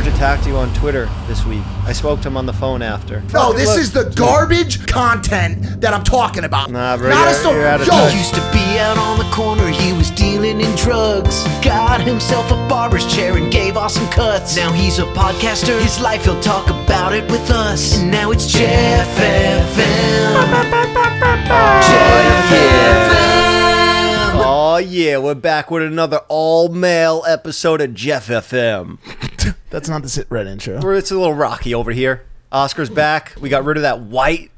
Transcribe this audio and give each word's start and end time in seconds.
George 0.00 0.14
attacked 0.14 0.46
you 0.46 0.56
on 0.56 0.72
Twitter 0.72 1.10
this 1.26 1.44
week. 1.44 1.60
I 1.84 1.92
spoke 1.92 2.22
to 2.22 2.28
him 2.28 2.38
on 2.38 2.46
the 2.46 2.54
phone 2.54 2.80
after. 2.80 3.20
No, 3.34 3.52
this 3.52 3.68
Look, 3.68 3.78
is 3.80 3.92
the 3.92 4.04
garbage 4.16 4.86
content 4.86 5.82
that 5.82 5.92
I'm 5.92 6.04
talking 6.04 6.44
about. 6.44 6.70
Nah, 6.70 6.96
bro, 6.96 7.10
Not 7.10 7.18
you're- 7.18 7.30
a 7.32 7.34
sto- 7.34 7.52
you're 7.52 7.66
out 7.66 7.82
of 7.82 7.86
Yo, 7.86 7.92
touch. 7.92 8.12
He 8.14 8.18
used 8.20 8.32
to 8.34 8.40
be 8.50 8.78
out 8.78 8.96
on 8.96 9.18
the 9.18 9.24
corner, 9.24 9.68
he 9.68 9.92
was 9.92 10.10
dealing 10.12 10.62
in 10.62 10.74
drugs. 10.76 11.44
Got 11.62 12.00
himself 12.00 12.50
a 12.50 12.54
barber's 12.66 13.04
chair 13.14 13.36
and 13.36 13.52
gave 13.52 13.76
awesome 13.76 14.06
cuts. 14.08 14.56
Now 14.56 14.72
he's 14.72 14.98
a 14.98 15.04
podcaster, 15.12 15.78
his 15.82 16.00
life, 16.00 16.24
he'll 16.24 16.40
talk 16.40 16.70
about 16.70 17.12
it 17.14 17.30
with 17.30 17.50
us. 17.50 17.98
And 17.98 18.10
now 18.10 18.30
it's 18.30 18.46
Jeff 18.46 19.06
FM. 19.18 20.46
Jeff 21.82 22.52
FM. 22.52 23.20
Oh 24.42 24.78
yeah, 24.78 25.18
we're 25.18 25.34
back 25.34 25.70
with 25.70 25.82
another 25.82 26.22
all-male 26.28 27.22
episode 27.28 27.82
of 27.82 27.92
Jeff 27.92 28.28
FM. 28.28 28.96
That's 29.70 29.88
not 29.88 30.02
the 30.02 30.08
sit 30.08 30.26
red 30.30 30.46
intro. 30.46 30.80
Where 30.80 30.94
It's 30.94 31.10
a 31.10 31.16
little 31.18 31.34
rocky 31.34 31.74
over 31.74 31.92
here. 31.92 32.24
Oscar's 32.52 32.90
back. 32.90 33.34
We 33.40 33.48
got 33.48 33.64
rid 33.64 33.76
of 33.76 33.82
that 33.82 34.00
white 34.00 34.50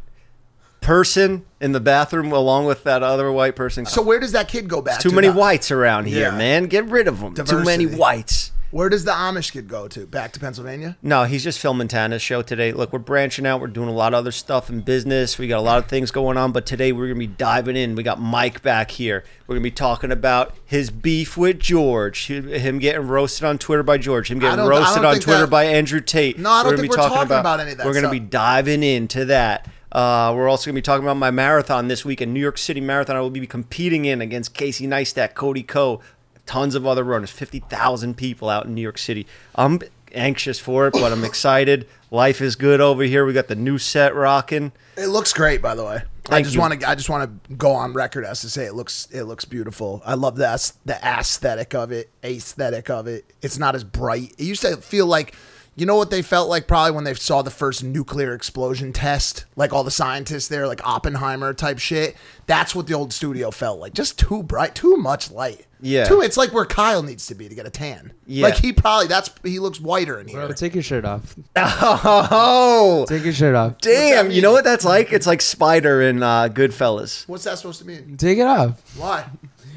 person 0.81 1.45
in 1.61 1.73
the 1.73 1.81
bathroom 1.81 2.33
along 2.33 2.67
with 2.67 2.83
that 2.85 3.03
other 3.03 3.31
white 3.31 3.55
person. 3.55 3.87
So 3.87 4.03
where 4.03 4.19
does 4.19 4.33
that 4.33 4.49
kid 4.49 4.69
go 4.69 4.81
back? 4.83 5.01
Too 5.01 5.11
to 5.11 5.15
many 5.15 5.29
now? 5.29 5.35
whites 5.35 5.71
around 5.71 6.07
here, 6.07 6.31
Yeah. 6.31 6.37
man. 6.37 6.65
Get 6.67 6.87
rid 6.87 7.07
of 7.07 7.21
them. 7.21 7.35
Too 7.35 7.43
many 7.65 7.85
Diversity. 7.85 7.97
whites. 7.97 8.51
Where 8.73 8.89
does 8.89 9.05
the 9.05 9.13
Amish 9.13 9.53
kid 9.53 9.69
go 9.69 9.87
to? 9.89 10.07
Back 10.07 10.33
to 10.33 10.41
Pennsylvania? 10.41 10.97
No, 11.03 11.25
he's 11.25 11.45
just 11.45 11.59
filming 11.59 11.89
Tana's 11.89 12.23
show 12.23 12.41
today. 12.41 12.73
Look, 12.73 12.91
we're 12.91 13.01
branching 13.01 13.45
out. 13.45 13.61
We're 13.61 13.67
doing 13.67 13.91
a 13.91 13.93
lot 13.93 14.15
of 14.15 14.19
other 14.19 14.33
stuff 14.33 14.71
in 14.71 14.81
business. 14.81 15.37
We 15.37 15.47
got 15.47 15.59
a 15.59 15.61
lot 15.61 15.77
of 15.77 15.91
things 15.91 16.11
going 16.11 16.39
on, 16.39 16.53
but 16.53 16.65
today 16.65 16.91
we're 16.91 17.05
going 17.09 17.21
to 17.21 17.27
be 17.27 17.27
diving 17.27 17.77
in. 17.77 17.95
We 17.95 18.03
got 18.03 18.19
Mike 18.19 18.63
back 18.63 18.93
here. 18.93 19.25
We're 19.47 19.57
going 19.57 19.63
to 19.63 19.71
be 19.71 19.75
talking 19.75 20.11
about 20.11 20.55
his 20.65 20.91
beef 20.91 21.37
with 21.37 21.59
George, 21.61 22.29
him 22.29 22.79
getting 22.79 23.07
roasted 23.07 23.45
on 23.45 23.59
Twitter 23.59 23.83
by 23.83 23.99
George, 23.99 24.31
him 24.31 24.39
getting 24.39 24.65
roasted 24.65 25.05
on 25.05 25.21
Twitter 25.21 25.41
that- 25.41 25.51
by 25.51 25.65
Andrew 25.65 26.01
Tate. 26.01 26.39
No, 26.39 26.49
I 26.49 26.63
don't 26.63 26.73
gonna 26.73 26.81
think 26.81 26.93
we're 26.93 26.97
talking 26.97 27.37
about 27.39 27.61
any 27.61 27.73
of 27.73 27.77
that 27.77 27.85
We're 27.87 27.93
going 27.93 28.05
to 28.05 28.11
be 28.11 28.21
diving 28.21 28.83
into 28.83 29.27
that. 29.27 29.69
Uh, 29.93 30.33
we're 30.35 30.49
also 30.49 30.71
going 30.71 30.77
to 30.77 30.79
be 30.79 30.83
talking 30.83 31.05
about 31.05 31.19
my 31.19 31.31
marathon 31.31 31.89
this 31.89 32.07
week 32.07 32.23
in 32.23 32.33
New 32.33 32.41
York 32.41 32.57
City 32.57 32.81
Marathon. 32.81 33.17
I 33.17 33.21
will 33.21 33.29
be 33.29 33.47
competing 33.47 34.07
in 34.07 34.23
against 34.23 34.55
Casey 34.55 34.87
Neistat, 34.87 35.35
Cody 35.35 35.63
Ko, 35.63 36.01
tons 36.47 36.75
of 36.75 36.87
other 36.87 37.05
runners, 37.05 37.31
50,000 37.31 38.17
people 38.17 38.49
out 38.49 38.67
in 38.67 38.75
New 38.75 38.83
York 38.83 38.99
City. 38.99 39.27
I'm 39.55 39.81
anxious 40.15 40.59
for 40.59 40.87
it, 40.87 40.93
but 40.93 41.13
I'm 41.13 41.25
excited. 41.25 41.87
Life 42.11 42.41
is 42.41 42.57
good 42.57 42.81
over 42.81 43.03
here. 43.03 43.25
We 43.25 43.33
got 43.33 43.49
the 43.49 43.57
new 43.57 43.79
set 43.79 44.15
rocking. 44.15 44.73
It 44.97 45.07
looks 45.07 45.33
great, 45.33 45.63
by 45.63 45.75
the 45.75 45.85
way. 45.85 46.03
I 46.31 46.43
just 46.43 46.57
want 46.57 46.81
to. 46.81 46.89
I 46.89 46.95
just 46.95 47.09
want 47.09 47.49
to 47.49 47.55
go 47.55 47.73
on 47.73 47.95
record 47.95 48.25
as 48.25 48.43
to 48.43 48.51
say 48.51 48.65
it 48.65 48.75
looks. 48.75 49.09
It 49.11 49.25
looks 49.25 49.45
beautiful. 49.45 50.03
I 50.05 50.15
love 50.15 50.37
the 50.37 50.73
the 50.85 50.95
aesthetic 51.05 51.75
of 51.75 51.91
it, 51.91 52.11
aesthetic 52.23 52.91
of 52.91 53.07
it. 53.09 53.33
It's 53.43 53.59
not 53.59 53.75
as 53.75 53.83
bright. 53.83 54.33
It 54.39 54.45
used 54.45 54.63
to 54.63 54.77
feel 54.77 55.07
like, 55.07 55.35
you 55.75 55.87
know 55.87 55.97
what 55.97 56.11
they 56.11 56.21
felt 56.23 56.49
like 56.51 56.67
probably 56.67 56.93
when 56.93 57.05
they 57.05 57.15
saw 57.15 57.41
the 57.43 57.51
first 57.51 57.83
nuclear 57.83 58.35
explosion 58.35 58.93
test, 58.93 59.47
like 59.57 59.73
all 59.73 59.85
the 59.85 59.91
scientists 59.91 60.49
there, 60.49 60.67
like 60.67 60.87
Oppenheimer 60.87 61.55
type 61.55 61.79
shit. 61.79 62.15
That's 62.47 62.75
what 62.75 62.87
the 62.87 62.95
old 62.95 63.13
studio 63.13 63.51
felt 63.51 63.81
like. 63.81 63.95
Just 63.95 64.19
too 64.19 64.43
bright, 64.43 64.75
too 64.75 64.97
much 64.97 65.31
light. 65.31 65.67
Yeah. 65.81 66.05
Too. 66.05 66.21
It's 66.21 66.37
like 66.37 66.53
where 66.53 66.65
Kyle 66.67 67.03
needs 67.03 67.27
to 67.27 67.35
be 67.35 67.49
to 67.49 67.55
get 67.55 67.67
a 67.67 67.71
tan. 67.71 68.13
Yeah. 68.27 68.45
Like 68.45 68.57
he 68.59 68.73
probably 68.73 69.07
that's 69.09 69.31
he 69.43 69.59
looks 69.59 69.81
whiter 69.81 70.21
in 70.21 70.29
here. 70.29 70.47
Bro, 70.47 70.53
take 70.55 70.75
your 70.75 70.83
shirt 70.83 71.05
off. 71.05 71.35
Oh, 71.57 73.05
Take 73.09 73.25
your 73.25 73.33
shirt 73.33 73.55
off. 73.55 73.79
damn. 73.79 74.31
You 74.31 74.43
know 74.43 74.53
what 74.53 74.65
that's 74.65 74.85
like? 74.85 75.13
It's 75.13 75.27
like 75.27 75.41
Spider 75.41 76.03
in 76.03 76.23
uh, 76.23 76.49
Goodfellas. 76.49 77.27
What's 77.29 77.45
that 77.45 77.59
supposed 77.59 77.81
to 77.81 77.87
mean? 77.87 78.17
Take 78.17 78.39
it 78.39 78.47
off. 78.47 78.81
Why? 78.97 79.25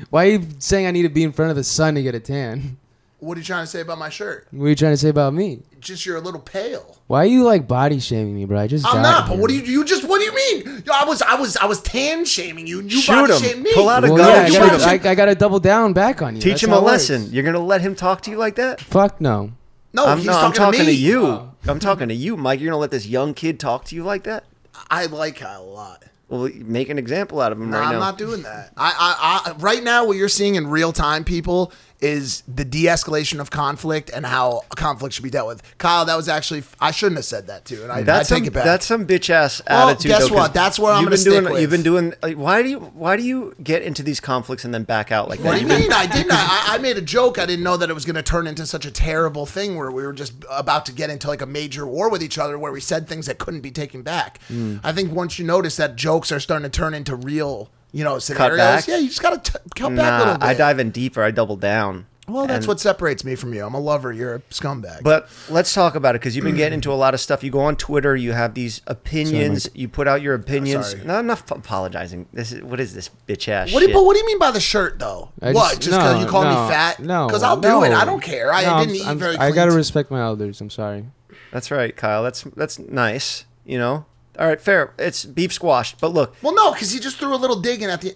Why 0.10 0.26
are 0.26 0.30
you 0.30 0.48
saying 0.60 0.86
I 0.86 0.92
need 0.92 1.04
to 1.04 1.10
be 1.10 1.24
in 1.24 1.32
front 1.32 1.50
of 1.52 1.56
the 1.58 1.64
sun 1.64 1.96
to 1.96 2.04
get 2.04 2.14
a 2.16 2.20
tan? 2.20 2.78
What 3.26 3.38
are 3.38 3.42
you 3.42 3.46
trying 3.46 3.64
to 3.64 3.68
say 3.68 3.82
about 3.82 3.98
my 3.98 4.10
shirt? 4.10 4.48
What 4.52 4.66
are 4.66 4.70
you 4.70 4.76
trying 4.76 4.94
to 4.94 4.98
say 4.98 5.10
about 5.10 5.34
me? 5.34 5.64
Just 5.80 6.06
you're 6.06 6.18
a 6.18 6.22
little 6.22 6.40
pale. 6.40 6.98
Why 7.08 7.24
are 7.24 7.26
you 7.26 7.44
like 7.44 7.68
body 7.68 8.00
shaming 8.00 8.36
me, 8.36 8.46
bro? 8.46 8.60
I 8.60 8.68
just 8.68 8.86
I'm 8.86 9.02
not. 9.02 9.28
But 9.28 9.40
what 9.40 9.50
do 9.50 9.56
you? 9.56 9.64
You 9.64 9.84
just. 9.84 10.04
What 10.08 10.20
do 10.20 10.26
you 10.26 10.36
mean? 10.36 10.84
Yo, 10.86 10.94
I 10.94 11.06
was. 11.06 11.22
I 11.24 11.36
was. 11.36 11.58
I 11.58 11.66
was 11.66 11.82
tan 11.82 12.24
shaming 12.26 12.68
you. 12.68 12.82
You 12.82 12.90
Shoot 13.02 13.12
body 13.14 13.34
him. 13.34 13.40
shamed 13.42 13.64
me. 13.64 13.74
Pull 13.74 13.90
out 13.90 14.04
a 14.04 14.08
Well, 14.08 14.18
gun 14.18 14.30
yeah, 14.30 14.42
I 14.44 14.46
shoot 14.50 14.58
gotta, 14.60 14.76
him. 15.00 15.08
I, 15.08 15.10
I 15.10 15.16
gotta 15.16 15.36
double 15.36 15.60
down 15.60 15.94
back 15.94 16.22
on 16.22 16.36
you. 16.36 16.42
Teach 16.42 16.52
That's 16.54 16.64
him 16.64 16.70
how 16.70 16.78
a 16.78 16.82
it 16.82 16.86
lesson. 16.86 17.22
works. 17.24 17.34
You're 17.34 17.44
gonna 17.44 17.60
let 17.60 17.82
him 17.82 17.96
talk 17.96 18.22
to 18.22 18.32
you 18.32 18.38
like 18.38 18.56
that? 18.56 18.80
Fuck 18.82 19.20
no. 19.20 19.52
no, 19.94 20.06
I'm, 20.06 20.18
he's 20.20 20.28
no, 20.28 20.34
talking, 20.34 20.46
I'm 20.46 20.54
talking 20.54 20.80
to, 20.82 20.86
to, 20.86 20.92
me. 20.92 20.98
you. 20.98 21.26
Oh. 21.26 21.52
I'm 21.68 21.80
talking 21.80 22.10
to 22.10 22.16
you, 22.16 22.38
Mike. 22.38 22.60
You're 22.60 22.70
gonna 22.72 22.80
let 22.82 22.92
this 22.92 23.08
young 23.08 23.34
kid 23.34 23.60
talk 23.60 23.86
to 23.86 23.96
you 23.96 24.04
like 24.04 24.24
that? 24.24 24.44
I 24.90 25.08
like 25.08 25.38
Kyle 25.38 25.64
a 25.64 25.66
lot. 25.66 26.04
Well, 26.28 26.50
make 26.56 26.90
an 26.90 26.98
example 26.98 27.40
out 27.40 27.52
of 27.52 27.62
him 27.62 27.70
No, 27.70 27.78
right 27.78 27.86
I'm 27.88 27.94
now. 27.94 28.00
not 28.00 28.18
doing 28.18 28.42
that. 28.44 28.72
I, 28.76 29.44
I, 29.46 29.52
I, 29.52 29.54
right 29.58 29.84
now, 29.84 30.06
what 30.08 30.18
you're 30.18 30.28
seeing 30.28 30.56
in 30.56 30.66
real 30.68 30.92
time, 30.92 31.24
people, 31.24 31.72
is 32.06 32.44
the 32.48 32.64
de-escalation 32.64 33.40
of 33.40 33.50
conflict 33.50 34.10
and 34.14 34.26
how 34.26 34.62
conflict 34.76 35.16
should 35.16 35.24
be 35.24 35.30
dealt 35.30 35.48
with. 35.48 35.78
Kyle, 35.78 36.06
that 36.06 36.16
was 36.16 36.30
actually 36.30 36.64
I 36.80 36.92
shouldn't 36.92 37.18
have 37.18 37.26
said 37.26 37.48
that 37.48 37.66
too, 37.66 37.82
and 37.84 37.92
I, 37.92 37.98
I 37.98 38.04
That's 38.04 38.30
take 38.30 38.40
some, 38.40 38.48
it 38.48 38.54
back. 38.54 38.64
That's 38.66 38.86
some 38.86 39.08
bitch 39.08 39.30
ass 39.30 39.62
Well, 39.68 39.90
attitude. 39.90 40.10
guess 40.10 40.30
though, 40.30 40.36
what? 40.36 40.54
That's 40.54 40.78
what 40.78 40.94
I'm 40.94 41.02
you've 41.02 41.10
gonna 41.10 41.16
been 41.18 41.24
doing. 41.26 41.42
stick 41.44 41.52
with. 41.54 41.62
You've 41.62 41.72
been 41.72 41.84
doing. 41.84 42.14
Like, 42.22 42.38
why 42.38 42.62
do 42.62 42.70
you? 42.70 42.80
Why 42.80 43.18
do 43.18 43.24
you 43.24 43.56
get 43.64 43.82
into 43.82 44.04
these 44.04 44.20
conflicts 44.20 44.66
and 44.66 44.74
then 44.74 44.84
back 44.84 45.12
out 45.12 45.30
like 45.30 45.40
that? 45.40 45.46
What 45.48 45.56
do 45.56 45.62
you 45.62 45.68
mean? 45.68 45.92
I 45.92 46.06
didn't. 46.06 46.32
I, 46.34 46.76
I 46.76 46.78
made 46.78 46.98
a 46.98 47.02
joke. 47.02 47.40
I 47.40 47.46
didn't 47.46 47.64
know 47.64 47.78
that 47.78 47.90
it 47.90 47.94
was 47.94 48.06
going 48.06 48.16
to 48.16 48.24
turn 48.24 48.46
into 48.48 48.66
such 48.66 48.86
a 48.86 48.92
terrible 48.92 49.46
thing 49.46 49.76
where 49.76 49.92
we 49.92 50.04
were 50.04 50.14
just 50.14 50.34
about 50.50 50.86
to 50.86 50.92
get 50.92 51.10
into 51.10 51.28
like 51.28 51.42
a 51.42 51.46
major 51.48 51.86
war 51.88 52.10
with 52.10 52.22
each 52.22 52.38
other 52.38 52.58
where 52.60 52.72
we 52.72 52.80
said 52.82 53.08
things 53.08 53.26
that 53.26 53.40
couldn't 53.40 53.62
be 53.62 53.72
taken 53.72 54.02
back. 54.04 54.40
Hmm. 54.48 54.78
I 54.84 54.92
think 54.92 55.12
once 55.12 55.40
you 55.40 55.46
notice 55.46 55.76
that 55.78 55.96
jokes 55.96 56.32
are 56.32 56.40
starting 56.40 56.70
to 56.70 56.76
turn 56.76 56.94
into 56.94 57.16
real, 57.16 57.70
you 57.96 58.04
know, 58.04 58.20
scenarios, 58.20 58.58
back? 58.58 58.88
yeah, 58.88 58.98
you 58.98 59.08
just 59.08 59.22
got 59.22 59.44
to 59.46 59.52
cut 59.76 59.96
back 59.96 60.22
a 60.22 60.26
little 60.26 60.34
bit. 60.40 60.44
I 60.44 60.54
dive 60.54 60.80
in 60.80 60.92
deeper. 60.92 61.24
I 61.24 61.32
double 61.32 61.56
down. 61.56 62.08
well, 62.28 62.46
that's 62.48 62.66
And- 62.66 62.68
what 62.68 62.80
separates 62.82 63.24
me 63.24 63.36
from 63.36 63.54
you. 63.54 63.66
I'm 63.66 63.74
a 63.74 63.80
lover. 63.80 64.12
You're 64.12 64.36
a 64.36 64.40
scumbag. 64.50 65.02
But 65.04 65.30
let's 65.50 65.74
talk 65.74 65.96
about 65.96 66.14
it 66.16 66.20
because 66.20 66.36
you've 66.36 66.44
been 66.44 66.56
getting 66.64 66.74
into 66.74 66.92
a 66.92 66.96
lot 66.96 67.14
of 67.14 67.22
stuff. 67.22 67.42
You 67.44 67.52
go 67.52 67.62
on 67.62 67.76
Twitter, 67.78 68.14
you 68.16 68.34
have 68.34 68.54
these 68.54 68.82
opinions, 68.88 69.70
you 69.74 69.88
put 69.88 70.08
out 70.10 70.22
your 70.22 70.34
uh, 70.36 70.40
opinions. 70.40 70.90
sorry. 70.92 71.06
no, 71.06 71.20
enough 71.20 71.50
apologizing. 71.50 72.28
This 72.34 72.52
is 72.52 72.62
what 72.64 72.80
is 72.82 72.94
this 72.94 73.10
bitch 73.28 73.48
ass 73.48 73.72
what 73.72 73.80
do, 73.80 73.88
you, 73.88 73.94
but 73.94 74.04
what 74.04 74.14
do 74.16 74.20
you 74.20 74.26
mean 74.28 74.40
by 74.40 74.52
the 74.52 74.60
shirt, 74.60 75.00
though? 75.00 75.30
I 75.42 75.54
what? 75.54 75.76
Just 75.80 75.92
because 75.92 76.16
no, 76.16 76.20
you 76.22 76.26
call 76.28 76.44
no, 76.44 76.50
me 76.50 76.70
fat? 76.70 77.00
No, 77.00 77.28
because 77.28 77.44
I'll 77.44 77.58
no. 77.62 77.80
do 77.80 77.86
it. 77.86 77.94
I 77.94 78.04
don't 78.04 78.22
care. 78.22 78.52
I 78.52 78.64
No, 78.64 78.74
I'm- 78.74 78.88
didn't 78.88 79.02
eat 79.02 79.08
I'm- 79.08 79.20
very. 79.20 79.38
I 79.38 79.52
gotta 79.52 79.72
t- 79.72 79.78
respect 79.78 80.12
my 80.12 80.20
elders. 80.22 80.60
I'm 80.60 80.70
sorry. 80.70 81.06
That's 81.52 81.72
right, 81.72 81.96
Kyle. 81.96 82.24
That's 82.24 82.42
that's 82.58 82.78
nice. 82.78 83.46
You 83.66 83.78
know. 83.78 84.06
All 84.38 84.48
right, 84.48 84.60
fair. 84.60 84.94
It's 84.98 85.26
beef 85.26 85.54
squashed. 85.54 86.00
But 86.00 86.14
look, 86.14 86.36
Well, 86.42 86.54
no, 86.56 86.74
because 86.74 86.92
he 86.92 87.00
just 87.00 87.18
threw 87.18 87.34
a 87.34 87.38
little 87.38 87.60
dig 87.60 87.82
in 87.82 87.90
at 87.90 88.02
the. 88.02 88.16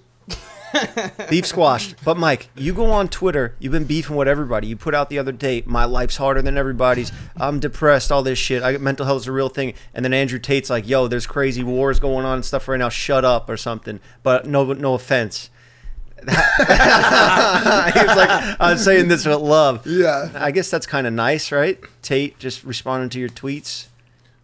beef 1.30 1.48
squashed. 1.48 1.96
But 2.04 2.18
Mike, 2.18 2.50
you 2.56 2.74
go 2.74 2.92
on 2.92 3.08
Twitter. 3.08 3.56
You've 3.60 3.72
been 3.72 3.86
beefing 3.86 4.16
with 4.16 4.28
everybody. 4.28 4.68
You 4.68 4.76
put 4.76 4.94
out 4.94 5.10
the 5.10 5.18
other 5.18 5.32
day, 5.32 5.64
my 5.66 5.86
life's 5.86 6.18
harder 6.18 6.42
than 6.42 6.58
everybody's. 6.58 7.12
I'm 7.38 7.60
depressed. 7.60 8.12
All 8.12 8.22
this 8.22 8.38
shit. 8.38 8.62
I 8.62 8.78
mental 8.78 9.06
health 9.06 9.22
is 9.24 9.28
a 9.28 9.32
real 9.32 9.50
thing. 9.50 9.74
And 9.94 10.06
then 10.06 10.14
Andrew 10.14 10.38
Tate's 10.40 10.70
like, 10.70 10.88
"Yo, 10.88 11.08
there's 11.08 11.26
crazy 11.26 11.64
wars 11.64 12.00
going 12.00 12.26
on 12.26 12.36
and 12.36 12.46
stuff 12.46 12.68
right 12.68 12.78
now. 12.78 12.90
Shut 12.90 13.26
up 13.26 13.50
or 13.50 13.58
something." 13.58 14.00
But 14.22 14.46
no, 14.46 14.72
no 14.74 14.94
offense. 14.94 15.50
he 16.20 16.26
was 16.26 16.36
like, 18.16 18.58
"I'm 18.60 18.78
saying 18.78 19.08
this 19.08 19.26
with 19.26 19.40
love." 19.40 19.88
Yeah. 19.88 20.30
I 20.36 20.52
guess 20.52 20.70
that's 20.70 20.86
kind 20.86 21.08
of 21.08 21.14
nice, 21.14 21.52
right? 21.52 21.80
Tate 22.02 22.38
just 22.40 22.64
responding 22.64 23.10
to 23.10 23.20
your 23.20 23.30
tweets. 23.30 23.88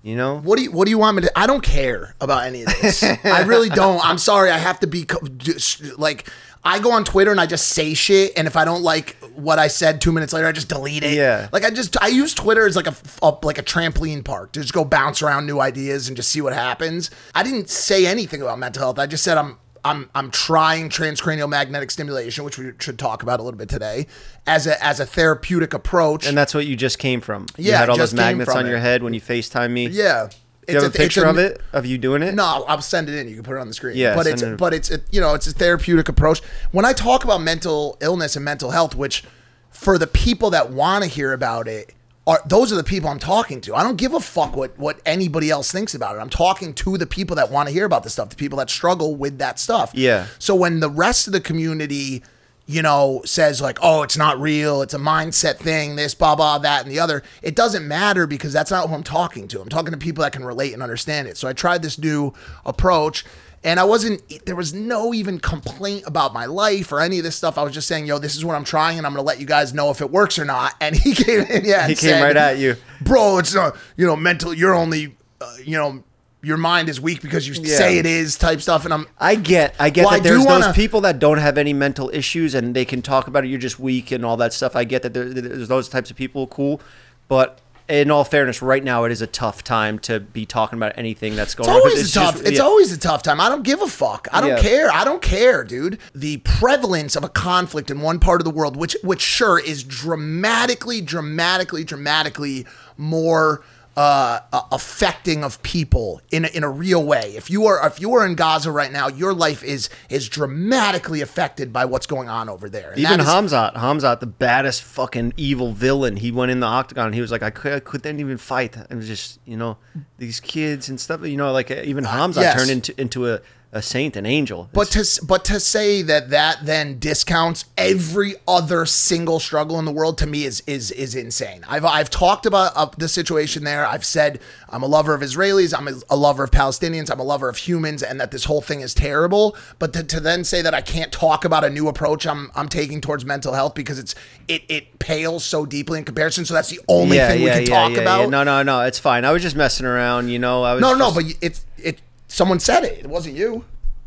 You 0.06 0.16
know. 0.16 0.38
What 0.38 0.58
do 0.58 0.64
you 0.64 0.72
What 0.72 0.86
do 0.86 0.92
you 0.92 1.00
want 1.00 1.16
me 1.18 1.24
to? 1.24 1.32
I 1.38 1.48
don't 1.48 1.64
care 1.64 2.14
about 2.22 2.44
any 2.46 2.62
of 2.62 2.68
this. 2.80 3.02
I 3.02 3.42
really 3.42 3.70
don't. 3.82 4.06
I'm 4.06 4.20
sorry. 4.20 4.52
I 4.52 4.60
have 4.60 4.80
to 4.82 4.88
be 4.88 5.04
co- 5.06 5.28
just, 5.38 5.98
like. 5.98 6.30
I 6.68 6.80
go 6.80 6.92
on 6.94 7.04
Twitter 7.04 7.30
and 7.30 7.40
I 7.40 7.46
just 7.46 7.68
say 7.68 7.94
shit, 7.94 8.34
and 8.36 8.48
if 8.48 8.58
I 8.58 8.66
don't 8.66 8.82
like 8.82 9.18
what 9.36 9.60
I 9.60 9.68
said 9.68 10.02
two 10.02 10.12
minutes 10.12 10.34
later, 10.34 10.48
I 10.48 10.52
just 10.52 10.68
delete 10.68 11.04
it. 11.04 11.14
Yeah. 11.14 11.48
Like 11.52 11.64
I 11.64 11.70
just 11.70 11.96
I 12.02 12.08
use 12.08 12.34
Twitter 12.34 12.66
as 12.66 12.76
like 12.76 12.88
a, 12.88 12.96
a 13.22 13.38
like 13.44 13.60
a 13.60 13.64
trampoline 13.64 14.24
park 14.26 14.52
to 14.54 14.62
just 14.62 14.74
go 14.74 14.84
bounce 14.84 15.22
around 15.22 15.46
new 15.46 15.60
ideas 15.60 16.08
and 16.08 16.18
just 16.18 16.30
see 16.32 16.42
what 16.42 16.54
happens. 16.54 17.12
I 17.36 17.44
didn't 17.44 17.70
say 17.70 18.08
anything 18.08 18.42
about 18.42 18.58
mental 18.58 18.82
health. 18.82 18.98
I 18.98 19.06
just 19.06 19.24
said 19.24 19.38
I'm 19.38 19.60
I'm 19.86 20.10
I'm 20.16 20.32
trying 20.32 20.90
transcranial 20.90 21.48
magnetic 21.48 21.92
stimulation, 21.92 22.44
which 22.44 22.58
we 22.58 22.74
should 22.80 23.00
talk 23.00 23.24
about 23.24 23.40
a 23.40 23.44
little 23.44 23.58
bit 23.58 23.70
today, 23.70 24.08
as 24.48 24.68
a 24.68 24.84
as 24.84 25.00
a 25.00 25.06
therapeutic 25.06 25.74
approach. 25.74 26.26
And 26.28 26.38
that's 26.38 26.54
what 26.54 26.66
you 26.66 26.76
just 26.76 27.00
came 27.00 27.22
from. 27.22 27.46
you 27.58 27.72
Yeah, 27.72 27.78
had 27.78 27.90
all 27.90 27.96
just 27.96 28.14
those 28.14 28.18
magnets 28.18 28.50
on 28.54 28.66
your 28.66 28.80
head 28.80 29.04
when 29.04 29.14
you 29.14 29.22
FaceTime 29.22 29.72
me. 29.72 29.88
yeah. 29.88 30.28
Do 30.68 30.74
you 30.74 30.80
have 30.80 30.84
a, 30.86 30.88
it's 30.88 30.98
picture 30.98 31.26
a- 31.26 31.30
of 31.30 31.38
it 31.38 31.62
of 31.74 31.86
you 31.86 32.00
doing 32.00 32.24
it? 32.24 32.34
No, 32.34 32.44
I'll, 32.68 32.82
send 32.82 33.08
it 33.08 33.14
in. 33.14 33.28
You 33.30 33.36
can 33.36 33.44
put 33.44 33.56
it 33.56 33.60
on 33.60 33.68
the 33.68 33.74
screen. 33.76 33.96
Yeah, 33.96 34.16
but 34.16 34.26
it's 34.26 34.42
it. 34.42 34.58
but 34.58 34.74
it's 34.74 34.90
it, 34.90 35.04
you 35.12 35.22
know 35.22 35.36
it's 35.36 35.46
a 35.46 35.52
therapeutic 35.54 36.10
approach. 36.10 36.42
When 36.72 36.86
I 36.86 36.92
talk 36.94 37.24
about 37.24 37.42
mental 37.42 37.98
illness 38.02 38.36
and 38.36 38.44
mental 38.44 38.72
health, 38.72 38.96
which 38.96 39.24
for 39.70 40.00
the 40.00 40.08
people 40.08 40.50
that 40.50 40.72
want 40.72 41.04
to 41.04 41.10
hear 41.10 41.34
about 41.34 41.68
it, 41.68 41.94
are 42.28 42.42
those 42.46 42.72
are 42.74 42.76
the 42.76 42.84
people 42.84 43.10
I'm 43.10 43.20
talking 43.20 43.62
to. 43.62 43.76
I 43.76 43.84
don't 43.84 43.98
give 43.98 44.14
a 44.14 44.20
fuck 44.20 44.56
what 44.56 44.78
what 44.80 45.00
anybody 45.06 45.50
else 45.50 45.72
thinks 45.72 45.94
about 45.94 46.16
it. 46.16 46.20
I'm 46.20 46.30
talking 46.30 46.74
to 46.74 46.98
the 46.98 47.06
people 47.06 47.36
that 47.36 47.52
want 47.52 47.68
to 47.70 47.74
hear 47.74 47.86
about 47.86 48.04
this 48.04 48.14
stuff, 48.14 48.30
the 48.30 48.36
people 48.36 48.58
that 48.60 48.70
struggle 48.70 49.16
with 49.16 49.38
that 49.40 49.60
stuff. 49.60 49.92
Yeah. 49.94 50.28
So 50.40 50.56
when 50.56 50.80
the 50.80 50.90
rest 50.90 51.28
of 51.28 51.34
the 51.34 51.42
community 51.42 52.24
you 52.68 52.82
know, 52.82 53.22
says 53.26 53.62
like, 53.62 53.78
oh, 53.82 54.02
it's 54.02 54.18
not 54.18 54.40
real, 54.40 54.82
it's 54.82 54.94
a 54.94 55.00
mindset 55.00 55.58
thing, 55.58 55.96
this, 55.96 56.16
blah, 56.16 56.36
blah, 56.36 56.58
that, 56.58 56.82
and 56.82 56.92
the 56.92 57.00
other. 57.00 57.22
It 57.42 57.56
doesn't 57.56 57.88
matter 57.88 58.26
because 58.26 58.54
that's 58.54 58.72
not 58.72 58.90
who 58.90 58.96
I'm 58.96 59.04
talking 59.04 59.48
to. 59.50 59.62
I'm 59.62 59.70
talking 59.70 59.92
to 59.92 59.98
people 59.98 60.24
that 60.24 60.34
can 60.34 60.44
relate 60.44 60.74
and 60.74 60.82
understand 60.82 61.28
it. 61.28 61.38
So 61.38 61.48
I 61.48 61.54
tried 61.54 61.84
this 61.84 62.00
new 62.00 62.34
approach. 62.66 63.24
And 63.66 63.80
I 63.80 63.84
wasn't, 63.84 64.22
there 64.46 64.56
was 64.56 64.74
no 64.74 65.14
even 65.14 65.40
complaint 65.40 66.04
about 66.06 66.34
my 66.34 66.46
life 66.46 66.92
or 66.92 67.02
any 67.02 67.18
of 67.18 67.24
this 67.24 67.36
stuff. 67.36 67.58
I 67.58 67.64
was 67.64 67.74
just 67.74 67.88
saying, 67.88 68.06
yo, 68.06 68.20
this 68.20 68.36
is 68.36 68.46
what 68.46 68.56
I'm 68.56 68.64
trying, 68.64 68.98
and 69.00 69.08
I'm 69.08 69.12
going 69.14 69.24
to 69.24 69.28
let 69.28 69.40
you 69.40 69.48
guys 69.48 69.74
know 69.74 69.90
if 69.90 70.02
it 70.02 70.12
works 70.12 70.38
or 70.40 70.46
not. 70.46 70.74
And 70.80 70.96
he 70.96 71.14
came 71.26 71.42
in, 71.42 71.66
yeah. 71.66 71.88
He 71.88 71.96
came 71.96 72.12
said, 72.12 72.22
right 72.24 72.38
at 72.38 72.60
you. 72.60 72.76
bro, 73.02 73.40
it's 73.40 73.56
uh, 73.56 73.76
you 73.98 74.06
know 74.06 74.16
mental. 74.16 74.54
You're 74.54 74.76
only 74.76 75.16
uh, 75.42 75.56
you 75.64 75.78
know 75.78 76.04
your 76.44 76.58
mind 76.58 76.90
is 76.90 77.02
weak 77.02 77.24
because 77.24 77.48
you 77.48 77.56
Yeah. 77.56 77.76
say 77.76 77.98
it 77.98 78.06
is 78.06 78.38
type 78.38 78.62
stuff, 78.62 78.86
and 78.86 78.94
I'm 78.94 79.08
I 79.20 79.34
get, 79.34 79.74
I 79.80 79.90
get 79.90 80.06
Well, 80.06 80.12
that 80.14 80.22
do 80.22 80.30
there's 80.30 80.46
wanna- 80.46 80.66
those 80.68 80.76
people 80.76 81.02
that 81.02 81.18
don't 81.18 81.40
have 81.40 81.58
any 81.58 81.74
mental 81.74 82.12
issues 82.14 82.54
and 82.54 82.76
they 82.76 82.86
can 82.86 83.02
talk 83.02 83.26
about 83.28 83.46
it. 83.46 83.48
You're 83.48 83.58
just 83.60 83.80
weak 83.80 84.12
and 84.12 84.24
all 84.24 84.38
that 84.38 84.54
stuff. 84.54 84.76
I 84.76 84.84
get 84.84 85.02
that 85.02 85.16
there, 85.16 85.26
there's 85.28 85.68
those 85.68 85.90
types 85.90 86.12
of 86.12 86.16
people. 86.18 86.46
Cool, 86.46 86.80
but 87.28 87.62
in 87.88 88.10
all 88.10 88.24
fairness, 88.24 88.62
right 88.62 88.84
now 88.84 89.04
it 89.04 89.12
is 89.12 89.22
a 89.22 89.28
tough 89.28 89.64
time 89.64 90.00
to 90.00 90.20
be 90.20 90.46
talking 90.46 90.78
about 90.80 90.94
anything 90.98 91.36
that's 91.36 91.54
going 91.54 91.70
It's 91.70 91.76
on. 91.76 91.82
'cause 91.84 91.92
always 91.92 92.10
a 92.10 92.14
tough. 92.14 92.34
just- 92.36 92.48
it's 92.48 92.58
yeah. 92.58 92.64
always 92.64 92.92
a 92.92 92.98
tough 92.98 93.22
time. 93.24 93.40
I 93.40 93.48
don't 93.50 93.64
give 93.64 93.82
a 93.82 93.88
fuck. 93.88 94.28
I 94.32 94.42
don't 94.42 94.50
Yeah. 94.52 94.62
care. 94.62 94.92
I 94.92 95.04
don't 95.04 95.22
care, 95.22 95.64
dude. 95.64 96.00
The 96.16 96.38
prevalence 96.38 97.16
of 97.16 97.24
a 97.24 97.30
conflict 97.30 97.92
in 97.92 98.02
one 98.02 98.20
part 98.20 98.42
of 98.42 98.46
the 98.46 98.52
world, 98.52 98.76
which 98.76 98.98
which 99.04 99.22
sure 99.22 99.60
is 99.60 99.84
dramatically, 99.84 101.02
dramatically, 101.02 101.84
dramatically 101.84 102.66
more 102.98 103.62
uh, 103.98 104.40
uh, 104.52 104.62
affecting 104.72 105.44
of 105.44 105.62
people 105.64 106.22
in 106.30 106.46
a, 106.46 106.48
in 106.50 106.64
a 106.64 106.70
real 106.70 107.04
way. 107.04 107.34
If 107.36 107.50
you 107.50 107.66
are 107.66 107.86
if 107.88 108.00
you 108.02 108.14
are 108.16 108.26
in 108.26 108.36
Gaza 108.36 108.72
right 108.72 108.92
now, 108.92 109.08
your 109.08 109.34
life 109.34 109.64
is 109.64 109.90
is 110.10 110.28
dramatically 110.28 111.22
affected 111.22 111.72
by 111.72 111.86
what's 111.86 112.06
going 112.06 112.28
on 112.28 112.50
over 112.50 112.70
there. 112.70 112.92
And 112.92 113.00
Even 113.00 113.20
is- 113.22 113.26
Khamzat, 113.26 113.76
Khamzat, 113.76 114.20
the 114.20 114.26
baddest 114.28 114.84
fucking 114.84 115.34
evil 115.38 115.72
villain. 115.72 116.18
He 116.18 116.32
went 116.32 116.52
in 116.52 116.60
the 116.60 116.68
octagon. 116.68 117.08
and 117.08 117.16
He 117.16 117.22
was 117.22 117.32
like, 117.32 117.44
I, 117.44 117.50
could, 117.50 117.74
I 117.74 117.80
couldn't 117.80 118.20
even 118.20 118.38
fight. 118.38 118.76
It 118.76 118.94
was 118.96 119.08
just, 119.08 119.40
you 119.46 119.56
know, 119.56 119.78
these 120.18 120.40
kids 120.40 120.90
and 120.90 121.00
stuff. 121.00 121.26
You 121.26 121.38
know, 121.38 121.52
like 121.52 121.72
uh, 121.72 121.82
even 121.84 122.04
Khamzat 122.04 122.42
yes. 122.42 122.58
turned 122.58 122.72
into 122.72 123.00
into 123.00 123.32
a, 123.32 123.40
a 123.72 123.82
saint, 123.82 124.16
an 124.16 124.26
angel. 124.26 124.70
But 124.74 124.88
to 124.92 125.06
but 125.26 125.44
to 125.46 125.60
say 125.60 126.02
that 126.04 126.30
that 126.30 126.60
then 126.66 126.98
discounts 127.00 127.66
every 127.78 128.36
other 128.48 128.86
single 128.86 129.40
struggle 129.40 129.78
in 129.80 129.86
the 129.86 129.92
world 129.92 130.18
to 130.20 130.28
me 130.28 130.46
is 130.46 130.62
is 130.66 130.92
is 130.92 131.14
insane. 131.16 131.66
I've 131.68 131.84
I've 131.84 132.10
talked 132.10 132.46
about 132.46 132.72
uh, 132.76 132.90
the 132.98 133.10
situation 133.10 133.64
there. 133.64 133.86
I've 133.86 134.06
said 134.06 134.40
I'm 134.70 134.84
a 134.84 134.88
lover 134.88 135.14
of 135.14 135.22
Israelis. 135.22 135.78
I'm 135.78 135.88
a, 135.88 135.94
a 136.10 136.16
lover 136.16 136.44
of 136.44 136.52
Palestinians. 136.52 137.12
I'm 137.12 137.20
a 137.20 137.24
lover 137.24 137.50
of 137.50 137.58
humans, 137.58 138.02
and 138.02 138.20
that 138.22 138.32
this 138.32 138.46
whole 138.46 138.62
thing 138.62 138.82
is 138.82 138.94
terrible. 138.94 139.58
But 139.78 139.94
to, 139.94 140.04
to 140.04 140.20
then 140.20 140.44
say 140.44 140.62
that 140.62 140.74
I 140.74 140.82
can't 140.82 141.12
talk 141.12 141.44
about 141.44 141.64
a 141.64 141.70
new 141.70 141.88
approach 141.88 142.26
I'm 142.26 142.52
I'm 142.56 142.70
taking 142.70 143.02
towards 143.02 143.26
mental 143.26 143.54
health 143.54 143.76
because 143.76 144.00
it's 144.00 144.16
it 144.48 144.64
it 144.70 145.00
pales 145.00 145.44
so 145.44 145.66
deeply 145.66 146.00
in 146.00 146.06
comparison. 146.06 146.46
So 146.46 146.54
that's 146.54 146.70
the 146.70 146.80
only 146.88 147.18
thing 147.18 147.44
we 147.44 147.50
can 147.50 147.66
talk 147.66 147.98
about. 147.98 148.30
No, 148.30 148.44
no, 148.44 148.64
no. 148.64 148.82
It's 148.82 149.00
fine. 149.00 149.26
I 149.26 149.32
was 149.32 149.42
just 149.42 149.56
messing 149.56 149.86
around. 149.86 150.30
You 150.30 150.40
know, 150.40 150.64
I 150.64 150.74
was 150.76 150.82
no, 150.82 150.94
no, 150.94 151.12
just- 151.12 151.16
but 151.16 151.26
it's 151.42 151.66
it. 151.78 152.02
Someone 152.36 152.60
said 152.60 152.84
it. 152.84 153.00
It 153.00 153.08
wasn't 153.08 153.38
you. 153.38 153.64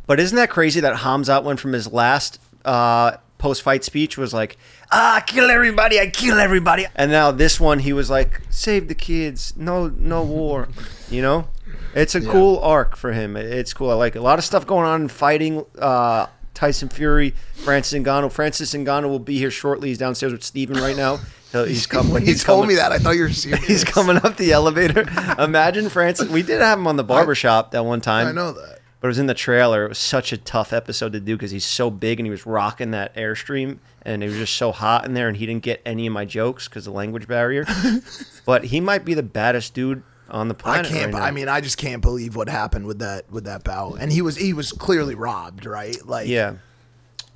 But 0.07 0.21
isn't 0.21 0.37
that 0.37 0.51
crazy 0.51 0.81
that 0.81 0.97
Khamzat 0.97 1.45
went 1.45 1.61
from 1.61 1.73
his 1.73 1.91
last 1.91 2.39
uh, 2.63 3.13
post-fight 3.39 3.85
speech 3.85 4.19
was 4.19 4.35
like, 4.35 4.59
"Ah, 4.93 5.17
I 5.17 5.21
kill 5.23 5.49
everybody, 5.49 5.99
I 5.99 6.09
kill 6.09 6.39
everybody," 6.39 6.85
and 6.95 7.11
now 7.11 7.31
this 7.31 7.59
one 7.59 7.79
he 7.79 7.95
was 7.95 8.11
like, 8.11 8.43
"Save 8.51 8.89
the 8.89 8.95
kids, 8.95 9.55
no, 9.57 9.89
no 9.89 10.23
war," 10.23 10.69
you 11.11 11.23
know. 11.23 11.49
It's 11.95 12.15
a 12.15 12.21
cool 12.21 12.59
arc 12.59 12.97
for 12.97 13.13
him. 13.13 13.35
It's 13.35 13.73
cool. 13.73 13.89
I 13.91 13.95
like 13.95 14.15
it. 14.15 14.19
a 14.19 14.23
lot 14.23 14.39
of 14.39 14.45
stuff 14.45 14.67
going 14.67 14.85
on 14.85 15.01
in 15.01 15.09
fighting. 15.09 15.65
Uh, 15.79 16.27
Tyson 16.53 16.91
Fury, 16.91 17.35
Francis 17.55 17.99
Ngannou. 17.99 18.31
Francis 18.31 18.75
Ngannou 18.75 19.09
will 19.09 19.19
be 19.21 19.39
here 19.39 19.51
shortly. 19.51 19.89
He's 19.89 19.97
downstairs 19.97 20.33
with 20.33 20.45
Steven 20.45 20.77
right 20.77 20.97
now. 20.97 21.19
He's 21.53 21.87
coming. 21.87 22.12
When 22.12 22.23
you 22.23 22.29
he's 22.29 22.45
told 22.45 22.62
coming- 22.65 22.77
me 22.77 22.81
that, 22.81 22.93
I 22.93 22.99
thought 22.99 23.17
you 23.17 23.23
were 23.23 23.33
serious. 23.33 23.65
He's 23.67 23.85
coming 23.85 24.17
up 24.17 24.37
the 24.37 24.53
elevator. 24.53 25.06
Imagine 25.39 25.89
Francis. 25.89 26.29
We 26.29 26.43
did 26.43 26.61
have 26.61 26.79
him 26.79 26.87
on 26.87 26.97
the 26.97 27.05
barbershop 27.05 27.71
that 27.71 27.85
one 27.85 28.00
time. 28.00 28.27
I 28.27 28.33
know 28.33 28.53
that. 28.53 28.81
But 29.00 29.06
it 29.06 29.11
was 29.11 29.19
in 29.19 29.27
the 29.27 29.35
trailer. 29.35 29.85
It 29.87 29.89
was 29.91 29.99
such 29.99 30.33
a 30.33 30.37
tough 30.37 30.73
episode 30.73 31.12
to 31.12 31.21
do 31.21 31.37
because 31.37 31.53
he's 31.53 31.65
so 31.65 31.89
big 31.89 32.19
and 32.19 32.27
he 32.27 32.31
was 32.31 32.45
rocking 32.47 32.91
that 32.91 33.15
airstream 33.15 33.79
and 34.03 34.25
it 34.25 34.29
was 34.29 34.37
just 34.37 34.56
so 34.56 34.73
hot 34.73 35.05
in 35.06 35.15
there 35.15 35.29
and 35.29 35.37
he 35.37 35.47
didn't 35.47 35.62
get 35.62 35.81
any 35.87 36.06
of 36.06 36.12
my 36.12 36.25
jokes 36.25 36.69
because 36.69 36.85
the 36.85 36.91
language 36.91 37.29
barrier. 37.29 37.65
but 38.44 38.65
he 38.65 38.81
might 38.81 39.05
be 39.05 39.15
the 39.15 39.23
baddest 39.23 39.73
dude 39.73 40.03
on 40.29 40.49
the 40.49 40.55
planet. 40.55 40.87
I 40.87 40.94
can't. 40.94 41.15
right. 41.15 41.23
I 41.23 41.31
mean, 41.31 41.49
I 41.49 41.61
just 41.61 41.79
can't 41.79 42.03
believe 42.03 42.35
what 42.37 42.49
happened 42.49 42.87
with 42.87 42.99
that 42.99 43.31
with 43.31 43.44
that 43.44 43.62
bout. 43.65 43.99
And 44.01 44.11
he 44.12 44.21
was 44.21 44.37
he 44.37 44.53
was 44.53 44.73
clearly 44.73 45.15
robbed, 45.15 45.65
right? 45.65 45.97
Like, 46.05 46.29
yeah. 46.29 46.55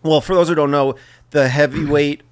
Well, 0.02 0.20
for 0.20 0.34
those 0.34 0.48
who 0.48 0.54
don't 0.56 0.72
know, 0.72 0.96
the 1.30 1.48
heavyweight 1.48 2.22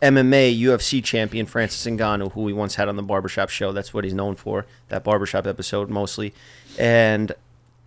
MMA 0.00 0.60
UFC 0.60 1.02
champion 1.02 1.46
Francis 1.46 1.84
Ngannou, 1.84 2.32
who 2.32 2.42
we 2.42 2.52
once 2.52 2.76
had 2.76 2.88
on 2.88 2.96
the 2.96 3.02
barbershop 3.02 3.48
show, 3.48 3.72
that's 3.72 3.92
what 3.92 4.04
he's 4.04 4.14
known 4.14 4.36
for. 4.36 4.66
That 4.88 5.04
barbershop 5.04 5.46
episode 5.46 5.90
mostly, 5.90 6.32
and 6.78 7.32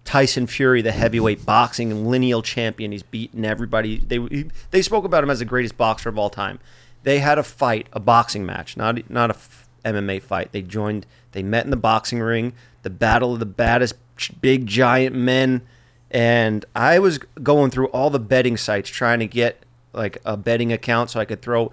Tyson 0.04 0.48
Fury, 0.48 0.82
the 0.82 0.92
heavyweight 0.92 1.46
boxing 1.46 1.92
and 1.92 2.08
lineal 2.08 2.42
champion. 2.42 2.92
He's 2.92 3.04
beaten 3.04 3.46
everybody. 3.46 3.98
They 3.98 4.46
they 4.72 4.82
spoke 4.82 5.06
about 5.06 5.24
him 5.24 5.30
as 5.30 5.40
the 5.40 5.46
greatest 5.46 5.78
boxer 5.78 6.10
of 6.10 6.18
all 6.18 6.30
time. 6.30 6.60
They 7.04 7.20
had 7.20 7.38
a 7.38 7.44
fight, 7.44 7.88
a 7.94 8.00
boxing 8.00 8.46
match, 8.46 8.76
not 8.76 9.10
not 9.10 9.30
a 9.32 9.36
f- 9.36 9.70
MMA 9.86 10.22
fight. 10.22 10.52
They 10.52 10.62
joined. 10.62 11.06
They 11.32 11.44
met 11.44 11.66
in 11.66 11.72
the 11.72 11.78
boxing 11.78 12.20
ring. 12.20 12.54
The 12.84 12.90
battle 12.90 13.34
of 13.34 13.40
the 13.40 13.46
baddest 13.46 13.96
big 14.42 14.68
giant 14.68 15.16
men. 15.16 15.62
And 16.10 16.66
I 16.76 17.00
was 17.00 17.20
going 17.42 17.72
through 17.72 17.88
all 17.88 18.10
the 18.10 18.20
betting 18.20 18.58
sites 18.58 18.90
trying 18.90 19.20
to 19.20 19.28
get 19.28 19.64
like 19.94 20.18
a 20.26 20.36
betting 20.38 20.72
account 20.74 21.10
so 21.10 21.20
I 21.20 21.26
could 21.26 21.42
throw 21.42 21.72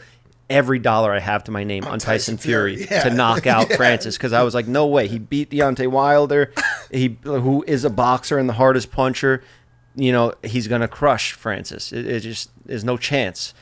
every 0.50 0.78
dollar 0.78 1.12
I 1.12 1.18
have 1.20 1.44
to 1.44 1.50
my 1.50 1.64
name 1.64 1.84
on, 1.84 1.98
Tyson, 1.98 2.36
Tyson 2.36 2.38
Fury, 2.38 2.76
Fury, 2.76 2.88
yeah. 2.90 3.02
to 3.04 3.10
knock 3.14 3.46
out 3.46 3.68
Yeah. 3.70 3.76
Francis 3.76 4.16
because 4.16 4.32
I 4.32 4.42
was 4.42 4.54
like, 4.54 4.66
no 4.66 4.86
way. 4.86 5.06
He 5.08 5.18
beat 5.18 5.50
Deontay 5.50 5.88
Wilder, 5.88 6.52
he 6.90 7.18
who 7.22 7.64
is 7.66 7.84
a 7.84 7.90
boxer 7.90 8.38
and 8.38 8.48
the 8.48 8.54
hardest 8.54 8.90
puncher. 8.90 9.42
You 9.94 10.12
know 10.12 10.32
he's 10.44 10.68
gonna 10.68 10.88
crush 10.88 11.32
Francis. 11.32 11.92
It, 11.92 12.06
it 12.06 12.20
just 12.20 12.50
there's 12.64 12.84
no 12.84 12.96
chance. 12.96 13.52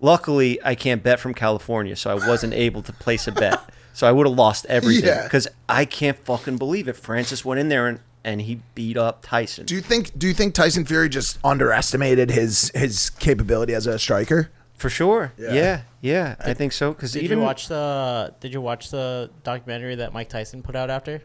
Luckily, 0.00 0.58
I 0.64 0.74
can't 0.74 1.02
bet 1.02 1.20
from 1.20 1.32
California, 1.34 1.96
so 1.96 2.10
I 2.10 2.14
wasn't 2.14 2.52
able 2.66 2.82
to 2.82 2.92
place 2.92 3.26
a 3.26 3.32
bet. 3.32 3.60
So 3.92 4.06
I 4.06 4.12
would 4.12 4.26
have 4.26 4.36
lost 4.36 4.66
everything 4.66 5.06
Yeah. 5.08 5.22
because 5.24 5.48
I 5.68 5.86
can't 5.86 6.18
fucking 6.18 6.58
believe 6.58 6.86
it. 6.86 6.96
Francis 6.96 7.46
went 7.46 7.60
in 7.60 7.68
there 7.70 7.86
and, 7.88 8.00
and 8.24 8.42
he 8.42 8.60
beat 8.74 8.98
up 8.98 9.22
Tyson. 9.22 9.64
Do 9.64 9.74
you 9.74 9.80
think 9.80 10.18
Do 10.18 10.26
you 10.28 10.34
think 10.34 10.52
Tyson 10.54 10.84
Fury 10.84 11.08
just 11.08 11.38
underestimated 11.42 12.30
his 12.30 12.70
his 12.74 13.08
capability 13.10 13.72
as 13.74 13.86
a 13.86 13.98
striker? 13.98 14.50
For 14.76 14.90
sure. 14.90 15.32
Yeah. 15.38 15.52
Yeah, 15.52 15.80
yeah, 16.00 16.36
I 16.40 16.52
think 16.54 16.72
so. 16.72 16.92
Because 16.92 17.12
Did 17.12 17.22
even 17.22 17.38
you 17.38 17.44
watch 17.44 17.68
the 17.68 18.34
Did 18.40 18.52
you 18.52 18.60
watch 18.60 18.90
the 18.90 19.30
documentary 19.42 19.94
that 19.96 20.12
Mike 20.12 20.28
Tyson 20.28 20.62
put 20.62 20.76
out 20.76 20.90
after? 20.90 21.22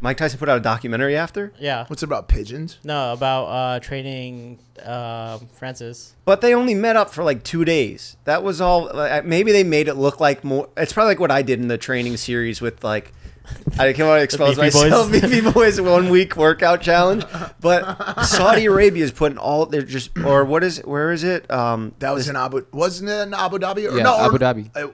Mike 0.00 0.16
Tyson 0.16 0.36
put 0.36 0.48
out 0.48 0.58
a 0.58 0.60
documentary 0.60 1.16
after, 1.16 1.52
Yeah. 1.60 1.84
What's 1.86 2.02
it 2.02 2.06
about 2.06 2.26
pigeons? 2.26 2.78
No, 2.82 3.12
about 3.12 3.44
uh, 3.44 3.78
training 3.78 4.58
uh, 4.84 5.38
Francis. 5.54 6.16
but 6.24 6.40
they 6.40 6.54
only 6.56 6.74
met 6.74 6.96
up 6.96 7.10
for 7.10 7.22
like 7.22 7.44
two 7.44 7.64
days. 7.64 8.16
That 8.24 8.42
was 8.42 8.60
all. 8.60 8.90
like, 8.92 9.24
Maybe 9.24 9.52
they 9.52 9.62
made 9.62 9.86
it 9.86 9.94
look 9.94 10.18
like 10.18 10.42
more. 10.42 10.68
It's 10.76 10.92
probably 10.92 11.10
like 11.12 11.20
what 11.20 11.30
I 11.30 11.42
did 11.42 11.60
in 11.60 11.68
the 11.68 11.78
training 11.78 12.16
series 12.16 12.60
with 12.60 12.82
like. 12.82 13.12
I 13.78 13.92
can't 13.92 14.08
want 14.08 14.20
to 14.20 14.22
expose 14.22 14.56
Beefy 14.56 14.70
Boys? 14.70 14.90
myself. 14.90 15.12
Beefy 15.12 15.40
Boys 15.50 15.80
one 15.80 16.08
week 16.10 16.36
workout 16.36 16.80
challenge, 16.80 17.24
but 17.60 18.24
Saudi 18.24 18.66
Arabia 18.66 19.04
is 19.04 19.12
putting 19.12 19.38
all. 19.38 19.66
They're 19.66 19.82
just 19.82 20.16
or 20.18 20.44
what 20.44 20.62
is 20.64 20.78
where 20.80 21.12
is 21.12 21.24
it? 21.24 21.50
Um, 21.50 21.94
That 21.98 22.12
was 22.14 22.28
in 22.28 22.36
Abu. 22.36 22.64
Wasn't 22.72 23.08
it 23.08 23.20
in 23.22 23.34
Abu 23.34 23.58
Dhabi? 23.58 23.90
Or, 23.90 23.96
Yeah, 23.96 24.02
no, 24.04 24.16
or- 24.16 24.24
Abu 24.26 24.38
Dhabi. 24.38 24.70
uh, 24.76 24.88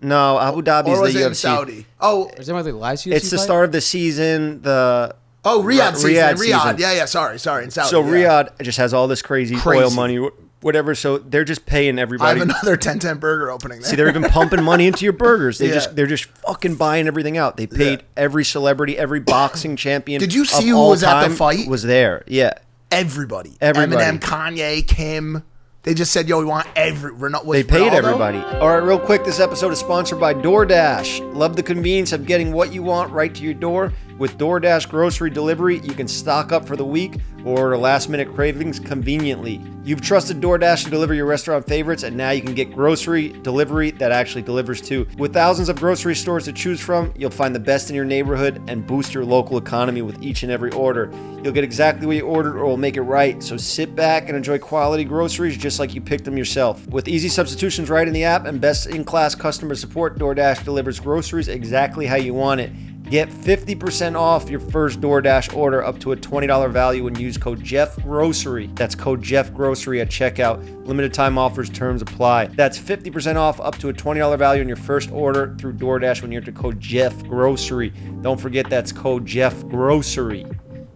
no 0.00 0.38
Abu 0.40 0.62
Dhabi 0.62 0.86
or 0.88 0.94
is 0.94 1.00
was 1.00 1.14
the 1.14 1.20
it 1.20 1.26
in 1.26 1.32
UFC. 1.32 1.36
Saudi? 1.36 1.86
Oh, 2.00 2.28
Is 2.36 2.46
that 2.48 2.54
like 2.54 2.64
the 2.64 2.72
last 2.72 3.06
UFC 3.06 3.12
It's 3.14 3.30
the 3.30 3.36
fight? 3.36 3.44
start 3.44 3.64
of 3.66 3.72
the 3.72 3.80
season. 3.80 4.62
The 4.62 5.14
oh, 5.44 5.62
Riyadh 5.62 5.94
season. 5.96 6.10
Riyadh 6.10 6.32
Riyadh. 6.34 6.38
season. 6.62 6.76
Yeah, 6.78 6.92
yeah. 6.92 7.04
Sorry, 7.04 7.38
sorry. 7.38 7.64
In 7.64 7.70
Saudi. 7.70 7.88
so 7.90 8.02
yeah. 8.02 8.10
Riyadh 8.44 8.62
just 8.62 8.78
has 8.78 8.92
all 8.92 9.06
this 9.06 9.22
crazy, 9.22 9.56
oil 9.64 9.90
money, 9.90 10.16
wh- 10.16 10.41
whatever. 10.62 10.94
So 10.94 11.18
they're 11.18 11.44
just 11.44 11.66
paying 11.66 11.98
everybody. 11.98 12.40
I 12.40 12.44
have 12.44 12.48
another 12.48 12.76
10-10 12.76 13.20
burger 13.20 13.50
opening 13.50 13.80
there. 13.80 13.90
See, 13.90 13.96
they're 13.96 14.08
even 14.08 14.22
pumping 14.24 14.62
money 14.62 14.86
into 14.86 15.04
your 15.04 15.12
burgers. 15.12 15.58
They 15.58 15.66
Yeah. 15.68 15.74
just 15.74 15.96
they're 15.96 16.06
just 16.06 16.24
fucking 16.24 16.76
buying 16.76 17.06
everything 17.06 17.36
out. 17.36 17.56
They 17.56 17.66
paid 17.66 18.00
Yeah. 18.00 18.06
every 18.16 18.44
celebrity, 18.44 18.96
every 18.98 19.20
boxing 19.20 19.76
champion. 19.76 20.20
Did 20.20 20.32
you 20.34 20.42
of 20.42 20.48
see 20.48 20.68
who 20.68 20.76
was 20.88 21.02
at 21.02 21.28
the 21.28 21.34
fight? 21.34 21.68
Was 21.68 21.82
there? 21.82 22.22
Yeah. 22.26 22.52
everybody. 22.90 23.56
Everybody. 23.60 24.02
Eminem, 24.04 24.20
Kanye, 24.20 24.86
Kim. 24.86 25.42
They 25.84 25.94
just 25.94 26.12
said, 26.12 26.28
"Yo, 26.28 26.38
we 26.38 26.44
want 26.44 26.68
every." 26.76 27.10
Ronaldo, 27.10 27.44
was 27.44 27.56
They 27.56 27.64
paid 27.64 27.90
Ronaldo? 27.92 27.96
everybody. 27.96 28.38
All 28.38 28.68
right, 28.68 28.76
real 28.76 29.00
quick. 29.00 29.24
This 29.24 29.40
episode 29.40 29.72
is 29.72 29.80
sponsored 29.80 30.20
by 30.20 30.32
DoorDash. 30.32 31.34
Love 31.34 31.56
the 31.56 31.62
convenience 31.64 32.12
of 32.12 32.24
getting 32.24 32.52
what 32.52 32.72
you 32.72 32.84
want 32.84 33.10
right 33.12 33.34
to 33.34 33.42
your 33.42 33.54
door. 33.54 33.92
With 34.22 34.38
DoorDash 34.38 34.88
grocery 34.88 35.30
delivery, 35.30 35.80
you 35.80 35.94
can 35.94 36.06
stock 36.06 36.52
up 36.52 36.64
for 36.64 36.76
the 36.76 36.84
week 36.84 37.16
or 37.44 37.58
order 37.58 37.76
last 37.76 38.08
minute 38.08 38.32
cravings 38.32 38.78
conveniently. 38.78 39.60
You've 39.82 40.00
trusted 40.00 40.40
DoorDash 40.40 40.84
to 40.84 40.90
deliver 40.90 41.12
your 41.12 41.26
restaurant 41.26 41.66
favorites, 41.66 42.04
and 42.04 42.16
now 42.16 42.30
you 42.30 42.40
can 42.40 42.54
get 42.54 42.72
grocery 42.72 43.30
delivery 43.42 43.90
that 43.90 44.12
actually 44.12 44.42
delivers 44.42 44.80
too. 44.80 45.08
With 45.18 45.32
thousands 45.32 45.68
of 45.68 45.74
grocery 45.80 46.14
stores 46.14 46.44
to 46.44 46.52
choose 46.52 46.80
from, 46.80 47.12
you'll 47.16 47.30
find 47.32 47.52
the 47.52 47.58
best 47.58 47.90
in 47.90 47.96
your 47.96 48.04
neighborhood 48.04 48.62
and 48.68 48.86
boost 48.86 49.12
your 49.12 49.24
local 49.24 49.58
economy 49.58 50.02
with 50.02 50.22
each 50.22 50.44
and 50.44 50.52
every 50.52 50.70
order. 50.70 51.10
You'll 51.42 51.52
get 51.52 51.64
exactly 51.64 52.06
what 52.06 52.14
you 52.14 52.22
ordered 52.22 52.56
or 52.56 52.66
we'll 52.66 52.76
make 52.76 52.96
it 52.96 53.02
right. 53.02 53.42
So 53.42 53.56
sit 53.56 53.96
back 53.96 54.28
and 54.28 54.36
enjoy 54.36 54.60
quality 54.60 55.02
groceries 55.02 55.56
just 55.56 55.80
like 55.80 55.96
you 55.96 56.00
picked 56.00 56.26
them 56.26 56.38
yourself. 56.38 56.86
With 56.86 57.08
easy 57.08 57.28
substitutions 57.28 57.90
right 57.90 58.06
in 58.06 58.14
the 58.14 58.22
app 58.22 58.46
and 58.46 58.60
best 58.60 58.86
in 58.86 59.02
class 59.02 59.34
customer 59.34 59.74
support, 59.74 60.16
DoorDash 60.16 60.62
delivers 60.62 61.00
groceries 61.00 61.48
exactly 61.48 62.06
how 62.06 62.14
you 62.14 62.34
want 62.34 62.60
it 62.60 62.70
Get 63.12 63.28
50% 63.28 64.18
off 64.18 64.48
your 64.48 64.58
first 64.58 65.02
DoorDash 65.02 65.54
order 65.54 65.84
up 65.84 65.98
to 65.98 66.12
a 66.12 66.16
$20 66.16 66.70
value 66.72 67.06
and 67.08 67.18
use 67.18 67.36
code 67.36 67.62
Jeff 67.62 68.02
Grocery. 68.02 68.68
That's 68.68 68.94
code 68.94 69.20
Jeff 69.20 69.52
Grocery 69.52 70.00
at 70.00 70.08
checkout. 70.08 70.86
Limited 70.86 71.12
time 71.12 71.36
offers, 71.36 71.68
terms 71.68 72.00
apply. 72.00 72.46
That's 72.46 72.78
50% 72.78 73.36
off 73.36 73.60
up 73.60 73.76
to 73.80 73.90
a 73.90 73.92
$20 73.92 74.38
value 74.38 74.62
on 74.62 74.66
your 74.66 74.78
first 74.78 75.10
order 75.10 75.54
through 75.58 75.74
DoorDash 75.74 76.22
when 76.22 76.32
you 76.32 76.38
enter 76.38 76.52
code 76.52 76.80
Jeff 76.80 77.22
Grocery. 77.24 77.90
Don't 78.22 78.40
forget 78.40 78.70
that's 78.70 78.92
code 78.92 79.26
Jeff 79.26 79.62
Grocery 79.68 80.46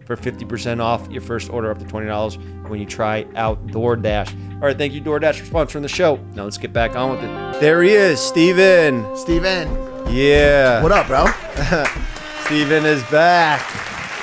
for 0.07 0.15
50% 0.15 0.81
off 0.81 1.07
your 1.11 1.21
first 1.21 1.51
order 1.51 1.69
up 1.69 1.77
to 1.77 1.85
$20 1.85 2.67
when 2.67 2.79
you 2.79 2.87
try 2.87 3.27
out 3.35 3.67
DoorDash. 3.67 4.55
All 4.55 4.61
right, 4.61 4.75
thank 4.75 4.93
you, 4.93 5.01
DoorDash, 5.01 5.35
for 5.35 5.53
sponsoring 5.53 5.83
the 5.83 5.87
show. 5.87 6.15
Now 6.33 6.45
let's 6.45 6.57
get 6.57 6.73
back 6.73 6.95
on 6.95 7.11
with 7.11 7.23
it. 7.23 7.61
There 7.61 7.83
he 7.83 7.91
is, 7.91 8.19
Steven. 8.19 9.15
Steven. 9.15 9.86
Yeah. 10.09 10.81
What 10.81 10.91
up, 10.91 11.07
bro? 11.07 11.25
Steven 12.45 12.85
is 12.85 13.03
back. 13.05 13.61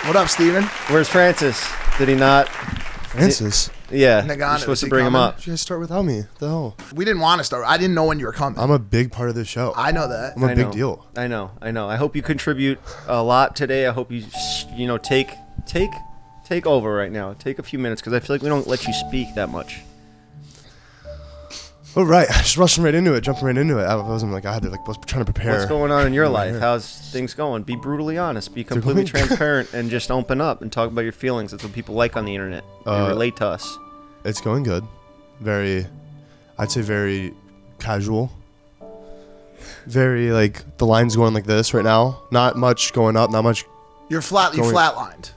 What 0.07 0.17
up, 0.17 0.29
Steven? 0.29 0.65
Where's 0.89 1.09
Francis? 1.09 1.67
Did 1.99 2.09
he 2.09 2.15
not? 2.15 2.49
Francis, 2.49 3.71
Yeah. 3.91 4.23
Ngannou, 4.23 4.39
You're 4.39 4.59
supposed 4.59 4.81
to 4.81 4.87
he 4.87 4.91
bring 4.91 5.07
him 5.07 5.15
up. 5.15 5.47
you 5.47 5.53
guys 5.53 5.61
start 5.61 5.81
without 5.81 6.03
me. 6.05 6.25
The 6.41 6.49
hell? 6.49 6.77
We 6.95 7.05
didn't 7.05 7.21
want 7.21 7.39
to 7.41 7.45
start. 7.45 7.65
I 7.67 7.77
didn't 7.79 7.95
know 7.95 8.07
when 8.07 8.19
you 8.19 8.27
were 8.27 8.33
coming. 8.33 8.59
I'm 8.59 8.71
a 8.73 8.79
big 8.79 9.13
part 9.13 9.29
of 9.29 9.35
the 9.37 9.45
show. 9.45 9.73
I 9.77 9.93
know 9.93 10.09
that. 10.09 10.33
I'm 10.37 10.43
a 10.43 10.47
I 10.47 10.55
big 10.55 10.67
know. 10.67 10.73
deal. 10.73 11.07
I 11.17 11.29
know. 11.29 11.53
I 11.63 11.71
know. 11.71 11.89
I 11.89 11.97
hope 11.97 12.17
you 12.17 12.23
contribute 12.23 12.81
a 13.07 13.23
lot 13.23 13.55
today. 13.55 13.87
I 13.87 13.93
hope 13.93 14.11
you, 14.11 14.25
you 14.75 14.87
know, 14.89 14.99
take 14.99 15.31
take 15.67 15.91
take 16.45 16.67
over 16.67 16.93
right 16.93 17.13
now. 17.13 17.35
Take 17.35 17.59
a 17.59 17.63
few 17.63 17.79
minutes 17.79 18.01
because 18.01 18.15
I 18.15 18.21
feel 18.21 18.35
like 18.35 18.43
we 18.43 18.49
don't 18.49 18.67
let 18.67 18.85
you 18.87 18.93
speak 18.95 19.35
that 19.37 19.49
much. 19.51 19.83
Oh 21.97 22.03
right, 22.05 22.29
I 22.31 22.39
just 22.39 22.57
rushing 22.57 22.83
right 22.85 22.95
into 22.95 23.15
it, 23.15 23.21
jumping 23.23 23.45
right 23.45 23.57
into 23.57 23.79
it. 23.79 23.85
I 23.85 23.95
wasn't 23.97 24.33
like 24.33 24.45
I 24.47 24.53
had 24.55 24.63
to 24.63 24.71
like 24.71 24.87
was 24.87 24.97
trying 25.07 25.25
to 25.25 25.33
prepare. 25.33 25.53
What's 25.55 25.67
going 25.67 25.93
on 25.93 26.07
in 26.07 26.13
your 26.13 26.29
life? 26.29 26.59
How's 26.59 26.87
things 27.13 27.35
going? 27.35 27.63
Be 27.63 27.77
brutally 27.77 28.19
honest. 28.19 28.55
Be 28.55 28.65
completely 28.65 29.05
transparent 29.15 29.73
and 29.75 29.91
just 29.91 30.11
open 30.11 30.41
up 30.41 30.61
and 30.63 30.73
talk 30.73 30.91
about 30.91 31.03
your 31.03 31.13
feelings. 31.13 31.51
That's 31.53 31.63
what 31.63 31.73
people 31.73 31.95
like 31.95 32.17
on 32.17 32.25
the 32.25 32.35
internet. 32.35 32.65
They 32.85 32.91
Uh, 32.91 33.09
relate 33.09 33.37
to 33.37 33.47
us. 33.47 33.79
It's 34.25 34.41
going 34.41 34.63
good. 34.65 34.85
Very, 35.41 35.87
I'd 36.59 36.71
say 36.71 36.81
very 36.81 37.35
casual. 37.79 38.33
Very 39.87 40.33
like 40.33 40.79
the 40.79 40.87
line's 40.87 41.15
going 41.17 41.35
like 41.35 41.45
this 41.45 41.75
right 41.75 41.85
now. 41.85 42.23
Not 42.31 42.57
much 42.57 42.93
going 42.93 43.17
up. 43.17 43.31
Not 43.31 43.43
much. 43.45 43.65
You're 44.09 44.23
flat. 44.23 44.55
You 44.55 44.63
Going- 44.63 44.75
flatlined. 44.75 45.31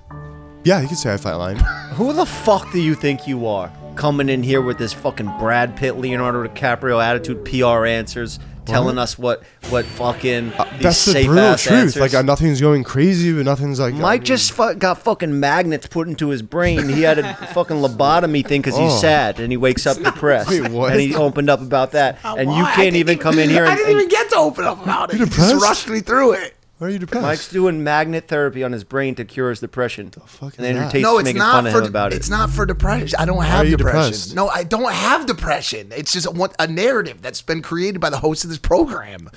Yeah, 0.63 0.81
you 0.81 0.87
could 0.87 0.97
say 0.97 1.13
I 1.13 1.17
flatline. 1.17 1.57
Who 1.95 2.13
the 2.13 2.25
fuck 2.25 2.71
do 2.73 2.79
you 2.81 2.93
think 2.95 3.27
you 3.27 3.45
are? 3.47 3.71
Coming 3.97 4.29
in 4.29 4.43
here 4.43 4.61
with 4.61 4.77
this 4.77 4.93
fucking 4.93 5.37
Brad 5.39 5.75
Pitt, 5.75 5.97
Leonardo 5.97 6.47
DiCaprio 6.47 7.03
attitude, 7.03 7.43
PR 7.45 7.85
answers, 7.87 8.37
telling 8.65 8.99
us 8.99 9.17
what 9.17 9.41
what 9.69 9.85
fucking 9.85 10.51
these 10.51 10.59
Uh, 10.59 10.65
That's 10.81 11.03
the 11.05 11.11
safe 11.13 11.25
brutal 11.25 11.43
ass 11.45 11.63
truth. 11.63 11.73
answers. 11.73 12.01
Like 12.01 12.13
uh, 12.13 12.21
nothing's 12.21 12.61
going 12.61 12.83
crazy, 12.83 13.33
but 13.33 13.45
nothing's 13.45 13.79
like. 13.79 13.95
Mike 13.95 14.23
just 14.23 14.51
fu- 14.51 14.75
got 14.75 14.99
fucking 14.99 15.39
magnets 15.39 15.87
put 15.87 16.07
into 16.07 16.29
his 16.29 16.43
brain. 16.43 16.87
He 16.89 17.01
had 17.01 17.17
a 17.17 17.33
fucking 17.53 17.77
lobotomy 17.77 18.45
thing 18.45 18.61
because 18.61 18.77
he's 18.77 18.91
Oh. 18.93 18.97
sad 18.99 19.39
and 19.39 19.51
he 19.51 19.57
wakes 19.57 19.87
up 19.87 19.97
depressed. 20.03 20.49
Wait, 20.49 20.69
what? 20.69 20.91
And 20.91 21.01
he 21.01 21.15
opened 21.15 21.49
up 21.49 21.61
about 21.61 21.93
that. 21.93 22.19
and 22.23 22.51
you 22.51 22.63
Why? 22.63 22.71
I 22.71 22.75
can't 22.75 22.95
even 22.95 23.17
come 23.17 23.39
in 23.39 23.49
here 23.57 23.65
I 23.65 23.69
and, 23.69 23.77
didn't 23.77 23.93
even 23.95 24.09
get 24.09 24.29
to 24.29 24.35
open 24.37 24.63
up 24.65 24.83
about 24.83 25.09
it. 25.11 25.17
You're 25.17 25.27
You 25.27 25.33
just 25.33 25.55
rushed 25.63 25.89
me 25.89 26.01
through 26.01 26.33
it. 26.33 26.53
Why 26.77 26.87
are 26.87 26.89
you 26.91 26.99
depressed? 26.99 27.23
Mike's 27.23 27.49
doing 27.49 27.83
magnet 27.83 28.27
therapy 28.27 28.63
on 28.63 28.71
his 28.71 28.83
brain 28.83 29.15
to 29.15 29.25
cure 29.25 29.49
his 29.49 29.59
depression. 29.59 30.09
The 30.11 30.19
fuck 30.21 30.53
is 30.53 30.59
and 30.59 30.67
Andrew 30.67 30.83
that? 30.83 30.91
Tate's 30.91 31.03
no, 31.03 31.17
it's 31.17 31.25
making 31.25 31.39
not 31.39 31.51
fun 31.53 31.65
of 31.67 31.73
for 31.73 31.79
him 31.79 31.85
about 31.85 32.13
it. 32.13 32.17
it's 32.17 32.29
not 32.29 32.51
for 32.51 32.65
depression. 32.67 33.17
I 33.19 33.25
don't 33.25 33.43
have 33.43 33.65
are 33.65 33.69
you 33.69 33.77
depression. 33.77 34.01
depressed? 34.11 34.35
No, 34.35 34.47
I 34.47 34.63
don't 34.63 34.91
have 34.91 35.25
depression. 35.25 35.91
It's 35.95 36.11
just 36.13 36.27
a, 36.27 36.49
a 36.59 36.67
narrative 36.67 37.21
that's 37.21 37.41
been 37.41 37.61
created 37.63 37.99
by 37.99 38.11
the 38.11 38.19
host 38.19 38.43
of 38.43 38.51
this 38.51 38.59
program. 38.59 39.29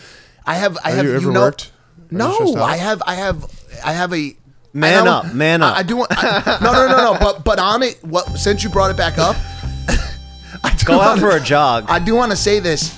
I 0.47 0.55
have. 0.57 0.77
I 0.85 0.89
Have 0.91 0.97
have. 0.99 1.07
you 1.07 1.15
ever 1.17 1.33
know, 1.33 1.41
worked? 1.41 1.73
Are 2.13 2.33
stressed 2.33 2.55
No, 2.55 2.57
out? 2.59 2.69
I 2.69 2.77
have. 2.77 3.03
I 3.07 3.15
have. 3.15 3.45
I 3.85 3.93
have 3.93 4.13
a. 4.13 4.37
Man 4.73 5.09
I 5.09 5.11
up, 5.11 5.25
don't- 5.25 5.35
man 5.35 5.63
I- 5.63 5.71
up. 5.71 5.77
I, 5.79 5.83
do 5.83 5.97
want. 5.97 6.13
I, 6.13 6.59
no, 6.63 6.73
no, 6.73 6.89
no, 6.89 7.13
no. 7.15 7.19
But 7.19 7.43
but 7.45 7.59
on 7.59 7.83
it. 7.83 7.99
What 8.05 8.27
since 8.39 8.63
you 8.63 8.69
brought 8.71 8.91
it 8.91 8.97
back 8.99 9.17
up? 9.19 9.35
I 10.63 10.75
do 10.77 10.85
Go 10.87 10.95
out 11.01 11.19
wanna- 11.19 11.21
for 11.23 11.31
a 11.37 11.41
jog. 11.41 11.87
I 11.89 11.99
do 11.99 12.15
want 12.15 12.31
to 12.33 12.37
say 12.37 12.61
this. 12.61 12.95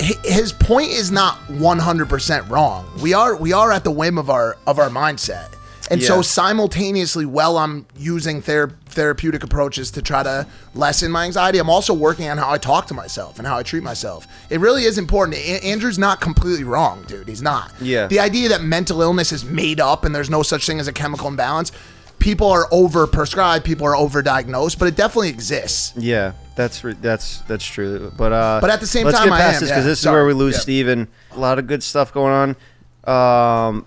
Hi- 0.00 0.18
His 0.28 0.52
point 0.52 0.90
is 0.90 1.10
not 1.10 1.38
100% 1.48 2.48
wrong. 2.50 2.88
We 3.02 3.12
are 3.14 3.36
we 3.36 3.52
are 3.52 3.70
at 3.72 3.84
the 3.84 3.90
whim 3.90 4.18
of 4.18 4.30
our 4.30 4.56
of 4.66 4.78
our 4.78 4.88
mindset. 4.88 5.48
And 5.90 6.00
Yeah. 6.00 6.06
so 6.08 6.22
simultaneously 6.22 7.26
while 7.26 7.58
I'm 7.58 7.84
using 7.98 8.40
ther- 8.42 8.70
therapeutic 8.90 9.42
approaches 9.42 9.90
to 9.92 10.02
try 10.02 10.22
to 10.22 10.46
lessen 10.72 11.10
my 11.10 11.24
anxiety, 11.24 11.58
I'm 11.58 11.68
also 11.70 11.92
working 11.92 12.28
on 12.28 12.38
how 12.38 12.48
I 12.50 12.58
talk 12.58 12.86
to 12.88 12.94
myself 12.94 13.38
and 13.38 13.46
how 13.46 13.56
I 13.58 13.64
treat 13.64 13.82
myself. 13.82 14.24
It 14.50 14.60
really 14.60 14.84
is 14.84 14.98
important. 14.98 15.36
A- 15.38 15.64
Andrew's 15.66 15.98
not 15.98 16.20
completely 16.20 16.62
wrong, 16.62 17.04
dude. 17.08 17.26
He's 17.26 17.42
not. 17.42 17.72
Yeah. 17.80 18.06
The 18.06 18.20
idea 18.20 18.48
that 18.50 18.62
mental 18.62 19.02
illness 19.02 19.32
is 19.32 19.44
made 19.44 19.80
up 19.80 20.04
and 20.04 20.14
there's 20.14 20.30
no 20.30 20.44
such 20.44 20.64
thing 20.64 20.78
as 20.78 20.86
a 20.86 20.92
chemical 20.92 21.26
imbalance, 21.26 21.72
people 22.20 22.48
are 22.48 22.68
over 22.70 23.06
prescribed, 23.06 23.64
people 23.64 23.86
are 23.86 23.94
overdiagnosed, 23.94 24.78
but 24.78 24.86
it 24.86 24.94
definitely 24.96 25.30
exists. 25.30 25.92
Yeah, 25.96 26.34
that's 26.54 26.84
re- 26.84 26.94
that's 27.00 27.40
that's 27.42 27.64
true. 27.64 28.12
But 28.16 28.32
uh, 28.32 28.58
But 28.60 28.70
at 28.70 28.80
the 28.80 28.86
same 28.86 29.06
let's 29.06 29.18
time, 29.18 29.28
get 29.28 29.34
I 29.34 29.38
past 29.38 29.54
am, 29.56 29.60
this 29.62 29.70
because 29.70 29.84
yeah, 29.84 29.88
this 29.88 29.98
is 29.98 30.04
sorry, 30.04 30.16
where 30.18 30.26
we 30.26 30.32
lose 30.34 30.54
yeah. 30.54 30.60
Steven. 30.60 31.08
A 31.32 31.38
lot 31.38 31.58
of 31.58 31.66
good 31.66 31.82
stuff 31.82 32.12
going 32.12 32.56
on. 33.04 33.72
Um, 33.72 33.86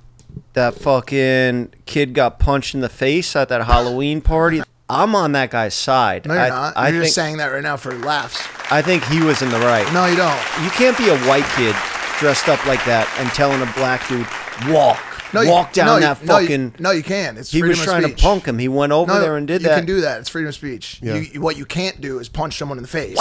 that 0.54 0.76
fucking 0.76 1.74
kid 1.86 2.14
got 2.14 2.40
punched 2.40 2.76
in 2.76 2.82
the 2.82 2.90
face 2.90 3.36
at 3.36 3.50
that 3.50 3.66
Halloween 3.66 4.20
party. 4.22 4.62
I'm 4.90 5.16
on 5.16 5.32
that 5.32 5.50
guy's 5.50 5.74
side. 5.74 6.26
No, 6.26 6.34
you're 6.34 6.44
I, 6.44 6.50
not. 6.50 6.74
I 6.76 6.90
you're 6.90 6.92
think 7.00 7.04
just 7.06 7.16
saying 7.16 7.38
that 7.38 7.48
right 7.48 7.64
now 7.64 7.78
for 7.78 7.94
laughs. 7.94 8.46
I 8.72 8.82
think 8.82 9.04
he 9.06 9.22
was 9.22 9.42
in 9.42 9.50
the 9.50 9.60
right. 9.60 9.92
No, 9.94 10.06
you 10.06 10.16
don't. 10.16 10.38
You 10.64 10.70
can't 10.72 10.98
be 10.98 11.10
a 11.10 11.18
white 11.28 11.46
kid 11.56 11.76
dressed 12.20 12.48
up 12.48 12.64
like 12.66 12.84
that 12.86 13.08
and 13.20 13.30
telling 13.30 13.62
a 13.62 13.72
black 13.74 14.08
dude 14.08 14.28
walk, 14.72 15.00
No, 15.34 15.42
you- 15.42 15.50
walk 15.50 15.74
down 15.74 15.88
no, 15.88 15.96
you- 15.96 16.02
that 16.02 16.24
no, 16.26 16.38
you- 16.38 16.48
fucking. 16.48 16.76
No, 16.80 16.92
you, 16.92 17.04
can. 17.04 17.38
It's 17.38 17.52
he 17.52 17.60
freedom 17.60 17.70
was 17.72 17.80
of 17.80 17.86
trying 17.86 18.04
speech. 18.04 18.18
to 18.18 18.24
punk 18.24 18.46
him. 18.46 18.60
He 18.60 18.68
went 18.68 18.92
over 18.92 19.14
No, 19.14 19.20
there 19.22 19.36
and 19.38 19.48
did 19.48 19.62
that. 19.64 19.70
you 19.70 19.76
can 19.78 19.86
do 19.86 20.02
that. 20.02 20.20
It's 20.20 20.30
freedom 20.30 20.50
of 20.50 20.56
speech. 20.56 21.00
Yeah. 21.02 21.16
You, 21.16 21.42
what 21.42 21.58
you 21.58 21.66
can't 21.66 22.00
do 22.02 22.20
is 22.20 22.30
punch 22.30 22.58
someone 22.58 22.78
in 22.78 22.82
the 22.84 22.88
face. 22.88 23.18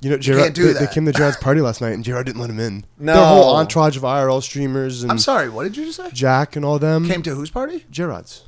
You 0.00 0.10
know, 0.10 0.16
You 0.16 0.22
Gerard, 0.22 0.42
can't 0.42 0.54
do 0.54 0.66
they, 0.66 0.72
that. 0.74 0.80
they 0.88 0.94
came 0.94 1.06
to 1.06 1.12
Gerard's 1.16 1.38
party 1.38 1.60
last 1.62 1.80
night, 1.80 1.92
and 1.94 2.04
Gerard 2.04 2.26
didn't 2.26 2.40
let 2.40 2.50
him 2.50 2.60
in. 2.60 2.84
No. 2.98 3.14
the 3.14 3.24
whole 3.24 3.56
entourage 3.56 3.96
of 3.96 4.02
IRL 4.02 4.42
streamers 4.42 5.02
and 5.02 5.10
I'm 5.10 5.18
sorry. 5.18 5.48
What 5.48 5.62
did 5.64 5.76
you 5.76 5.86
just 5.86 5.96
say? 5.96 6.10
Jack 6.12 6.56
and 6.56 6.64
all 6.64 6.78
them. 6.78 7.08
Came 7.08 7.22
to 7.22 7.34
whose 7.34 7.50
party? 7.50 7.86
Gerard's. 7.90 8.42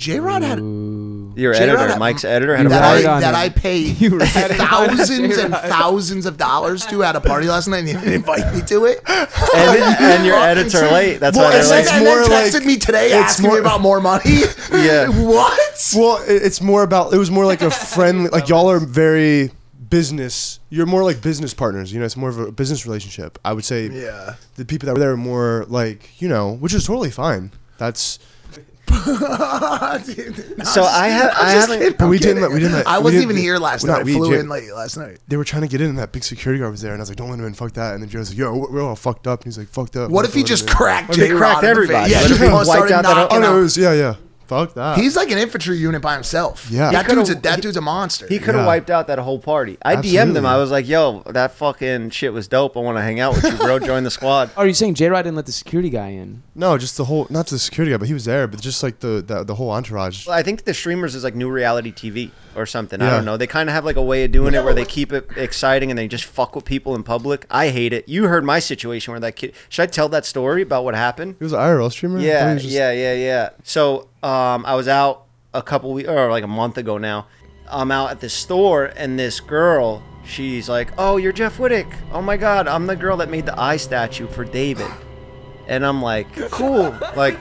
J 0.00 0.18
Rod 0.18 0.42
had 0.42 0.58
Your 0.58 1.52
J-Rod 1.52 1.56
editor, 1.62 1.88
had- 1.88 1.98
Mike's 1.98 2.24
editor, 2.24 2.56
had 2.56 2.64
a 2.66 2.68
that 2.70 2.80
ratted 2.80 3.06
I, 3.06 3.14
on 3.14 3.20
that 3.20 3.28
him. 3.34 3.34
I 3.36 3.48
paid 3.50 3.96
thousands 4.56 5.36
and 5.36 5.52
thousands 5.54 6.24
of 6.26 6.36
dollars 6.38 6.86
to 6.86 7.02
at 7.04 7.16
a 7.16 7.20
party 7.20 7.46
last 7.48 7.68
night, 7.68 7.80
and 7.80 7.88
he 7.88 7.94
didn't 7.94 8.12
invite 8.14 8.54
me 8.54 8.62
to 8.62 8.86
it. 8.86 9.00
and, 9.06 9.94
and 10.02 10.26
your 10.26 10.36
edits 10.38 10.74
are 10.74 10.90
late. 10.90 11.18
That's 11.18 11.36
well, 11.36 11.50
why 11.50 11.56
and 11.58 11.64
they're 11.64 11.70
late. 11.70 11.80
it's 11.82 11.92
and 11.92 12.06
then 12.06 12.18
more 12.28 12.38
texted 12.38 12.54
like- 12.54 12.64
me 12.66 12.76
today 12.78 13.06
it's 13.06 13.14
asking 13.32 13.46
more- 13.46 13.54
me 13.56 13.60
about 13.60 13.80
more 13.82 14.00
money. 14.00 14.40
Yeah. 14.72 15.08
what? 15.08 15.92
Well, 15.94 16.22
it, 16.22 16.42
it's 16.42 16.60
more 16.62 16.82
about. 16.82 17.12
It 17.12 17.18
was 17.18 17.30
more 17.30 17.44
like 17.44 17.60
a 17.60 17.70
friendly. 17.70 18.30
Like 18.30 18.48
y'all 18.48 18.70
are 18.70 18.78
very 18.80 19.50
business. 19.90 20.60
You're 20.70 20.86
more 20.86 21.02
like 21.04 21.20
business 21.20 21.52
partners. 21.52 21.92
You 21.92 21.98
know, 21.98 22.06
it's 22.06 22.16
more 22.16 22.30
of 22.30 22.38
a 22.38 22.50
business 22.52 22.86
relationship. 22.86 23.38
I 23.44 23.52
would 23.52 23.64
say. 23.64 23.88
Yeah. 23.88 24.36
The 24.56 24.64
people 24.64 24.86
that 24.86 24.92
were 24.94 24.98
there 25.00 25.10
are 25.12 25.16
more 25.16 25.66
like 25.68 26.20
you 26.22 26.28
know, 26.28 26.52
which 26.54 26.72
is 26.72 26.86
totally 26.86 27.10
fine. 27.10 27.50
That's. 27.78 28.18
So 30.64 30.82
I 30.84 31.08
have, 31.08 31.32
I 31.36 31.54
just 31.54 31.70
haven't. 31.70 31.98
But 31.98 32.08
we 32.08 32.16
I'm 32.16 32.22
didn't 32.22 32.42
let- 32.42 32.50
we 32.52 32.60
didn't 32.60 32.74
let- 32.74 32.86
I 32.86 32.98
we 32.98 33.04
wasn't 33.04 33.20
didn't- 33.22 33.30
even 33.32 33.42
here 33.42 33.58
last 33.58 33.84
night. 33.84 33.92
not 33.92 34.00
I 34.00 34.04
we, 34.04 34.12
flew 34.14 34.30
Jay- 34.30 34.40
in 34.40 34.48
late 34.48 34.72
last 34.74 34.96
night. 34.96 35.18
They 35.28 35.36
were 35.36 35.44
trying 35.44 35.62
to 35.62 35.68
get 35.68 35.80
in, 35.80 35.88
and 35.88 35.98
that 35.98 36.12
big 36.12 36.22
security 36.24 36.60
guard 36.60 36.70
was 36.72 36.82
there, 36.82 36.92
and 36.92 37.00
I 37.00 37.02
was 37.02 37.08
like, 37.08 37.16
"Don't 37.16 37.30
let 37.30 37.38
him 37.38 37.46
in, 37.46 37.54
fuck 37.54 37.72
that." 37.74 37.94
And 37.94 38.02
then 38.02 38.10
Joe 38.10 38.18
was 38.20 38.30
like, 38.30 38.38
"Yo, 38.38 38.54
we're 38.70 38.82
all 38.82 38.96
fucked 38.96 39.26
up." 39.26 39.40
And 39.40 39.46
he's 39.46 39.58
like, 39.58 39.68
"Fucked 39.68 39.96
up." 39.96 40.10
What 40.10 40.24
We're 40.24 40.28
if 40.28 40.34
he 40.34 40.42
just 40.42 40.64
him 40.64 40.68
in." 40.68 40.74
cracked 40.76 41.10
Or 41.10 41.14
they 41.14 41.28
cracked 41.30 41.62
Rod 41.62 41.64
everybody. 41.64 42.10
Yeah, 42.10 42.20
What 42.20 42.28
just 42.28 42.40
if 42.40 42.46
he 42.46 42.52
wiped 42.52 42.90
out 42.90 43.02
that- 43.04 43.32
Oh 43.32 43.38
no, 43.38 43.58
it 43.58 43.62
was 43.62 43.76
yeah, 43.76 43.92
yeah. 43.94 44.14
Fuck 44.50 44.74
that. 44.74 44.98
He's 44.98 45.14
like 45.16 45.30
an 45.30 45.38
infantry 45.38 45.76
unit 45.78 46.02
by 46.02 46.14
himself. 46.14 46.68
Yeah. 46.70 46.90
that 46.90 47.08
dude's 47.08 47.30
a 47.30 47.34
could've- 47.34 47.42
that 47.42 47.62
dude's 47.62 47.76
a 47.76 47.80
monster. 47.80 48.26
He 48.28 48.38
could 48.38 48.54
have 48.56 48.62
Yeah. 48.64 48.66
wiped 48.66 48.90
out 48.90 49.06
that 49.06 49.18
whole 49.20 49.38
party. 49.38 49.78
I 49.82 49.94
DM'd 49.96 50.36
him. 50.36 50.44
I 50.44 50.56
was 50.58 50.70
like, 50.72 50.88
"Yo, 50.88 51.22
that 51.26 51.52
fucking 51.52 52.10
shit 52.10 52.32
was 52.32 52.48
dope. 52.48 52.76
I 52.76 52.80
want 52.80 52.98
to 52.98 53.02
hang 53.02 53.20
out 53.20 53.34
with 53.34 53.44
you, 53.44 53.56
bro. 53.56 53.78
Join 53.90 54.02
the 54.04 54.10
squad." 54.10 54.50
Are 54.56 54.66
you 54.66 54.74
saying 54.74 54.94
J 54.94 55.08
Rod 55.08 55.22
didn't 55.22 55.36
let 55.36 55.46
the 55.46 55.52
security 55.52 55.88
guy 55.90 56.08
in? 56.08 56.42
no, 56.54 56.76
just 56.76 56.96
the 56.98 57.04
whole, 57.06 57.26
not 57.30 57.46
the 57.46 57.58
security 57.58 57.92
guy, 57.92 57.96
but 57.96 58.08
he 58.08 58.12
was 58.14 58.24
there, 58.26 58.46
but 58.46 58.60
just 58.60 58.82
like 58.82 58.98
the 59.00 59.22
the, 59.26 59.44
the 59.44 59.54
whole 59.54 59.70
entourage. 59.70 60.26
I 60.28 60.42
think 60.42 60.64
the 60.64 60.74
streamers 60.74 61.14
is 61.14 61.22
like 61.24 61.34
new 61.36 61.48
reality 61.50 61.92
TV 61.92 62.32
or 62.56 62.66
something. 62.66 63.00
I 63.00 63.08
don't 63.10 63.24
know. 63.24 63.36
They 63.36 63.46
kind 63.46 63.68
of 63.68 63.74
have 63.74 63.84
like 63.84 63.96
a 63.96 64.02
way 64.02 64.24
of 64.24 64.32
doing 64.32 64.54
it 64.54 64.64
where 64.64 64.74
they 64.74 64.84
keep 64.84 65.12
it 65.12 65.28
exciting 65.36 65.90
and 65.90 65.96
they 65.96 66.08
just 66.08 66.24
fuck 66.24 66.56
with 66.56 66.64
people 66.64 66.94
in 66.96 67.02
public. 67.04 67.46
I 67.50 67.68
hate 67.68 67.92
it. 67.92 68.08
You 68.08 68.26
heard 68.26 68.44
my 68.44 68.58
situation 68.58 69.12
where 69.12 69.20
that 69.20 69.36
kid. 69.36 69.54
Should 69.68 69.82
I 69.84 69.86
tell 69.86 70.08
that 70.10 70.26
story 70.26 70.60
about 70.62 70.84
what 70.84 70.94
happened? 70.96 71.36
He 71.38 71.44
was 71.44 71.52
an 71.52 71.60
IRL 71.60 71.90
streamer. 71.92 72.18
Yeah, 72.18 72.54
just- 72.56 72.66
yeah, 72.66 72.90
yeah, 72.90 73.14
yeah. 73.14 73.48
So 73.62 74.08
um, 74.22 74.64
I 74.66 74.74
was 74.74 74.88
out 74.88 75.24
a 75.54 75.62
couple 75.62 75.92
weeks 75.92 76.08
or 76.08 76.30
like 76.30 76.44
a 76.44 76.48
month 76.48 76.78
ago 76.78 76.98
now. 76.98 77.26
I'm 77.68 77.90
out 77.90 78.10
at 78.10 78.20
the 78.20 78.28
store 78.28 78.86
and 78.96 79.18
this 79.18 79.40
girl, 79.40 80.02
she's 80.24 80.68
like, 80.68 80.90
"Oh, 80.98 81.16
you're 81.16 81.32
Jeff 81.32 81.58
Wittek. 81.58 81.92
Oh 82.12 82.20
my 82.22 82.36
God, 82.36 82.66
I'm 82.68 82.86
the 82.86 82.96
girl 82.96 83.16
that 83.18 83.30
made 83.30 83.46
the 83.46 83.58
eye 83.58 83.76
statue 83.76 84.26
for 84.26 84.44
David." 84.44 84.90
And 85.68 85.86
I'm 85.86 86.02
like, 86.02 86.34
"Cool." 86.50 86.96
Like, 87.16 87.38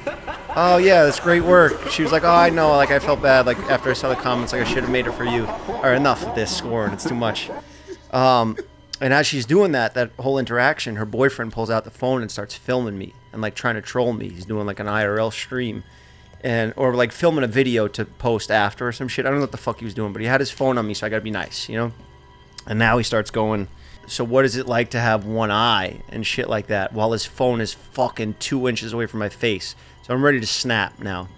"Oh 0.55 0.77
yeah, 0.77 1.03
that's 1.03 1.19
great 1.19 1.43
work." 1.43 1.89
She 1.89 2.03
was 2.03 2.12
like, 2.12 2.24
"Oh, 2.24 2.29
I 2.33 2.50
know. 2.51 2.69
Like 2.75 2.91
I 2.91 3.00
felt 3.00 3.21
bad. 3.21 3.45
Like 3.48 3.57
after 3.71 3.89
I 3.89 3.93
saw 3.93 4.09
the 4.09 4.15
comments, 4.15 4.53
like 4.53 4.62
I 4.62 4.65
should 4.65 4.83
have 4.83 4.91
made 4.91 5.07
it 5.07 5.13
for 5.13 5.25
you." 5.25 5.48
Or 5.83 5.93
enough 5.93 6.24
of 6.25 6.36
this 6.36 6.55
scorn. 6.55 6.93
It's 6.93 7.07
too 7.07 7.15
much. 7.15 7.50
Um, 8.12 8.55
And 9.01 9.13
as 9.13 9.25
she's 9.25 9.45
doing 9.45 9.71
that, 9.71 9.93
that 9.93 10.12
whole 10.19 10.38
interaction, 10.38 10.98
her 10.98 11.05
boyfriend 11.05 11.53
pulls 11.53 11.69
out 11.69 11.86
the 11.86 11.89
phone 11.89 12.21
and 12.21 12.29
starts 12.29 12.53
filming 12.55 12.98
me 12.98 13.13
and 13.31 13.41
like 13.41 13.55
trying 13.55 13.75
to 13.75 13.81
troll 13.81 14.12
me. 14.12 14.27
He's 14.29 14.43
doing 14.45 14.65
like 14.67 14.79
an 14.81 14.88
IRL 14.88 15.31
stream 15.31 15.83
and 16.41 16.74
or 16.75 16.93
like 16.96 17.12
filming 17.12 17.43
a 17.43 17.48
video 17.48 17.88
to 17.89 18.05
post 18.05 18.51
after 18.51 18.88
or 18.88 18.91
some 18.91 19.08
shit. 19.08 19.25
I 19.25 19.29
don't 19.29 19.39
know 19.39 19.43
what 19.43 19.51
the 19.51 19.58
fuck 19.58 19.79
he 19.79 19.86
was 19.86 19.93
doing, 19.93 20.13
but 20.13 20.22
he 20.22 20.27
had 20.27 20.39
his 20.39 20.51
phone 20.51 20.77
on 20.77 20.88
me, 20.88 20.93
so 20.93 21.05
I 21.05 21.10
gotta 21.10 21.22
be 21.22 21.31
nice, 21.31 21.69
you 21.69 21.75
know? 21.75 21.91
And 22.67 22.79
now 22.79 22.98
he 22.98 23.03
starts 23.03 23.31
going, 23.31 23.67
So 24.08 24.24
what 24.24 24.46
is 24.46 24.55
it 24.55 24.67
like 24.67 24.91
to 24.91 25.00
have 25.00 25.25
one 25.25 25.51
eye 25.51 26.01
and 26.10 26.25
shit 26.25 26.50
like 26.50 26.67
that 26.67 26.93
while 26.93 27.12
his 27.12 27.25
phone 27.25 27.62
is 27.62 27.74
fucking 27.74 28.36
two 28.39 28.67
inches 28.67 28.93
away 28.93 29.05
from 29.05 29.19
my 29.19 29.29
face? 29.29 29.75
So 30.03 30.13
I'm 30.13 30.24
ready 30.24 30.39
to 30.39 30.48
snap 30.48 31.00
now. 31.00 31.29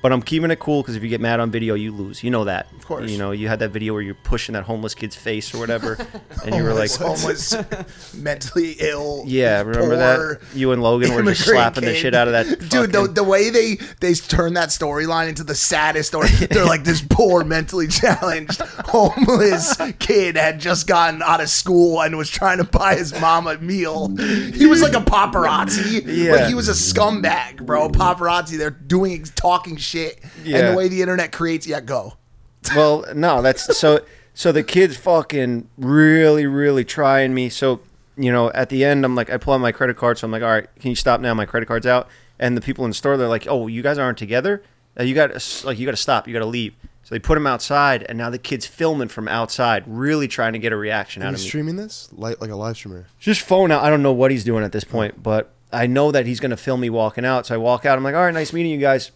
But 0.00 0.12
I'm 0.12 0.22
keeping 0.22 0.50
it 0.50 0.60
cool 0.60 0.82
because 0.82 0.94
if 0.94 1.02
you 1.02 1.08
get 1.08 1.20
mad 1.20 1.40
on 1.40 1.50
video, 1.50 1.74
you 1.74 1.92
lose. 1.92 2.22
You 2.22 2.30
know 2.30 2.44
that. 2.44 2.70
Of 2.72 2.86
course. 2.86 3.10
You 3.10 3.18
know, 3.18 3.32
you 3.32 3.48
had 3.48 3.58
that 3.58 3.70
video 3.70 3.92
where 3.92 4.02
you're 4.02 4.14
pushing 4.14 4.52
that 4.52 4.62
homeless 4.62 4.94
kid's 4.94 5.16
face 5.16 5.52
or 5.52 5.58
whatever, 5.58 5.98
and 6.44 6.54
you 6.54 6.62
were 6.62 6.72
like, 6.72 6.92
homeless, 6.92 7.56
mentally 8.14 8.76
ill. 8.78 9.24
Yeah, 9.26 9.62
remember 9.62 9.96
that? 9.96 10.40
You 10.54 10.72
and 10.72 10.82
Logan 10.82 11.14
were 11.14 11.22
just 11.22 11.44
slapping 11.44 11.84
the 11.84 11.94
shit 11.94 12.14
out 12.14 12.28
of 12.28 12.32
that. 12.32 12.46
Dude, 12.68 12.92
the, 12.92 13.08
the 13.08 13.24
way 13.24 13.50
they 13.50 13.76
they 14.00 14.14
turn 14.14 14.54
that 14.54 14.68
storyline 14.68 15.28
into 15.28 15.42
the 15.42 15.54
saddest 15.54 16.10
story, 16.10 16.28
they're 16.28 16.64
like 16.64 16.84
this 16.84 17.02
poor, 17.02 17.42
mentally 17.44 17.88
challenged, 17.88 18.60
homeless 18.60 19.76
kid 19.98 20.36
had 20.36 20.60
just 20.60 20.86
gotten 20.86 21.22
out 21.22 21.40
of 21.40 21.48
school 21.48 22.00
and 22.02 22.16
was 22.16 22.30
trying 22.30 22.58
to 22.58 22.64
buy 22.64 22.94
his 22.94 23.18
mom 23.20 23.46
a 23.46 23.58
meal. 23.58 24.14
He 24.16 24.66
was 24.66 24.80
like 24.80 24.94
a 24.94 25.00
paparazzi. 25.00 26.02
Yeah. 26.06 26.32
Like 26.32 26.46
he 26.46 26.54
was 26.54 26.68
a 26.68 26.72
scumbag, 26.72 27.64
bro. 27.66 27.88
Paparazzi. 27.88 28.56
They're 28.58 28.70
doing 28.70 29.24
talking 29.24 29.76
shit. 29.76 29.97
And 30.06 30.46
Yeah. 30.46 30.70
the 30.70 30.76
way 30.76 30.88
the 30.88 31.00
internet 31.02 31.32
creates, 31.32 31.66
yeah, 31.66 31.80
go. 31.80 32.14
well, 32.76 33.04
no, 33.14 33.42
that's 33.42 33.76
so. 33.76 34.00
So 34.34 34.52
the 34.52 34.62
kid's 34.62 34.96
fucking 34.96 35.68
really, 35.76 36.46
really 36.46 36.84
trying 36.84 37.34
me. 37.34 37.48
So 37.48 37.80
you 38.16 38.32
know, 38.32 38.50
at 38.52 38.68
the 38.68 38.84
end, 38.84 39.04
I'm 39.04 39.14
like, 39.14 39.30
I 39.30 39.36
pull 39.36 39.54
out 39.54 39.58
my 39.60 39.70
credit 39.72 39.96
card. 39.96 40.18
So 40.18 40.26
I'm 40.26 40.32
like, 40.32 40.42
all 40.42 40.48
right, 40.48 40.66
can 40.80 40.90
you 40.90 40.96
stop 40.96 41.20
now? 41.20 41.34
My 41.34 41.46
credit 41.46 41.66
card's 41.66 41.86
out. 41.86 42.08
And 42.40 42.56
the 42.56 42.60
people 42.60 42.84
in 42.84 42.90
the 42.90 42.94
store, 42.94 43.16
they're 43.16 43.28
like, 43.28 43.46
oh, 43.48 43.68
you 43.68 43.80
guys 43.82 43.96
aren't 43.98 44.18
together. 44.18 44.62
Uh, 44.98 45.04
you 45.04 45.14
got 45.14 45.30
like, 45.64 45.78
you 45.78 45.84
got 45.84 45.92
to 45.92 45.96
stop. 45.96 46.26
You 46.26 46.32
got 46.32 46.40
to 46.40 46.46
leave. 46.46 46.74
So 47.04 47.14
they 47.14 47.20
put 47.20 47.38
him 47.38 47.46
outside, 47.46 48.02
and 48.08 48.18
now 48.18 48.28
the 48.28 48.38
kid's 48.38 48.66
filming 48.66 49.08
from 49.08 49.28
outside, 49.28 49.84
really 49.86 50.28
trying 50.28 50.52
to 50.52 50.58
get 50.58 50.72
a 50.72 50.76
reaction 50.76 51.22
out 51.22 51.28
Are 51.28 51.30
you 51.30 51.34
of 51.36 51.40
me. 51.42 51.48
streaming 51.48 51.76
this 51.76 52.08
like 52.12 52.40
like 52.40 52.50
a 52.50 52.56
live 52.56 52.76
streamer? 52.76 53.06
just 53.18 53.40
phone 53.40 53.70
out. 53.72 53.82
I 53.82 53.88
don't 53.88 54.02
know 54.02 54.12
what 54.12 54.30
he's 54.30 54.44
doing 54.44 54.62
at 54.62 54.72
this 54.72 54.84
point, 54.84 55.22
but 55.22 55.50
I 55.72 55.86
know 55.86 56.10
that 56.12 56.26
he's 56.26 56.38
going 56.40 56.50
to 56.50 56.56
film 56.56 56.80
me 56.80 56.90
walking 56.90 57.24
out. 57.24 57.46
So 57.46 57.54
I 57.54 57.58
walk 57.58 57.86
out. 57.86 57.96
I'm 57.96 58.04
like, 58.04 58.14
all 58.14 58.24
right, 58.24 58.34
nice 58.34 58.52
meeting 58.52 58.72
you 58.72 58.78
guys. 58.78 59.10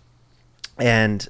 And 0.82 1.28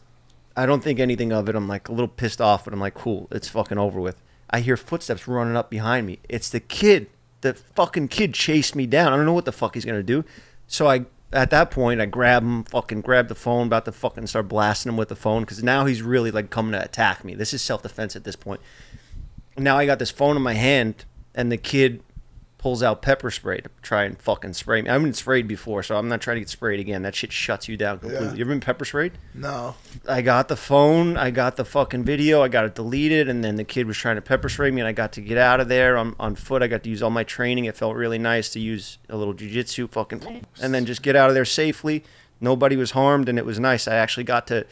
I 0.56 0.66
don't 0.66 0.82
think 0.82 0.99
anything 0.99 1.32
of 1.32 1.49
it. 1.49 1.54
I'm 1.54 1.68
like 1.68 1.88
a 1.88 1.92
little 1.92 2.09
pissed 2.09 2.40
off, 2.40 2.64
but 2.64 2.73
I'm 2.73 2.80
like, 2.80 2.94
cool, 2.94 3.28
it's 3.30 3.49
fucking 3.49 3.78
over 3.78 4.00
with. 4.00 4.23
I 4.50 4.61
hear 4.61 4.76
footsteps 4.76 5.28
running 5.28 5.56
up 5.56 5.71
behind 5.71 6.06
me. 6.06 6.18
It's 6.28 6.50
the 6.50 6.61
kid. 6.61 7.09
The 7.42 7.54
fucking 7.54 8.09
kid 8.09 8.35
chased 8.35 8.76
me 8.76 8.87
down. 8.87 9.12
I 9.12 9.16
don't 9.16 9.26
know 9.26 9.32
what 9.32 9.44
the 9.44 9.52
fuck 9.52 9.75
he's 9.75 9.85
to 9.85 10.02
do. 10.02 10.25
So 10.66 10.87
I, 10.88 11.06
at 11.32 11.50
that 11.50 11.71
point, 11.71 12.00
I 12.00 12.06
grab 12.06 12.42
him, 12.42 12.64
fucking 12.64 13.00
grab 13.00 13.28
the 13.28 13.35
phone, 13.35 13.66
about 13.66 13.85
to 13.87 13.92
fucking 13.92 14.26
start 14.28 14.49
blasting 14.49 14.90
him 14.90 14.97
with 14.97 15.09
the 15.09 15.16
phone 15.16 15.42
because 15.42 15.62
now 15.62 15.87
he's 15.87 16.02
really 16.02 16.30
like 16.30 16.50
coming 16.50 16.73
to 16.73 16.82
attack 16.82 17.25
me. 17.25 17.35
This 17.35 17.52
is 17.52 17.62
self 17.62 17.82
defense 17.82 18.14
at 18.14 18.25
this 18.25 18.37
point 18.37 18.61
now 19.59 19.76
I 19.76 19.87
got 19.87 19.99
this 19.99 20.11
phone 20.11 20.37
in 20.37 20.42
my 20.42 20.54
hand, 20.54 21.04
and 21.35 21.50
the 21.50 21.56
kid 21.56 22.02
pulls 22.62 22.81
out 22.81 23.02
pepper 23.02 23.28
spray 23.28 23.59
to 23.59 23.69
try 23.83 24.04
and 24.04 24.16
fucking 24.23 24.52
spray 24.52 24.81
me. 24.81 24.88
I've 24.88 25.02
been 25.02 25.12
sprayed 25.12 25.49
before, 25.49 25.83
so 25.83 25.97
I'm 25.97 26.07
not 26.07 26.21
trying 26.21 26.37
to 26.37 26.42
get 26.42 26.49
sprayed 26.49 26.78
again. 26.78 27.02
That 27.02 27.12
shit 27.12 27.33
shuts 27.33 27.66
you 27.66 27.76
down 27.76 27.99
completely. 27.99 28.28
Yeah. 28.28 28.35
You 28.35 28.40
ever 28.42 28.50
been 28.50 28.61
pepper 28.61 28.85
sprayed? 28.85 29.12
No. 29.35 29.75
I 30.09 30.23
got 30.23 30.47
the 30.47 30.54
phone, 30.54 31.16
I 31.16 31.33
got 31.33 31.57
the 31.57 31.64
fucking 31.64 32.04
video, 32.04 32.40
I 32.40 32.47
got 32.47 32.64
it 32.64 32.76
deleted, 32.76 33.28
and 33.28 33.42
then 33.42 33.57
the 33.57 33.64
kid 33.64 33.88
was 33.88 33.97
trying 33.97 34.14
to 34.14 34.23
pepper 34.23 34.49
spray 34.49 34.71
me, 34.71 34.81
and 34.81 34.87
I 34.87 34.92
got 34.92 35.11
to 35.14 35.21
get 35.21 35.38
out 35.38 35.59
of 35.59 35.66
there 35.66 35.99
on, 35.99 36.14
on 36.21 36.37
foot. 36.37 36.62
I 36.62 36.69
got 36.69 36.85
to 36.85 36.88
use 36.88 37.02
all 37.02 37.11
my 37.11 37.25
training. 37.25 37.64
It 37.64 37.76
felt 37.76 37.97
really 37.97 38.19
nice 38.19 38.49
to 38.50 38.61
use 38.61 38.99
a 39.09 39.16
little 39.16 39.35
jujitsu, 39.35 39.90
fucking, 39.90 40.45
and 40.62 40.73
then 40.73 40.87
just 40.87 41.02
get 41.02 41.16
out 41.16 41.31
of 41.31 41.35
there 41.35 41.45
safely. 41.45 42.04
Nobody 42.40 42.76
was 42.76 42.92
harmed, 42.92 43.28
and 43.28 43.40
it 43.40 43.45
was 43.45 43.59
nice. 43.59 43.88
I 43.88 43.97
actually 43.97 44.25
got 44.25 44.47
to 44.47 44.66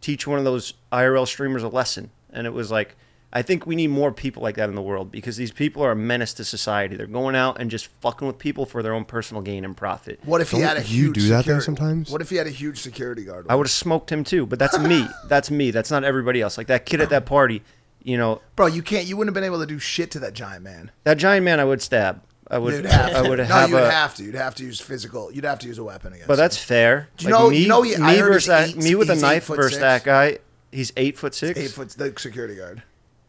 teach 0.00 0.26
one 0.26 0.40
of 0.40 0.44
those 0.44 0.74
IRL 0.90 1.28
streamers 1.28 1.62
a 1.62 1.68
lesson, 1.68 2.10
and 2.32 2.44
it 2.44 2.52
was 2.52 2.72
like, 2.72 2.96
I 3.32 3.42
think 3.42 3.66
we 3.66 3.74
need 3.76 3.88
more 3.88 4.12
people 4.12 4.42
like 4.42 4.54
that 4.56 4.68
in 4.68 4.74
the 4.74 4.82
world 4.82 5.10
because 5.12 5.36
these 5.36 5.50
people 5.52 5.82
are 5.82 5.90
a 5.90 5.96
menace 5.96 6.32
to 6.34 6.44
society. 6.44 6.96
They're 6.96 7.06
going 7.06 7.34
out 7.36 7.60
and 7.60 7.70
just 7.70 7.88
fucking 8.00 8.26
with 8.26 8.38
people 8.38 8.64
for 8.64 8.82
their 8.82 8.94
own 8.94 9.04
personal 9.04 9.42
gain 9.42 9.64
and 9.64 9.76
profit. 9.76 10.20
What 10.24 10.40
if 10.40 10.52
he 10.52 10.58
Don't 10.58 10.68
had 10.68 10.76
a 10.78 10.80
you 10.82 11.06
huge 11.06 11.14
do 11.16 11.20
that 11.28 11.28
though 11.44 11.58
security- 11.58 11.64
sometimes? 11.64 12.10
What 12.10 12.22
if 12.22 12.30
he 12.30 12.36
had 12.36 12.46
a 12.46 12.50
huge 12.50 12.78
security 12.80 13.24
guard? 13.24 13.46
I 13.50 13.54
would 13.56 13.66
have 13.66 13.72
smoked 13.72 14.10
him 14.10 14.24
too, 14.24 14.46
but 14.46 14.58
that's 14.58 14.78
me. 14.78 15.06
That's 15.28 15.50
me. 15.50 15.70
That's 15.70 15.90
not 15.90 16.04
everybody 16.04 16.40
else. 16.40 16.56
Like 16.56 16.68
that 16.68 16.86
kid 16.86 17.00
at 17.00 17.10
that 17.10 17.26
party, 17.26 17.62
you 18.02 18.16
know, 18.16 18.40
Bro, 18.54 18.68
you 18.68 18.82
can't. 18.82 19.06
You 19.06 19.16
wouldn't 19.16 19.34
have 19.36 19.40
been 19.40 19.44
able 19.44 19.58
to 19.60 19.66
do 19.66 19.78
shit 19.80 20.12
to 20.12 20.18
that 20.20 20.32
giant 20.32 20.62
man. 20.62 20.90
that 21.04 21.18
giant 21.18 21.44
man 21.44 21.58
I 21.60 21.64
would 21.64 21.82
stab. 21.82 22.22
I 22.48 22.58
would. 22.58 22.74
You'd 22.74 22.86
have 22.86 23.10
to. 23.10 23.16
I 23.18 23.28
would 23.28 23.38
no, 23.40 23.44
have 23.44 23.70
you'd 23.70 23.76
a. 23.76 23.90
have 23.90 24.14
to. 24.14 24.22
You'd 24.24 24.34
have 24.36 24.54
to 24.54 24.64
use 24.64 24.80
physical. 24.80 25.32
You'd 25.32 25.44
have 25.44 25.58
to 25.58 25.66
use 25.66 25.78
a 25.78 25.84
weapon 25.84 26.12
against. 26.12 26.28
But 26.28 26.36
that's 26.36 26.56
fair. 26.56 27.08
Do 27.16 27.24
you 27.24 27.30
know- 27.32 27.50
you 27.50 27.66
know 27.68 27.82
he- 27.82 27.96
I 27.96 28.12
me 28.12 28.18
heard 28.18 28.28
versus 28.34 28.44
he's 28.44 28.46
that, 28.46 28.68
eight- 28.68 28.76
me 28.76 28.94
with 28.94 29.10
a 29.10 29.14
he's 29.14 29.22
eight 29.24 29.26
knife 29.26 29.44
foot 29.44 29.56
versus 29.56 29.72
six. 29.72 29.80
that 29.80 30.04
guy. 30.04 30.38
He's 30.70 30.92
eight 30.96 31.18
foot 31.18 31.34
six. 31.34 31.58
eight 31.58 31.70
foot 31.72 31.88
the 31.90 32.14
security 32.16 32.54
guard. 32.54 32.82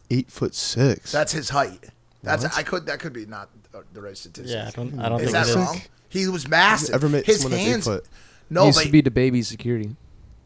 Eight 0.10 0.32
foot 0.32 0.56
six. 0.56 1.12
That's 1.12 1.32
his 1.32 1.50
height. 1.50 1.90
That's 2.24 2.44
What? 2.44 2.58
I 2.58 2.64
could 2.64 2.86
that 2.86 3.00
could 3.00 3.14
be 3.14 3.26
not 3.26 3.50
the 3.94 4.02
right 4.02 4.18
statistic. 4.18 4.56
Yeah, 4.56 4.68
I 4.68 4.72
don't. 4.72 5.00
I 5.00 5.04
hmm. 5.04 5.10
don't 5.10 5.22
Is 5.22 5.32
think 5.32 5.34
that 5.34 5.48
it 5.48 5.50
is. 5.50 5.56
wrong? 5.56 5.82
He 6.10 6.28
was 6.28 6.48
massive. 6.48 6.96
ever 6.96 7.10
met 7.10 7.26
his 7.26 7.42
someone 7.42 7.52
that's 7.52 7.68
eight 7.68 7.72
hands. 7.72 7.86
foot? 7.86 8.06
No, 8.50 8.62
he 8.62 8.68
used 8.68 8.80
but 8.80 8.86
to 8.86 8.92
be 8.92 9.02
the 9.02 9.12
baby 9.12 9.42
security 9.42 9.96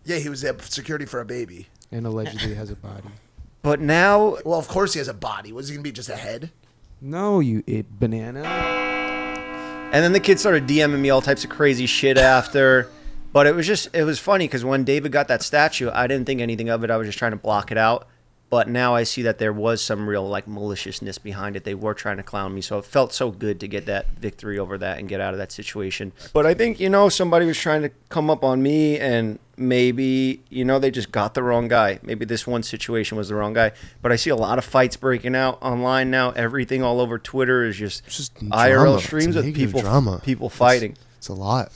yeah, 0.03 0.17
he 0.17 0.29
was 0.29 0.43
a 0.43 0.59
security 0.63 1.05
for 1.05 1.19
a 1.21 1.25
baby. 1.25 1.67
and 1.91 2.05
allegedly 2.05 2.55
has 2.55 2.69
a 2.69 2.75
body. 2.75 3.03
But 3.63 3.79
now, 3.79 4.37
Well, 4.43 4.57
of 4.57 4.67
course 4.67 4.93
he 4.93 4.97
has 4.97 5.07
a 5.07 5.13
body. 5.13 5.53
Was 5.53 5.67
he 5.67 5.75
gonna 5.75 5.83
be 5.83 5.91
just 5.91 6.09
a 6.09 6.15
head? 6.15 6.49
No, 6.99 7.39
you 7.39 7.63
it 7.67 7.99
banana. 7.99 8.39
and 8.43 10.03
then 10.03 10.13
the 10.13 10.19
kid 10.19 10.39
started 10.39 10.65
DMing 10.65 10.99
me 10.99 11.11
all 11.11 11.21
types 11.21 11.43
of 11.43 11.51
crazy 11.51 11.85
shit 11.85 12.17
after. 12.17 12.89
But 13.31 13.45
it 13.45 13.53
was 13.53 13.67
just, 13.67 13.89
it 13.93 14.03
was 14.03 14.17
funny 14.17 14.47
because 14.47 14.65
when 14.65 14.83
David 14.83 15.11
got 15.11 15.27
that 15.27 15.43
statue, 15.43 15.91
I 15.93 16.07
didn't 16.07 16.25
think 16.25 16.41
anything 16.41 16.69
of 16.69 16.83
it. 16.83 16.89
I 16.89 16.97
was 16.97 17.07
just 17.07 17.19
trying 17.19 17.33
to 17.33 17.37
block 17.37 17.71
it 17.71 17.77
out. 17.77 18.07
But 18.51 18.67
now 18.67 18.93
I 18.93 19.03
see 19.03 19.21
that 19.21 19.37
there 19.39 19.53
was 19.53 19.81
some 19.81 20.07
real 20.09 20.27
like 20.27 20.45
maliciousness 20.45 21.17
behind 21.17 21.55
it. 21.55 21.63
They 21.63 21.73
were 21.73 21.93
trying 21.93 22.17
to 22.17 22.23
clown 22.23 22.53
me, 22.53 22.59
so 22.59 22.77
it 22.77 22.85
felt 22.85 23.13
so 23.13 23.31
good 23.31 23.61
to 23.61 23.67
get 23.67 23.85
that 23.85 24.09
victory 24.17 24.59
over 24.59 24.77
that 24.77 24.99
and 24.99 25.07
get 25.07 25.21
out 25.21 25.33
of 25.33 25.37
that 25.37 25.53
situation. 25.53 26.11
But 26.33 26.45
I 26.45 26.53
think 26.53 26.77
you 26.77 26.89
know 26.89 27.07
somebody 27.07 27.45
was 27.45 27.57
trying 27.57 27.81
to 27.83 27.91
come 28.09 28.29
up 28.29 28.43
on 28.43 28.61
me, 28.61 28.99
and 28.99 29.39
maybe 29.55 30.41
you 30.49 30.65
know 30.65 30.79
they 30.79 30.91
just 30.91 31.13
got 31.13 31.33
the 31.33 31.41
wrong 31.43 31.69
guy. 31.69 31.99
Maybe 32.03 32.25
this 32.25 32.45
one 32.45 32.61
situation 32.61 33.17
was 33.17 33.29
the 33.29 33.35
wrong 33.35 33.53
guy. 33.53 33.71
But 34.01 34.11
I 34.11 34.17
see 34.17 34.31
a 34.31 34.35
lot 34.35 34.57
of 34.57 34.65
fights 34.65 34.97
breaking 34.97 35.33
out 35.33 35.57
online 35.63 36.11
now. 36.11 36.31
Everything 36.31 36.83
all 36.83 36.99
over 36.99 37.17
Twitter 37.17 37.63
is 37.63 37.77
just, 37.77 38.03
It's 38.05 38.17
just 38.17 38.35
IRL. 38.35 38.99
Streams 38.99 39.37
with 39.37 39.45
negative 39.45 39.67
people 39.69 39.79
drama. 39.81 40.19
people 40.25 40.47
It's- 40.47 40.57
fighting. 40.59 40.97
It's, 41.17 41.29
a 41.29 41.33
lot. 41.33 41.71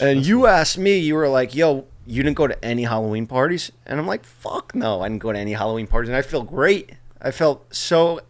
And 0.00 0.24
you 0.24 0.46
asked 0.46 0.78
me, 0.78 0.96
you 0.96 1.14
were 1.16 1.28
like, 1.28 1.54
"Yo, 1.54 1.84
you 2.10 2.22
didn't 2.22 2.36
go 2.36 2.46
to 2.46 2.64
any 2.64 2.84
Halloween 2.84 3.26
parties?" 3.26 3.70
And 3.86 3.98
I'm 4.00 4.06
like, 4.06 4.24
"Fuck 4.24 4.74
no, 4.74 5.00
I 5.02 5.08
didn't 5.08 5.22
go 5.22 5.32
to 5.32 5.38
any 5.38 5.52
Halloween 5.52 5.86
parties." 5.86 6.08
And 6.08 6.16
I 6.16 6.22
feel 6.22 6.42
great. 6.42 6.92
I 7.22 7.30
felt 7.30 7.74
so 7.74 8.20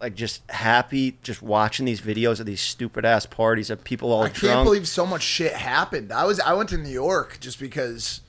like 0.00 0.14
just 0.14 0.42
happy 0.50 1.16
just 1.22 1.40
watching 1.42 1.86
these 1.86 2.00
videos 2.00 2.38
of 2.38 2.44
these 2.46 2.60
stupid 2.60 3.04
ass 3.04 3.24
parties 3.26 3.70
of 3.70 3.82
people 3.82 4.12
all 4.12 4.24
I 4.24 4.28
can't 4.28 4.62
believe 4.64 4.86
so 4.86 5.06
much 5.06 5.22
shit 5.22 5.52
happened. 5.54 6.12
I 6.12 6.24
was 6.24 6.38
I 6.40 6.52
went 6.52 6.68
to 6.70 6.76
New 6.76 6.90
York 6.90 7.38
just 7.40 7.58
because 7.58 8.20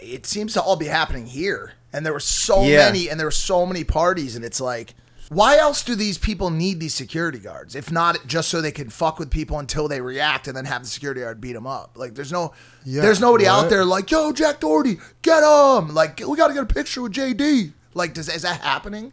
it 0.00 0.24
seems 0.26 0.54
to 0.54 0.62
all 0.62 0.76
be 0.76 0.86
happening 0.86 1.26
here, 1.26 1.72
and 1.92 2.06
there 2.06 2.12
were 2.12 2.20
so 2.20 2.62
Yeah. 2.62 2.86
many, 2.86 3.08
and 3.10 3.18
there 3.20 3.26
were 3.26 3.30
so 3.30 3.66
many 3.66 3.84
parties, 3.84 4.36
and 4.36 4.44
it's 4.44 4.60
like. 4.60 4.94
Why 5.30 5.58
else 5.58 5.82
do 5.82 5.94
these 5.94 6.16
people 6.16 6.48
need 6.50 6.80
these 6.80 6.94
security 6.94 7.38
guards? 7.38 7.74
If 7.74 7.92
not 7.92 8.26
just 8.26 8.48
so 8.48 8.60
they 8.62 8.72
can 8.72 8.88
fuck 8.88 9.18
with 9.18 9.30
people 9.30 9.58
until 9.58 9.86
they 9.86 10.00
react 10.00 10.48
and 10.48 10.56
then 10.56 10.64
have 10.64 10.82
the 10.82 10.88
security 10.88 11.20
guard 11.20 11.40
beat 11.40 11.52
them 11.52 11.66
up. 11.66 11.92
Like 11.96 12.14
there's 12.14 12.32
no 12.32 12.54
Yeah, 12.84 13.02
there's 13.02 13.20
nobody 13.20 13.46
out 13.46 13.68
there 13.68 13.84
like, 13.84 14.10
"Yo, 14.10 14.32
Jack 14.32 14.60
Doherty, 14.60 14.98
get 15.22 15.42
him." 15.42 15.94
Like 15.94 16.20
we 16.26 16.36
got 16.36 16.48
to 16.48 16.54
get 16.54 16.62
a 16.62 16.66
picture 16.66 17.02
with 17.02 17.12
JD. 17.12 17.72
Like 17.94 18.14
does 18.14 18.28
is 18.28 18.42
that 18.42 18.60
happening? 18.62 19.12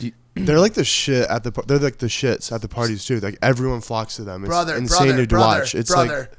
They're 0.34 0.58
like 0.60 0.74
the 0.74 0.84
shit 0.84 1.28
at 1.28 1.44
the. 1.44 1.52
par- 1.52 1.64
They're 1.66 1.78
like 1.78 1.98
the 1.98 2.06
shits 2.06 2.50
at 2.50 2.62
the 2.62 2.68
parties 2.68 3.04
too. 3.04 3.20
Like 3.20 3.38
everyone 3.42 3.80
flocks 3.82 4.16
to 4.16 4.24
them. 4.24 4.42
It's 4.42 4.48
Brother, 4.48 4.76
insane 4.76 5.08
brother, 5.08 5.22
to 5.26 5.28
brother, 5.28 5.60
watch. 5.60 5.74
It's 5.74 5.90
brother. 5.90 6.18
like 6.20 6.32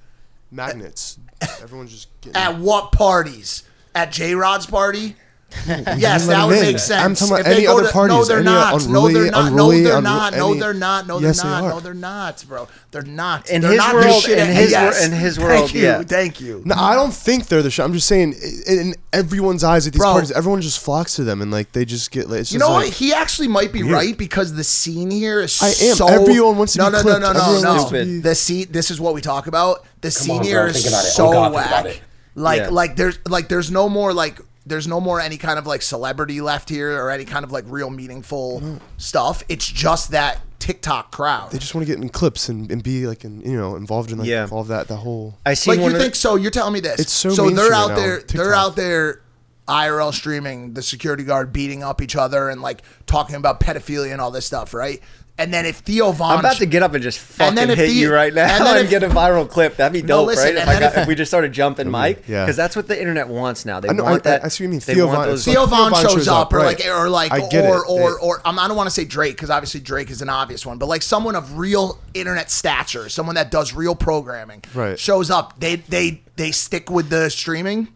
magnets. 0.52 1.20
Everyone's 1.62 1.92
just 1.92 2.08
getting. 2.22 2.36
At 2.42 2.58
what 2.58 2.92
parties? 2.92 3.64
At 3.96 4.12
J 4.12 4.34
Rod's 4.36 4.66
party? 4.66 5.16
yes, 5.68 6.28
that 6.28 6.46
would 6.48 6.60
make 6.60 6.80
sense. 6.80 7.04
I'm 7.04 7.16
talking 7.16 7.28
about 7.36 7.40
If 7.42 7.46
they 7.46 7.54
any 7.58 7.66
go 7.66 7.78
other 7.78 7.88
to- 7.88 7.94
parties, 7.94 8.16
No, 8.18 8.26
they're 8.26 8.38
any 8.38 8.46
not. 8.46 8.88
no, 8.88 9.08
they're 9.10 9.32
not. 9.32 9.48
unruly, 9.52 9.82
no, 9.82 9.84
they're 9.90 10.00
unru- 10.00 10.04
not. 10.04 10.34
No, 10.36 10.54
they're 10.56 10.74
not. 10.74 11.08
No, 11.08 11.20
Yes, 11.20 11.42
they're 11.42 11.52
they 11.52 11.56
not. 11.62 11.64
are. 11.64 11.70
No, 11.70 11.80
they're 11.80 11.94
not, 11.94 12.46
bro. 12.48 12.68
They're 12.92 13.02
not. 13.04 13.50
In 13.50 13.62
they're 13.62 13.72
his 13.72 13.78
not 13.78 13.92
the 13.94 14.08
world- 14.08 14.24
shit- 14.24 14.38
in 14.40 14.48
his 14.48 14.72
wor- 14.72 14.80
yes. 14.82 15.06
in 15.06 15.12
his 15.12 15.38
Thank 15.38 15.48
world, 15.50 15.74
you. 15.74 15.82
yeah. 15.84 16.02
Thank 16.04 16.42
you. 16.42 16.62
No, 16.66 16.76
I 16.76 16.96
don't 16.96 17.14
think 17.14 17.48
they're 17.48 17.62
the 17.62 17.72
shit. 17.72 17.86
I'm 17.86 17.94
just 17.94 18.08
saying, 18.08 18.36
i- 18.44 18.72
in 18.72 18.96
everyone's 19.14 19.64
eyes 19.64 19.88
at 19.88 19.94
these 19.94 20.00
Bro. 20.00 20.12
parties, 20.12 20.32
everyone 20.32 20.62
just 20.62 20.80
flocks 20.80 21.16
to 21.16 21.24
them, 21.24 21.42
and 21.42 21.52
like 21.52 21.72
they 21.72 21.86
just 21.86 22.12
get. 22.12 22.30
Like, 22.30 22.42
it's 22.42 22.52
You 22.52 22.60
know 22.60 22.70
like, 22.72 22.86
what? 22.88 22.94
He 22.94 23.14
actually 23.14 23.48
might 23.48 23.72
be 23.72 23.84
Weird. 23.84 23.94
right 23.96 24.18
because 24.18 24.54
the 24.54 24.64
scene 24.64 25.12
here 25.12 25.40
is 25.42 25.62
I 25.62 25.68
am. 25.68 25.96
so. 25.96 26.08
Everyone 26.08 26.58
wants 26.58 26.74
to 26.74 26.80
no, 26.80 26.86
be 26.88 26.92
no, 26.94 27.02
clipped. 27.02 27.22
no, 27.22 27.28
no, 27.28 27.34
no, 27.34 27.40
Everyone 27.46 27.64
no. 27.64 27.70
wants 27.76 27.86
to 27.92 28.06
be- 28.06 28.20
The 28.20 28.36
scene. 28.36 28.68
This 28.72 28.92
is 28.92 29.00
what 29.00 29.14
we 29.14 29.22
talk 29.22 29.48
about. 29.48 29.86
The 30.02 30.12
scene 30.12 30.40
on, 30.40 30.44
here 30.44 30.62
bro. 30.62 30.70
is 30.72 30.76
Think 30.76 30.88
about 30.88 31.06
it. 31.06 31.08
Oh, 31.08 31.12
so 31.12 31.28
Oh, 31.28 31.32
God, 31.32 31.54
think 31.54 31.66
about 31.66 31.86
whack. 31.86 32.02
Like, 32.36 32.72
like 32.72 32.96
there's 32.96 33.20
like 33.28 33.48
there's 33.48 33.70
no 33.72 33.88
more 33.90 34.12
like 34.14 34.40
there's 34.66 34.88
no 34.88 35.00
more 35.02 35.20
any 35.20 35.38
kind 35.38 35.60
of 35.60 35.68
like 35.68 35.82
celebrity 35.82 36.40
left 36.42 36.70
here 36.70 37.02
or 37.02 37.10
any 37.12 37.26
kind 37.26 37.44
of 37.44 37.52
like 37.52 37.66
real 37.68 37.90
meaningful 37.90 38.80
stuff. 38.98 39.44
It's 39.50 39.68
just 39.68 40.12
that 40.12 40.42
TikTok 40.60 41.12
crowd. 41.12 41.52
They 41.52 41.58
just 41.58 41.76
want 41.76 41.86
to 41.86 41.94
get 41.94 42.02
in 42.02 42.08
clips 42.10 42.48
and, 42.48 42.72
and 42.72 42.82
be 42.82 43.06
like, 43.06 43.26
in, 43.26 43.42
you 43.42 43.58
know, 43.58 43.76
involved 43.76 44.12
in 44.12 44.20
like 44.20 44.28
Yeah. 44.28 44.48
all 44.50 44.62
of 44.62 44.70
that. 44.70 44.88
The 44.88 44.96
whole. 44.96 45.38
I 45.46 45.54
see. 45.56 45.72
like 45.72 45.80
you 45.80 45.88
of 45.88 45.94
the- 45.94 46.00
think 46.00 46.16
so? 46.16 46.36
You're 46.36 46.52
telling 46.52 46.74
me 46.74 46.80
this? 46.80 47.02
It's 47.02 47.12
so 47.12 47.32
so 47.32 47.50
they're 47.50 47.74
out 47.74 47.90
right 47.90 47.96
now, 47.98 48.02
there. 48.02 48.20
They're 48.22 48.54
out 48.54 48.76
there. 48.76 49.20
IRL 49.66 50.14
streaming, 50.14 50.74
the 50.74 50.82
security 50.82 51.24
guard 51.24 51.54
beating 51.54 51.84
up 51.84 52.02
each 52.02 52.18
other 52.18 52.50
and 52.50 52.62
like 52.62 52.82
talking 53.06 53.38
about 53.38 53.62
pedophilia 53.62 54.12
and 54.12 54.20
all 54.20 54.30
this 54.30 54.46
stuff, 54.46 54.74
right? 54.74 55.02
And 55.36 55.52
then 55.52 55.66
if 55.66 55.78
Theo 55.78 56.12
Von, 56.12 56.34
I'm 56.34 56.40
about 56.42 56.58
to 56.58 56.68
get 56.68 56.84
up 56.84 56.94
and 56.94 57.02
just 57.02 57.18
fucking 57.18 57.48
And 57.50 57.58
then 57.58 57.72
if 57.72 57.78
hit 57.80 57.88
the- 57.88 57.94
you 57.94 58.14
right 58.14 58.32
now 58.32 58.44
and 58.44 58.52
and, 58.54 58.66
then 58.68 58.84
if- 58.86 58.90
get 58.92 59.02
a 59.02 59.10
viral 59.10 59.50
clip. 59.50 59.78
That'd 59.78 59.92
be 59.92 60.04
No, 60.04 60.20
dope, 60.20 60.28
listen, 60.28 60.44
right? 60.46 60.54
If, 60.56 60.62
and 60.62 60.70
I 60.70 60.74
then 60.74 60.82
got, 60.84 60.92
if- 60.94 60.98
if 61.00 61.08
we 61.08 61.16
just 61.16 61.32
started 61.32 61.52
jumping 61.54 61.90
Mike, 61.90 62.26
yeah. 62.28 62.46
because 62.46 62.56
that's 62.56 62.76
what 62.76 62.88
the 62.88 63.00
internet 63.00 63.28
wants 63.28 63.66
now. 63.66 63.80
They 63.80 63.90
I 63.90 63.94
know, 63.94 64.04
want 64.04 64.28
I- 64.28 64.30
that. 64.30 64.46
I 64.46 64.48
see 64.50 64.64
what 64.64 64.66
you 64.66 64.70
mean. 64.70 64.80
They 64.86 64.94
Theo 64.94 65.08
want 65.08 65.18
Von- 65.18 65.28
those. 65.30 65.44
Theo 65.44 65.54
Theo 65.54 65.66
Vaughn 65.66 65.92
Von 65.92 66.04
shows, 66.04 66.12
shows 66.14 66.28
up, 66.28 66.38
up, 66.48 66.54
or 66.54 66.58
right. 66.58 66.80
like, 66.80 66.86
or 66.88 67.10
like, 67.10 67.32
I 67.32 67.48
get 67.50 67.66
or 67.68 67.78
it. 67.78 67.84
or 67.90 68.12
They- 68.12 68.18
or 68.28 68.42
I'm, 68.46 68.60
I 68.60 68.68
don't 68.68 68.78
want 68.78 68.86
to 68.86 68.94
say 68.94 69.06
Drake 69.06 69.36
because 69.36 69.50
obviously 69.50 69.80
Drake 69.80 70.12
is 70.12 70.22
an 70.22 70.30
obvious 70.30 70.68
one, 70.68 70.78
but 70.78 70.86
like 70.88 71.02
someone 71.02 71.36
of 71.36 71.58
real 71.58 72.00
internet 72.14 72.52
stature, 72.52 73.10
someone 73.10 73.34
that 73.34 73.50
does 73.50 73.74
real 73.74 73.96
programming, 73.96 74.64
Right. 74.76 75.00
shows 75.00 75.32
up. 75.32 75.60
They 75.60 75.78
they 75.78 76.22
they 76.36 76.52
stick 76.52 76.92
with 76.92 77.10
the 77.10 77.30
streaming. 77.32 77.88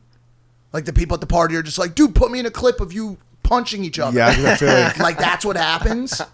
Like 0.73 0.85
the 0.85 0.93
people 0.93 1.13
at 1.13 1.21
the 1.21 1.27
party 1.27 1.55
are 1.55 1.61
just 1.63 1.77
like, 1.77 1.93
dude, 1.93 2.15
put 2.15 2.31
me 2.31 2.39
in 2.39 2.47
a 2.47 2.51
clip 2.51 2.81
of 2.81 2.91
you 2.91 3.17
punching 3.43 3.83
each 3.85 3.99
other. 3.99 4.17
Yeah, 4.17 4.33
'cause 4.33 4.43
I 4.45 4.55
feel 4.55 4.67
like 4.73 4.97
like 5.11 5.17
that's 5.19 5.45
what 5.45 5.55
happens. 5.55 6.19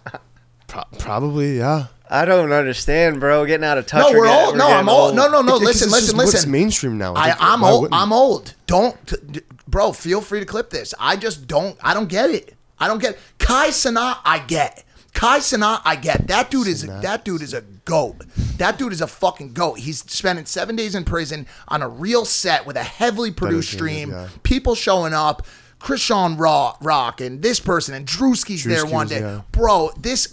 pro- 0.74 0.98
probably 0.98 1.58
yeah. 1.58 1.86
I 2.10 2.26
don't 2.26 2.52
understand, 2.52 3.18
bro. 3.18 3.46
Getting 3.46 3.64
out 3.64 3.78
of 3.78 3.86
touch. 3.86 4.02
No, 4.02 4.10
or 4.10 4.20
we're 4.20 4.26
getting- 4.26 4.44
old. 4.46 4.52
we're 4.54 4.58
No, 4.58 4.68
I'm 4.68 4.88
old. 4.88 5.16
No, 5.16 5.28
no, 5.28 5.40
no. 5.40 5.54
It- 5.56 5.62
it's 5.62 5.64
listen, 5.64 5.88
just 5.88 6.02
listen, 6.02 6.16
what's 6.18 6.32
listen. 6.34 6.50
mainstream 6.50 6.98
now. 6.98 7.14
I, 7.14 7.34
I'm 7.40 7.60
why 7.62 7.70
old. 7.70 7.82
wouldn't- 7.82 8.00
I'm 8.00 8.12
old. 8.12 8.54
Don't, 8.66 9.06
t- 9.06 9.16
d- 9.30 9.40
bro. 9.66 9.92
Feel 9.92 10.20
free 10.20 10.40
to 10.40 10.46
clip 10.46 10.70
this. 10.70 10.92
I 11.00 11.16
just 11.16 11.46
don't. 11.46 11.76
I 11.82 11.94
don't 11.94 12.08
get 12.08 12.30
it. 12.30 12.54
I 12.78 12.88
don't 12.88 13.00
get 13.00 13.18
Kai 13.38 13.68
Cenat. 13.68 14.18
I 14.24 14.38
get 14.40 14.84
Kai 15.14 15.38
Cenat. 15.38 15.80
I 15.84 15.96
get 15.96 16.26
that 16.28 16.50
dude 16.50 16.66
is 16.68 16.82
that 16.86 17.24
dude 17.24 17.40
is 17.42 17.54
a 17.54 17.62
goat. 17.84 18.16
That 18.58 18.78
dude 18.78 18.92
is 18.92 19.00
a 19.00 19.06
fucking 19.06 19.52
goat. 19.54 19.78
He's 19.78 20.00
spending 20.10 20.44
seven 20.44 20.76
days 20.76 20.94
in 20.94 21.04
prison 21.04 21.46
on 21.68 21.82
a 21.82 21.88
real 21.88 22.24
set 22.24 22.66
with 22.66 22.76
a 22.76 22.82
heavily 22.82 23.30
produced 23.30 23.72
stream. 23.72 24.10
yeah. 24.10 24.28
People 24.42 24.74
showing 24.74 25.14
up. 25.14 25.46
Krishan 25.84 26.38
Rock, 26.38 26.78
Rock 26.80 27.20
and 27.20 27.42
this 27.42 27.60
person 27.60 27.94
and 27.94 28.06
Drewski's 28.06 28.64
there 28.64 28.86
one 28.86 29.06
day. 29.06 29.20
yeah. 29.20 29.42
Bro, 29.52 29.90
this 29.98 30.26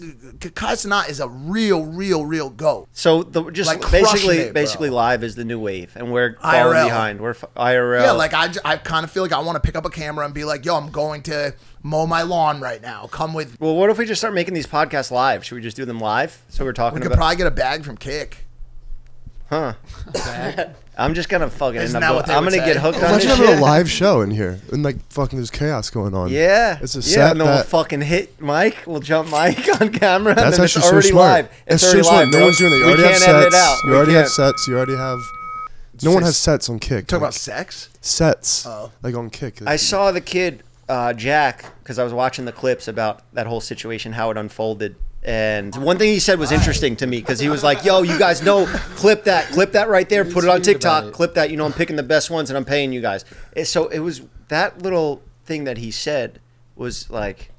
Kai 0.55 0.73
Cenat 0.73 1.09
is 1.09 1.19
a 1.19 1.27
real, 1.27 1.83
real, 1.85 2.25
real 2.25 2.49
goat. 2.49 2.87
So 2.93 3.23
the 3.23 3.51
just 3.51 3.67
Like, 3.67 3.91
basically, 3.91 4.37
it, 4.37 4.53
basically 4.53 4.89
live 4.89 5.23
is 5.23 5.35
the 5.35 5.43
new 5.43 5.59
wave, 5.59 5.91
and 5.97 6.11
we're 6.11 6.37
falling 6.37 6.57
IRL. 6.77 6.85
behind. 6.85 7.19
We're 7.19 7.31
f- 7.31 7.43
IRL. 7.57 8.01
Yeah, 8.01 8.11
like 8.11 8.33
I, 8.33 8.49
I 8.63 8.77
kind 8.77 9.03
of 9.03 9.11
feel 9.11 9.23
like 9.23 9.33
I 9.33 9.39
want 9.39 9.55
to 9.57 9.59
pick 9.59 9.75
up 9.75 9.85
a 9.85 9.89
camera 9.89 10.23
and 10.23 10.33
be 10.33 10.45
like, 10.45 10.63
yo, 10.65 10.75
I'm 10.77 10.89
going 10.89 11.21
to 11.23 11.53
mow 11.83 12.07
my 12.07 12.21
lawn 12.21 12.61
right 12.61 12.81
now. 12.81 13.07
Come 13.07 13.33
with. 13.33 13.59
Well, 13.59 13.75
what 13.75 13.89
if 13.89 13.97
we 13.97 14.05
just 14.05 14.21
start 14.21 14.33
making 14.33 14.53
these 14.53 14.67
podcasts 14.67 15.11
live? 15.11 15.43
Should 15.43 15.55
we 15.55 15.61
just 15.61 15.75
do 15.75 15.83
them 15.83 15.99
live? 15.99 16.41
So 16.47 16.63
we're 16.63 16.71
talking 16.71 16.95
We 16.95 17.01
could 17.01 17.07
about. 17.11 17.17
probably 17.17 17.35
get 17.35 17.47
a 17.47 17.51
bag 17.51 17.83
from 17.83 17.97
Kick. 17.97 18.45
huh? 19.49 19.73
I'm 21.01 21.13
just 21.13 21.29
gonna 21.29 21.49
fucking 21.49 21.77
end 21.77 21.83
Isn't 21.85 21.95
up. 21.97 22.01
that 22.09 22.15
what 22.15 22.25
they 22.27 22.33
I'm 22.33 22.43
would 22.45 22.51
gonna 22.53 22.61
say? 22.65 22.73
get 22.73 22.81
hooked 22.81 22.97
on 22.97 23.03
Imagine 23.05 23.27
this 23.29 23.37
having 23.37 23.51
shit. 23.53 23.57
a 23.59 23.61
live 23.61 23.89
show 23.89 24.21
in 24.21 24.31
here 24.31 24.59
and 24.71 24.83
like 24.83 24.97
fucking 25.11 25.37
there's 25.39 25.49
chaos 25.51 25.89
going 25.89 26.13
on. 26.13 26.29
Yeah, 26.29 26.77
It's 26.81 26.95
a 26.95 26.99
yeah, 26.99 27.03
set 27.03 27.31
and 27.31 27.41
then 27.41 27.47
we'll 27.47 27.57
that- 27.57 27.65
fucking 27.67 28.01
hit 28.01 28.39
Mike. 28.41 28.77
We'll 28.85 28.99
jump 28.99 29.29
Mike 29.29 29.67
on 29.81 29.89
camera. 29.91 30.35
That's 30.35 30.45
and 30.45 30.53
then 30.53 30.65
it's 30.65 30.75
actually 30.77 30.81
so 30.83 30.91
already 30.93 31.07
smart. 31.09 31.27
live. 31.45 31.49
It's, 31.67 31.81
so 31.83 31.87
already 31.89 32.03
smart. 32.03 32.17
live. 32.25 32.27
No 32.31 32.37
bro. 32.37 32.45
one's 32.45 32.57
doing 32.57 32.73
it. 32.73 32.75
You 32.77 32.85
we 32.85 32.91
already 32.91 33.03
have 33.03 33.11
can't 33.21 33.29
edit 33.29 33.47
it 33.47 33.51
sets. 33.53 33.63
out. 33.65 33.77
You 33.83 33.89
We 33.91 33.95
already 33.97 34.13
have 34.13 34.21
can't. 34.23 34.31
sets. 34.33 34.67
You 34.67 34.77
already 34.77 34.95
have. 34.95 35.19
No 36.03 36.11
one 36.11 36.23
has 36.23 36.37
sets 36.37 36.69
on 36.69 36.79
Kick. 36.79 37.05
Talk 37.07 37.21
like, 37.21 37.27
about 37.29 37.33
sex. 37.35 37.89
sets. 38.01 38.65
Oh. 38.65 38.91
Like 39.03 39.13
on 39.15 39.29
Kick. 39.29 39.61
I 39.67 39.75
saw 39.75 40.11
the 40.11 40.21
kid 40.21 40.63
uh, 40.89 41.13
Jack 41.13 41.65
because 41.83 41.99
I 41.99 42.03
was 42.03 42.11
watching 42.13 42.45
the 42.45 42.51
clips 42.51 42.87
about 42.87 43.21
that 43.33 43.45
whole 43.47 43.61
situation, 43.61 44.13
how 44.13 44.31
it 44.31 44.37
unfolded. 44.37 44.95
And 45.23 45.75
one 45.75 45.99
thing 45.99 46.09
he 46.09 46.19
said 46.19 46.39
was 46.39 46.51
interesting 46.51 46.95
to 46.97 47.07
me 47.07 47.19
because 47.19 47.39
he 47.39 47.47
was 47.47 47.63
like, 47.63 47.85
"Yo, 47.85 48.01
you 48.01 48.17
guys 48.17 48.41
know, 48.41 48.65
clip 48.95 49.25
that, 49.25 49.45
clip 49.51 49.73
that 49.73 49.87
right 49.87 50.09
there, 50.09 50.25
put 50.25 50.43
it 50.43 50.49
on 50.49 50.61
TikTok, 50.61 51.05
it. 51.05 51.13
clip 51.13 51.35
that. 51.35 51.51
You 51.51 51.57
know, 51.57 51.65
I'm 51.65 51.73
picking 51.73 51.95
the 51.95 52.03
best 52.03 52.31
ones 52.31 52.49
and 52.49 52.57
I'm 52.57 52.65
paying 52.65 52.91
you 52.91 53.01
guys." 53.01 53.23
And 53.55 53.67
so 53.67 53.87
it 53.89 53.99
was 53.99 54.23
that 54.47 54.81
little 54.81 55.21
thing 55.45 55.65
that 55.65 55.77
he 55.77 55.91
said 55.91 56.39
was 56.75 57.09
like, 57.11 57.51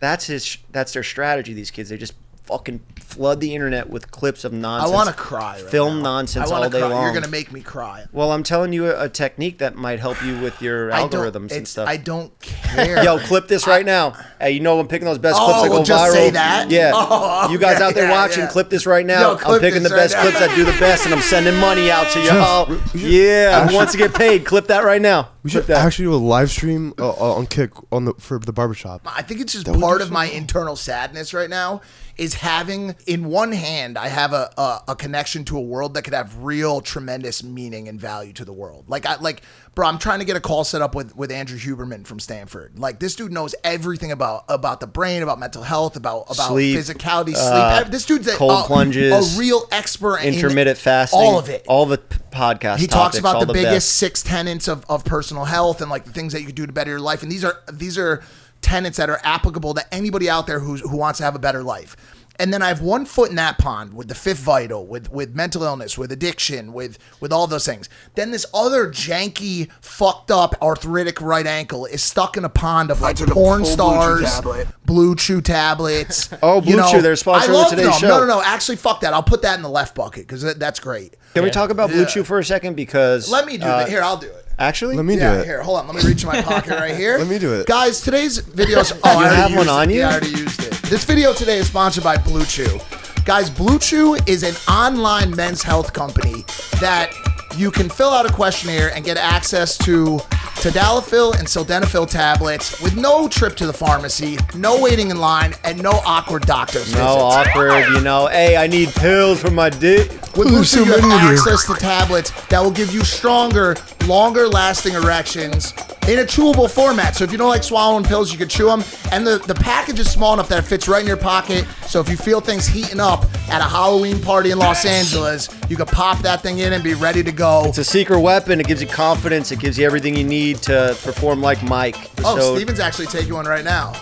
"That's 0.00 0.26
his, 0.26 0.58
that's 0.70 0.92
their 0.92 1.02
strategy. 1.02 1.54
These 1.54 1.70
kids, 1.70 1.88
they 1.88 1.96
just 1.96 2.14
fucking 2.44 2.80
flood 3.08 3.40
the 3.40 3.54
internet 3.54 3.88
with 3.88 4.10
clips 4.10 4.44
of 4.44 4.52
nonsense. 4.52 4.92
I 4.92 4.94
want 4.94 5.08
to 5.08 5.14
cry. 5.14 5.54
Right 5.62 5.70
film 5.70 5.96
now. 5.98 6.02
nonsense 6.16 6.50
I 6.50 6.54
all 6.56 6.68
day 6.68 6.80
cry. 6.80 6.88
long. 6.88 7.04
You're 7.04 7.14
gonna 7.14 7.28
make 7.28 7.50
me 7.50 7.62
cry. 7.62 8.04
Well, 8.12 8.30
I'm 8.32 8.42
telling 8.42 8.74
you 8.74 8.86
a, 8.90 9.04
a 9.04 9.08
technique 9.08 9.58
that 9.58 9.76
might 9.76 9.98
help 9.98 10.22
you 10.22 10.38
with 10.40 10.60
your 10.60 10.90
algorithms 10.90 11.52
and 11.56 11.66
stuff. 11.66 11.88
I 11.88 11.96
don't 11.96 12.38
care. 12.40 13.02
Yo, 13.02 13.18
clip 13.18 13.48
this 13.48 13.66
right 13.66 13.84
now. 13.86 14.14
Hey, 14.38 14.50
you 14.52 14.60
know 14.60 14.78
I'm 14.78 14.88
picking 14.88 15.06
those 15.06 15.16
best 15.18 15.38
Oh, 15.40 15.46
clips 15.46 15.62
that 15.62 15.70
we'll 15.70 15.78
go 15.80 15.84
just 15.84 16.10
viral. 16.10 16.12
say 16.12 16.30
that? 16.30 16.70
Yeah. 16.70 16.92
Oh, 16.94 17.48
You 17.50 17.58
guys 17.58 17.80
out 17.80 17.94
there 17.94 18.04
yeah, 18.08 18.10
watching, 18.10 18.42
yeah. 18.44 18.50
clip 18.50 18.68
this 18.68 18.84
right 18.84 19.06
now. 19.06 19.32
Yo, 19.32 19.38
I'm 19.54 19.60
picking 19.60 19.82
the 19.82 19.88
this 19.88 19.98
best 19.98 20.14
right 20.14 20.22
clips 20.22 20.38
that 20.40 20.54
do 20.54 20.64
the 20.64 20.78
best, 20.78 21.06
and 21.06 21.14
I'm 21.14 21.22
sending 21.22 21.56
money 21.56 21.90
out 21.90 22.10
to 22.12 22.20
y'all. 22.22 22.66
we 22.92 23.00
Yeah, 23.00 23.50
who 23.52 23.62
actually- 23.62 23.76
wants 23.76 23.92
to 23.92 23.98
get 23.98 24.14
paid? 24.14 24.44
Clip 24.44 24.66
that 24.66 24.84
right 24.84 25.00
now. 25.00 25.30
We 25.42 25.50
should 25.50 25.70
actually 25.70 26.04
do 26.06 26.14
a 26.14 26.16
live 26.16 26.50
stream 26.50 26.92
uh, 26.98 27.08
uh, 27.08 27.12
on 27.36 27.46
Kick 27.46 27.70
on 27.90 28.04
the 28.04 28.12
for 28.18 28.38
the 28.38 28.52
barbershop. 28.52 29.00
I 29.06 29.22
think 29.22 29.40
it's 29.40 29.54
just 29.54 29.64
That 29.64 29.80
part 29.80 30.02
of 30.02 30.08
so 30.08 30.12
my 30.12 30.26
cool. 30.28 30.36
internal 30.36 30.76
sadness 30.76 31.32
right 31.32 31.48
now 31.48 31.80
is 32.18 32.34
having 32.34 32.96
in 33.08 33.24
one 33.24 33.52
hand 33.52 33.96
I 33.96 34.08
have 34.08 34.32
a, 34.34 34.50
a 34.58 34.82
a 34.88 34.96
connection 34.96 35.44
to 35.46 35.56
a 35.56 35.60
world 35.60 35.94
that 35.94 36.02
could 36.02 36.12
have 36.14 36.44
real 36.44 36.80
tremendous 36.80 37.42
meaning 37.42 37.88
and 37.88 37.98
value 37.98 38.32
to 38.34 38.44
the 38.44 38.52
world. 38.52 38.84
Like 38.88 39.06
I 39.06 39.16
like 39.16 39.42
bro, 39.74 39.86
I'm 39.88 39.98
trying 39.98 40.18
to 40.18 40.24
get 40.26 40.36
a 40.36 40.40
call 40.40 40.62
set 40.62 40.82
up 40.82 40.94
with 40.94 41.16
with 41.16 41.32
Andrew 41.32 41.58
Huberman 41.58 42.06
from 42.06 42.20
Stanford. 42.20 42.78
Like 42.78 43.00
this 43.00 43.16
dude 43.16 43.32
knows 43.32 43.54
everything 43.64 44.12
about 44.12 44.44
about 44.48 44.80
the 44.80 44.86
brain, 44.86 45.22
about 45.22 45.38
mental 45.40 45.62
health, 45.62 45.96
about 45.96 46.24
about 46.30 46.48
Sleep, 46.48 46.78
physicality, 46.78 47.34
sleep. 47.34 47.38
uh, 47.40 47.80
Ev- 47.84 47.90
this 47.90 48.04
dude's 48.04 48.26
a, 48.28 48.36
cold 48.36 48.64
a- 48.64 48.66
plunges, 48.66 49.36
a 49.36 49.40
real 49.40 49.66
expert 49.72 50.18
in 50.18 50.34
Intermittent 50.34 50.76
fasting. 50.78 51.18
all 51.18 51.38
of 51.38 51.48
it. 51.48 51.64
All 51.66 51.86
the 51.86 51.98
podcast 52.30 52.78
he 52.78 52.86
talks 52.86 53.16
topics, 53.16 53.18
about 53.20 53.34
all 53.36 53.40
the, 53.40 53.46
the 53.46 53.52
biggest 53.54 53.74
best. 53.74 53.92
six 53.94 54.22
tenets 54.22 54.68
of, 54.68 54.84
of 54.90 55.02
personal 55.04 55.46
health 55.46 55.80
and 55.80 55.90
like 55.90 56.04
the 56.04 56.12
things 56.12 56.34
that 56.34 56.40
you 56.40 56.46
can 56.46 56.54
do 56.54 56.66
to 56.66 56.72
better 56.74 56.90
your 56.90 57.00
life 57.00 57.22
and 57.22 57.32
these 57.32 57.42
are 57.42 57.62
these 57.72 57.96
are 57.96 58.22
tenets 58.60 58.98
that 58.98 59.08
are 59.08 59.20
applicable 59.24 59.72
to 59.72 59.94
anybody 59.94 60.28
out 60.28 60.46
there 60.46 60.60
who's, 60.60 60.80
who 60.82 60.96
wants 60.96 61.18
to 61.18 61.24
have 61.24 61.34
a 61.34 61.38
better 61.38 61.62
life 61.62 61.96
and 62.38 62.52
then 62.52 62.62
I 62.62 62.68
have 62.68 62.80
one 62.80 63.04
foot 63.04 63.30
in 63.30 63.36
that 63.36 63.58
pond 63.58 63.94
with 63.94 64.08
the 64.08 64.14
fifth 64.14 64.38
vital, 64.38 64.86
with 64.86 65.10
with 65.10 65.34
mental 65.34 65.62
illness, 65.64 65.98
with 65.98 66.12
addiction, 66.12 66.72
with 66.72 66.98
with 67.20 67.32
all 67.32 67.46
those 67.46 67.66
things. 67.66 67.88
Then 68.14 68.30
this 68.30 68.46
other 68.54 68.88
janky, 68.88 69.70
fucked 69.80 70.30
up, 70.30 70.54
arthritic 70.62 71.20
right 71.20 71.46
ankle 71.46 71.86
is 71.86 72.02
stuck 72.02 72.36
in 72.36 72.44
a 72.44 72.48
pond 72.48 72.90
of 72.90 73.00
like 73.00 73.16
porn 73.16 73.64
full 73.64 73.76
Blue 73.76 74.20
Chew 74.20 74.26
stars. 74.26 74.70
Blue 74.84 75.14
Chew 75.16 75.40
tablets. 75.40 76.28
Oh, 76.40 76.60
Blue 76.60 76.70
you 76.70 76.76
know, 76.76 76.90
Chew, 76.90 77.02
they're 77.02 77.14
sponsoring 77.14 77.48
I 77.48 77.64
the 77.64 77.70
Today 77.70 77.82
them. 77.84 77.92
Show. 77.94 78.08
No, 78.08 78.20
no, 78.20 78.26
no. 78.26 78.42
Actually, 78.42 78.76
fuck 78.76 79.00
that. 79.00 79.12
I'll 79.12 79.22
put 79.22 79.42
that 79.42 79.56
in 79.56 79.62
the 79.62 79.68
left 79.68 79.94
bucket 79.94 80.26
because 80.26 80.42
that's 80.56 80.78
great. 80.78 81.16
Can 81.34 81.42
we 81.42 81.50
talk 81.50 81.70
about 81.70 81.90
Blue 81.90 82.00
Yeah. 82.00 82.06
Chew 82.06 82.24
for 82.24 82.38
a 82.38 82.44
second? 82.44 82.76
Because 82.76 83.30
Let 83.30 83.44
me 83.44 83.56
do 83.56 83.64
uh, 83.64 83.78
that. 83.78 83.88
Here, 83.88 84.02
I'll 84.02 84.16
do 84.16 84.28
it. 84.28 84.47
Actually, 84.58 84.96
Let 84.96 85.04
me 85.04 85.14
do 85.16 85.22
it. 85.22 85.44
here, 85.44 85.62
hold 85.62 85.78
on. 85.78 85.86
Let 85.86 86.02
me 86.02 86.08
reach 86.08 86.24
my 86.26 86.42
pocket 86.42 86.70
right 86.72 86.96
here. 86.96 87.16
Let 87.18 87.28
me 87.28 87.38
do 87.38 87.54
it. 87.54 87.66
Guys, 87.66 88.00
today's 88.00 88.40
videos. 88.42 88.92
Oh, 89.04 89.08
I 89.08 89.12
You 89.12 89.18
already 89.18 89.36
have 89.36 89.56
one 89.56 89.68
on 89.68 89.88
it. 89.90 89.94
you? 89.94 90.00
Yeah, 90.00 90.08
I 90.08 90.12
already 90.12 90.30
used 90.30 90.62
it. 90.64 90.72
This 90.90 91.04
video 91.04 91.32
today 91.32 91.58
is 91.58 91.68
sponsored 91.68 92.02
by 92.02 92.16
Blue 92.16 92.44
Chew. 92.44 92.80
Guys, 93.24 93.50
Blue 93.50 93.78
Chew 93.78 94.14
is 94.26 94.42
an 94.42 94.54
online 94.72 95.34
men's 95.36 95.62
health 95.62 95.92
company 95.92 96.44
that 96.80 97.12
you 97.58 97.70
can 97.72 97.88
fill 97.88 98.10
out 98.10 98.24
a 98.24 98.32
questionnaire 98.32 98.94
and 98.94 99.04
get 99.04 99.16
access 99.16 99.76
to 99.78 100.18
tadalafil 100.62 101.36
and 101.38 101.46
sildenafil 101.46 102.08
tablets 102.08 102.80
with 102.80 102.96
no 102.96 103.28
trip 103.28 103.56
to 103.56 103.66
the 103.66 103.72
pharmacy, 103.72 104.38
no 104.54 104.80
waiting 104.80 105.10
in 105.10 105.18
line, 105.18 105.54
and 105.64 105.82
no 105.82 105.90
awkward 106.06 106.42
doctor's 106.46 106.92
no 106.94 106.98
visits. 106.98 107.48
awkward. 107.48 107.88
You 107.94 108.00
know, 108.00 108.28
hey, 108.28 108.56
I 108.56 108.66
need 108.68 108.90
pills 108.90 109.40
for 109.40 109.50
my 109.50 109.70
dick. 109.70 110.10
With 110.36 110.46
Ooh, 110.48 110.50
Blue 110.50 110.64
so 110.64 110.80
you 110.80 110.92
have 110.92 111.00
many 111.02 111.14
of 111.14 111.22
you. 111.22 111.28
access 111.36 111.66
to 111.66 111.74
tablets 111.74 112.30
that 112.46 112.60
will 112.60 112.70
give 112.70 112.92
you 112.94 113.02
stronger, 113.04 113.76
longer 114.06 114.46
lasting 114.46 114.94
erections 114.94 115.72
in 116.08 116.20
a 116.20 116.22
chewable 116.22 116.70
format. 116.70 117.14
So 117.14 117.24
if 117.24 117.30
you 117.30 117.36
don't 117.36 117.50
like 117.50 117.62
swallowing 117.62 118.02
pills, 118.02 118.32
you 118.32 118.38
can 118.38 118.48
chew 118.48 118.66
them. 118.66 118.82
And 119.12 119.26
the, 119.26 119.38
the 119.46 119.54
package 119.54 120.00
is 120.00 120.10
small 120.10 120.32
enough 120.32 120.48
that 120.48 120.58
it 120.58 120.62
fits 120.66 120.88
right 120.88 121.02
in 121.02 121.06
your 121.06 121.18
pocket. 121.18 121.66
So 121.86 122.00
if 122.00 122.08
you 122.08 122.16
feel 122.16 122.40
things 122.40 122.66
heating 122.66 122.98
up 122.98 123.24
at 123.50 123.60
a 123.60 123.64
Halloween 123.64 124.20
party 124.20 124.50
in 124.50 124.58
Los 124.58 124.86
Angeles, 124.86 125.50
you 125.68 125.76
can 125.76 125.86
pop 125.86 126.18
that 126.20 126.40
thing 126.40 126.60
in 126.60 126.72
and 126.72 126.82
be 126.82 126.94
ready 126.94 127.22
to 127.22 127.30
go. 127.32 127.64
It's 127.66 127.78
a 127.78 127.84
secret 127.84 128.20
weapon. 128.20 128.58
It 128.58 128.66
gives 128.66 128.80
you 128.80 128.88
confidence. 128.88 129.52
It 129.52 129.58
gives 129.60 129.78
you 129.78 129.84
everything 129.84 130.16
you 130.16 130.24
need 130.24 130.56
to 130.62 130.96
perform 131.02 131.42
like 131.42 131.62
Mike. 131.62 132.10
Oh, 132.24 132.38
so 132.38 132.56
Steven's 132.56 132.80
actually 132.80 133.06
taking 133.06 133.34
one 133.34 133.44
right 133.46 133.64
now. 133.64 133.92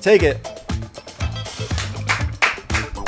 take 0.00 0.22
it. 0.22 0.42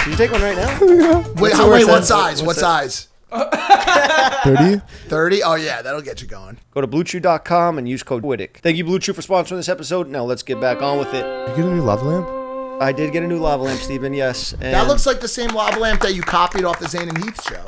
Did 0.05 0.13
you 0.13 0.17
take 0.17 0.31
one 0.33 0.43
right 0.43 0.57
now? 0.57 0.79
Wait, 0.81 1.41
What's 1.41 1.57
how, 1.57 1.65
the 1.65 1.71
wait 1.73 1.87
what 1.87 2.05
size? 2.05 2.41
What 2.41 2.49
What's 2.49 2.61
size? 2.61 3.09
Thirty. 4.45 4.81
30? 5.09 5.43
Oh, 5.43 5.55
yeah, 5.55 5.83
that'll 5.83 6.01
get 6.03 6.23
you 6.23 6.29
going. 6.29 6.59
Go 6.73 6.81
to 6.81 6.87
bluechew.com 6.87 7.79
and 7.79 7.89
use 7.89 8.03
code 8.03 8.23
WITTEK. 8.23 8.59
Thank 8.59 8.77
you, 8.77 8.85
Blue 8.85 8.99
Chew, 8.99 9.13
for 9.13 9.23
sponsoring 9.23 9.57
this 9.57 9.69
episode. 9.69 10.09
Now 10.09 10.25
let's 10.25 10.43
get 10.43 10.61
back 10.61 10.83
on 10.83 10.99
with 10.99 11.13
it. 11.15 11.25
You 11.51 11.57
get 11.57 11.65
a 11.65 11.75
new 11.75 11.83
lava 11.83 12.05
lamp? 12.05 12.29
I 12.81 12.93
did 12.93 13.13
get 13.13 13.23
a 13.23 13.27
new 13.27 13.39
lava 13.39 13.63
lamp, 13.65 13.81
Stephen, 13.81 14.13
yes. 14.13 14.53
And 14.53 14.63
That 14.75 14.87
looks 14.87 15.07
like 15.07 15.21
the 15.21 15.29
same 15.29 15.51
lava 15.51 15.79
lamp 15.81 16.03
that 16.03 16.15
you 16.15 16.23
copied 16.23 16.65
off 16.65 16.79
the 16.79 16.89
Zane 16.89 17.09
and 17.09 17.19
Heath 17.25 17.43
show. 17.49 17.65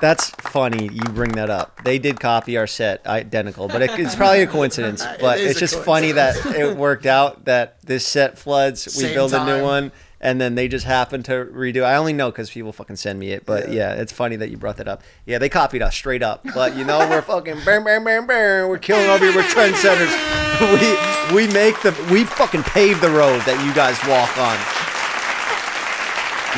That's 0.00 0.30
funny. 0.30 0.88
You 0.92 1.00
bring 1.12 1.32
that 1.32 1.48
up. 1.50 1.80
They 1.84 1.98
did 1.98 2.20
copy 2.20 2.56
our 2.56 2.66
set 2.66 3.04
identical, 3.06 3.66
but 3.68 3.82
it, 3.82 3.90
it's 3.98 4.14
probably 4.14 4.42
a 4.42 4.46
coincidence. 4.58 5.04
But 5.20 5.40
is 5.40 5.50
it's 5.52 5.56
a 5.56 5.60
just 5.60 5.84
funny 5.84 6.12
that 6.12 6.36
it 6.54 6.76
worked 6.76 7.06
out 7.06 7.46
that 7.46 7.80
this 7.82 8.06
set 8.06 8.38
floods. 8.38 8.86
We 8.86 9.04
Same 9.04 9.14
build 9.14 9.32
a 9.34 9.44
new 9.44 9.52
time. 9.52 9.62
one, 9.62 9.92
and 10.20 10.40
then 10.40 10.54
they 10.54 10.68
just 10.68 10.84
happen 10.84 11.22
to 11.24 11.46
redo. 11.46 11.84
I 11.84 11.96
only 11.96 12.12
know 12.12 12.30
because 12.30 12.50
people 12.50 12.72
fucking 12.72 12.96
send 12.96 13.18
me 13.18 13.30
it. 13.30 13.46
But 13.46 13.72
yeah. 13.72 13.94
it's 13.94 14.12
funny 14.12 14.36
that 14.36 14.50
you 14.50 14.56
brought 14.56 14.76
that 14.78 14.88
up. 14.88 15.02
Yeah, 15.26 15.38
they 15.38 15.48
copied 15.48 15.82
us 15.82 15.94
straight 15.94 16.22
up. 16.22 16.44
But 16.54 16.76
you 16.76 16.84
know, 16.84 16.98
we're 17.08 17.22
fucking 17.22 17.64
bam, 17.64 17.84
bam, 17.84 18.04
bam, 18.04 18.26
bam. 18.26 18.68
We're 18.68 18.78
killing 18.78 19.08
over 19.08 19.24
here. 19.24 19.34
We're 19.34 19.42
trendsetters. 19.44 20.12
we 21.30 21.46
we 21.46 21.52
make 21.52 21.80
the 21.82 21.94
we 22.10 22.24
fucking 22.24 22.64
pave 22.64 23.00
the 23.00 23.10
road 23.10 23.40
that 23.42 23.64
you 23.64 23.72
guys 23.74 23.98
walk 24.08 24.36
on. 24.38 24.58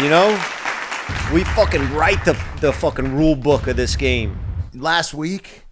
You 0.03 0.09
know, 0.09 0.31
we 1.35 1.45
fucking 1.55 1.93
write 1.93 2.25
the 2.25 2.33
the 2.61 2.73
fucking 2.73 3.15
rule 3.15 3.37
book 3.37 3.67
of 3.67 3.77
this 3.77 3.97
game. 3.97 4.39
last 4.75 5.13
week, 5.13 5.65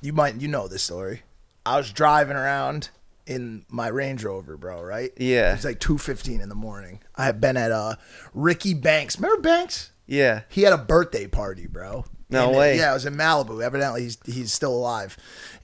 you 0.00 0.12
might 0.12 0.40
you 0.40 0.46
know 0.46 0.68
this 0.68 0.82
story. 0.82 1.22
I 1.66 1.78
was 1.78 1.92
driving 1.92 2.36
around 2.36 2.90
in 3.26 3.64
my 3.68 3.88
Range 3.88 4.22
Rover, 4.24 4.56
bro. 4.56 4.82
Right? 4.82 5.12
Yeah. 5.16 5.54
It's 5.54 5.64
like 5.64 5.80
two 5.80 5.98
fifteen 5.98 6.40
in 6.40 6.48
the 6.48 6.54
morning. 6.54 7.00
I 7.16 7.24
had 7.26 7.40
been 7.40 7.56
at 7.56 7.72
uh 7.72 7.96
Ricky 8.32 8.74
Banks. 8.74 9.16
Remember 9.18 9.40
Banks? 9.42 9.90
Yeah. 10.06 10.42
He 10.48 10.62
had 10.62 10.72
a 10.72 10.78
birthday 10.78 11.26
party, 11.26 11.66
bro. 11.66 12.04
No 12.30 12.46
And 12.48 12.54
it- 12.54 12.58
way. 12.58 12.76
yeah, 12.78 12.90
it 12.90 12.94
was 12.94 13.06
in 13.06 13.14
Malibu. 13.14 13.62
Evidently, 13.62 14.02
he's 14.02 14.18
he's 14.26 14.52
still 14.52 14.74
alive. 14.74 15.16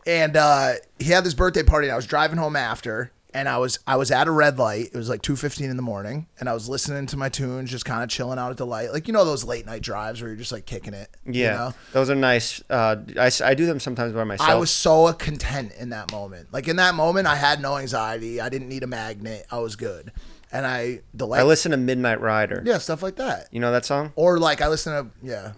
And 0.07 0.37
uh, 0.37 0.73
he 0.99 1.11
had 1.11 1.25
this 1.25 1.35
birthday 1.35 1.63
party. 1.63 1.87
And 1.89 1.93
I 1.93 1.97
was 1.97 2.07
driving 2.07 2.39
home 2.39 2.57
after, 2.57 3.13
and 3.35 3.49
I 3.49 3.59
was 3.59 3.79
I 3.87 3.97
was 3.97 4.11
at 4.11 4.27
a 4.27 4.31
red 4.31 4.59
light. 4.59 4.87
It 4.93 4.97
was 4.97 5.09
like 5.09 5.23
two 5.23 5.37
fifteen 5.37 5.71
in 5.71 5.77
the 5.77 5.83
morning, 5.83 6.27
and 6.39 6.49
I 6.49 6.55
was 6.55 6.69
listening 6.69 7.07
to 7.07 7.17
my 7.17 7.29
tunes, 7.29 7.71
just 7.71 7.85
kind 7.85 8.03
of 8.03 8.09
chilling 8.09 8.39
out 8.39 8.51
at 8.51 8.57
the 8.57 8.67
light, 8.67 8.93
like 8.93 9.07
you 9.07 9.13
know 9.13 9.25
those 9.25 9.45
late 9.45 9.67
night 9.67 9.83
drives 9.83 10.21
where 10.21 10.29
you're 10.31 10.37
just 10.39 10.53
like 10.53 10.67
kicking 10.67 10.95
it. 10.95 11.09
you 11.25 11.43
Yeah. 11.45 11.53
know? 11.57 11.75
Those 11.93 12.11
are 12.11 12.15
nice. 12.15 12.63
Uh, 12.71 12.97
I, 13.19 13.31
I 13.45 13.55
do 13.55 13.67
them 13.67 13.81
sometimes 13.81 14.13
by 14.13 14.25
myself. 14.25 14.49
I 14.51 14.55
was 14.57 14.71
so 14.71 15.13
content 15.15 15.73
in 15.79 15.91
that 15.91 16.11
moment. 16.13 16.53
Like 16.53 16.69
in 16.69 16.77
that 16.77 16.95
moment, 16.95 17.27
I 17.27 17.37
had 17.37 17.61
no 17.61 17.77
anxiety. 17.77 18.41
I 18.41 18.49
didn't 18.49 18.69
need 18.69 18.83
a 18.83 18.87
magnet. 18.89 19.47
I 19.51 19.59
was 19.59 19.77
good, 19.77 20.13
and 20.53 20.67
I 20.67 21.01
the 21.15 21.27
light. 21.27 21.41
I 21.41 21.45
listen 21.45 21.71
to 21.73 21.77
Midnight 21.77 22.21
Rider. 22.21 22.63
yeah, 22.65 22.79
stuff 22.79 23.03
like 23.03 23.17
that. 23.17 23.49
You 23.53 23.61
know 23.61 23.73
that 23.73 23.85
song? 23.85 24.13
Or 24.17 24.39
like 24.39 24.61
I 24.61 24.69
listen 24.69 24.93
to 24.93 25.11
yeah. 25.23 25.53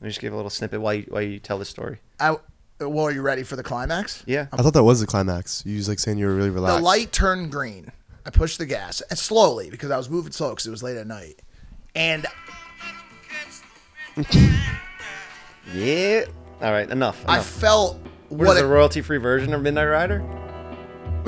Let 0.00 0.02
me 0.02 0.08
just 0.10 0.20
give 0.20 0.32
a 0.32 0.36
little 0.36 0.50
snippet 0.50 0.80
while 0.80 0.94
you, 0.94 1.04
while 1.08 1.22
you 1.22 1.38
tell 1.38 1.58
the 1.58 1.64
story. 1.64 1.98
I 2.20 2.36
well, 2.80 3.04
are 3.06 3.10
you 3.12 3.22
ready 3.22 3.42
for 3.42 3.56
the 3.56 3.62
climax? 3.62 4.22
Yeah. 4.26 4.46
I 4.52 4.62
thought 4.62 4.74
that 4.74 4.84
was 4.84 5.00
the 5.00 5.06
climax. 5.06 5.62
You 5.64 5.76
was 5.76 5.88
like 5.88 5.98
saying 5.98 6.18
you 6.18 6.26
were 6.26 6.34
really 6.34 6.50
relaxed. 6.50 6.78
The 6.78 6.84
light 6.84 7.12
turned 7.12 7.50
green. 7.52 7.92
I 8.26 8.30
pushed 8.30 8.58
the 8.58 8.66
gas 8.66 9.00
and 9.02 9.18
slowly 9.18 9.70
because 9.70 9.90
I 9.90 9.96
was 9.96 10.08
moving 10.08 10.32
slow 10.32 10.50
because 10.50 10.66
it 10.66 10.70
was 10.70 10.82
late 10.82 10.96
at 10.96 11.06
night, 11.06 11.42
and 11.94 12.26
Yeah. 15.74 16.24
All 16.62 16.72
right. 16.72 16.88
Enough. 16.88 17.24
I 17.26 17.34
enough. 17.34 17.46
felt 17.46 17.98
what 18.28 18.46
what 18.46 18.52
is 18.54 18.60
it, 18.60 18.62
the 18.62 18.68
royalty-free 18.68 19.18
version 19.18 19.52
of 19.54 19.62
Midnight 19.62 19.86
Rider? 19.86 20.43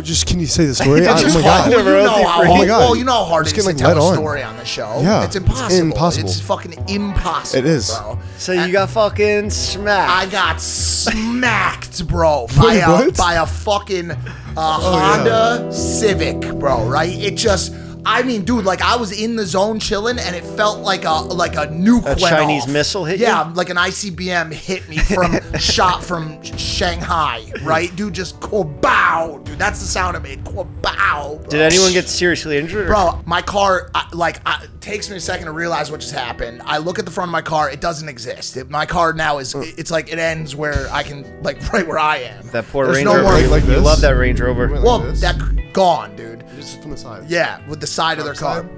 Just 0.02 0.26
can 0.26 0.38
you 0.40 0.46
say 0.46 0.66
the 0.66 0.74
story? 0.74 1.00
It's 1.06 1.20
oh 1.20 1.24
just 1.24 1.36
my 1.36 1.42
fun. 1.42 1.70
god. 1.70 1.84
Well, 1.84 1.96
you 1.96 2.04
know 2.04 2.26
how. 2.28 2.42
Oh 2.42 2.58
my 2.58 2.66
God. 2.66 2.78
well, 2.80 2.96
you 2.96 3.04
know 3.04 3.12
how 3.12 3.24
hard 3.24 3.44
Just 3.46 3.56
it 3.56 3.60
is 3.60 3.64
getting, 3.66 3.78
to 3.78 3.84
like, 3.84 3.94
tell 3.94 4.02
a 4.02 4.04
led 4.04 4.10
on. 4.10 4.14
story 4.22 4.42
on 4.42 4.56
the 4.56 4.64
show. 4.64 5.00
Yeah, 5.00 5.24
it's 5.24 5.34
it's 5.34 5.44
impossible. 5.44 5.86
impossible. 5.86 6.28
It's 6.28 6.40
fucking 6.40 6.88
impossible. 6.88 7.58
It 7.58 7.66
is. 7.66 7.90
bro. 7.98 8.18
So 8.38 8.52
you 8.52 8.72
got 8.72 8.90
fucking 8.90 9.50
smacked. 9.50 10.10
I 10.12 10.26
got 10.30 10.60
smacked, 10.60 12.06
bro, 12.06 12.46
by 12.56 12.74
a 12.74 12.88
What? 12.90 13.08
Oh, 13.08 13.10
by 13.12 13.34
a 13.34 13.46
fucking 13.46 14.10
uh, 14.10 14.16
Honda 14.56 15.72
Civic, 15.72 16.40
bro. 16.58 16.86
Right? 16.88 17.10
It 17.12 17.36
just. 17.36 17.72
I 18.08 18.22
mean, 18.22 18.44
dude, 18.44 18.64
like 18.64 18.80
I 18.82 18.96
was 18.96 19.10
in 19.10 19.34
the 19.34 19.44
zone 19.44 19.80
chilling, 19.80 20.18
and 20.18 20.36
it 20.36 20.44
felt 20.44 20.78
like 20.80 21.04
a 21.04 21.10
like 21.12 21.54
a 21.54 21.66
nuke. 21.66 22.02
A 22.04 22.08
went 22.10 22.20
Chinese 22.20 22.62
off. 22.62 22.68
missile 22.70 23.04
hit 23.04 23.18
Yeah, 23.18 23.48
you? 23.48 23.54
like 23.54 23.68
an 23.68 23.76
ICBM 23.76 24.52
hit 24.52 24.88
me 24.88 24.98
from 24.98 25.38
shot 25.58 26.04
from 26.04 26.40
Shanghai. 26.42 27.52
Right, 27.62 27.94
dude, 27.96 28.14
just 28.14 28.38
bow, 28.40 29.40
dude. 29.44 29.58
That's 29.58 29.80
the 29.80 29.86
sound 29.86 30.16
it 30.16 30.20
made. 30.22 30.44
Bow. 30.44 30.64
Bro. 30.82 31.48
Did 31.48 31.60
anyone 31.60 31.92
get 31.92 32.08
seriously 32.08 32.56
injured? 32.58 32.84
or- 32.84 32.88
Bro, 32.88 33.22
my 33.26 33.42
car, 33.42 33.90
I, 33.94 34.08
like, 34.12 34.40
I, 34.46 34.62
it 34.64 34.80
takes 34.80 35.10
me 35.10 35.16
a 35.16 35.20
second 35.20 35.46
to 35.46 35.52
realize 35.52 35.90
what 35.90 36.00
just 36.00 36.12
happened. 36.14 36.62
I 36.64 36.78
look 36.78 36.98
at 36.98 37.04
the 37.04 37.10
front 37.10 37.28
of 37.28 37.32
my 37.32 37.42
car; 37.42 37.68
it 37.70 37.80
doesn't 37.80 38.08
exist. 38.08 38.56
It, 38.56 38.70
my 38.70 38.86
car 38.86 39.12
now 39.14 39.38
is, 39.38 39.54
uh. 39.54 39.62
it's 39.76 39.90
like 39.90 40.12
it 40.12 40.18
ends 40.20 40.54
where 40.54 40.86
I 40.92 41.02
can, 41.02 41.42
like, 41.42 41.60
right 41.72 41.86
where 41.86 41.98
I 41.98 42.18
am. 42.18 42.46
That 42.48 42.66
poor 42.68 42.84
There's 42.86 42.98
Range 42.98 43.04
no 43.06 43.16
Rover. 43.16 43.22
more- 43.24 43.32
Like- 43.48 43.50
like 43.50 43.64
you 43.64 43.78
love 43.78 44.00
that 44.02 44.10
Range 44.10 44.40
Rover. 44.40 44.68
Like 44.68 44.84
well, 44.84 45.00
this? 45.00 45.20
that 45.22 45.36
gone, 45.72 46.14
dude. 46.16 46.44
Just 46.56 46.80
from 46.80 46.90
the 46.92 46.96
side. 46.96 47.28
Yeah, 47.28 47.66
with 47.68 47.80
the 47.80 47.86
side 47.96 48.18
of 48.18 48.24
their 48.24 48.34
car. 48.34 48.68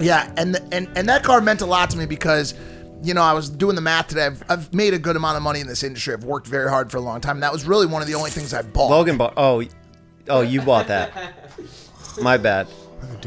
Yeah, 0.00 0.32
and 0.36 0.54
the, 0.54 0.68
and 0.72 0.88
and 0.96 1.08
that 1.08 1.22
car 1.22 1.40
meant 1.40 1.60
a 1.60 1.66
lot 1.66 1.90
to 1.90 1.98
me 1.98 2.06
because. 2.06 2.54
You 3.02 3.12
know, 3.12 3.20
I 3.20 3.34
was 3.34 3.50
doing 3.50 3.74
the 3.74 3.82
math 3.82 4.08
today. 4.08 4.24
I've, 4.24 4.42
I've 4.48 4.72
made 4.72 4.94
a 4.94 4.98
good 4.98 5.14
amount 5.14 5.36
of 5.36 5.42
money 5.42 5.60
in 5.60 5.66
this 5.66 5.82
industry. 5.82 6.14
I've 6.14 6.24
worked 6.24 6.46
very 6.46 6.70
hard 6.70 6.90
for 6.90 6.96
a 6.96 7.02
long 7.02 7.20
time. 7.20 7.36
And 7.36 7.42
that 7.42 7.52
was 7.52 7.66
really 7.66 7.84
one 7.84 8.00
of 8.00 8.08
the 8.08 8.14
only 8.14 8.30
things 8.30 8.54
I 8.54 8.62
bought. 8.62 8.88
Logan 8.88 9.18
bought. 9.18 9.34
Oh, 9.36 9.62
oh, 10.30 10.40
you 10.40 10.62
bought 10.62 10.86
that. 10.86 11.12
My 12.22 12.38
bad. 12.38 12.66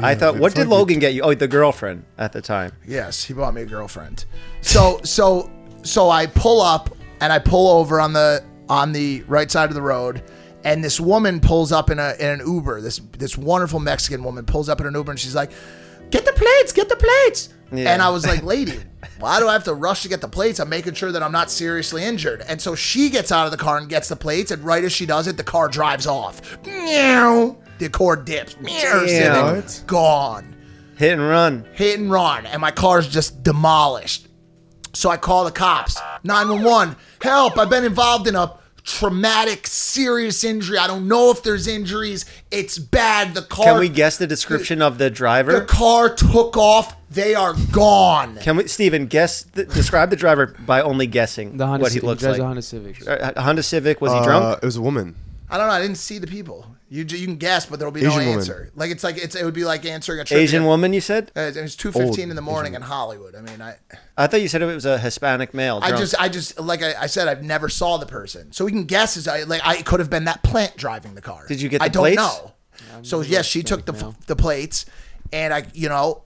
I 0.00 0.16
thought. 0.16 0.36
What 0.36 0.56
did 0.56 0.62
fuck 0.62 0.70
you. 0.72 0.76
Logan 0.76 0.98
get 0.98 1.14
you? 1.14 1.22
Oh, 1.22 1.32
the 1.32 1.46
girlfriend 1.46 2.04
at 2.16 2.32
the 2.32 2.42
time. 2.42 2.72
Yes, 2.88 3.22
he 3.22 3.34
bought 3.34 3.54
me 3.54 3.62
a 3.62 3.66
girlfriend. 3.66 4.24
So 4.62 5.00
so 5.04 5.48
so 5.84 6.10
I 6.10 6.26
pull 6.26 6.60
up 6.60 6.90
and 7.20 7.32
I 7.32 7.38
pull 7.38 7.68
over 7.78 8.00
on 8.00 8.12
the 8.12 8.44
on 8.68 8.92
the 8.92 9.22
right 9.28 9.50
side 9.50 9.68
of 9.68 9.74
the 9.74 9.82
road, 9.82 10.22
and 10.68 10.84
this 10.84 11.00
woman 11.00 11.40
pulls 11.40 11.72
up 11.72 11.88
in 11.88 11.98
a 11.98 12.14
in 12.20 12.28
an 12.28 12.40
Uber. 12.46 12.82
This 12.82 12.98
this 13.16 13.38
wonderful 13.38 13.80
Mexican 13.80 14.22
woman 14.22 14.44
pulls 14.44 14.68
up 14.68 14.80
in 14.82 14.86
an 14.86 14.94
Uber 14.94 15.12
and 15.12 15.18
she's 15.18 15.34
like, 15.34 15.50
"Get 16.10 16.26
the 16.26 16.32
plates, 16.32 16.72
get 16.72 16.90
the 16.90 16.96
plates." 16.96 17.48
Yeah. 17.72 17.90
And 17.90 18.02
I 18.02 18.10
was 18.10 18.26
like, 18.26 18.42
"Lady, 18.54 18.78
why 19.18 19.40
do 19.40 19.48
I 19.48 19.54
have 19.54 19.64
to 19.64 19.72
rush 19.72 20.02
to 20.02 20.10
get 20.10 20.20
the 20.20 20.28
plates? 20.28 20.60
I'm 20.60 20.68
making 20.68 20.92
sure 20.92 21.10
that 21.10 21.22
I'm 21.22 21.32
not 21.32 21.50
seriously 21.50 22.04
injured." 22.04 22.42
And 22.46 22.60
so 22.60 22.74
she 22.74 23.08
gets 23.08 23.32
out 23.32 23.46
of 23.46 23.50
the 23.50 23.56
car 23.56 23.78
and 23.78 23.88
gets 23.88 24.10
the 24.10 24.16
plates, 24.16 24.50
and 24.50 24.62
right 24.62 24.84
as 24.84 24.92
she 24.92 25.06
does 25.06 25.26
it, 25.26 25.38
the 25.38 25.44
car 25.44 25.68
drives 25.68 26.06
off. 26.06 26.62
Meow. 26.66 27.56
The 27.78 27.88
cord 27.88 28.26
dips. 28.26 28.60
Meow. 28.60 29.06
Civic, 29.06 29.86
Gone 29.86 30.54
Hit 30.98 31.12
and 31.12 31.22
run. 31.22 31.64
hit 31.72 31.98
and 31.98 32.10
run, 32.10 32.44
and 32.44 32.60
my 32.60 32.72
car's 32.72 33.08
just 33.08 33.42
demolished. 33.42 34.28
So 34.92 35.08
I 35.08 35.16
call 35.16 35.44
the 35.44 35.52
cops. 35.52 35.96
911, 36.24 36.96
help, 37.22 37.56
I've 37.56 37.70
been 37.70 37.84
involved 37.84 38.26
in 38.26 38.34
a 38.34 38.52
traumatic, 38.88 39.66
serious 39.66 40.42
injury. 40.42 40.78
I 40.78 40.86
don't 40.86 41.06
know 41.06 41.30
if 41.30 41.42
there's 41.42 41.66
injuries. 41.66 42.24
It's 42.50 42.78
bad. 42.78 43.34
The 43.34 43.42
car 43.42 43.64
Can 43.66 43.78
we 43.78 43.88
guess 43.88 44.16
the 44.16 44.26
description 44.26 44.80
of 44.82 44.98
the 44.98 45.10
driver? 45.10 45.52
the 45.52 45.64
car 45.66 46.08
took 46.12 46.56
off. 46.56 46.96
They 47.10 47.34
are 47.34 47.54
gone. 47.72 48.36
Can 48.38 48.56
we, 48.56 48.66
Steven, 48.68 49.06
guess? 49.06 49.42
The, 49.42 49.64
describe 49.64 50.10
the 50.10 50.16
driver 50.16 50.46
by 50.66 50.82
only 50.82 51.06
guessing 51.06 51.56
The 51.56 51.66
Honda 51.66 51.82
what 51.84 51.92
he 51.92 52.00
looks 52.00 52.20
drives 52.20 52.38
like. 52.38 52.44
a 52.44 52.46
Honda 52.46 52.62
Civic. 52.62 53.06
Uh, 53.08 53.32
a 53.36 53.42
Honda 53.42 53.62
Civic. 53.62 54.00
Was 54.00 54.12
he 54.12 54.18
Uh, 54.18 54.24
drunk? 54.24 54.58
It 54.62 54.66
was 54.66 54.76
a 54.76 54.82
woman. 54.82 55.14
I 55.50 55.56
don't 55.58 55.68
know. 55.68 55.72
I 55.72 55.80
didn't 55.80 55.96
see 55.96 56.18
the 56.18 56.26
people. 56.26 56.66
You 56.90 57.04
you 57.04 57.26
can 57.26 57.36
guess, 57.36 57.66
but 57.66 57.78
there'll 57.78 57.92
be 57.92 58.00
no 58.00 58.08
Asian 58.08 58.20
woman. 58.20 58.38
answer. 58.38 58.70
Like 58.74 58.90
it's 58.90 59.04
like 59.04 59.18
it's 59.18 59.34
it 59.34 59.44
would 59.44 59.52
be 59.52 59.64
like 59.64 59.84
answering 59.84 60.20
a 60.20 60.24
trivia. 60.24 60.42
Asian 60.42 60.64
woman. 60.64 60.94
You 60.94 61.02
said. 61.02 61.30
Uh, 61.36 61.40
It 61.54 61.56
was 61.60 61.76
two 61.76 61.92
fifteen 61.92 62.30
in 62.30 62.36
the 62.36 62.42
morning 62.42 62.74
in 62.74 62.80
Hollywood. 62.80 63.34
I 63.34 63.42
mean, 63.42 63.60
I 63.60 63.76
I 64.16 64.26
thought 64.26 64.40
you 64.40 64.48
said 64.48 64.62
it 64.62 64.66
was 64.66 64.86
a 64.86 64.98
Hispanic 64.98 65.52
male. 65.52 65.80
I 65.82 65.88
drunk. 65.90 66.00
just, 66.00 66.14
I 66.18 66.28
just, 66.30 66.58
like 66.58 66.82
I, 66.82 66.94
I 67.02 67.06
said, 67.06 67.28
I've 67.28 67.42
never 67.42 67.68
saw 67.68 67.98
the 67.98 68.06
person, 68.06 68.52
so 68.52 68.64
we 68.64 68.72
can 68.72 68.84
guess. 68.84 69.18
Is 69.18 69.28
I 69.28 69.42
like 69.42 69.60
I 69.64 69.82
could 69.82 70.00
have 70.00 70.08
been 70.08 70.24
that 70.24 70.42
plant 70.42 70.78
driving 70.78 71.14
the 71.14 71.20
car. 71.20 71.46
Did 71.46 71.60
you 71.60 71.68
get 71.68 71.82
I 71.82 71.88
the 71.88 71.92
don't 71.92 72.02
plates? 72.02 72.16
know. 72.16 72.52
So 73.02 73.20
yes, 73.20 73.44
she 73.44 73.62
took 73.62 73.84
the 73.84 73.92
Hispanic 73.92 74.20
the 74.26 74.36
plates, 74.36 74.86
and 75.30 75.52
I, 75.52 75.64
you 75.74 75.90
know, 75.90 76.22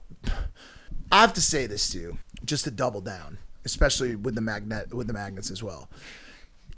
I 1.11 1.21
have 1.21 1.33
to 1.33 1.41
say 1.41 1.67
this 1.67 1.89
to 1.89 1.99
you, 1.99 2.17
just 2.45 2.63
to 2.63 2.71
double 2.71 3.01
down, 3.01 3.37
especially 3.65 4.15
with 4.15 4.35
the 4.35 4.41
magnet 4.41 4.93
with 4.93 5.07
the 5.07 5.13
magnets 5.13 5.51
as 5.51 5.61
well. 5.61 5.89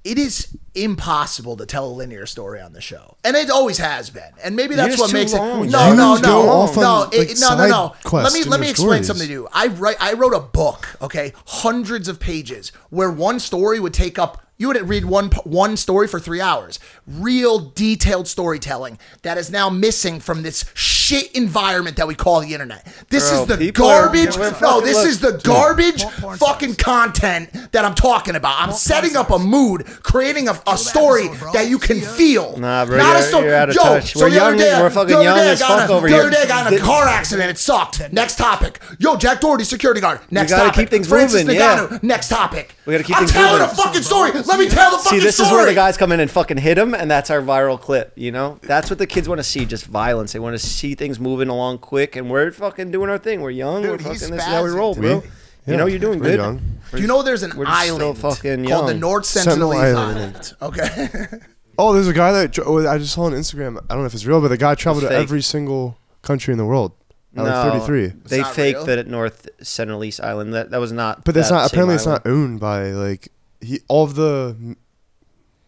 It 0.05 0.19
is 0.19 0.55
impossible 0.75 1.57
to 1.57 1.65
tell 1.65 1.87
a 1.87 1.89
linear 1.89 2.27
story 2.27 2.61
on 2.61 2.73
the 2.73 2.79
show, 2.79 3.17
and 3.23 3.35
it 3.35 3.49
always 3.49 3.79
has 3.79 4.11
been. 4.11 4.31
And 4.43 4.55
maybe 4.55 4.75
that's 4.75 4.99
what 4.99 5.11
makes 5.11 5.33
long. 5.33 5.65
it. 5.65 5.71
No, 5.71 5.89
You 5.89 5.95
no, 5.95 6.15
no, 6.15 6.71
no, 6.75 6.99
like, 7.11 7.13
it- 7.31 7.39
no, 7.41 7.57
no, 7.57 7.67
no. 7.67 7.95
Let 8.11 8.31
me 8.31 8.43
let 8.43 8.59
me 8.59 8.69
explain 8.69 9.03
stories. 9.03 9.07
something 9.07 9.25
to 9.27 9.33
you. 9.33 9.47
I 9.51 9.67
write. 9.67 9.97
I 9.99 10.13
wrote 10.13 10.35
a 10.35 10.39
book. 10.39 10.95
Okay, 11.01 11.33
hundreds 11.47 12.07
of 12.07 12.19
pages 12.19 12.71
where 12.91 13.09
one 13.11 13.39
story 13.39 13.79
would 13.79 13.93
take 13.95 14.19
up. 14.19 14.43
You 14.57 14.67
would 14.67 14.87
read 14.87 15.05
one 15.05 15.31
one 15.43 15.75
story 15.75 16.07
for 16.07 16.19
three 16.19 16.39
hours. 16.39 16.79
Real 17.07 17.57
detailed 17.59 18.27
storytelling 18.27 18.99
that 19.23 19.37
is 19.39 19.49
now 19.51 19.69
missing 19.71 20.19
from 20.19 20.43
this 20.43 20.63
shit 21.05 21.31
environment 21.35 21.97
that 21.97 22.07
we 22.07 22.15
call 22.15 22.41
the 22.41 22.53
internet. 22.53 22.85
This 23.09 23.29
Bro, 23.29 23.41
is 23.41 23.47
the 23.47 23.57
people 23.57 23.85
garbage. 23.87 24.35
we're 24.37 24.59
no, 24.61 24.81
this 24.81 24.97
look. 24.97 25.05
is 25.07 25.19
the 25.19 25.39
garbage 25.43 26.03
fucking 26.39 26.75
content 26.75 27.51
that 27.71 27.85
I'm 27.85 27.95
talking 27.95 28.35
about. 28.35 28.55
I'm 28.59 28.71
setting 28.71 29.15
up 29.15 29.29
a 29.29 29.37
mood, 29.39 29.85
creating 30.03 30.47
a, 30.47 30.59
a 30.67 30.77
story 30.77 31.27
that 31.53 31.67
you 31.69 31.77
can 31.77 32.01
feel. 32.01 32.57
Nah, 32.57 32.85
bro, 32.85 32.97
Not 32.97 33.07
you're- 33.07 33.19
a 33.19 33.23
story. 33.23 33.45
you're 33.45 33.55
out 33.55 33.69
of 33.69 33.75
Yo, 33.75 33.81
touch. 33.83 34.13
so 34.13 34.21
We're 34.25 34.29
the 34.31 34.41
other 34.41 34.49
young- 34.55 34.57
day- 34.59 34.81
we're 34.81 34.89
fucking 34.89 35.07
the 35.09 35.15
other 35.15 35.23
young 35.23 35.35
day 35.37 35.49
I 35.49 35.51
as 35.53 35.59
got 35.59 35.67
fuck 35.79 35.89
in 35.89 35.91
a- 35.91 35.97
over 35.97 36.07
the 36.07 36.13
here. 36.13 36.21
other 36.23 36.31
day 36.31 36.41
I 36.41 36.45
got 36.47 36.73
in 36.73 36.79
a 36.79 36.83
car 36.83 37.05
accident. 37.07 37.49
It 37.49 37.57
sucked. 37.57 38.11
Next 38.11 38.37
topic. 38.37 38.79
Yo, 38.99 39.15
Jack 39.17 39.41
Doherty, 39.41 39.63
security 39.63 40.01
guard. 40.01 40.19
Next 40.31 40.51
gotta 40.51 40.65
topic. 40.69 40.79
keep 40.81 40.89
things 40.89 41.07
Francis 41.07 41.43
moving, 41.43 41.59
Ngannou. 41.61 41.91
yeah. 41.91 41.99
Next 42.01 42.29
topic. 42.29 42.75
We 42.85 42.93
gotta 42.93 43.03
keep 43.03 43.15
I'm 43.17 43.21
things 43.27 43.31
telling 43.33 43.61
a 43.61 43.67
fucking 43.67 44.01
story. 44.03 44.31
Let 44.31 44.59
me 44.59 44.67
tell 44.69 44.91
the 44.91 44.97
fucking 45.03 45.19
See, 45.19 45.25
this 45.25 45.39
is 45.39 45.51
where 45.51 45.65
the 45.65 45.73
guys 45.73 45.97
come 45.97 46.11
in 46.11 46.19
and 46.19 46.29
fucking 46.31 46.57
hit 46.57 46.77
him, 46.77 46.93
and 46.93 47.09
that's 47.09 47.29
our 47.29 47.41
viral 47.41 47.79
clip. 47.79 48.11
You 48.15 48.31
know, 48.31 48.59
that's 48.63 48.89
what 48.89 48.99
the 48.99 49.07
kids 49.07 49.27
want 49.29 49.39
to 49.39 49.43
see, 49.43 49.65
just 49.65 49.85
violence. 49.85 50.33
They 50.33 50.39
want 50.39 50.57
to 50.59 50.65
see 50.65 50.94
things 50.95 51.19
moving 51.19 51.49
along 51.49 51.79
quick, 51.79 52.15
and 52.15 52.29
we're 52.29 52.51
fucking 52.51 52.91
doing 52.91 53.09
our 53.09 53.17
thing. 53.17 53.41
We're 53.41 53.49
young. 53.51 53.81
Dude, 53.81 53.91
we're 53.91 53.97
fucking. 53.99 54.11
This 54.31 54.31
is 54.31 54.43
how 54.43 54.63
we 54.63 54.69
roll, 54.71 54.95
today. 54.95 55.19
bro. 55.19 55.23
You 55.67 55.77
know, 55.77 55.87
you're 55.87 55.99
doing 55.99 56.19
Pretty 56.19 56.37
good. 56.37 56.43
young. 56.43 56.61
Do 56.91 57.01
you 57.01 57.07
know 57.07 57.23
there's 57.23 57.41
an 57.43 57.57
We're 57.57 57.65
just 57.65 57.81
still 57.83 57.95
island 57.97 58.17
fucking 58.19 58.67
called 58.67 58.89
the. 58.89 58.93
North 58.93 59.25
Sentinel 59.25 59.69
Sentinelese 59.69 59.95
Island. 59.95 60.19
Island? 60.35 60.53
Okay. 60.61 61.27
Oh, 61.77 61.91
there's 61.91 62.07
a 62.07 62.13
guy 62.13 62.31
that 62.31 62.53
dr- 62.53 62.65
oh, 62.65 62.87
I 62.87 62.97
just 62.97 63.13
saw 63.13 63.23
on 63.23 63.33
Instagram. 63.33 63.77
I 63.89 63.93
don't 63.95 63.99
know 64.03 64.05
if 64.05 64.13
it's 64.13 64.25
real, 64.25 64.39
but 64.39 64.47
the 64.47 64.55
guy 64.55 64.75
traveled 64.75 65.01
to 65.03 65.09
fake. 65.09 65.17
every 65.19 65.41
single 65.41 65.97
country 66.21 66.53
in 66.53 66.57
the 66.57 66.63
world. 66.65 66.93
At 67.35 67.43
No. 67.43 67.49
like 67.49 67.81
33. 67.85 68.13
They 68.27 68.39
not 68.39 68.55
faked 68.55 68.77
real? 68.77 68.85
that 68.85 68.97
at 68.99 69.07
North 69.07 69.49
Sentinelese 69.61 70.23
Island. 70.23 70.53
That 70.53 70.71
that 70.71 70.77
was 70.79 70.93
not. 70.93 71.25
But 71.25 71.35
that's 71.35 71.49
that 71.49 71.55
not. 71.55 71.61
same 71.71 71.73
Apparently, 71.75 71.95
it's 71.95 72.07
island. 72.07 72.23
not 72.23 72.31
owned 72.31 72.59
by 72.61 72.91
like 72.91 73.27
he. 73.59 73.81
All 73.89 74.05
of 74.05 74.15
the. 74.15 74.55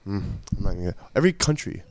Hmm, 0.06 0.18
I'm 0.58 0.64
not 0.64 0.74
gonna, 0.76 0.96
every 1.14 1.34
country. 1.34 1.84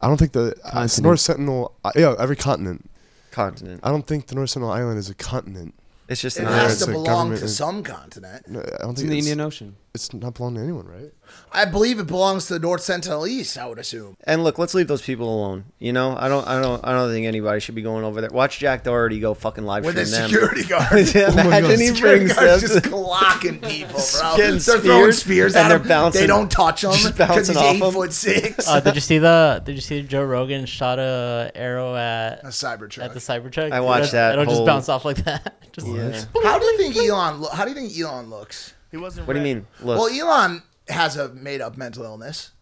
I 0.00 0.08
don't 0.08 0.16
think 0.18 0.32
the 0.32 0.54
uh. 0.64 0.86
North 1.00 1.20
Sentinel. 1.20 1.74
Uh, 1.84 1.92
yeah, 1.96 2.14
every 2.18 2.36
continent. 2.36 2.90
continent. 3.30 3.80
I 3.82 3.90
don't 3.90 4.06
think 4.06 4.26
the 4.26 4.34
North 4.34 4.50
Sentinel 4.50 4.72
Island 4.72 4.98
is 4.98 5.08
a 5.10 5.14
continent. 5.14 5.74
It's 6.08 6.20
just 6.20 6.38
It 6.38 6.42
an 6.42 6.48
has 6.52 6.74
it's 6.74 6.84
to 6.84 6.90
a 6.90 6.92
belong 6.92 7.04
government- 7.06 7.40
to 7.40 7.48
some 7.48 7.82
continent. 7.82 8.46
No, 8.48 8.60
I 8.60 8.62
don't 8.62 8.72
It's 8.92 9.00
in 9.02 9.08
think 9.08 9.10
the 9.10 9.18
it's, 9.18 9.26
Indian 9.26 9.40
Ocean. 9.40 9.76
It's 9.96 10.14
not 10.14 10.34
belong 10.34 10.54
to 10.54 10.60
anyone, 10.60 10.86
right? 10.86 11.10
I 11.52 11.64
believe 11.64 11.98
it 11.98 12.06
belongs 12.06 12.46
to 12.46 12.52
the 12.54 12.60
North 12.60 12.82
Sentinelese. 12.82 13.58
I 13.60 13.66
would 13.66 13.80
assume. 13.80 14.16
And 14.24 14.44
look, 14.44 14.58
let's 14.58 14.74
leave 14.74 14.86
those 14.86 15.02
people 15.02 15.28
alone. 15.28 15.64
You 15.80 15.92
know, 15.92 16.16
I 16.16 16.28
don't, 16.28 16.46
I 16.46 16.60
don't, 16.62 16.84
I 16.86 16.92
don't 16.92 17.10
think 17.10 17.26
anybody 17.26 17.58
should 17.58 17.74
be 17.74 17.82
going 17.82 18.04
over 18.04 18.20
there. 18.20 18.30
Watch 18.30 18.60
Jack 18.60 18.84
Doherty 18.84 19.18
go 19.18 19.34
fucking 19.34 19.64
live 19.64 19.84
With 19.84 19.94
stream 19.96 20.02
his 20.06 20.12
them. 20.12 20.30
security 20.30 20.64
guard. 20.68 21.14
Yeah, 21.14 21.32
Imagine 21.32 21.80
he 21.80 21.86
Security 21.88 22.18
brings 22.26 22.32
guards 22.34 22.62
them. 22.62 22.82
just 22.82 22.84
clocking 22.86 23.60
people, 23.68 24.00
bro. 24.20 24.36
Getting 24.36 24.58
They're 24.60 24.78
throwing 24.78 25.12
spears, 25.12 25.18
spears 25.18 25.56
and 25.56 25.64
at 25.64 25.68
they're 25.70 25.78
him. 25.80 25.88
bouncing- 25.88 26.20
they 26.20 26.26
don't 26.28 26.50
touch 26.50 26.84
him 26.84 26.90
because 27.16 27.48
he's 27.48 27.56
off 27.56 27.64
eight 27.74 27.82
him. 27.82 27.92
foot 27.92 28.12
six. 28.12 28.68
Uh, 28.68 28.78
did 28.80 28.94
you 28.94 29.00
see 29.00 29.18
the? 29.18 29.60
Did 29.64 29.74
you 29.74 29.80
see 29.80 30.02
Joe 30.02 30.22
Rogan 30.24 30.64
shot 30.66 30.98
a 31.00 31.50
arrow 31.56 31.96
at 31.96 32.44
a 32.44 32.48
Cybertruck. 32.48 33.02
at 33.02 33.14
the 33.14 33.20
Cybertruck? 33.20 33.72
I 33.72 33.80
watched 33.80 34.08
It'll- 34.08 34.12
that 34.18 34.38
It'll 34.38 34.52
just 34.54 34.66
bounce 34.66 34.88
off 34.88 35.04
like 35.04 35.16
that. 35.24 35.54
Just 35.76 35.88
Yeah. 35.88 36.24
how 36.42 36.58
do 36.58 36.64
you 36.64 36.78
think 36.78 36.96
Elon? 36.96 37.42
Lo- 37.42 37.50
how 37.50 37.64
do 37.66 37.70
you 37.70 37.76
think 37.76 37.98
Elon 37.98 38.30
looks? 38.30 38.72
He 38.96 39.02
wasn't. 39.02 39.26
What 39.26 39.34
do 39.34 39.40
you 39.40 39.44
mean? 39.44 39.66
Look, 39.82 39.98
Well, 39.98 40.08
Elon 40.08 40.62
has 40.88 41.16
a 41.16 41.28
made 41.34 41.60
up 41.60 41.76
mental 41.76 42.04
illness. 42.04 42.52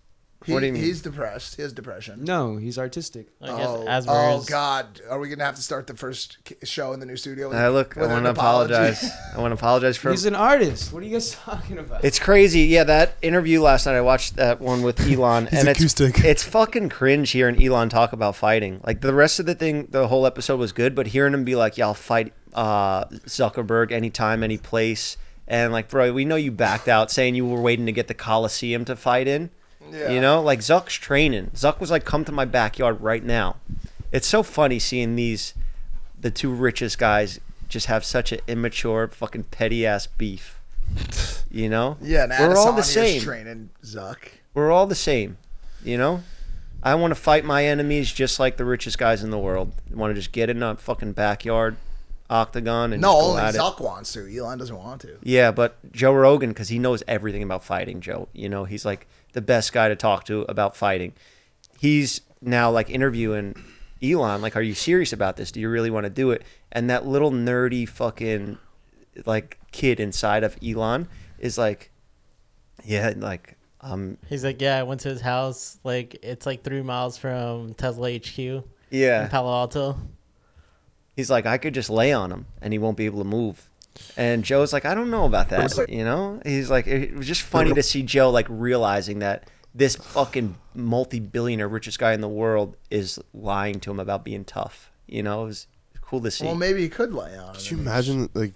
He, 0.44 0.53
What 0.53 0.61
do 0.61 0.66
you 0.66 0.73
mean? 0.75 0.83
He's 0.83 1.01
depressed. 1.01 1.57
He 1.57 1.62
has 1.62 1.73
depression. 1.73 2.23
No, 2.25 2.59
he's 2.59 2.77
artistic. 2.77 3.29
I 3.40 3.47
guess 3.47 3.66
Oh, 3.66 3.85
oh 4.09 4.44
God! 4.47 5.01
Are 5.09 5.18
we 5.18 5.31
gonna 5.31 5.42
have 5.44 5.55
to 5.55 5.62
start 5.62 5.87
the 5.87 5.94
first 5.97 6.37
show 6.64 6.92
in 6.92 7.01
the 7.01 7.07
new 7.07 7.16
studio? 7.16 7.49
with- 7.49 7.57
I 7.57 7.68
look. 7.68 7.97
I 7.97 8.03
with 8.03 8.11
want 8.11 8.25
to 8.27 8.31
apologize. 8.33 9.11
I 9.35 9.40
want 9.40 9.53
to 9.53 9.55
apologize 9.55 9.97
for. 9.97 10.11
He's 10.12 10.27
an 10.27 10.35
artist. 10.35 10.92
What 10.92 11.03
are 11.03 11.07
you 11.07 11.12
guys 11.12 11.31
talking 11.31 11.79
about? 11.79 12.05
It's 12.05 12.18
crazy. 12.18 12.61
Yeah, 12.62 12.85
that 12.85 13.16
interview 13.23 13.62
last 13.62 13.87
night. 13.87 13.94
I 13.94 14.03
watched 14.03 14.37
that 14.37 14.61
one 14.61 14.83
with 14.83 15.01
Elon, 15.11 15.47
He's 15.47 15.61
and 15.61 15.68
it's 15.68 15.81
acoustic. 15.81 16.23
it's 16.25 16.42
fucking 16.42 16.90
cringe 16.90 17.31
hearing 17.31 17.62
Elon 17.62 17.88
talk 17.88 18.12
about 18.12 18.37
fighting. 18.37 18.83
Like 18.87 19.01
the 19.01 19.14
rest 19.14 19.40
of 19.40 19.47
the 19.47 19.55
thing, 19.55 19.87
the 19.92 20.09
whole 20.09 20.27
episode 20.27 20.59
was 20.59 20.73
good, 20.73 20.94
but 20.94 21.07
hearing 21.07 21.33
him 21.33 21.44
be 21.44 21.55
like, 21.55 21.79
"Yeah, 21.79 21.87
I'll 21.87 21.94
fight 21.94 22.35
uh, 22.53 23.07
Zuckerberg 23.27 23.92
anytime, 23.92 24.42
any 24.42 24.59
place," 24.59 25.16
and 25.47 25.73
like, 25.73 25.89
bro, 25.89 26.13
we 26.13 26.25
know 26.25 26.37
you 26.37 26.51
backed 26.51 26.89
out, 26.89 27.11
saying 27.11 27.35
you 27.35 27.47
were 27.47 27.61
waiting 27.61 27.87
to 27.87 27.93
get 27.93 28.09
the 28.09 28.15
Coliseum 28.15 28.85
to 28.87 28.97
fight 28.97 29.29
in. 29.29 29.51
Yeah. 29.91 30.11
You 30.11 30.21
know, 30.21 30.41
like 30.41 30.61
Zuck's 30.61 30.95
training. 30.95 31.51
Zuck 31.55 31.79
was 31.79 31.91
like, 31.91 32.05
"Come 32.05 32.25
to 32.25 32.33
my 32.33 32.45
backyard 32.45 33.01
right 33.01 33.23
now." 33.23 33.57
It's 34.13 34.27
so 34.27 34.43
funny 34.43 34.79
seeing 34.79 35.17
these, 35.17 35.55
the 36.19 36.31
two 36.31 36.53
richest 36.53 36.99
guys, 36.99 37.41
just 37.69 37.87
have 37.87 38.05
such 38.05 38.33
an 38.33 38.41
immature, 38.47 39.09
fucking 39.09 39.45
petty 39.45 39.85
ass 39.85 40.07
beef. 40.07 40.61
You 41.51 41.69
know? 41.69 41.99
Yeah, 42.01 42.25
and 42.25 42.53
we're 42.53 42.57
all 42.57 42.73
the 42.73 42.83
same. 42.83 43.21
Training 43.21 43.71
Zuck. 43.83 44.19
We're 44.55 44.71
all 44.71 44.87
the 44.87 44.95
same. 44.95 45.37
You 45.85 45.99
know? 45.99 46.23
I 46.83 46.95
want 46.95 47.11
to 47.11 47.15
fight 47.17 47.45
my 47.45 47.65
enemies 47.65 48.13
just 48.13 48.39
like 48.39 48.57
the 48.57 48.65
richest 48.65 48.99
guys 48.99 49.23
in 49.23 49.31
the 49.31 49.39
world. 49.39 49.73
I 49.91 49.97
want 49.97 50.11
to 50.11 50.15
just 50.15 50.33
get 50.33 50.51
in 50.51 50.63
a 50.63 50.77
fucking 50.77 51.13
backyard 51.13 51.77
octagon 52.35 52.92
and 52.92 53.01
No, 53.01 53.12
just 53.12 53.20
go 53.20 53.31
only 53.31 53.42
at 53.42 53.55
it. 53.55 53.59
Zuck 53.59 53.81
wants 53.81 54.12
to. 54.12 54.37
Elon 54.38 54.59
doesn't 54.59 54.77
want 54.77 55.01
to. 55.03 55.18
Yeah, 55.23 55.53
but 55.53 55.92
Joe 55.92 56.12
Rogan, 56.12 56.51
because 56.51 56.68
he 56.68 56.79
knows 56.79 57.03
everything 57.09 57.42
about 57.42 57.64
fighting, 57.64 58.01
Joe. 58.01 58.29
You 58.33 58.49
know, 58.49 58.64
he's 58.64 58.85
like 58.85 59.07
the 59.33 59.40
best 59.40 59.73
guy 59.73 59.88
to 59.88 59.97
talk 59.97 60.25
to 60.25 60.42
about 60.42 60.77
fighting. 60.77 61.12
He's 61.79 62.20
now 62.40 62.70
like 62.70 62.90
interviewing 62.90 63.55
Elon, 64.03 64.42
like, 64.42 64.57
are 64.57 64.62
you 64.62 64.75
serious 64.75 65.12
about 65.12 65.37
this? 65.37 65.51
Do 65.53 65.61
you 65.61 65.68
really 65.68 65.90
want 65.90 66.05
to 66.05 66.11
do 66.11 66.31
it? 66.31 66.42
And 66.70 66.90
that 66.90 67.07
little 67.07 67.31
nerdy 67.31 67.88
fucking 67.88 68.59
like 69.25 69.59
kid 69.73 70.01
inside 70.01 70.44
of 70.44 70.57
Elon 70.64 71.09
is 71.38 71.57
like, 71.57 71.90
yeah, 72.85 73.14
like, 73.16 73.57
um, 73.81 74.18
He's 74.29 74.44
like, 74.44 74.61
yeah, 74.61 74.79
I 74.79 74.83
went 74.83 75.01
to 75.03 75.09
his 75.09 75.20
house. 75.20 75.79
Like, 75.85 76.16
it's 76.23 76.47
like 76.47 76.62
three 76.62 76.83
miles 76.83 77.16
from 77.16 77.75
Tesla 77.75 78.16
HQ 78.16 78.38
in 78.38 78.64
yeah. 78.90 79.29
Palo 79.29 79.53
Alto. 79.53 79.97
He's 81.16 81.31
like, 81.31 81.46
I 81.46 81.59
could 81.59 81.74
just 81.74 81.90
lay 81.90 82.12
on 82.12 82.33
him 82.33 82.46
and 82.61 82.72
he 82.72 82.79
won't 82.79 82.96
be 82.96 83.07
able 83.07 83.18
to 83.18 83.29
move. 83.29 83.68
And 84.16 84.44
Joe's 84.44 84.72
like, 84.72 84.85
I 84.85 84.94
don't 84.94 85.11
know 85.11 85.24
about 85.24 85.50
that. 85.50 85.88
You 85.88 86.05
know, 86.05 86.40
he's 86.44 86.70
like, 86.70 86.87
it 86.87 87.14
was 87.14 87.27
just 87.27 87.42
funny 87.42 87.72
to 87.72 87.83
see 87.83 88.03
Joe 88.03 88.31
like 88.31 88.46
realizing 88.48 89.20
that 89.20 89.48
this 89.74 89.96
fucking 89.96 90.57
multi-billionaire 90.74 91.68
richest 91.68 91.98
guy 91.98 92.12
in 92.12 92.20
the 92.20 92.29
world 92.29 92.77
is 92.90 93.18
lying 93.33 93.81
to 93.81 93.90
him 93.90 94.00
about 94.00 94.24
being 94.24 94.44
tough. 94.44 94.90
You 95.07 95.22
know, 95.22 95.42
it 95.42 95.46
was 95.46 95.66
cool 96.00 96.20
to 96.22 96.31
see. 96.31 96.44
Well, 96.44 96.55
maybe 96.55 96.83
he 96.83 96.88
could 96.88 97.12
lay 97.12 97.37
on. 97.37 97.55
Could 97.55 97.70
you 97.70 97.79
imagine, 97.79 98.29
like, 98.35 98.55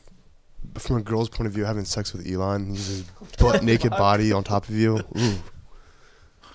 from 0.75 0.97
a 0.97 1.03
girl's 1.03 1.29
point 1.29 1.47
of 1.47 1.53
view, 1.53 1.65
having 1.65 1.85
sex 1.85 2.13
with 2.13 2.27
Elon? 2.27 2.71
He's 2.71 2.87
his 2.87 3.03
butt 3.39 3.63
naked 3.63 3.91
body 3.91 4.33
on 4.33 4.45
top 4.45 4.69
of 4.69 4.75
you. 4.75 4.99
Ooh. 5.19 5.35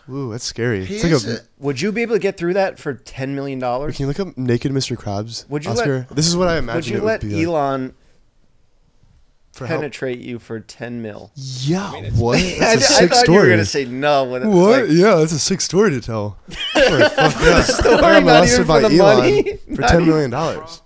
Ooh, 0.10 0.32
that's 0.32 0.44
scary. 0.44 0.84
He 0.86 0.96
it's 0.96 1.04
like 1.04 1.14
is 1.14 1.28
a, 1.28 1.36
a- 1.38 1.40
Would 1.60 1.80
you 1.80 1.92
be 1.92 2.02
able 2.02 2.16
to 2.16 2.20
get 2.20 2.36
through 2.38 2.56
that 2.56 2.78
for 2.80 2.94
ten 2.94 3.36
million 3.36 3.60
dollars? 3.60 3.96
Can 3.96 4.04
you 4.04 4.08
look 4.08 4.20
up 4.20 4.38
naked 4.38 4.72
Mr. 4.72 4.98
Krabs? 4.98 5.48
Would 5.50 5.64
you 5.66 5.72
Oscar? 5.72 6.00
let- 6.10 6.16
this 6.16 6.28
is 6.28 6.36
what 6.36 6.48
I 6.50 6.58
imagine 6.58 6.76
Would 6.78 6.88
you 6.88 6.98
it 6.98 7.04
let 7.04 7.24
would 7.24 7.30
be. 7.30 7.36
like. 7.36 7.46
Elon 7.46 7.94
For 9.54 9.68
how- 9.68 9.76
penetrate 9.78 10.20
you 10.20 10.40
for 10.40 10.60
ten 10.60 11.02
mil? 11.02 11.32
Yeah, 11.36 11.92
what? 12.16 12.38
I, 12.40 12.42
That's 12.60 12.90
a 12.92 12.94
I 12.96 12.98
sick 13.00 13.10
thought 13.12 13.24
story. 13.24 13.36
you 13.38 13.44
were 13.44 13.50
gonna 13.52 13.66
say 13.66 13.86
no. 13.86 14.26
When 14.26 14.42
it, 14.44 14.48
what? 14.48 14.82
like, 14.84 14.92
yeah, 14.92 15.16
that's 15.16 15.32
a 15.32 15.40
sick 15.40 15.62
story 15.62 15.92
to 15.92 16.02
tell. 16.02 16.38
Sure, 16.74 17.10
fuck 17.10 17.36
yeah. 17.42 17.62
story, 17.62 17.94
I 17.96 18.02
got 18.02 18.02
not 18.02 18.12
even 18.16 18.26
molested 18.26 18.62
for 18.62 18.66
by 18.68 18.80
the 18.82 18.98
Elon 19.00 19.18
money. 19.20 19.44
for 19.76 19.82
Not 19.82 19.88
ten 19.90 20.02
even- 20.02 20.10
million 20.10 20.30
dollars. 20.32 20.82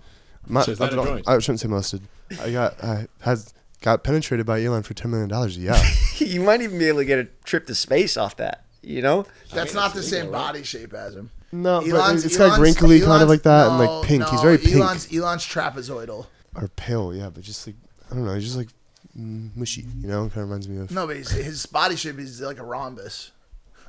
My- 0.47 0.61
So 0.61 0.71
is 0.73 0.77
that 0.79 0.93
I, 0.93 1.01
a 1.01 1.05
joint? 1.05 1.27
I 1.27 1.39
shouldn't 1.39 1.59
say 1.61 1.67
molested. 1.67 2.01
I 2.41 2.51
got 2.51 2.83
I 2.83 3.07
had 3.21 3.39
got 3.81 4.03
penetrated 4.03 4.45
by 4.45 4.61
Elon 4.63 4.83
for 4.83 4.93
ten 4.93 5.09
million 5.09 5.29
dollars. 5.29 5.57
Yeah, 5.57 5.81
you 6.17 6.41
might 6.41 6.61
even 6.61 6.77
be 6.77 6.85
able 6.87 6.99
to 6.99 7.05
get 7.05 7.17
a 7.19 7.25
trip 7.45 7.65
to 7.67 7.73
space 7.75 8.15
off 8.17 8.35
that. 8.37 8.65
You 8.81 9.01
know? 9.01 9.25
That's 9.53 9.73
not 9.73 9.93
the 9.93 10.03
same 10.03 10.31
body 10.31 10.63
shape 10.63 10.93
as 10.93 11.15
him. 11.15 11.31
no, 11.51 11.81
but 11.81 11.89
Elon's, 11.89 12.25
it's 12.25 12.37
like 12.39 12.47
Elon's- 12.49 12.61
wrinkly, 12.61 13.01
kind 13.01 13.23
of 13.23 13.29
like 13.29 13.43
that, 13.43 13.67
and 13.67 13.79
like 13.79 14.07
pink. 14.07 14.25
He's 14.27 14.41
very 14.41 14.57
pink 14.57 14.75
Elon's 14.77 15.13
Elon's 15.13 15.43
trapezoidal. 15.45 16.27
or 16.55 16.67
pale. 16.69 17.13
Yeah, 17.13 17.29
but 17.29 17.43
just 17.43 17.65
like 17.67 17.75
I 18.11 18.15
don't 18.15 18.25
know. 18.25 18.33
He's 18.35 18.43
just 18.45 18.57
like 18.57 18.69
mm, 19.17 19.55
mushy. 19.55 19.81
You 20.01 20.07
know, 20.07 20.19
kind 20.29 20.43
of 20.43 20.49
reminds 20.49 20.67
me 20.69 20.77
of. 20.81 20.91
No, 20.91 21.05
but 21.07 21.15
he's, 21.17 21.29
his 21.31 21.65
body 21.65 21.95
shape 21.95 22.19
is 22.19 22.39
like 22.41 22.59
a 22.59 22.63
rhombus. 22.63 23.31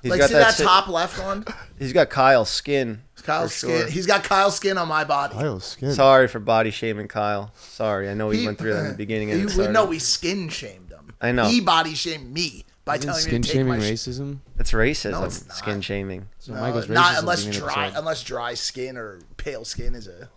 He's 0.02 0.10
like 0.12 0.20
got 0.20 0.28
see 0.28 0.34
that, 0.34 0.54
si- 0.54 0.62
top 0.62 0.86
left 0.86 1.20
one? 1.20 1.44
He's 1.80 1.92
got 1.92 2.08
Kyle's 2.08 2.48
skin. 2.50 3.02
Kyle's 3.24 3.52
skin. 3.52 3.70
sure. 3.80 3.86
He's 3.88 4.06
got 4.06 4.22
Kyle's 4.22 4.54
skin 4.54 4.78
on 4.78 4.86
my 4.86 5.02
body. 5.02 5.34
Kyle's 5.34 5.64
skin. 5.64 5.92
Sorry 5.92 6.28
for 6.28 6.38
body 6.38 6.70
shaming 6.70 7.08
Kyle. 7.08 7.50
Sorry, 7.56 8.08
I 8.08 8.14
know 8.14 8.28
we 8.28 8.38
He- 8.38 8.46
went 8.46 8.58
through 8.58 8.74
that 8.74 8.84
in 8.84 8.88
the 8.92 8.96
beginning. 8.96 9.32
And 9.32 9.38
He- 9.40 9.42
it 9.42 9.46
we, 9.46 9.52
started. 9.54 9.72
no, 9.72 9.86
we 9.86 9.98
skin 9.98 10.50
shamed 10.50 10.90
him. 10.90 11.14
I 11.20 11.32
know. 11.32 11.46
He 11.48 11.60
body 11.60 11.94
shamed 11.96 12.32
me 12.32 12.64
by 12.88 12.96
Isn't 12.96 13.06
telling 13.06 13.22
skin 13.22 13.34
me 13.34 13.40
to 13.42 13.48
take 13.48 13.54
shaming 13.54 13.68
my 13.68 13.78
sh- 13.80 13.90
racism? 13.92 14.38
It's 14.58 14.72
racism. 14.72 15.10
No, 15.12 15.24
it's 15.24 15.46
not. 15.46 15.56
Skin 15.56 15.80
shaming. 15.80 16.26
So 16.40 16.54
No, 16.54 16.60
Michael's 16.62 16.88
not 16.88 17.18
unless 17.20 17.40
at 17.40 17.44
the 17.44 17.50
beginning 17.50 17.62
of 17.62 17.68
the 17.68 17.74
dry, 17.74 17.84
episode. 17.86 17.98
unless 18.00 18.22
dry 18.24 18.54
skin 18.54 18.96
or 18.96 19.20
pale 19.36 19.64
skin 19.64 19.94
is 19.94 20.08
a. 20.08 20.28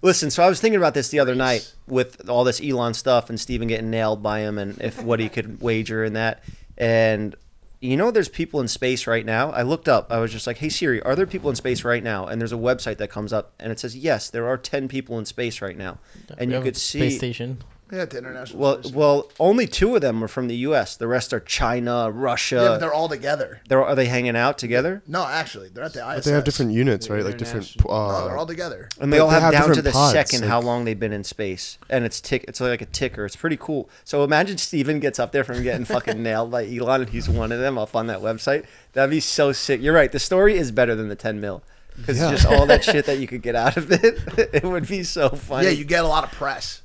Listen, 0.00 0.30
so 0.30 0.42
I 0.42 0.48
was 0.48 0.60
thinking 0.60 0.78
about 0.78 0.94
this 0.94 1.08
the 1.10 1.18
other 1.18 1.32
Race. 1.32 1.38
night 1.38 1.74
with 1.86 2.28
all 2.30 2.44
this 2.44 2.62
Elon 2.62 2.94
stuff 2.94 3.28
and 3.28 3.38
Steven 3.38 3.68
getting 3.68 3.90
nailed 3.90 4.22
by 4.22 4.38
him 4.40 4.56
and 4.56 4.80
if 4.80 5.02
what 5.02 5.20
he 5.20 5.28
could 5.28 5.60
wager 5.60 6.04
in 6.04 6.14
that. 6.14 6.42
And 6.78 7.34
you 7.80 7.96
know, 7.96 8.10
there's 8.10 8.28
people 8.30 8.60
in 8.60 8.68
space 8.68 9.06
right 9.06 9.26
now. 9.26 9.50
I 9.50 9.60
looked 9.62 9.86
up. 9.88 10.10
I 10.10 10.18
was 10.18 10.32
just 10.32 10.46
like, 10.46 10.56
"Hey 10.58 10.70
Siri, 10.70 11.02
are 11.02 11.14
there 11.14 11.26
people 11.26 11.50
in 11.50 11.56
space 11.56 11.84
right 11.84 12.02
now?" 12.02 12.26
And 12.26 12.40
there's 12.40 12.52
a 12.52 12.56
website 12.56 12.96
that 12.98 13.10
comes 13.10 13.32
up 13.34 13.52
and 13.60 13.70
it 13.70 13.78
says, 13.78 13.94
"Yes, 13.96 14.30
there 14.30 14.46
are 14.48 14.56
10 14.56 14.88
people 14.88 15.18
in 15.18 15.26
space 15.26 15.60
right 15.60 15.76
now." 15.76 15.98
And 16.38 16.40
We 16.40 16.46
you 16.46 16.52
have 16.54 16.62
a 16.62 16.68
could 16.68 16.76
see 16.76 17.00
space 17.00 17.18
station. 17.18 17.58
Yeah, 17.92 18.00
at 18.00 18.10
the 18.10 18.18
international. 18.18 18.58
Well, 18.60 18.82
Space. 18.82 18.92
well, 18.92 19.30
only 19.38 19.66
two 19.68 19.94
of 19.94 20.00
them 20.00 20.22
are 20.24 20.28
from 20.28 20.48
the 20.48 20.56
U.S. 20.56 20.96
The 20.96 21.06
rest 21.06 21.32
are 21.32 21.38
China, 21.38 22.10
Russia. 22.10 22.56
yeah, 22.56 22.68
but 22.68 22.78
they're 22.78 22.92
all 22.92 23.08
together. 23.08 23.60
They're 23.68 23.84
are 23.84 23.94
they 23.94 24.06
hanging 24.06 24.34
out 24.36 24.58
together? 24.58 25.02
No, 25.06 25.24
actually, 25.24 25.68
they're 25.68 25.84
at 25.84 25.92
the 25.92 26.00
ISS. 26.00 26.14
But 26.16 26.24
they 26.24 26.32
have 26.32 26.44
different 26.44 26.72
units, 26.72 27.08
right? 27.08 27.24
Like 27.24 27.38
different. 27.38 27.76
Uh, 27.88 27.92
No, 28.20 28.28
they're 28.28 28.36
all 28.38 28.46
together. 28.46 28.88
And 29.00 29.12
they 29.12 29.18
But 29.18 29.24
all 29.24 29.28
they 29.30 29.34
have, 29.40 29.54
have 29.54 29.66
down 29.66 29.74
to 29.76 29.82
the 29.82 29.92
pods, 29.92 30.12
second 30.12 30.48
how 30.48 30.60
long 30.60 30.84
they've 30.84 30.98
been 30.98 31.12
in 31.12 31.22
space, 31.22 31.78
and 31.88 32.04
it's 32.04 32.20
tick. 32.20 32.44
It's 32.48 32.60
like 32.60 32.80
a 32.82 32.86
ticker. 32.86 33.24
It's 33.24 33.36
pretty 33.36 33.56
cool. 33.56 33.88
So 34.04 34.24
imagine 34.24 34.58
Steven 34.66 34.98
gets 34.98 35.20
up 35.20 35.30
there 35.30 35.44
from 35.44 35.62
getting 35.62 35.84
fucking 35.96 36.20
nailed 36.20 36.50
by 36.50 36.66
Elon, 36.66 37.02
and 37.02 37.10
he's 37.10 37.28
one 37.28 37.52
of 37.52 37.60
them 37.60 37.78
up 37.78 37.94
on 37.94 38.08
that 38.08 38.18
website. 38.20 38.64
That'd 38.94 39.10
be 39.10 39.20
so 39.20 39.52
sick. 39.52 39.80
You're 39.80 39.94
right. 39.94 40.10
The 40.10 40.18
story 40.18 40.56
is 40.56 40.72
better 40.72 40.94
than 40.96 41.08
the 41.08 41.14
10 41.16 41.40
mil 41.40 41.62
because 41.96 42.18
Yeah. 42.18 42.32
just 42.32 42.46
all 42.46 42.66
that 42.66 42.82
shit 42.90 43.06
that 43.06 43.18
you 43.20 43.26
could 43.28 43.42
get 43.42 43.54
out 43.54 43.76
of 43.76 43.92
it. 43.92 44.18
it 44.52 44.64
would 44.64 44.88
be 44.88 45.04
so 45.04 45.28
funny. 45.28 45.66
Yeah, 45.66 45.72
you 45.72 45.84
get 45.84 46.04
a 46.04 46.08
lot 46.08 46.24
of 46.24 46.32
press. 46.32 46.82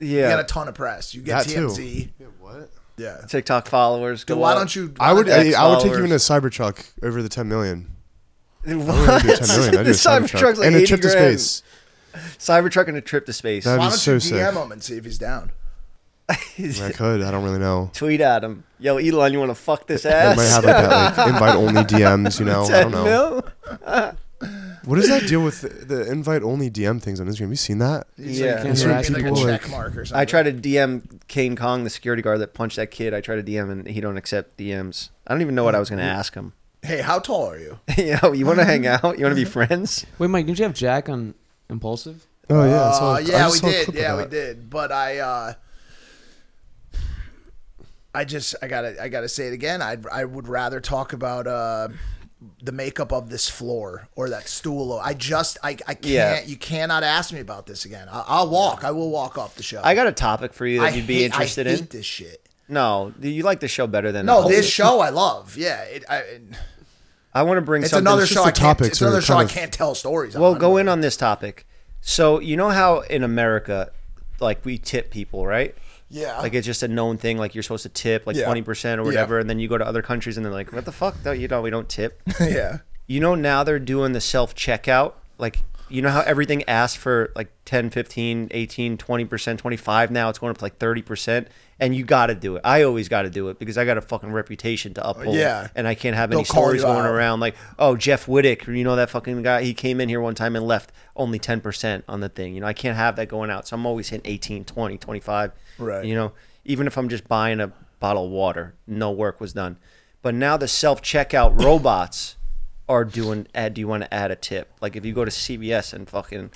You 0.00 0.18
yeah. 0.18 0.28
get 0.30 0.40
a 0.40 0.44
ton 0.44 0.68
of 0.68 0.74
press. 0.74 1.14
You 1.14 1.22
get 1.22 1.44
That 1.46 1.50
too. 1.52 1.66
TMZ. 1.68 2.10
yeah, 2.18 2.26
what? 2.40 2.70
Yeah. 2.96 3.18
TikTok 3.28 3.66
followers. 3.68 4.20
Dude, 4.24 4.36
go 4.36 4.40
why 4.42 4.52
up. 4.52 4.58
don't 4.58 4.74
you? 4.76 4.94
I 5.00 5.12
would. 5.12 5.28
I, 5.28 5.52
I 5.52 5.68
would 5.68 5.80
take 5.80 5.92
you 5.92 6.04
in 6.04 6.12
a. 6.12 6.16
Cybertruck 6.16 6.90
over 7.02 7.22
the 7.22 7.28
ten 7.28 7.48
million. 7.48 7.94
I 8.66 8.74
What? 8.74 8.86
would 8.96 9.22
do 9.22 9.36
ten 9.36 9.48
million. 9.48 9.76
I'd 9.76 9.78
do 9.78 9.84
the 9.84 9.90
a 9.90 9.92
Cybertruck 9.94 10.28
Cybertruck's 10.40 10.58
like 10.58 10.66
and 10.66 10.76
a 10.76 10.78
80 10.80 10.86
trip 10.86 11.00
to 11.02 11.08
space. 11.10 11.62
Cybertruck 12.38 12.88
and 12.88 12.96
a 12.96 13.00
trip 13.00 13.26
to 13.26 13.32
space. 13.32 13.64
That'd 13.64 13.78
why 13.78 13.86
be 13.86 13.90
don't 13.90 13.98
so 13.98 14.12
you 14.14 14.20
sick. 14.20 14.36
DM 14.38 14.64
him 14.64 14.72
and 14.72 14.82
see 14.82 14.96
if 14.96 15.04
he's 15.04 15.18
down? 15.18 15.52
I 16.28 16.34
could. 16.94 17.22
I 17.22 17.30
don't 17.30 17.42
really 17.44 17.58
know. 17.58 17.90
Tweet 17.94 18.20
at 18.20 18.44
him. 18.44 18.64
Yo, 18.78 18.96
Elon, 18.98 19.32
you 19.32 19.38
want 19.38 19.50
to 19.50 19.54
fuck 19.54 19.86
this 19.86 20.04
It 20.04 20.12
ass? 20.12 20.36
might 20.36 20.44
have 20.44 20.64
like 20.64 20.76
that 20.76 21.16
like 21.18 21.28
invite 21.28 21.54
only 21.56 21.82
DMs. 21.84 22.38
You 22.38 22.44
know, 22.50 22.64
I 22.64 22.82
don't 22.82 22.90
know. 22.92 23.04
mil? 23.04 23.44
What 24.84 24.98
is 24.98 25.08
that 25.08 25.26
deal 25.26 25.42
with 25.42 25.60
the, 25.62 25.68
the 25.68 26.10
invite 26.10 26.42
only 26.42 26.70
DM 26.70 27.02
things 27.02 27.20
on 27.20 27.26
Instagram? 27.26 27.40
Have 27.40 27.50
you 27.50 27.56
seen 27.56 27.78
that? 27.78 28.06
Yeah. 28.16 28.56
can't 28.58 28.68
It's 28.70 28.82
harass 28.82 29.10
like 29.10 29.22
a 29.22 29.24
people, 29.26 29.42
check 29.44 29.68
mark 29.68 29.96
or 29.96 30.04
something. 30.04 30.20
I 30.20 30.24
try 30.24 30.42
to 30.44 30.52
DM 30.52 31.20
Kane 31.28 31.56
Kong, 31.56 31.84
the 31.84 31.90
security 31.90 32.22
guard 32.22 32.40
that 32.40 32.54
punched 32.54 32.76
that 32.76 32.90
kid. 32.90 33.12
I 33.14 33.20
try 33.20 33.36
to 33.36 33.42
DM 33.42 33.70
and 33.70 33.86
he 33.88 34.00
don't 34.00 34.16
accept 34.16 34.56
DMs. 34.56 35.10
I 35.26 35.34
don't 35.34 35.42
even 35.42 35.54
know 35.54 35.64
what 35.64 35.74
I 35.74 35.78
was 35.80 35.90
gonna 35.90 36.02
ask 36.02 36.34
him. 36.34 36.52
Hey, 36.82 37.00
how 37.00 37.18
tall 37.18 37.50
are 37.50 37.58
you? 37.58 37.78
Yo, 37.98 38.32
you 38.32 38.46
want 38.46 38.60
to 38.60 38.64
hang 38.64 38.86
out? 38.86 39.02
You 39.18 39.24
want 39.24 39.32
to 39.32 39.34
be 39.34 39.44
friends? 39.50 40.06
Wait, 40.18 40.28
Mike, 40.30 40.46
didn't 40.46 40.58
you 40.60 40.64
have 40.64 40.74
Jack 40.74 41.08
on 41.08 41.34
Impulsive? 41.68 42.26
Oh 42.48 42.64
yeah, 42.64 42.70
I 42.82 42.88
Uh, 42.88 42.92
saw- 42.92 43.14
I 43.16 43.18
yeah, 43.18 43.26
just 43.26 43.52
we 43.54 43.58
saw 43.58 43.66
a 43.66 43.70
did. 43.72 43.84
clip 43.86 43.96
of 43.96 44.00
Yeah, 44.00 44.16
we 44.16 44.22
that. 44.22 44.30
did. 44.30 44.70
But 44.70 44.92
I, 44.92 45.18
uh, 45.18 45.52
I 48.14 48.24
just, 48.24 48.54
I 48.62 48.68
gotta, 48.68 49.02
I 49.02 49.08
gotta 49.08 49.28
say 49.28 49.48
it 49.48 49.52
again. 49.52 49.82
I, 49.82 49.96
I 50.10 50.24
would 50.24 50.48
rather 50.48 50.80
talk 50.80 51.12
about 51.12 51.46
uh, 51.46 51.88
the 52.62 52.70
makeup 52.72 53.12
of 53.12 53.30
this 53.30 53.48
floor 53.48 54.08
or 54.14 54.28
that 54.30 54.48
stool. 54.48 54.92
I 55.02 55.14
just, 55.14 55.58
I, 55.62 55.70
I 55.70 55.94
can't. 55.94 56.04
Yeah. 56.06 56.42
You 56.42 56.56
cannot 56.56 57.02
ask 57.02 57.32
me 57.32 57.40
about 57.40 57.66
this 57.66 57.84
again. 57.84 58.08
I, 58.10 58.24
I'll 58.26 58.48
walk. 58.48 58.84
I 58.84 58.90
will 58.92 59.10
walk 59.10 59.36
off 59.38 59.56
the 59.56 59.62
show. 59.62 59.80
I 59.82 59.94
got 59.94 60.06
a 60.06 60.12
topic 60.12 60.52
for 60.52 60.66
you 60.66 60.80
that 60.80 60.92
I 60.92 60.96
you'd 60.96 61.06
be 61.06 61.14
hate- 61.16 61.24
interested 61.26 61.66
I 61.66 61.70
hate 61.70 61.80
in. 61.80 61.86
this 61.90 62.06
shit. 62.06 62.48
No, 62.68 63.12
you 63.20 63.42
like 63.42 63.60
the 63.60 63.68
show 63.68 63.86
better 63.86 64.12
than 64.12 64.26
No, 64.26 64.42
the 64.42 64.48
this 64.50 64.68
show 64.70 65.00
I 65.00 65.08
love. 65.10 65.56
Yeah, 65.56 65.82
it, 65.84 66.04
I, 66.08 66.16
it- 66.18 66.42
I 67.34 67.42
want 67.42 67.58
to 67.58 67.62
bring 67.62 67.82
it's 67.82 67.90
something. 67.90 68.06
another 68.06 68.22
just 68.22 68.32
show 68.34 68.42
I 68.42 68.46
can't. 68.46 68.56
topics 68.56 68.88
It's 68.88 69.00
another 69.02 69.18
are 69.18 69.22
show 69.22 69.36
I 69.36 69.44
can't 69.44 69.72
tell 69.72 69.94
stories. 69.94 70.36
Well, 70.36 70.52
on. 70.54 70.58
go 70.58 70.76
in 70.76 70.88
on 70.88 71.00
this 71.00 71.16
topic. 71.16 71.66
So 72.00 72.40
you 72.40 72.56
know 72.56 72.70
how 72.70 73.00
in 73.00 73.22
America, 73.22 73.90
like 74.40 74.64
we 74.64 74.78
tip 74.78 75.10
people, 75.10 75.46
right? 75.46 75.74
Yeah. 76.10 76.38
Like 76.40 76.54
it's 76.54 76.66
just 76.66 76.82
a 76.82 76.88
known 76.88 77.18
thing. 77.18 77.38
Like 77.38 77.54
you're 77.54 77.62
supposed 77.62 77.82
to 77.84 77.88
tip 77.90 78.26
like 78.26 78.36
Yeah. 78.36 78.44
twenty 78.46 78.62
percent 78.62 79.00
or 79.00 79.04
whatever, 79.04 79.38
and 79.38 79.48
then 79.48 79.58
you 79.58 79.68
go 79.68 79.76
to 79.78 79.86
other 79.86 80.02
countries 80.02 80.36
and 80.36 80.44
they're 80.46 80.52
like, 80.52 80.72
"What 80.72 80.84
the 80.84 80.92
fuck? 80.92 81.16
No, 81.24 81.32
you 81.32 81.48
know 81.48 81.60
we 81.62 81.70
don't 81.70 81.88
tip." 81.88 82.22
yeah. 82.40 82.78
you 83.06 83.20
know 83.20 83.34
now 83.34 83.62
they're 83.64 83.78
doing 83.78 84.12
the 84.12 84.20
self 84.20 84.54
checkout. 84.54 85.12
Like 85.38 85.64
you 85.90 86.02
know 86.02 86.10
how 86.10 86.20
everything 86.20 86.62
asks 86.68 86.96
for 86.96 87.32
like 87.34 87.50
10, 87.64 87.90
15, 87.90 88.48
18, 88.50 88.96
20%, 88.98 89.58
25 89.58 90.10
now 90.10 90.28
it's 90.28 90.38
going 90.38 90.50
up 90.50 90.58
to 90.58 90.64
like 90.64 90.78
30% 90.78 91.46
and 91.80 91.94
you 91.94 92.04
got 92.04 92.26
to 92.26 92.34
do 92.34 92.56
it. 92.56 92.62
I 92.64 92.82
always 92.82 93.08
got 93.08 93.22
to 93.22 93.30
do 93.30 93.48
it 93.48 93.58
because 93.58 93.78
I 93.78 93.84
got 93.84 93.96
a 93.98 94.00
fucking 94.00 94.32
reputation 94.32 94.94
to 94.94 95.08
uphold 95.08 95.36
Yeah. 95.36 95.68
and 95.74 95.86
I 95.86 95.94
can't 95.94 96.16
have 96.16 96.30
They'll 96.30 96.40
any 96.40 96.46
call 96.46 96.62
stories 96.64 96.82
you 96.82 96.86
going 96.88 97.06
out. 97.06 97.12
around 97.12 97.40
like, 97.40 97.54
"Oh, 97.78 97.94
Jeff 97.96 98.26
Wittek, 98.26 98.66
you 98.66 98.82
know 98.84 98.96
that 98.96 99.10
fucking 99.10 99.42
guy, 99.42 99.62
he 99.62 99.74
came 99.74 100.00
in 100.00 100.08
here 100.08 100.20
one 100.20 100.34
time 100.34 100.56
and 100.56 100.66
left 100.66 100.90
only 101.16 101.38
10% 101.38 102.02
on 102.08 102.20
the 102.20 102.28
thing." 102.28 102.54
You 102.54 102.60
know, 102.62 102.66
I 102.66 102.72
can't 102.72 102.96
have 102.96 103.14
that 103.16 103.28
going 103.28 103.50
out. 103.50 103.68
So 103.68 103.76
I'm 103.76 103.86
always 103.86 104.08
hitting 104.08 104.28
18, 104.30 104.64
20, 104.64 104.98
25. 104.98 105.52
Right. 105.78 106.04
You 106.04 106.14
know, 106.16 106.32
even 106.64 106.86
if 106.86 106.96
I'm 106.96 107.08
just 107.08 107.28
buying 107.28 107.60
a 107.60 107.70
bottle 108.00 108.24
of 108.26 108.30
water, 108.32 108.74
no 108.86 109.10
work 109.12 109.40
was 109.40 109.52
done. 109.52 109.76
But 110.20 110.34
now 110.34 110.56
the 110.56 110.66
self 110.68 111.00
checkout 111.00 111.60
robots 111.64 112.36
are 112.88 113.04
doing 113.04 113.46
add 113.54 113.74
do 113.74 113.80
you 113.80 113.88
want 113.88 114.02
to 114.02 114.12
add 114.12 114.30
a 114.30 114.36
tip? 114.36 114.72
Like 114.80 114.96
if 114.96 115.04
you 115.04 115.12
go 115.12 115.24
to 115.24 115.30
CVS 115.30 115.92
and 115.92 116.08
fucking 116.08 116.50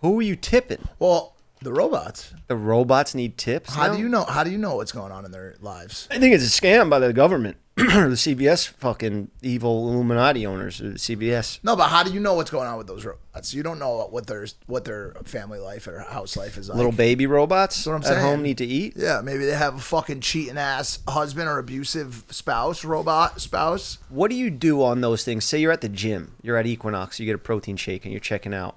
who 0.00 0.18
are 0.18 0.22
you 0.22 0.36
tipping? 0.36 0.88
Well, 0.98 1.34
the 1.60 1.72
robots. 1.72 2.32
The 2.46 2.56
robots 2.56 3.14
need 3.14 3.36
tips. 3.36 3.74
How 3.74 3.88
now? 3.88 3.94
do 3.94 3.98
you 3.98 4.08
know? 4.08 4.24
How 4.24 4.44
do 4.44 4.50
you 4.50 4.58
know 4.58 4.76
what's 4.76 4.92
going 4.92 5.10
on 5.10 5.24
in 5.24 5.32
their 5.32 5.56
lives? 5.60 6.06
I 6.10 6.18
think 6.18 6.34
it's 6.34 6.44
a 6.44 6.60
scam 6.60 6.88
by 6.88 7.00
the 7.00 7.12
government. 7.12 7.56
the 8.08 8.16
CVS 8.16 8.66
fucking 8.66 9.30
evil 9.40 9.88
Illuminati 9.92 10.44
owners, 10.44 10.80
CVS. 10.80 11.60
No, 11.62 11.76
but 11.76 11.88
how 11.88 12.02
do 12.02 12.12
you 12.12 12.18
know 12.18 12.34
what's 12.34 12.50
going 12.50 12.66
on 12.66 12.76
with 12.76 12.88
those 12.88 13.04
robots? 13.04 13.54
You 13.54 13.62
don't 13.62 13.78
know 13.78 14.08
what 14.10 14.26
their 14.26 14.46
what 14.66 14.84
their 14.84 15.12
family 15.24 15.60
life 15.60 15.86
or 15.86 16.00
house 16.00 16.36
life 16.36 16.58
is 16.58 16.68
like. 16.68 16.76
Little 16.76 16.90
baby 16.90 17.26
robots 17.26 17.86
what 17.86 17.92
I'm 17.92 18.00
at 18.00 18.06
saying. 18.06 18.20
home 18.20 18.42
need 18.42 18.58
to 18.58 18.66
eat. 18.66 18.94
yeah, 18.96 19.20
maybe 19.22 19.44
they 19.44 19.54
have 19.54 19.76
a 19.76 19.80
fucking 19.80 20.22
cheating 20.22 20.58
ass 20.58 20.98
husband 21.06 21.48
or 21.48 21.58
abusive 21.58 22.24
spouse, 22.30 22.84
robot 22.84 23.40
spouse. 23.40 23.98
What 24.08 24.30
do 24.30 24.36
you 24.36 24.50
do 24.50 24.82
on 24.82 25.00
those 25.00 25.22
things? 25.22 25.44
Say 25.44 25.60
you're 25.60 25.70
at 25.70 25.80
the 25.80 25.88
gym, 25.88 26.34
you're 26.42 26.56
at 26.56 26.66
Equinox, 26.66 27.20
you 27.20 27.26
get 27.26 27.36
a 27.36 27.38
protein 27.38 27.76
shake, 27.76 28.04
and 28.04 28.12
you're 28.12 28.20
checking 28.20 28.52
out. 28.52 28.76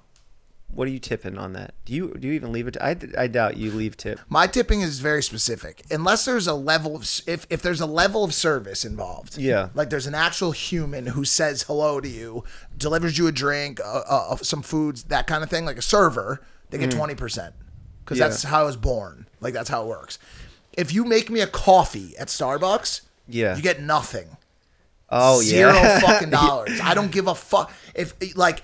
What 0.74 0.88
are 0.88 0.90
you 0.90 0.98
tipping 0.98 1.36
on 1.36 1.52
that? 1.52 1.74
Do 1.84 1.92
you 1.92 2.14
do 2.18 2.26
you 2.26 2.32
even 2.32 2.50
leave 2.50 2.66
it? 2.66 2.78
I, 2.80 2.96
I 3.18 3.26
doubt 3.26 3.58
you 3.58 3.70
leave 3.70 3.94
tip. 3.96 4.18
My 4.30 4.46
tipping 4.46 4.80
is 4.80 5.00
very 5.00 5.22
specific. 5.22 5.82
Unless 5.90 6.24
there's 6.24 6.46
a 6.46 6.54
level 6.54 6.96
of 6.96 7.02
if 7.26 7.46
if 7.50 7.60
there's 7.60 7.82
a 7.82 7.86
level 7.86 8.24
of 8.24 8.32
service 8.32 8.82
involved. 8.84 9.36
Yeah. 9.36 9.68
Like 9.74 9.90
there's 9.90 10.06
an 10.06 10.14
actual 10.14 10.52
human 10.52 11.08
who 11.08 11.24
says 11.26 11.64
hello 11.64 12.00
to 12.00 12.08
you, 12.08 12.44
delivers 12.76 13.18
you 13.18 13.26
a 13.26 13.32
drink, 13.32 13.80
uh, 13.84 14.02
uh, 14.08 14.36
some 14.36 14.62
foods, 14.62 15.04
that 15.04 15.26
kind 15.26 15.44
of 15.44 15.50
thing, 15.50 15.66
like 15.66 15.76
a 15.76 15.82
server, 15.82 16.40
they 16.70 16.78
get 16.78 16.88
20%. 16.90 17.52
Cuz 18.06 18.18
Yeah. 18.18 18.28
that's 18.28 18.42
how 18.44 18.62
I 18.62 18.64
was 18.64 18.76
born. 18.78 19.26
Like 19.40 19.52
that's 19.52 19.68
how 19.68 19.82
it 19.82 19.88
works. 19.88 20.18
If 20.72 20.94
you 20.94 21.04
make 21.04 21.28
me 21.28 21.40
a 21.40 21.46
coffee 21.46 22.16
at 22.16 22.28
Starbucks, 22.28 23.02
Yeah. 23.28 23.56
you 23.56 23.60
get 23.62 23.82
nothing. 23.82 24.38
Oh 25.10 25.42
Zero 25.42 25.74
yeah, 25.74 25.98
Zero 26.00 26.00
fucking 26.12 26.30
dollars. 26.30 26.80
I 26.82 26.94
don't 26.94 27.12
give 27.12 27.26
a 27.28 27.34
fuck 27.34 27.70
if 27.94 28.14
like 28.34 28.62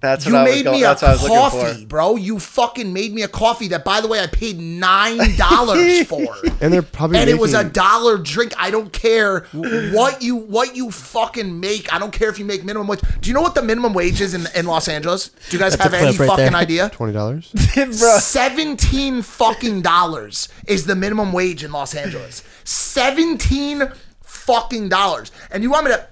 that's 0.00 0.24
what 0.26 0.32
you 0.32 0.44
made 0.44 0.64
going, 0.64 0.78
me 0.78 0.84
a 0.84 0.88
that's 0.88 1.02
what 1.02 1.08
I 1.08 1.12
was 1.12 1.22
looking 1.22 1.34
coffee, 1.34 1.84
bro. 1.86 2.16
You 2.16 2.38
fucking 2.38 2.92
made 2.92 3.12
me 3.12 3.22
a 3.22 3.28
coffee 3.28 3.68
that, 3.68 3.84
by 3.84 4.00
the 4.00 4.06
way, 4.06 4.20
I 4.20 4.28
paid 4.28 4.58
nine 4.58 5.36
dollars 5.36 6.04
for. 6.06 6.36
And 6.60 6.72
they're 6.72 6.82
probably 6.82 7.18
and 7.18 7.28
it 7.28 7.38
was 7.38 7.52
a 7.52 7.64
dollar 7.64 8.16
drink. 8.16 8.52
I 8.56 8.70
don't 8.70 8.92
care 8.92 9.40
what 9.52 10.22
you 10.22 10.36
what 10.36 10.76
you 10.76 10.92
fucking 10.92 11.58
make. 11.58 11.92
I 11.92 11.98
don't 11.98 12.12
care 12.12 12.28
if 12.28 12.38
you 12.38 12.44
make 12.44 12.64
minimum 12.64 12.86
wage. 12.86 13.00
Do 13.20 13.28
you 13.28 13.34
know 13.34 13.42
what 13.42 13.56
the 13.56 13.62
minimum 13.62 13.92
wage 13.92 14.20
is 14.20 14.34
in, 14.34 14.46
in 14.54 14.66
Los 14.66 14.86
Angeles? 14.86 15.30
Do 15.50 15.56
you 15.56 15.58
guys 15.60 15.76
That's 15.76 15.92
have 15.92 15.94
any 15.94 16.16
right 16.16 16.28
fucking 16.28 16.44
there. 16.44 16.54
idea? 16.54 16.90
twenty 16.90 17.12
dollars. 17.12 17.50
Seventeen 18.22 19.22
fucking 19.22 19.82
dollars 19.82 20.48
is 20.68 20.86
the 20.86 20.94
minimum 20.94 21.32
wage 21.32 21.64
in 21.64 21.72
Los 21.72 21.94
Angeles. 21.94 22.44
Seventeen 22.62 23.90
fucking 24.22 24.88
dollars. 24.88 25.32
And 25.50 25.62
you 25.64 25.70
want 25.70 25.86
me 25.86 25.92
to 25.92 26.06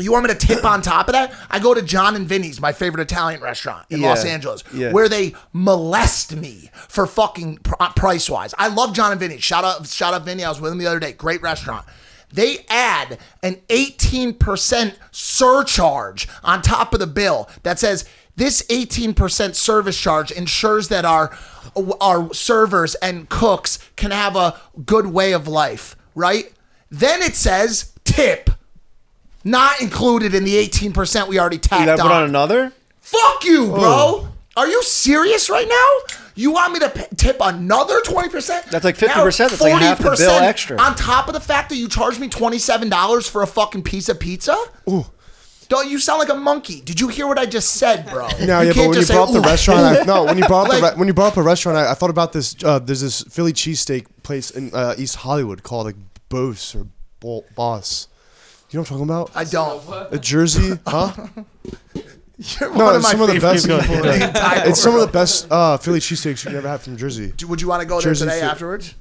you 0.00 0.12
want 0.12 0.26
me 0.26 0.32
to 0.34 0.38
tip 0.46 0.64
on 0.64 0.82
top 0.82 1.08
of 1.08 1.12
that? 1.12 1.32
I 1.50 1.58
go 1.58 1.74
to 1.74 1.82
John 1.82 2.16
and 2.16 2.26
Vinny's, 2.26 2.60
my 2.60 2.72
favorite 2.72 3.00
Italian 3.02 3.40
restaurant 3.40 3.86
in 3.90 4.00
Los 4.00 4.24
Angeles, 4.24 4.64
Yeah. 4.72 4.92
where 4.92 5.08
they 5.08 5.34
molest 5.52 6.34
me 6.36 6.70
for 6.88 7.06
fucking 7.06 7.58
pr- 7.58 7.74
uh, 7.80 7.92
price 7.92 8.28
wise. 8.30 8.54
I 8.58 8.68
love 8.68 8.92
John 8.94 9.10
and 9.12 9.20
Vinny's. 9.20 9.42
Shout 9.42 9.64
out, 9.64 9.86
shout 9.86 10.14
out 10.14 10.24
Vinny. 10.24 10.44
I 10.44 10.48
was 10.48 10.60
with 10.60 10.72
him 10.72 10.78
the 10.78 10.86
other 10.86 11.00
day. 11.00 11.12
Great 11.12 11.42
restaurant. 11.42 11.86
They 12.32 12.66
add 12.68 13.18
an 13.42 13.56
18% 13.68 14.94
surcharge 15.12 16.28
on 16.44 16.60
top 16.62 16.92
of 16.92 17.00
the 17.00 17.06
bill 17.06 17.48
that 17.62 17.78
says 17.78 18.04
this 18.36 18.62
18% 18.68 19.54
service 19.54 19.98
charge 19.98 20.30
ensures 20.30 20.88
that 20.88 21.04
our 21.04 21.36
our 22.00 22.32
servers 22.32 22.94
and 22.96 23.28
cooks 23.28 23.78
can 23.96 24.10
have 24.10 24.36
a 24.36 24.58
good 24.84 25.06
way 25.06 25.32
of 25.32 25.48
life, 25.48 25.96
right? 26.14 26.52
Then 26.90 27.22
it 27.22 27.34
says 27.34 27.92
tip. 28.04 28.50
Not 29.48 29.80
included 29.80 30.34
in 30.34 30.44
the 30.44 30.54
18% 30.68 31.26
we 31.28 31.38
already 31.40 31.56
You 31.56 31.60
tacked 31.60 31.86
gotta 31.86 32.02
put 32.02 32.10
on. 32.12 32.22
on 32.24 32.28
another. 32.28 32.72
Fuck 33.00 33.44
you, 33.44 33.66
bro. 33.68 33.78
Oh. 33.82 34.28
Are 34.56 34.66
you 34.66 34.82
serious 34.82 35.48
right 35.48 35.66
now? 35.68 36.16
You 36.34 36.50
want 36.52 36.72
me 36.72 36.80
to 36.80 36.90
p- 36.90 37.04
tip 37.16 37.38
another 37.40 38.00
20%? 38.00 38.64
That's 38.70 38.84
like 38.84 38.96
50%. 38.96 39.38
That's 39.50 39.60
like 39.60 39.72
half 39.74 39.98
the 39.98 40.14
bill 40.18 40.30
extra. 40.30 40.80
On 40.80 40.94
top 40.94 41.28
of 41.28 41.34
the 41.34 41.40
fact 41.40 41.68
that 41.70 41.76
you 41.76 41.88
charged 41.88 42.20
me 42.20 42.28
$27 42.28 43.28
for 43.30 43.42
a 43.42 43.46
fucking 43.46 43.82
piece 43.84 44.08
of 44.08 44.20
pizza? 44.20 44.56
Ooh. 44.88 45.06
Don't 45.68 45.88
you 45.90 45.98
sound 45.98 46.18
like 46.18 46.28
a 46.30 46.34
monkey? 46.34 46.80
Did 46.80 47.00
you 47.00 47.08
hear 47.08 47.26
what 47.26 47.38
I 47.38 47.46
just 47.46 47.74
said, 47.74 48.08
bro? 48.10 48.26
No, 48.40 48.60
yeah, 48.62 48.72
but 48.74 48.88
when 48.88 48.92
you 48.94 49.02
say, 49.02 49.14
brought 49.14 49.28
up 49.28 49.34
the 49.34 49.40
restaurant, 49.40 49.80
I, 50.00 50.04
no, 50.04 50.24
when 50.24 50.38
you 50.38 50.46
brought 50.46 50.66
up 50.66 50.72
the 50.74 50.80
Like- 50.82 50.92
re- 50.94 50.98
when 50.98 51.08
you 51.08 51.14
brought 51.14 51.32
up 51.32 51.36
a 51.38 51.42
restaurant, 51.42 51.78
I, 51.78 51.90
I 51.90 51.94
thought 51.94 52.10
about 52.10 52.32
this. 52.32 52.56
Uh, 52.64 52.78
there's 52.78 53.00
this 53.02 53.22
Philly 53.24 53.52
cheesesteak 53.52 54.06
place 54.22 54.50
in 54.50 54.74
uh, 54.74 54.94
East 54.98 55.16
Hollywood 55.16 55.62
called 55.62 55.86
like 55.86 55.96
Bose 56.28 56.74
or 56.74 56.86
Bo- 57.20 57.44
Boss. 57.54 58.08
You 58.70 58.76
know 58.78 58.82
what 58.82 58.90
I'm 58.90 58.98
talking 58.98 59.04
about? 59.04 59.30
I 59.34 59.44
don't. 59.44 60.12
A 60.12 60.18
Jersey, 60.18 60.78
huh? 60.86 61.12
You're 62.36 62.70
No, 62.72 62.84
one 62.84 62.94
of 62.94 63.00
it's 63.00 63.04
my 63.04 63.10
some 63.12 63.20
of 63.22 63.26
the 63.28 63.32
favorite 63.40 63.40
best. 63.40 63.66
people 63.68 63.94
in 63.96 64.02
the 64.20 64.28
entire 64.28 64.68
It's 64.68 64.80
some 64.80 64.94
of 64.94 65.00
the 65.00 65.06
best 65.08 65.46
uh, 65.50 65.76
Philly 65.78 66.00
cheesesteaks 66.00 66.44
you 66.44 66.50
can 66.50 66.56
ever 66.58 66.68
had 66.68 66.80
from 66.82 66.96
Jersey. 66.96 67.32
Would 67.48 67.60
you 67.60 67.68
want 67.68 67.80
to 67.82 67.86
go 67.88 68.00
there 68.00 68.10
Jersey 68.10 68.26
today 68.26 68.38
Philly- 68.40 68.50
afterwards? 68.50 68.94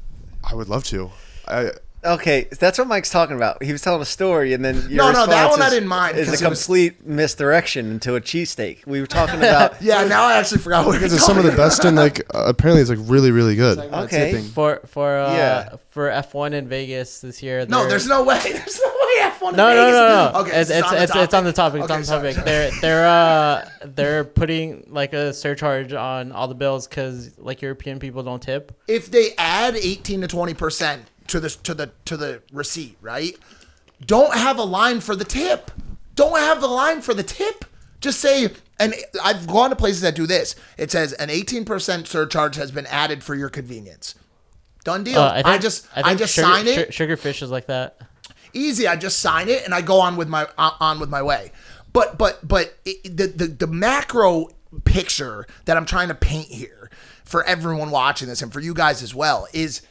I 0.43 0.55
would 0.55 0.69
love 0.69 0.83
to. 0.85 1.11
I, 1.47 1.71
Okay, 2.07 2.47
that's 2.59 2.77
what 2.79 2.87
Mike's 2.87 3.09
talking 3.09 3.35
about. 3.35 3.61
He 3.61 3.71
was 3.71 3.81
telling 3.81 4.01
a 4.01 4.05
story, 4.05 4.53
and 4.53 4.63
then 4.63 4.75
your 4.89 4.97
No, 4.97 5.11
no, 5.11 5.25
that 5.25 5.43
response 5.43 5.49
one 5.51 5.61
I 5.61 5.69
didn't 5.69 5.89
mind, 5.89 6.17
Is 6.17 6.29
'cause 6.29 6.41
a 6.41 6.45
it 6.45 6.49
was- 6.49 6.65
complete 6.65 7.05
misdirection 7.05 7.91
into 7.91 8.15
a 8.15 8.21
cheesesteak. 8.21 8.85
We 8.87 9.01
were 9.01 9.07
talking 9.07 9.35
about. 9.39 9.81
Yeah, 9.81 10.03
now 10.05 10.23
I 10.25 10.37
actually 10.37 10.59
forgot 10.59 10.85
what 10.85 10.93
because 10.93 11.11
you're 11.11 11.17
it's 11.17 11.25
some 11.25 11.37
of 11.37 11.43
the 11.43 11.51
best 11.51 11.83
and 11.85 11.95
like 11.97 12.21
uh, 12.33 12.45
apparently 12.47 12.81
it's 12.81 12.89
like 12.89 12.99
really 13.03 13.31
really 13.31 13.55
good. 13.55 13.75
Talking 13.75 13.89
about 13.89 14.03
Okay. 14.05 14.31
tipping. 14.31 14.45
For 14.49 14.81
for 14.87 15.17
uh, 15.17 15.33
Yeah. 15.33 15.69
for 15.91 16.09
F1 16.09 16.53
in 16.53 16.67
Vegas 16.67 17.19
this 17.21 17.43
year. 17.43 17.65
No, 17.67 17.87
there's 17.87 18.07
no 18.07 18.23
way. 18.23 18.39
There's 18.43 18.79
no 18.83 18.91
way 18.91 19.29
F1 19.31 19.49
in 19.51 19.55
No, 19.57 19.73
no, 19.73 19.91
no, 19.91 20.31
no. 20.33 20.39
Okay, 20.41 20.61
it's 20.61 20.69
it's 20.69 20.91
it's, 20.91 21.15
it's 21.15 21.33
on 21.33 21.43
the 21.43 21.53
topic. 21.53 21.81
It's 21.81 21.85
Okay, 21.85 21.93
on 21.95 21.99
the 22.01 22.05
sorry, 22.05 22.33
topic. 22.33 22.35
sorry. 22.35 22.45
They're 22.45 22.71
they're 22.81 23.07
uh 23.07 23.69
they're 23.85 24.23
putting 24.23 24.87
like 24.89 25.13
a 25.13 25.33
surcharge 25.33 25.93
on 25.93 26.31
all 26.31 26.47
the 26.47 26.55
bills 26.55 26.87
because 26.87 27.31
like 27.37 27.61
European 27.61 27.99
people 27.99 28.23
don't 28.23 28.41
tip. 28.41 28.71
if 28.87 29.11
they 29.11 29.31
add 29.37 29.75
18 29.75 30.21
to 30.21 30.27
20 30.27 30.53
percent 30.53 31.01
to 31.27 31.39
the 31.39 31.49
to 31.49 31.73
the 31.73 31.91
to 32.05 32.17
the 32.17 32.41
receipt, 32.51 32.97
right? 33.01 33.37
Don't 34.05 34.33
have 34.35 34.57
a 34.57 34.63
line 34.63 34.99
for 34.99 35.15
the 35.15 35.25
tip. 35.25 35.71
Don't 36.15 36.37
have 36.39 36.61
the 36.61 36.67
line 36.67 37.01
for 37.01 37.13
the 37.13 37.23
tip. 37.23 37.65
Just 37.99 38.19
say, 38.19 38.49
and 38.79 38.93
I've 39.23 39.47
gone 39.47 39.71
to 39.71 39.75
places 39.75 40.01
that 40.01 40.15
do 40.15 40.27
this. 40.27 40.55
It 40.77 40.91
says 40.91 41.13
an 41.13 41.29
18 41.29 41.65
percent 41.65 42.07
surcharge 42.07 42.55
has 42.55 42.71
been 42.71 42.85
added 42.87 43.23
for 43.23 43.35
your 43.35 43.49
convenience. 43.49 44.15
Done 44.83 45.03
deal. 45.03 45.19
Uh, 45.19 45.41
I, 45.43 45.57
just 45.57 45.87
I, 45.95 46.03
think 46.03 46.19
just 46.19 46.33
sugar, 46.33 46.47
sign 46.47 46.67
it. 46.67 46.93
Su- 46.93 47.05
Sugarfish 47.05 47.41
is 47.41 47.51
like 47.51 47.67
that. 47.67 47.99
easy. 48.53 48.87
I 48.87 48.95
just 48.95 49.19
sign 49.19 49.49
it 49.49 49.65
and 49.65 49.73
I 49.73 49.81
go 49.81 49.99
on 49.99 50.15
with 50.15 50.29
my 50.29 50.47
on 50.57 50.73
on 50.79 50.99
with 50.99 51.09
my 51.09 51.21
way. 51.21 51.51
But 51.91 52.17
but 52.17 52.47
but 52.47 52.77
it, 52.85 53.17
the, 53.17 53.27
the 53.27 53.47
the 53.47 53.67
macro 53.67 54.49
picture 54.85 55.45
that 55.65 55.75
I'm 55.75 55.85
trying 55.85 56.07
to 56.07 56.15
paint 56.15 56.47
here 56.47 56.89
for 57.25 57.43
everyone 57.43 57.91
watching 57.91 58.27
this 58.27 58.41
and 58.41 58.53
for 58.53 58.59
you 58.59 58.73
guys 58.73 59.03
as 59.03 59.13
well 59.13 59.47
is 59.51 59.81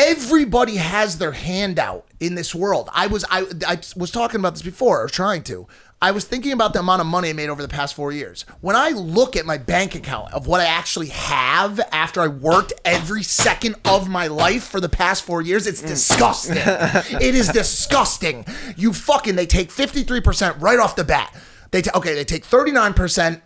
everybody 0.00 0.76
has 0.76 1.18
their 1.18 1.32
handout 1.32 2.06
in 2.20 2.34
this 2.34 2.54
world. 2.54 2.88
I 2.92 3.06
was 3.06 3.24
I, 3.30 3.44
I 3.66 3.78
was 3.96 4.10
talking 4.10 4.40
about 4.40 4.54
this 4.54 4.62
before, 4.62 5.02
or 5.02 5.08
trying 5.08 5.42
to. 5.44 5.66
I 6.02 6.12
was 6.12 6.24
thinking 6.24 6.52
about 6.52 6.72
the 6.72 6.78
amount 6.78 7.02
of 7.02 7.06
money 7.06 7.28
I 7.28 7.34
made 7.34 7.50
over 7.50 7.60
the 7.60 7.68
past 7.68 7.94
four 7.94 8.10
years. 8.10 8.46
When 8.62 8.74
I 8.74 8.88
look 8.88 9.36
at 9.36 9.44
my 9.44 9.58
bank 9.58 9.94
account 9.94 10.32
of 10.32 10.46
what 10.46 10.62
I 10.62 10.64
actually 10.64 11.08
have 11.08 11.78
after 11.92 12.22
I 12.22 12.28
worked 12.28 12.72
every 12.86 13.22
second 13.22 13.76
of 13.84 14.08
my 14.08 14.26
life 14.28 14.64
for 14.64 14.80
the 14.80 14.88
past 14.88 15.24
four 15.24 15.42
years, 15.42 15.66
it's 15.66 15.82
mm. 15.82 15.88
disgusting. 15.88 16.56
it 17.20 17.34
is 17.34 17.48
disgusting. 17.48 18.46
You 18.78 18.94
fucking 18.94 19.36
they 19.36 19.44
take 19.44 19.68
53% 19.68 20.62
right 20.62 20.78
off 20.78 20.96
the 20.96 21.04
bat. 21.04 21.36
They 21.70 21.82
ta- 21.82 21.98
okay, 21.98 22.14
they 22.14 22.24
take 22.24 22.46
39% 22.46 23.42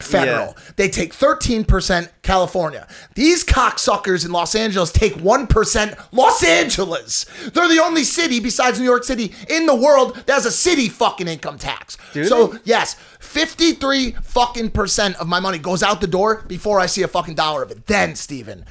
federal. 0.00 0.54
Yeah. 0.56 0.72
They 0.76 0.88
take 0.88 1.12
13% 1.12 2.08
California. 2.22 2.86
These 3.14 3.44
cocksuckers 3.44 4.24
in 4.24 4.32
Los 4.32 4.54
Angeles 4.54 4.92
take 4.92 5.14
1% 5.14 6.06
Los 6.12 6.44
Angeles. 6.44 7.24
They're 7.52 7.68
the 7.68 7.82
only 7.82 8.04
city 8.04 8.40
besides 8.40 8.78
New 8.78 8.84
York 8.86 9.04
City 9.04 9.32
in 9.48 9.66
the 9.66 9.74
world 9.74 10.14
that 10.26 10.32
has 10.32 10.46
a 10.46 10.52
city 10.52 10.88
fucking 10.88 11.26
income 11.28 11.58
tax. 11.58 11.96
Do 12.12 12.24
so, 12.24 12.56
yes, 12.64 12.94
53 13.20 14.12
fucking 14.22 14.70
percent 14.70 15.16
of 15.16 15.26
my 15.26 15.40
money 15.40 15.58
goes 15.58 15.82
out 15.82 16.00
the 16.00 16.06
door 16.06 16.44
before 16.46 16.80
I 16.80 16.86
see 16.86 17.02
a 17.02 17.08
fucking 17.08 17.34
dollar 17.34 17.62
of 17.62 17.70
it. 17.70 17.86
Then, 17.86 18.14
Steven, 18.14 18.64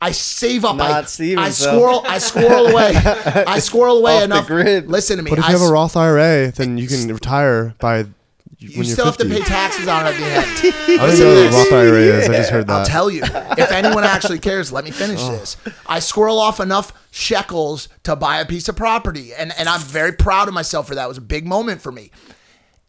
I 0.00 0.10
save 0.10 0.64
up. 0.64 0.74
I, 0.74 0.88
Not 0.88 1.08
Steven, 1.08 1.38
I 1.38 1.50
squirrel. 1.50 2.02
I 2.06 2.18
squirrel 2.18 2.66
away. 2.66 2.92
I 2.96 3.60
squirrel 3.60 3.98
away 3.98 4.14
Off 4.16 4.20
the 4.20 4.24
enough. 4.24 4.46
grid. 4.48 4.88
Listen 4.88 5.16
to 5.18 5.22
me. 5.22 5.30
But 5.30 5.38
if 5.38 5.44
I 5.44 5.52
you 5.52 5.58
have 5.58 5.68
a 5.68 5.72
Roth 5.72 5.96
IRA, 5.96 6.50
then 6.50 6.76
you 6.76 6.88
can 6.88 7.06
retire 7.12 7.74
by 7.78 8.06
you 8.62 8.68
when 8.70 8.86
you're 8.86 8.94
still 8.94 9.04
have 9.06 9.16
to 9.18 9.24
pay 9.28 9.40
taxes 9.40 9.88
on 9.88 10.06
it 10.06 10.10
at 10.10 10.16
the 10.16 10.24
end. 10.24 10.74
I 11.00 11.06
don't 11.06 11.18
know 11.18 11.44
what 11.44 11.52
Roth 11.70 11.72
IRA 11.72 12.00
is. 12.00 12.28
I 12.28 12.32
just 12.36 12.50
heard 12.50 12.66
that. 12.68 12.72
I'll 12.72 12.86
tell 12.86 13.10
you. 13.10 13.22
If 13.24 13.70
anyone 13.72 14.04
actually 14.04 14.38
cares, 14.38 14.72
let 14.72 14.84
me 14.84 14.90
finish 14.90 15.20
Oh. 15.22 15.32
this. 15.32 15.56
I 15.86 15.98
squirrel 15.98 16.38
off 16.38 16.60
enough 16.60 16.92
shekels 17.10 17.88
to 18.04 18.16
buy 18.16 18.40
a 18.40 18.46
piece 18.46 18.68
of 18.68 18.76
property, 18.76 19.34
and, 19.34 19.52
and 19.58 19.68
I'm 19.68 19.80
very 19.80 20.12
proud 20.12 20.48
of 20.48 20.54
myself 20.54 20.86
for 20.88 20.94
that. 20.94 21.04
It 21.04 21.08
was 21.08 21.18
a 21.18 21.22
big 21.22 21.46
moment 21.46 21.80
for 21.82 21.92
me. 21.92 22.10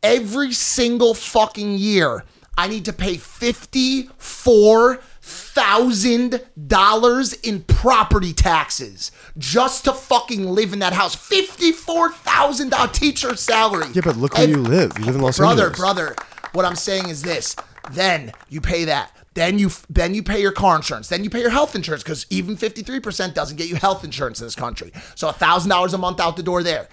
Every 0.02 0.52
single 0.54 1.14
fucking 1.14 1.78
year, 1.78 2.24
I 2.58 2.68
need 2.68 2.86
to 2.86 2.94
pay 2.94 3.18
fifty-four 3.18 5.02
thousand 5.24 6.42
dollars 6.68 7.34
in 7.34 7.62
property 7.64 8.34
taxes 8.34 9.12
just 9.38 9.86
to 9.86 9.94
fucking 9.94 10.46
live 10.46 10.74
in 10.74 10.80
that 10.80 10.94
house. 10.94 11.16
Fifty-four 11.16 12.12
thousand 12.12 12.70
dollar 12.70 12.90
teacher 12.90 13.36
salary. 13.36 13.86
yeah, 13.94 14.02
but 14.04 14.18
look 14.18 14.34
where 14.36 14.44
Ev- 14.44 14.50
you 14.50 14.58
live. 14.58 14.92
You 15.00 15.06
live 15.06 15.16
in 15.16 15.22
Los 15.22 15.38
brother, 15.38 15.64
Angeles. 15.68 15.80
Brother. 15.80 16.06
Brother. 16.16 16.50
What 16.52 16.66
I'm 16.66 16.76
saying 16.76 17.08
is 17.10 17.22
this: 17.24 17.56
then 17.92 18.34
you 18.50 18.60
pay 18.62 18.86
that. 18.86 19.16
Then 19.34 19.58
you 19.58 19.72
then 19.90 20.14
you 20.14 20.22
pay 20.24 20.42
your 20.42 20.52
car 20.52 20.76
insurance. 20.76 21.08
Then 21.08 21.24
you 21.24 21.30
pay 21.30 21.40
your 21.40 21.50
health 21.50 21.74
insurance 21.74 22.04
because 22.04 22.26
even 22.30 22.56
53% 22.58 23.34
doesn't 23.34 23.58
get 23.58 23.68
you 23.68 23.76
health 23.78 24.04
insurance 24.04 24.40
in 24.42 24.46
this 24.46 24.56
country. 24.56 24.92
So 25.16 25.32
thousand 25.32 25.70
dollars 25.70 25.94
a 25.94 25.98
month 25.98 26.20
out 26.20 26.36
the 26.36 26.44
door 26.44 26.62
there. 26.64 26.88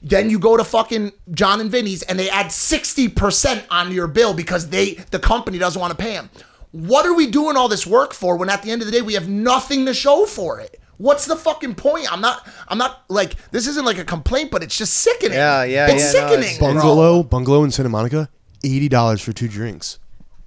Then 0.00 0.30
you 0.30 0.38
go 0.38 0.56
to 0.56 0.64
fucking 0.64 1.12
John 1.32 1.60
and 1.60 1.70
Vinny's 1.70 2.02
and 2.02 2.18
they 2.18 2.30
add 2.30 2.46
60% 2.46 3.64
on 3.68 3.90
your 3.92 4.06
bill 4.06 4.32
because 4.32 4.68
they 4.70 4.94
the 5.10 5.18
company 5.18 5.58
doesn't 5.58 5.80
want 5.80 5.90
to 5.96 5.96
pay 6.02 6.12
them. 6.14 6.30
What 6.72 7.06
are 7.06 7.14
we 7.14 7.26
doing 7.26 7.56
all 7.56 7.68
this 7.68 7.86
work 7.86 8.12
for 8.12 8.36
when 8.36 8.50
at 8.50 8.62
the 8.62 8.70
end 8.70 8.82
of 8.82 8.86
the 8.86 8.92
day 8.92 9.00
we 9.02 9.14
have 9.14 9.28
nothing 9.28 9.86
to 9.86 9.94
show 9.94 10.26
for 10.26 10.60
it? 10.60 10.80
What's 10.98 11.26
the 11.26 11.36
fucking 11.36 11.76
point? 11.76 12.12
I'm 12.12 12.20
not 12.20 12.46
I'm 12.68 12.76
not 12.78 13.04
like 13.08 13.36
this 13.52 13.66
isn't 13.68 13.84
like 13.84 13.98
a 13.98 14.04
complaint, 14.04 14.50
but 14.50 14.62
it's 14.62 14.76
just 14.76 14.94
sickening. 14.94 15.38
Yeah, 15.38 15.62
yeah, 15.64 15.86
It's 15.90 16.12
yeah, 16.12 16.20
no, 16.20 16.28
sickening. 16.28 16.44
it's- 16.54 16.58
bro. 16.58 16.68
Bungalow, 16.74 17.22
bungalow 17.22 17.64
in 17.64 17.70
Santa 17.70 17.88
Monica, 17.88 18.28
eighty 18.64 18.88
dollars 18.88 19.20
for 19.22 19.32
two 19.32 19.48
drinks. 19.48 19.98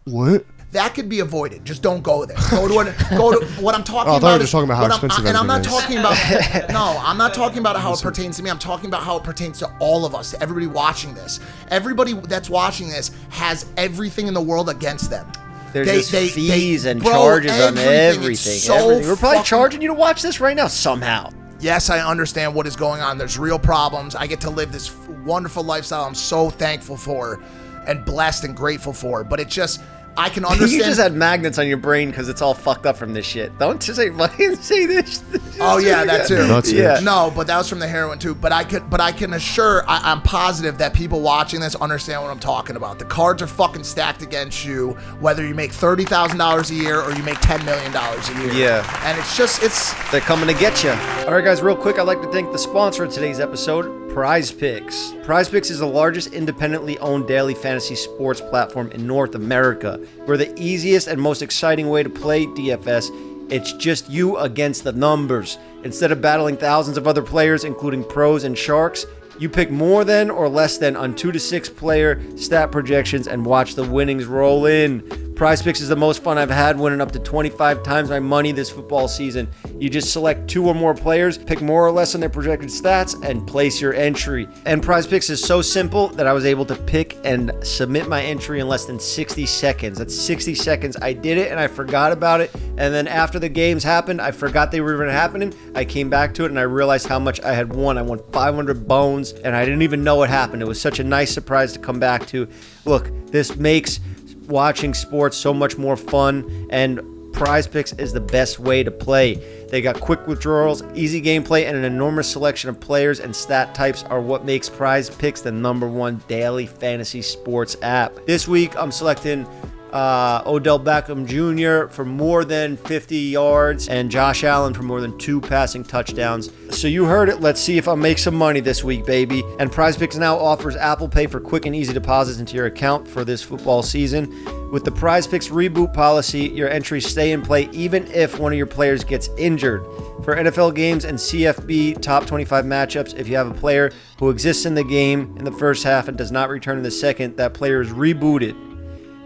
What? 0.05 0.45
that 0.71 0.93
could 0.93 1.09
be 1.09 1.19
avoided. 1.19 1.65
Just 1.65 1.81
don't 1.81 2.01
go 2.01 2.23
there. 2.25 2.37
Go 2.49 2.65
to 2.65 2.79
an, 2.79 2.95
go 3.17 3.37
to 3.37 3.45
what 3.61 3.75
I'm 3.75 3.83
talking 3.83 4.09
Oh, 4.09 4.15
I 4.15 4.19
thought 4.19 4.21
about. 4.21 4.27
you 4.27 4.31
were 4.31 4.35
is- 4.35 4.41
just 4.43 4.51
talking 4.53 4.63
about 4.69 4.75
how 4.77 4.81
what 4.83 4.91
I'm- 4.91 5.05
expensive 5.05 5.25
and 5.25 5.35
I'm 5.37 5.45
not 5.47 5.65
everything 5.67 6.01
talking 6.01 6.51
about. 6.53 6.69
no, 6.71 6.97
I'm 7.05 7.17
not 7.17 7.33
talking 7.33 7.57
about 7.59 7.75
how 7.75 7.91
it 7.93 8.01
pertains 8.01 8.37
to 8.37 8.43
me. 8.43 8.49
I'm 8.49 8.57
talking 8.57 8.85
about 8.85 9.03
how 9.03 9.17
it 9.17 9.23
pertains 9.25 9.59
to 9.59 9.69
all 9.81 10.05
of 10.05 10.15
us, 10.15 10.31
to 10.31 10.41
everybody 10.41 10.67
watching 10.67 11.13
this. 11.13 11.41
Everybody 11.71 12.13
that's 12.13 12.49
watching 12.49 12.87
this 12.87 13.11
has 13.31 13.65
everything 13.75 14.27
in 14.27 14.33
the 14.33 14.39
world 14.41 14.69
against 14.69 15.09
them. 15.09 15.29
There's 15.73 15.87
They- 15.87 15.97
just 15.99 16.11
they- 16.11 16.27
fees 16.29 16.83
they- 16.83 16.91
and 16.91 17.01
bro, 17.01 17.11
charges 17.11 17.51
on 17.51 17.77
everything. 17.77 17.87
everything. 17.87 18.59
So 18.59 18.75
everything. 18.75 19.07
We're 19.09 19.15
probably 19.15 19.43
charging 19.43 19.81
you 19.81 19.87
to 19.89 19.93
watch 19.93 20.21
this 20.21 20.39
right 20.41 20.55
now 20.55 20.67
somehow. 20.67 21.29
yes, 21.59 21.89
I 21.89 21.99
understand 21.99 22.53
what 22.55 22.65
is 22.67 22.75
going 22.75 23.01
on. 23.01 23.17
There's 23.17 23.37
real 23.37 23.59
problems. 23.59 24.15
I 24.15 24.25
get 24.27 24.41
to 24.41 24.49
live 24.49 24.71
this 24.71 24.91
wonderful 25.25 25.63
lifestyle. 25.63 26.03
I'm 26.05 26.15
so 26.15 26.49
thankful 26.49 26.97
for, 26.97 27.39
and 27.87 28.03
blessed 28.03 28.43
and 28.45 28.55
grateful 28.55 28.93
for. 28.93 29.23
But 29.23 29.39
it 29.39 29.47
just, 29.47 29.79
I 30.17 30.29
can 30.29 30.43
understand. 30.45 30.71
you 30.71 30.83
just 30.83 30.99
had 30.99 31.13
magnets 31.13 31.57
on 31.57 31.67
your 31.67 31.77
brain 31.77 32.09
because 32.09 32.29
it's 32.29 32.41
all 32.41 32.53
fucked 32.53 32.85
up 32.85 32.97
from 32.97 33.13
this 33.13 33.25
shit. 33.25 33.57
Don't 33.57 33.81
just 33.81 33.97
say 33.97 34.09
fucking 34.17 34.55
say 34.57 34.85
this. 34.85 35.23
Oh 35.59 35.77
yeah, 35.77 36.03
that 36.05 36.27
too. 36.27 36.47
Nuts, 36.47 36.71
Yeah. 36.71 36.99
No, 37.01 37.31
but 37.35 37.47
that 37.47 37.57
was 37.57 37.69
from 37.69 37.79
the 37.79 37.87
heroin 37.87 38.19
too. 38.19 38.35
But 38.35 38.51
I 38.51 38.63
could, 38.63 38.89
but 38.89 38.99
I 39.01 39.11
can 39.11 39.33
assure, 39.33 39.83
I, 39.89 40.11
I'm 40.11 40.21
positive 40.21 40.77
that 40.79 40.93
people 40.93 41.21
watching 41.21 41.59
this 41.59 41.75
understand 41.75 42.21
what 42.21 42.31
I'm 42.31 42.39
talking 42.39 42.75
about. 42.75 42.99
The 42.99 43.05
cards 43.05 43.41
are 43.41 43.47
fucking 43.47 43.83
stacked 43.83 44.21
against 44.21 44.65
you, 44.65 44.91
whether 45.19 45.45
you 45.45 45.55
make 45.55 45.71
thirty 45.71 46.03
thousand 46.05 46.37
dollars 46.37 46.71
a 46.71 46.75
year 46.75 47.01
or 47.01 47.11
you 47.13 47.23
make 47.23 47.39
ten 47.39 47.63
million 47.65 47.91
dollars 47.91 48.27
a 48.29 48.33
year. 48.41 48.51
Yeah. 48.53 49.01
and 49.05 49.17
it's 49.19 49.37
just, 49.37 49.63
it's 49.63 49.93
They're 50.11 50.21
coming 50.21 50.47
to 50.47 50.53
get 50.59 50.83
you. 50.83 50.91
All 51.27 51.33
right, 51.33 51.43
guys, 51.43 51.61
real 51.61 51.75
quick, 51.75 51.99
I'd 51.99 52.03
like 52.03 52.21
to 52.21 52.31
thank 52.31 52.51
the 52.51 52.57
sponsor 52.59 53.03
of 53.03 53.11
today's 53.11 53.39
episode, 53.39 54.00
Prize 54.13 54.51
Picks. 54.51 55.13
Prize 55.23 55.47
Picks 55.47 55.69
is 55.69 55.79
the 55.79 55.87
largest 55.87 56.33
independently 56.33 56.99
owned 56.99 57.29
daily 57.29 57.53
fantasy 57.53 57.95
sports 57.95 58.41
platform 58.41 58.91
in 58.91 59.07
North 59.07 59.35
America. 59.35 60.05
We're 60.27 60.35
the 60.35 60.53
easiest 60.59 61.07
and 61.07 61.19
most 61.19 61.41
exciting 61.41 61.87
way 61.87 62.03
to 62.03 62.09
play 62.09 62.45
DFS. 62.45 63.09
It's 63.49 63.71
just 63.71 64.09
you 64.09 64.35
against 64.35 64.83
the 64.83 64.91
numbers. 64.91 65.57
Instead 65.85 66.11
of 66.11 66.21
battling 66.21 66.57
thousands 66.57 66.97
of 66.97 67.07
other 67.07 67.21
players, 67.21 67.63
including 67.63 68.03
pros 68.03 68.43
and 68.43 68.57
sharks, 68.57 69.05
you 69.39 69.49
pick 69.49 69.71
more 69.71 70.03
than 70.03 70.29
or 70.29 70.47
less 70.49 70.77
than 70.77 70.95
on 70.95 71.15
two 71.15 71.31
to 71.31 71.39
six 71.39 71.69
player 71.69 72.21
stat 72.37 72.71
projections 72.71 73.27
and 73.27 73.45
watch 73.45 73.75
the 73.75 73.83
winnings 73.83 74.25
roll 74.25 74.65
in. 74.65 75.31
Prize 75.41 75.63
Picks 75.63 75.81
is 75.81 75.89
the 75.89 75.95
most 75.95 76.21
fun 76.21 76.37
I've 76.37 76.51
had, 76.51 76.79
winning 76.79 77.01
up 77.01 77.11
to 77.13 77.19
25 77.19 77.81
times 77.81 78.11
my 78.11 78.19
money 78.19 78.51
this 78.51 78.69
football 78.69 79.07
season. 79.07 79.47
You 79.79 79.89
just 79.89 80.11
select 80.11 80.47
two 80.47 80.67
or 80.67 80.75
more 80.75 80.93
players, 80.93 81.35
pick 81.35 81.63
more 81.63 81.83
or 81.83 81.91
less 81.91 82.13
on 82.13 82.21
their 82.21 82.29
projected 82.29 82.69
stats, 82.69 83.19
and 83.27 83.47
place 83.47 83.81
your 83.81 83.95
entry. 83.95 84.47
And 84.67 84.83
Prize 84.83 85.07
Picks 85.07 85.31
is 85.31 85.43
so 85.43 85.63
simple 85.63 86.09
that 86.09 86.27
I 86.27 86.33
was 86.33 86.45
able 86.45 86.65
to 86.65 86.75
pick 86.75 87.17
and 87.23 87.51
submit 87.63 88.07
my 88.07 88.21
entry 88.21 88.59
in 88.59 88.67
less 88.67 88.85
than 88.85 88.99
60 88.99 89.47
seconds. 89.47 89.97
That's 89.97 90.15
60 90.15 90.53
seconds. 90.53 90.95
I 91.01 91.13
did 91.13 91.39
it 91.39 91.49
and 91.49 91.59
I 91.59 91.65
forgot 91.65 92.11
about 92.11 92.41
it. 92.41 92.53
And 92.77 92.93
then 92.93 93.07
after 93.07 93.39
the 93.39 93.49
games 93.49 93.83
happened, 93.83 94.21
I 94.21 94.29
forgot 94.29 94.71
they 94.71 94.81
were 94.81 94.93
even 94.93 95.09
happening. 95.09 95.55
I 95.73 95.85
came 95.85 96.09
back 96.09 96.35
to 96.35 96.45
it 96.45 96.51
and 96.51 96.59
I 96.59 96.63
realized 96.63 97.07
how 97.07 97.17
much 97.19 97.41
I 97.41 97.53
had 97.53 97.73
won. 97.73 97.97
I 97.97 98.03
won 98.03 98.19
500 98.31 98.87
bones 98.87 99.20
and 99.29 99.55
I 99.55 99.63
didn't 99.63 99.83
even 99.83 100.03
know 100.03 100.15
what 100.15 100.29
happened. 100.29 100.63
It 100.63 100.67
was 100.67 100.81
such 100.81 100.99
a 100.99 101.03
nice 101.03 101.31
surprise 101.31 101.73
to 101.73 101.79
come 101.79 101.99
back 101.99 102.25
to. 102.27 102.47
Look, 102.85 103.11
this 103.27 103.55
makes 103.55 103.99
watching 104.47 104.93
sports 104.93 105.37
so 105.37 105.53
much 105.53 105.77
more 105.77 105.95
fun 105.95 106.67
and 106.71 106.99
prize 107.31 107.67
picks 107.67 107.93
is 107.93 108.11
the 108.11 108.19
best 108.19 108.59
way 108.59 108.83
to 108.83 108.91
play 108.91 109.35
they 109.69 109.81
got 109.81 109.99
quick 110.01 110.27
withdrawals 110.27 110.83
easy 110.93 111.21
gameplay 111.21 111.65
and 111.65 111.77
an 111.77 111.85
enormous 111.85 112.29
selection 112.29 112.69
of 112.69 112.77
players 112.79 113.21
and 113.21 113.33
stat 113.33 113.73
types 113.73 114.03
are 114.03 114.19
what 114.19 114.43
makes 114.43 114.67
prize 114.67 115.09
picks 115.09 115.39
the 115.41 115.51
number 115.51 115.87
one 115.87 116.21
daily 116.27 116.65
fantasy 116.65 117.21
sports 117.21 117.77
app 117.81 118.13
this 118.25 118.47
week 118.47 118.75
i'm 118.77 118.91
selecting 118.91 119.47
uh, 119.93 120.41
Odell 120.45 120.79
Beckham 120.79 121.25
Jr. 121.25 121.91
for 121.93 122.05
more 122.05 122.45
than 122.45 122.77
50 122.77 123.15
yards 123.15 123.87
and 123.87 124.09
Josh 124.09 124.43
Allen 124.43 124.73
for 124.73 124.83
more 124.83 125.01
than 125.01 125.17
two 125.17 125.41
passing 125.41 125.83
touchdowns. 125.83 126.51
So 126.69 126.87
you 126.87 127.05
heard 127.05 127.29
it. 127.29 127.41
Let's 127.41 127.59
see 127.59 127.77
if 127.77 127.87
I 127.87 127.95
make 127.95 128.17
some 128.17 128.35
money 128.35 128.59
this 128.59 128.83
week, 128.83 129.05
baby. 129.05 129.43
And 129.59 129.71
PrizePicks 129.71 130.17
now 130.17 130.37
offers 130.37 130.75
Apple 130.75 131.09
Pay 131.09 131.27
for 131.27 131.39
quick 131.39 131.65
and 131.65 131.75
easy 131.75 131.93
deposits 131.93 132.39
into 132.39 132.55
your 132.55 132.67
account 132.67 133.07
for 133.07 133.25
this 133.25 133.41
football 133.41 133.83
season. 133.83 134.29
With 134.71 134.85
the 134.85 134.91
PrizePicks 134.91 135.51
reboot 135.51 135.93
policy, 135.93 136.47
your 136.47 136.69
entries 136.69 137.05
stay 137.05 137.33
in 137.33 137.41
play 137.41 137.69
even 137.73 138.07
if 138.07 138.39
one 138.39 138.53
of 138.53 138.57
your 138.57 138.67
players 138.67 139.03
gets 139.03 139.29
injured. 139.37 139.83
For 140.23 140.35
NFL 140.35 140.75
games 140.75 141.03
and 141.03 141.17
CFB 141.17 142.01
top 142.01 142.25
25 142.25 142.63
matchups, 142.63 143.17
if 143.17 143.27
you 143.27 143.35
have 143.35 143.51
a 143.51 143.53
player 143.53 143.91
who 144.19 144.29
exists 144.29 144.65
in 144.65 144.75
the 144.75 144.83
game 144.83 145.35
in 145.37 145.43
the 145.43 145.51
first 145.51 145.83
half 145.83 146.07
and 146.07 146.17
does 146.17 146.31
not 146.31 146.49
return 146.49 146.77
in 146.77 146.83
the 146.83 146.91
second, 146.91 147.35
that 147.37 147.53
player 147.53 147.81
is 147.81 147.89
rebooted. 147.89 148.70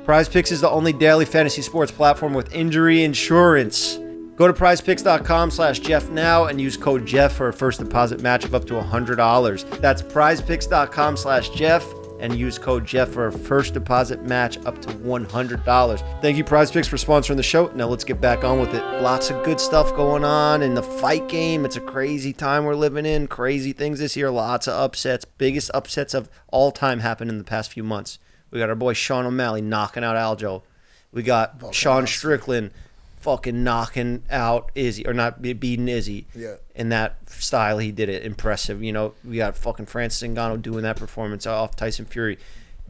Prize 0.05 0.29
Picks 0.29 0.51
is 0.51 0.61
the 0.61 0.69
only 0.69 0.93
daily 0.93 1.25
fantasy 1.25 1.63
sports 1.63 1.91
platform 1.91 2.35
with 2.35 2.53
injury 2.53 3.03
insurance. 3.03 3.97
Go 4.35 4.45
to 4.45 4.53
prizepicks.com 4.53 5.49
slash 5.49 5.79
Jeff 5.79 6.11
now 6.11 6.45
and 6.45 6.61
use 6.61 6.77
code 6.77 7.07
Jeff 7.07 7.33
for 7.33 7.47
a 7.47 7.53
first 7.53 7.79
deposit 7.79 8.21
match 8.21 8.45
of 8.45 8.53
up 8.53 8.65
to 8.65 8.75
$100. 8.75 9.79
That's 9.81 10.03
prizepicks.com 10.03 11.17
slash 11.17 11.49
Jeff, 11.49 11.83
and 12.19 12.37
use 12.37 12.59
code 12.59 12.85
Jeff 12.85 13.09
for 13.09 13.27
a 13.27 13.31
first 13.31 13.73
deposit 13.73 14.21
match 14.21 14.63
up 14.67 14.79
to 14.83 14.89
$100. 14.89 16.21
Thank 16.21 16.37
you, 16.37 16.43
Prize 16.43 16.69
Picks, 16.69 16.87
for 16.87 16.97
sponsoring 16.97 17.37
the 17.37 17.43
show. 17.43 17.71
Now 17.73 17.87
let's 17.87 18.03
get 18.03 18.21
back 18.21 18.43
on 18.43 18.59
with 18.59 18.75
it. 18.75 18.83
Lots 19.01 19.31
of 19.31 19.43
good 19.43 19.59
stuff 19.59 19.95
going 19.95 20.23
on 20.23 20.61
in 20.61 20.75
the 20.75 20.83
fight 20.83 21.27
game. 21.27 21.65
It's 21.65 21.77
a 21.77 21.81
crazy 21.81 22.31
time 22.31 22.65
we're 22.65 22.75
living 22.75 23.07
in. 23.07 23.25
Crazy 23.25 23.73
things 23.73 23.97
this 23.97 24.15
year. 24.15 24.29
Lots 24.29 24.67
of 24.67 24.75
upsets. 24.75 25.25
Biggest 25.25 25.71
upsets 25.73 26.13
of 26.13 26.29
all 26.49 26.71
time 26.71 26.99
happened 26.99 27.31
in 27.31 27.39
the 27.39 27.43
past 27.43 27.71
few 27.71 27.83
months. 27.83 28.19
We 28.55 28.59
got 28.59 28.69
our 28.69 28.75
boy 28.75 28.93
Sean 28.93 29.25
O'Malley 29.25 29.61
knocking 29.61 30.01
out 30.01 30.15
Aljo. 30.15 30.61
We 31.11 31.23
got 31.23 31.75
Sean 31.75 32.07
Strickland 32.07 32.71
fucking 33.17 33.65
knocking 33.65 34.23
out 34.31 34.71
Izzy 34.75 35.05
or 35.05 35.11
not 35.13 35.41
beating 35.41 35.89
Izzy. 35.89 36.25
Yeah. 36.33 36.55
In 36.73 36.87
that 36.87 37.17
style, 37.29 37.79
he 37.79 37.91
did 37.91 38.07
it 38.07 38.23
impressive. 38.23 38.81
You 38.81 38.93
know, 38.93 39.13
we 39.25 39.35
got 39.35 39.57
fucking 39.57 39.87
Francis 39.87 40.25
Ngannou 40.25 40.61
doing 40.61 40.83
that 40.83 40.95
performance 40.95 41.45
off 41.45 41.75
Tyson 41.75 42.05
Fury. 42.05 42.37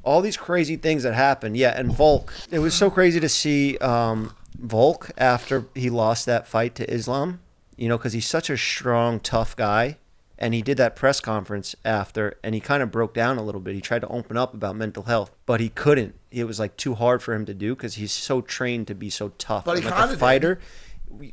All 0.04 0.22
these 0.22 0.38
crazy 0.38 0.76
things 0.76 1.02
that 1.02 1.16
happened. 1.16 1.58
Yeah, 1.58 1.74
and 1.76 1.92
Volk. 1.92 2.32
It 2.52 2.60
was 2.60 2.76
so 2.76 2.92
crazy 2.92 3.20
to 3.20 3.28
see 3.28 3.80
um, 3.80 4.36
Volk 4.60 5.10
after 5.18 5.66
he 5.74 5.90
lost 5.90 6.28
that 6.28 6.48
fight 6.48 6.76
to 6.76 6.94
Islam. 6.94 7.40
You 7.76 7.90
know, 7.90 7.98
because 7.98 8.14
he's 8.14 8.28
such 8.28 8.52
a 8.52 8.58
strong, 8.58 9.20
tough 9.20 9.56
guy. 9.56 9.98
And 10.38 10.54
he 10.54 10.62
did 10.62 10.76
that 10.78 10.96
press 10.98 11.22
conference 11.22 11.76
after, 11.86 12.38
and 12.44 12.54
he 12.54 12.60
kind 12.60 12.84
of 12.84 12.92
broke 12.92 13.14
down 13.14 13.38
a 13.38 13.42
little 13.44 13.62
bit. 13.62 13.74
He 13.74 13.80
tried 13.82 14.00
to 14.02 14.08
open 14.10 14.36
up 14.36 14.54
about 14.54 14.76
mental 14.76 15.04
health, 15.04 15.32
but 15.46 15.62
he 15.62 15.70
couldn't. 15.70 16.16
It 16.30 16.44
was 16.44 16.60
like 16.60 16.76
too 16.76 16.96
hard 16.96 17.24
for 17.24 17.34
him 17.34 17.46
to 17.46 17.54
do 17.54 17.74
because 17.74 17.96
he's 17.96 18.12
so 18.12 18.42
trained 18.42 18.88
to 18.88 18.96
be 18.96 19.10
so 19.10 19.30
tough. 19.38 19.64
But 19.64 19.80
he 19.80 19.86
like 19.86 20.06
a 20.06 20.08
did. 20.10 20.20
fighter. 20.20 20.60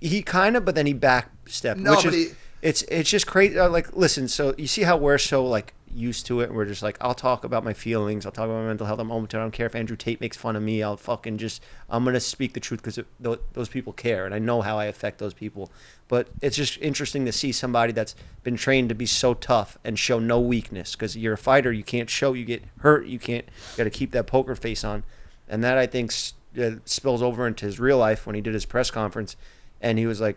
He 0.01 0.23
kind 0.23 0.57
of, 0.57 0.65
but 0.65 0.77
then 0.77 0.87
he 0.87 0.95
backstepped. 0.95 1.79
No, 1.79 1.93
which 1.97 2.05
but 2.05 2.15
is, 2.15 2.29
he- 2.31 2.35
it's 2.63 2.83
it's 2.83 3.11
just 3.11 3.27
crazy. 3.27 3.59
Like, 3.59 3.97
listen, 3.97 4.29
so 4.29 4.55
you 4.57 4.69
see 4.69 4.83
how 4.83 4.97
we're 4.97 5.19
so 5.19 5.45
like 5.45 5.75
used 5.95 6.27
to 6.27 6.41
it. 6.41 6.53
We're 6.53 6.65
just 6.65 6.83
like, 6.83 6.97
I'll 7.01 7.15
talk 7.15 7.45
about 7.45 7.65
my 7.65 7.73
feelings. 7.73 8.25
I'll 8.27 8.33
talk 8.33 8.47
about 8.47 8.61
my 8.63 8.67
mental 8.67 8.87
health. 8.87 8.99
I'm 8.99 9.11
open 9.13 9.27
to 9.29 9.37
it. 9.37 9.41
I 9.41 9.43
don't 9.43 9.51
care 9.53 9.67
if 9.67 9.75
Andrew 9.75 9.97
Tate 9.97 10.21
makes 10.21 10.37
fun 10.37 10.57
of 10.57 10.63
me. 10.63 10.83
I'll 10.83 10.97
fucking 10.97 11.39
just, 11.39 11.63
I'm 11.91 12.05
gonna 12.05 12.21
speak 12.21 12.55
the 12.55 12.61
truth 12.61 12.81
because 12.83 12.99
th- 13.23 13.39
those 13.53 13.69
people 13.69 13.93
care, 13.93 14.25
and 14.27 14.35
I 14.35 14.39
know 14.39 14.63
how 14.63 14.79
I 14.79 14.87
affect 14.87 15.19
those 15.19 15.35
people. 15.35 15.71
But 16.09 16.29
it's 16.41 16.57
just 16.57 16.79
interesting 16.81 17.25
to 17.27 17.33
see 17.33 17.53
somebody 17.53 17.93
that's 17.93 18.15
been 18.43 18.57
trained 18.57 18.89
to 18.89 18.95
be 18.95 19.07
so 19.07 19.35
tough 19.35 19.79
and 19.85 19.99
show 19.99 20.19
no 20.19 20.41
weakness. 20.41 20.93
Because 20.93 21.17
you're 21.17 21.35
a 21.35 21.39
fighter, 21.39 21.73
you 21.73 21.85
can't 21.85 22.11
show. 22.11 22.33
You 22.33 22.45
get 22.45 22.63
hurt. 22.81 23.07
You 23.07 23.19
can't. 23.19 23.45
You 23.73 23.77
got 23.79 23.85
to 23.85 23.91
keep 23.91 24.13
that 24.13 24.27
poker 24.27 24.55
face 24.57 24.85
on, 24.85 25.05
and 25.49 25.63
that 25.65 25.79
I 25.79 25.87
think 25.87 26.11
s- 26.11 26.35
uh, 26.61 26.73
spills 26.85 27.23
over 27.23 27.47
into 27.47 27.67
his 27.67 27.81
real 27.81 27.99
life 27.99 28.27
when 28.27 28.35
he 28.35 28.41
did 28.41 28.55
his 28.55 28.65
press 28.67 28.91
conference, 28.91 29.37
and 29.81 29.99
he 29.99 30.07
was 30.07 30.21
like. 30.21 30.37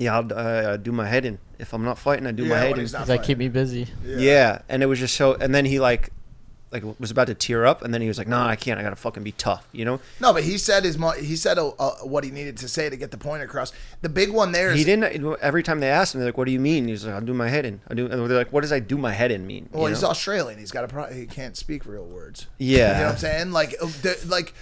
Yeah, 0.00 0.16
I'll 0.18 0.32
uh, 0.32 0.76
do 0.78 0.92
my 0.92 1.06
head 1.06 1.24
in. 1.26 1.38
If 1.58 1.74
I'm 1.74 1.84
not 1.84 1.98
fighting, 1.98 2.26
I 2.26 2.32
do 2.32 2.46
my 2.46 2.56
head 2.56 2.72
in. 2.72 2.80
he's 2.80 2.92
not 2.94 3.00
He's 3.00 3.08
like, 3.10 3.20
fighting. 3.20 3.26
keep 3.26 3.38
me 3.38 3.48
busy. 3.48 3.86
Yeah. 4.04 4.62
and 4.68 4.82
it 4.82 4.86
was 4.86 4.98
just 4.98 5.14
so. 5.14 5.34
And 5.34 5.54
then 5.54 5.66
he 5.66 5.78
like, 5.78 6.10
like 6.72 6.84
was 6.98 7.10
about 7.10 7.26
to 7.26 7.34
tear 7.34 7.66
up, 7.66 7.82
and 7.82 7.92
then 7.92 8.00
he 8.00 8.06
was 8.08 8.16
like, 8.16 8.28
"No, 8.28 8.38
I 8.40 8.54
can't. 8.56 8.78
I 8.78 8.82
gotta 8.84 8.94
fucking 8.96 9.24
be 9.24 9.32
tough," 9.32 9.68
you 9.72 9.84
know. 9.84 9.98
No, 10.20 10.32
but 10.32 10.44
he 10.44 10.56
said 10.56 10.84
his 10.84 10.96
mo- 10.96 11.10
he 11.10 11.34
said 11.34 11.58
uh, 11.58 11.70
uh, 11.80 11.96
what 12.04 12.22
he 12.22 12.30
needed 12.30 12.56
to 12.58 12.68
say 12.68 12.88
to 12.88 12.96
get 12.96 13.10
the 13.10 13.18
point 13.18 13.42
across. 13.42 13.72
The 14.02 14.08
big 14.08 14.30
one 14.30 14.52
there 14.52 14.70
is 14.70 14.78
He 14.78 14.84
didn't. 14.84 15.36
Every 15.42 15.64
time 15.64 15.80
they 15.80 15.90
asked 15.90 16.14
him, 16.14 16.20
they're 16.20 16.28
like, 16.28 16.38
"What 16.38 16.44
do 16.46 16.52
you 16.52 16.60
mean?" 16.60 16.86
He's 16.86 17.04
like, 17.04 17.14
"I'll 17.16 17.20
do 17.20 17.34
my 17.34 17.48
head 17.48 17.66
in." 17.66 17.80
I 17.88 17.94
do. 17.94 18.04
And 18.06 18.12
they're 18.30 18.38
like, 18.38 18.52
"What 18.52 18.60
does 18.60 18.72
I 18.72 18.78
do 18.78 18.96
my 18.96 19.12
head 19.12 19.32
in 19.32 19.46
mean?" 19.48 19.68
Well, 19.72 19.82
you 19.82 19.88
he's 19.88 20.02
know? 20.02 20.10
Australian. 20.10 20.60
He's 20.60 20.70
got 20.70 20.84
a 20.84 20.88
pro- 20.88 21.12
he 21.12 21.26
can't 21.26 21.56
speak 21.56 21.84
real 21.86 22.04
words. 22.06 22.46
Yeah. 22.58 22.76
you 22.76 22.82
know 23.00 23.04
what 23.06 23.12
I'm 23.14 23.18
saying? 23.18 23.50
Like, 23.52 23.74
uh, 23.82 23.86
the, 24.02 24.16
like. 24.28 24.54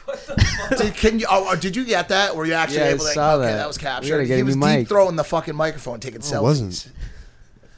Did, 0.78 0.94
can 0.94 1.18
you? 1.18 1.26
Oh, 1.30 1.54
did 1.56 1.76
you 1.76 1.84
get 1.84 2.08
that? 2.08 2.34
Were 2.34 2.44
you 2.44 2.54
actually 2.54 2.78
Yeah, 2.78 2.84
I 2.86 2.88
able 2.90 3.04
to? 3.04 3.12
saw 3.12 3.34
okay, 3.36 3.46
that. 3.46 3.56
that 3.56 3.66
was 3.68 3.78
We 3.78 3.82
gotta 3.84 4.00
captured. 4.02 4.24
get 4.26 4.34
He 4.36 4.40
a 4.40 4.44
was 4.44 4.56
new 4.56 4.66
deep 4.66 4.78
mic. 4.80 4.88
throwing 4.88 5.16
the 5.16 5.24
fucking 5.24 5.54
microphone, 5.54 6.00
taking 6.00 6.20
selfies. 6.20 6.38
it 6.38 6.42
wasn't. 6.42 6.90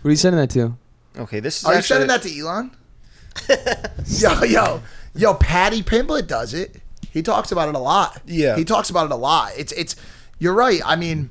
Who 0.02 0.08
are 0.08 0.12
you 0.12 0.16
sending 0.16 0.40
that 0.40 0.50
to? 0.50 0.76
Okay, 1.18 1.40
this 1.40 1.58
is 1.60 1.64
Are 1.64 1.72
you 1.72 1.78
actually. 1.78 2.06
sending 2.06 2.08
that 2.08 2.22
to 2.22 2.38
Elon? 2.38 2.70
yo, 4.06 4.42
yo, 4.44 4.82
yo! 5.14 5.34
Paddy 5.34 5.82
Pimblett 5.82 6.26
does 6.26 6.54
it. 6.54 6.76
He 7.10 7.22
talks 7.22 7.52
about 7.52 7.68
it 7.68 7.74
a 7.74 7.78
lot. 7.78 8.20
Yeah. 8.26 8.56
he 8.56 8.64
talks 8.64 8.90
about 8.90 9.06
it 9.06 9.12
a 9.12 9.16
lot. 9.16 9.52
It's 9.56 9.72
it's. 9.72 9.96
You're 10.38 10.54
right. 10.54 10.80
I 10.84 10.96
mean, 10.96 11.30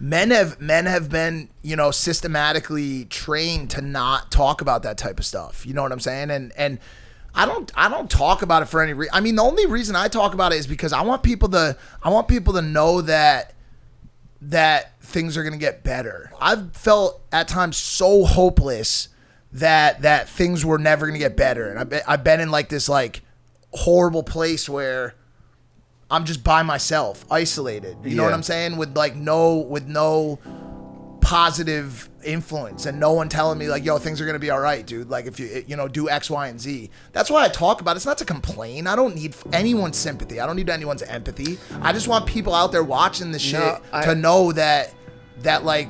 men 0.00 0.30
have 0.30 0.60
men 0.60 0.86
have 0.86 1.08
been 1.10 1.48
you 1.62 1.76
know 1.76 1.90
systematically 1.90 3.04
trained 3.06 3.70
to 3.70 3.80
not 3.80 4.30
talk 4.30 4.60
about 4.60 4.82
that 4.82 4.98
type 4.98 5.18
of 5.18 5.24
stuff. 5.26 5.64
You 5.66 5.74
know 5.74 5.82
what 5.82 5.92
I'm 5.92 6.00
saying? 6.00 6.30
And 6.30 6.52
and 6.56 6.78
I 7.34 7.46
don't 7.46 7.70
I 7.74 7.88
don't 7.88 8.10
talk 8.10 8.42
about 8.42 8.62
it 8.62 8.66
for 8.66 8.82
any 8.82 8.92
reason. 8.92 9.14
I 9.14 9.20
mean, 9.20 9.36
the 9.36 9.42
only 9.42 9.66
reason 9.66 9.96
I 9.96 10.08
talk 10.08 10.34
about 10.34 10.52
it 10.52 10.56
is 10.56 10.66
because 10.66 10.92
I 10.92 11.02
want 11.02 11.22
people 11.22 11.48
to 11.50 11.76
I 12.02 12.10
want 12.10 12.28
people 12.28 12.52
to 12.54 12.62
know 12.62 13.00
that 13.02 13.54
that 14.42 15.00
things 15.00 15.36
are 15.36 15.42
going 15.42 15.52
to 15.52 15.58
get 15.58 15.82
better. 15.82 16.32
I've 16.40 16.76
felt 16.76 17.22
at 17.30 17.48
times 17.48 17.76
so 17.76 18.24
hopeless 18.24 19.08
that 19.52 20.02
that 20.02 20.28
things 20.28 20.64
were 20.64 20.78
never 20.78 21.06
going 21.06 21.14
to 21.14 21.18
get 21.18 21.36
better, 21.36 21.70
and 21.70 21.78
I've 21.78 21.88
been, 21.88 22.02
I've 22.06 22.24
been 22.24 22.40
in 22.40 22.50
like 22.50 22.68
this 22.68 22.88
like 22.88 23.22
horrible 23.72 24.22
place 24.22 24.68
where 24.68 25.14
I'm 26.10 26.26
just 26.26 26.44
by 26.44 26.62
myself, 26.62 27.24
isolated. 27.30 27.96
You 28.04 28.14
know 28.14 28.24
what 28.24 28.34
I'm 28.34 28.42
saying? 28.42 28.76
With 28.76 28.94
like 28.96 29.16
no 29.16 29.58
with 29.58 29.86
no 29.86 30.38
positive 31.32 32.10
influence 32.24 32.84
and 32.84 33.00
no 33.00 33.14
one 33.14 33.26
telling 33.26 33.56
me 33.58 33.66
like 33.66 33.82
yo 33.86 33.96
things 33.96 34.20
are 34.20 34.26
going 34.26 34.34
to 34.34 34.38
be 34.38 34.50
all 34.50 34.60
right 34.60 34.86
dude. 34.86 35.08
Like 35.08 35.24
if 35.24 35.40
you 35.40 35.64
you 35.66 35.76
know 35.76 35.88
do 35.88 36.10
x 36.10 36.28
y 36.28 36.48
and 36.48 36.60
z. 36.60 36.90
That's 37.12 37.30
why 37.30 37.42
i 37.42 37.48
talk 37.48 37.80
about 37.80 37.92
it. 37.92 37.96
it's 37.96 38.04
not 38.06 38.18
to 38.18 38.26
complain. 38.26 38.86
I 38.86 38.94
don't 38.94 39.14
need 39.14 39.34
anyone's 39.50 39.96
sympathy. 39.96 40.40
I 40.40 40.46
don't 40.46 40.56
need 40.56 40.68
anyone's 40.68 41.00
empathy. 41.02 41.58
I 41.80 41.94
just 41.94 42.06
want 42.06 42.26
people 42.26 42.54
out 42.54 42.70
there 42.70 42.84
watching 42.84 43.32
the 43.32 43.38
shit 43.38 43.60
No, 43.60 43.80
I- 43.94 44.04
to 44.04 44.14
know 44.14 44.52
that 44.52 44.92
that 45.40 45.64
like 45.64 45.88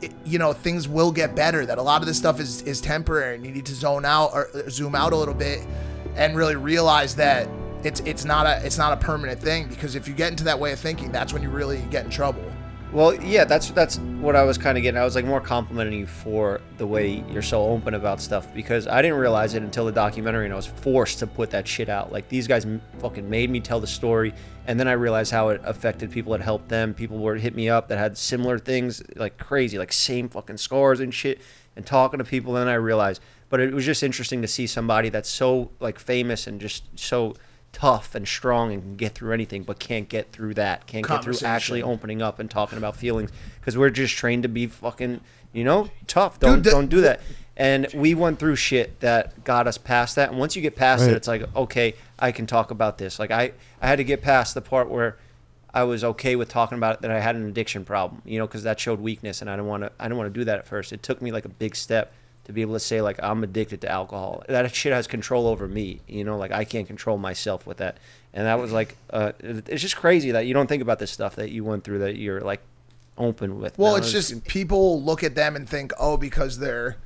it- 0.00 0.14
you 0.24 0.38
know 0.38 0.54
things 0.54 0.88
will 0.88 1.12
get 1.12 1.36
better 1.36 1.66
that 1.66 1.76
a 1.76 1.82
lot 1.82 2.00
of 2.00 2.06
this 2.08 2.16
stuff 2.16 2.40
is 2.40 2.62
is 2.62 2.80
temporary 2.80 3.34
and 3.34 3.44
you 3.44 3.52
need 3.52 3.66
to 3.66 3.74
zone 3.74 4.06
out 4.06 4.30
or 4.32 4.48
uh, 4.54 4.70
zoom 4.70 4.94
out 4.94 5.12
a 5.12 5.16
little 5.16 5.34
bit 5.34 5.60
and 6.16 6.34
really 6.34 6.56
realize 6.56 7.14
that 7.16 7.46
it's 7.84 8.00
it's 8.00 8.24
not 8.24 8.46
a 8.46 8.64
it's 8.64 8.78
not 8.78 8.94
a 8.94 8.96
permanent 8.96 9.38
thing 9.40 9.68
because 9.68 9.94
if 9.94 10.08
you 10.08 10.14
get 10.14 10.30
into 10.30 10.44
that 10.44 10.58
way 10.58 10.72
of 10.72 10.78
thinking 10.78 11.12
that's 11.12 11.34
when 11.34 11.42
you 11.42 11.50
really 11.50 11.82
get 11.90 12.02
in 12.06 12.10
trouble 12.10 12.42
Well, 12.92 13.14
yeah, 13.22 13.44
that's 13.44 13.70
that's 13.70 13.98
what 14.20 14.34
I 14.34 14.42
was 14.42 14.58
kind 14.58 14.76
of 14.76 14.82
getting. 14.82 14.98
I 14.98 15.04
was 15.04 15.14
like 15.14 15.24
more 15.24 15.40
complimenting 15.40 16.00
you 16.00 16.06
for 16.06 16.60
the 16.76 16.86
way 16.88 17.22
you're 17.30 17.40
so 17.40 17.62
open 17.62 17.94
about 17.94 18.20
stuff 18.20 18.52
because 18.52 18.88
I 18.88 19.00
didn't 19.00 19.18
realize 19.18 19.54
it 19.54 19.62
until 19.62 19.84
the 19.84 19.92
documentary, 19.92 20.46
and 20.46 20.52
I 20.52 20.56
was 20.56 20.66
forced 20.66 21.20
to 21.20 21.28
put 21.28 21.50
that 21.50 21.68
shit 21.68 21.88
out. 21.88 22.10
Like 22.10 22.28
these 22.28 22.48
guys 22.48 22.66
fucking 22.98 23.30
made 23.30 23.48
me 23.48 23.60
tell 23.60 23.78
the 23.78 23.86
story, 23.86 24.34
and 24.66 24.78
then 24.78 24.88
I 24.88 24.92
realized 24.92 25.30
how 25.30 25.50
it 25.50 25.60
affected 25.62 26.10
people. 26.10 26.34
It 26.34 26.40
helped 26.40 26.68
them. 26.68 26.92
People 26.92 27.18
were 27.18 27.36
hit 27.36 27.54
me 27.54 27.68
up 27.68 27.86
that 27.88 27.98
had 27.98 28.18
similar 28.18 28.58
things, 28.58 29.00
like 29.14 29.38
crazy, 29.38 29.78
like 29.78 29.92
same 29.92 30.28
fucking 30.28 30.56
scars 30.56 30.98
and 30.98 31.14
shit, 31.14 31.40
and 31.76 31.86
talking 31.86 32.18
to 32.18 32.24
people. 32.24 32.54
Then 32.54 32.66
I 32.66 32.74
realized, 32.74 33.22
but 33.50 33.60
it 33.60 33.72
was 33.72 33.86
just 33.86 34.02
interesting 34.02 34.42
to 34.42 34.48
see 34.48 34.66
somebody 34.66 35.10
that's 35.10 35.30
so 35.30 35.70
like 35.78 36.00
famous 36.00 36.48
and 36.48 36.60
just 36.60 36.98
so 36.98 37.36
tough 37.72 38.14
and 38.14 38.26
strong 38.26 38.72
and 38.72 38.82
can 38.82 38.96
get 38.96 39.14
through 39.14 39.32
anything, 39.32 39.62
but 39.62 39.78
can't 39.78 40.08
get 40.08 40.32
through 40.32 40.54
that. 40.54 40.86
Can't 40.86 41.06
get 41.06 41.22
through 41.22 41.34
actually 41.46 41.82
opening 41.82 42.20
up 42.22 42.38
and 42.38 42.50
talking 42.50 42.78
about 42.78 42.96
feelings 42.96 43.30
because 43.60 43.76
we're 43.76 43.90
just 43.90 44.14
trained 44.16 44.42
to 44.42 44.48
be 44.48 44.66
fucking, 44.66 45.20
you 45.52 45.64
know, 45.64 45.88
tough. 46.06 46.38
Don't 46.40 46.56
Dude, 46.56 46.64
the- 46.64 46.70
don't 46.70 46.88
do 46.88 47.00
that. 47.02 47.20
And 47.56 47.88
we 47.94 48.14
went 48.14 48.38
through 48.38 48.56
shit 48.56 49.00
that 49.00 49.44
got 49.44 49.66
us 49.66 49.76
past 49.76 50.16
that. 50.16 50.30
And 50.30 50.38
once 50.38 50.56
you 50.56 50.62
get 50.62 50.76
past 50.76 51.06
it, 51.06 51.12
it's 51.12 51.28
like, 51.28 51.44
okay, 51.54 51.94
I 52.18 52.32
can 52.32 52.46
talk 52.46 52.70
about 52.70 52.96
this. 52.96 53.18
Like 53.18 53.30
I, 53.30 53.52
I 53.82 53.86
had 53.88 53.96
to 53.96 54.04
get 54.04 54.22
past 54.22 54.54
the 54.54 54.62
part 54.62 54.88
where 54.88 55.18
I 55.72 55.84
was 55.84 56.02
okay 56.02 56.36
with 56.36 56.48
talking 56.48 56.78
about 56.78 56.96
it, 56.96 57.02
that 57.02 57.10
I 57.10 57.20
had 57.20 57.36
an 57.36 57.46
addiction 57.46 57.84
problem, 57.84 58.22
you 58.24 58.38
know, 58.38 58.46
because 58.46 58.62
that 58.62 58.80
showed 58.80 58.98
weakness, 58.98 59.40
and 59.40 59.50
I 59.50 59.54
didn't 59.56 59.68
want 59.68 59.82
to. 59.84 59.92
I 60.00 60.04
didn't 60.04 60.16
want 60.16 60.32
to 60.32 60.40
do 60.40 60.44
that 60.46 60.58
at 60.58 60.66
first. 60.66 60.92
It 60.92 61.02
took 61.02 61.20
me 61.22 61.30
like 61.32 61.44
a 61.44 61.50
big 61.50 61.76
step 61.76 62.12
to 62.50 62.54
be 62.54 62.62
able 62.62 62.74
to 62.74 62.80
say 62.80 63.00
like 63.00 63.18
I'm 63.22 63.42
addicted 63.44 63.80
to 63.82 63.90
alcohol. 63.90 64.42
That 64.48 64.74
shit 64.74 64.92
has 64.92 65.06
control 65.06 65.46
over 65.46 65.66
me, 65.68 66.00
you 66.08 66.24
know, 66.24 66.36
like 66.36 66.52
I 66.52 66.64
can't 66.64 66.86
control 66.86 67.16
myself 67.16 67.66
with 67.66 67.78
that. 67.78 67.96
And 68.34 68.46
that 68.46 68.58
was 68.58 68.72
like, 68.72 68.96
uh, 69.10 69.32
it's 69.40 69.82
just 69.82 69.96
crazy 69.96 70.32
that 70.32 70.46
you 70.46 70.54
don't 70.54 70.66
think 70.66 70.82
about 70.82 70.98
this 70.98 71.10
stuff 71.10 71.36
that 71.36 71.50
you 71.50 71.64
went 71.64 71.84
through 71.84 72.00
that 72.00 72.16
you're 72.16 72.40
like 72.40 72.60
open 73.18 73.60
with. 73.60 73.78
Well, 73.78 73.92
now. 73.92 73.98
it's 73.98 74.12
just 74.12 74.44
people 74.44 75.02
look 75.02 75.22
at 75.24 75.34
them 75.34 75.56
and 75.56 75.68
think, 75.68 75.92
oh, 75.98 76.16
because 76.16 76.58
they're 76.58 76.96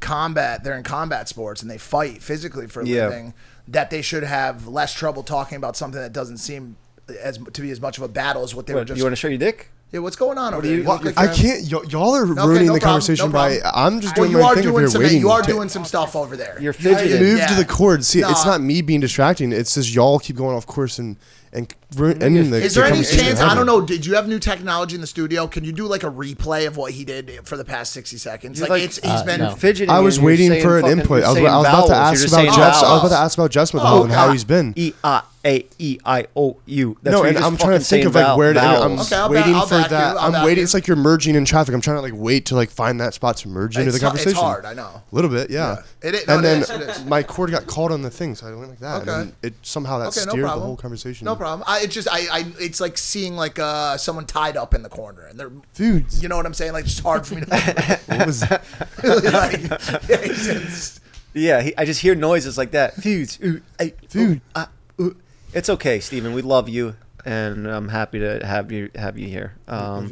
combat, 0.00 0.64
they're 0.64 0.76
in 0.76 0.82
combat 0.82 1.28
sports 1.28 1.62
and 1.62 1.70
they 1.70 1.78
fight 1.78 2.22
physically 2.22 2.66
for 2.66 2.82
a 2.82 2.86
Yeah. 2.86 3.08
living, 3.08 3.34
that 3.68 3.90
they 3.90 4.02
should 4.02 4.22
have 4.24 4.66
less 4.68 4.92
trouble 4.92 5.22
talking 5.22 5.56
about 5.56 5.76
something 5.76 6.00
that 6.00 6.12
doesn't 6.12 6.38
seem 6.38 6.76
as 7.20 7.38
to 7.38 7.62
be 7.62 7.70
as 7.70 7.80
much 7.80 7.98
of 7.98 8.04
a 8.04 8.08
battle 8.08 8.42
as 8.42 8.54
what 8.54 8.66
they 8.66 8.74
were 8.74 8.84
just. 8.84 8.98
you 8.98 9.04
want 9.04 9.12
to 9.12 9.16
show 9.16 9.28
your 9.28 9.38
dick? 9.38 9.70
Yeah, 9.94 10.00
what's 10.00 10.16
going 10.16 10.36
on 10.36 10.52
over 10.52 10.62
do 10.62 10.68
there? 10.68 10.76
you- 10.76 10.82
You 10.82 10.88
what- 10.88 11.04
look 11.04 11.16
like 11.16 11.30
I 11.30 11.32
can't. 11.34 11.62
Y- 11.72 11.80
y'all 11.88 12.14
are 12.16 12.22
Okay, 12.24 12.32
ruining 12.46 12.66
no 12.66 12.74
the 12.74 12.80
problem, 12.80 12.80
conversation 12.80 13.26
no 13.26 13.32
by. 13.32 13.60
I'm 13.64 14.00
just 14.00 14.14
doing 14.16 14.32
you 14.32 14.38
my 14.38 14.44
are 14.44 14.54
thing. 14.54 14.64
if 14.64 14.70
doing 14.70 14.80
you're 14.82 14.90
some. 14.90 15.02
waiting 15.02 15.20
You 15.20 15.30
are 15.30 15.40
to- 15.42 15.50
doing 15.50 15.68
some 15.68 15.84
stuff 15.84 16.14
over 16.16 16.36
there. 16.36 16.58
You're 16.60 16.74
I 16.74 16.82
fidgeting. 16.82 17.22
moved 17.22 17.38
Yeah. 17.38 17.46
to 17.46 17.54
the 17.54 17.64
cord. 17.64 18.04
See, 18.04 18.20
it's 18.20 18.44
not 18.44 18.60
me 18.60 18.82
being 18.82 19.00
distracting. 19.00 19.52
It's 19.52 19.74
just 19.74 19.94
y'all 19.94 20.18
keep 20.18 20.36
going 20.36 20.56
off 20.56 20.66
course 20.66 20.98
and 20.98 21.16
and 21.52 21.72
ru- 21.96 22.16
ending 22.20 22.50
the. 22.50 22.60
Is 22.60 22.74
the 22.74 22.80
there 22.80 22.90
any 22.92 23.04
chance? 23.04 23.38
I 23.38 23.54
don't 23.54 23.64
know. 23.66 23.80
Did 23.80 24.04
you 24.04 24.14
have 24.16 24.26
new 24.26 24.40
technology 24.40 24.96
in 24.96 25.00
the 25.00 25.06
studio? 25.06 25.46
Can 25.46 25.62
you 25.62 25.70
do 25.70 25.86
like 25.86 26.02
a 26.02 26.10
replay 26.10 26.66
of 26.66 26.76
what 26.76 26.90
he 26.90 27.04
did 27.04 27.30
for 27.44 27.56
the 27.56 27.64
past 27.64 27.92
sixty 27.92 28.16
seconds? 28.18 28.60
Like, 28.60 28.70
like, 28.70 28.82
it's 28.82 28.96
he's 28.96 29.04
uh, 29.08 29.22
been. 29.24 29.38
no. 29.38 29.54
Fidgeting. 29.54 29.88
I 29.90 30.00
was 30.00 30.18
waiting 30.18 30.60
for 30.60 30.78
an 30.80 30.86
input. 30.86 31.22
I 31.22 31.28
was, 31.28 31.38
I 31.38 31.42
was 31.58 31.66
about 31.68 31.86
to 31.86 31.94
ask 31.94 32.26
about 32.26 32.30
saying 32.34 32.52
Jeff. 32.54 32.58
I 32.58 32.92
was 32.94 33.00
about 33.02 33.08
to 33.10 33.22
ask 33.22 33.38
about 33.38 33.50
Jeff 33.52 33.68
Smith 33.68 33.84
Oh, 33.86 34.02
and 34.02 34.12
how 34.12 34.32
he's 34.32 34.42
been. 34.42 34.72
E 34.74 34.94
I 35.04 35.22
A 35.44 35.64
E 35.78 35.98
I 36.04 36.26
O 36.34 36.56
U. 36.66 36.96
That's 37.04 37.12
no, 37.14 37.22
and 37.22 37.38
I'm 37.38 37.56
trying 37.56 37.78
to 37.78 37.84
think 37.84 38.04
of 38.06 38.14
saying 38.14 38.26
like 38.26 38.36
where 38.36 38.52
to. 38.52 38.60
I'm. 38.60 38.98
Okay, 38.98 39.14
I'll 39.14 39.28
back- 39.28 39.30
waiting 39.30 39.54
I'll 39.54 39.66
for 39.68 39.74
back 39.90 40.08
you, 40.08 40.14
that. 40.14 40.16
I'll 40.22 40.34
I'm 40.36 40.44
waiting. 40.44 40.58
you. 40.58 40.64
It's 40.64 40.74
like 40.74 40.86
you're 40.86 40.96
merging 40.96 41.34
in 41.34 41.44
traffic. 41.44 41.74
I'm 41.74 41.80
trying 41.80 41.96
to 41.96 42.02
like 42.02 42.12
wait 42.14 42.46
to 42.46 42.54
like 42.54 42.70
find 42.70 43.00
that 43.00 43.14
spot 43.14 43.36
to 43.38 43.48
merge 43.48 43.76
into 43.76 43.88
It's 43.90 43.98
the 44.00 44.04
hu- 44.08 44.14
it's 44.14 44.24
conversation. 44.24 44.44
hard, 44.44 44.64
I 44.64 44.74
know. 44.74 45.02
A 45.10 45.14
little 45.14 45.30
bit, 45.30 45.50
yeah. 45.50 45.76
Yeah. 46.02 46.08
It 46.08 46.14
is- 46.14 46.26
no, 46.26 46.34
and 46.36 46.44
it 46.44 46.48
then 46.48 46.62
is, 46.62 46.70
it 46.70 46.80
is. 46.82 47.04
my 47.04 47.22
cord 47.22 47.50
got 47.50 47.66
caught 47.66 47.92
on 47.92 48.02
the 48.02 48.10
thing, 48.10 48.34
so 48.34 48.46
I 48.46 48.54
went 48.54 48.70
like 48.70 48.80
that. 48.80 49.02
Okay. 49.02 49.12
And 49.12 49.34
it 49.42 49.54
somehow 49.62 49.98
that 49.98 50.08
Okay, 50.08 50.24
no 50.26 50.30
steered 50.32 50.44
the 50.46 50.50
whole 50.50 50.76
conversation. 50.76 51.24
No 51.24 51.36
problem. 51.36 51.64
I, 51.68 51.80
it's 51.80 51.94
just 51.94 52.08
I, 52.10 52.26
I 52.30 52.44
it's 52.58 52.80
like 52.80 52.96
seeing 52.98 53.36
like 53.36 53.58
uh 53.58 53.96
someone 53.96 54.26
tied 54.26 54.56
up 54.56 54.74
in 54.74 54.82
the 54.82 54.88
corner 54.88 55.22
and 55.26 55.38
they're 55.38 55.52
Dude, 55.74 56.12
you 56.14 56.28
know 56.28 56.36
what 56.36 56.46
I'm 56.46 56.54
saying? 56.54 56.72
Like 56.72 56.84
it's 56.84 56.98
hard 56.98 57.26
for 57.26 57.34
me 57.34 57.42
to 57.42 57.46
what 58.06 58.26
was 58.26 58.40
that? 58.40 58.64
like, 59.04 60.08
yeah, 60.08 60.20
it's- 60.20 60.46
it's- 60.48 61.00
Yeah, 61.32 61.62
he, 61.62 61.76
I 61.76 61.84
just 61.84 62.00
hear 62.00 62.14
noises 62.14 62.56
like 62.56 62.70
that. 62.72 62.94
Feuds. 62.94 63.38
Ooh, 63.44 63.60
ay, 63.80 63.92
Dude. 64.08 64.36
ooh, 64.36 64.40
ah, 64.54 64.68
ooh. 65.00 65.16
It's 65.52 65.68
okay, 65.68 65.98
Steven. 66.00 66.32
We 66.32 66.42
love 66.42 66.68
you, 66.68 66.94
and 67.24 67.66
I'm 67.66 67.88
happy 67.88 68.18
to 68.18 68.44
have 68.44 68.70
you 68.70 68.90
have 68.94 69.18
you 69.18 69.28
here. 69.28 69.54
Um, 69.66 70.08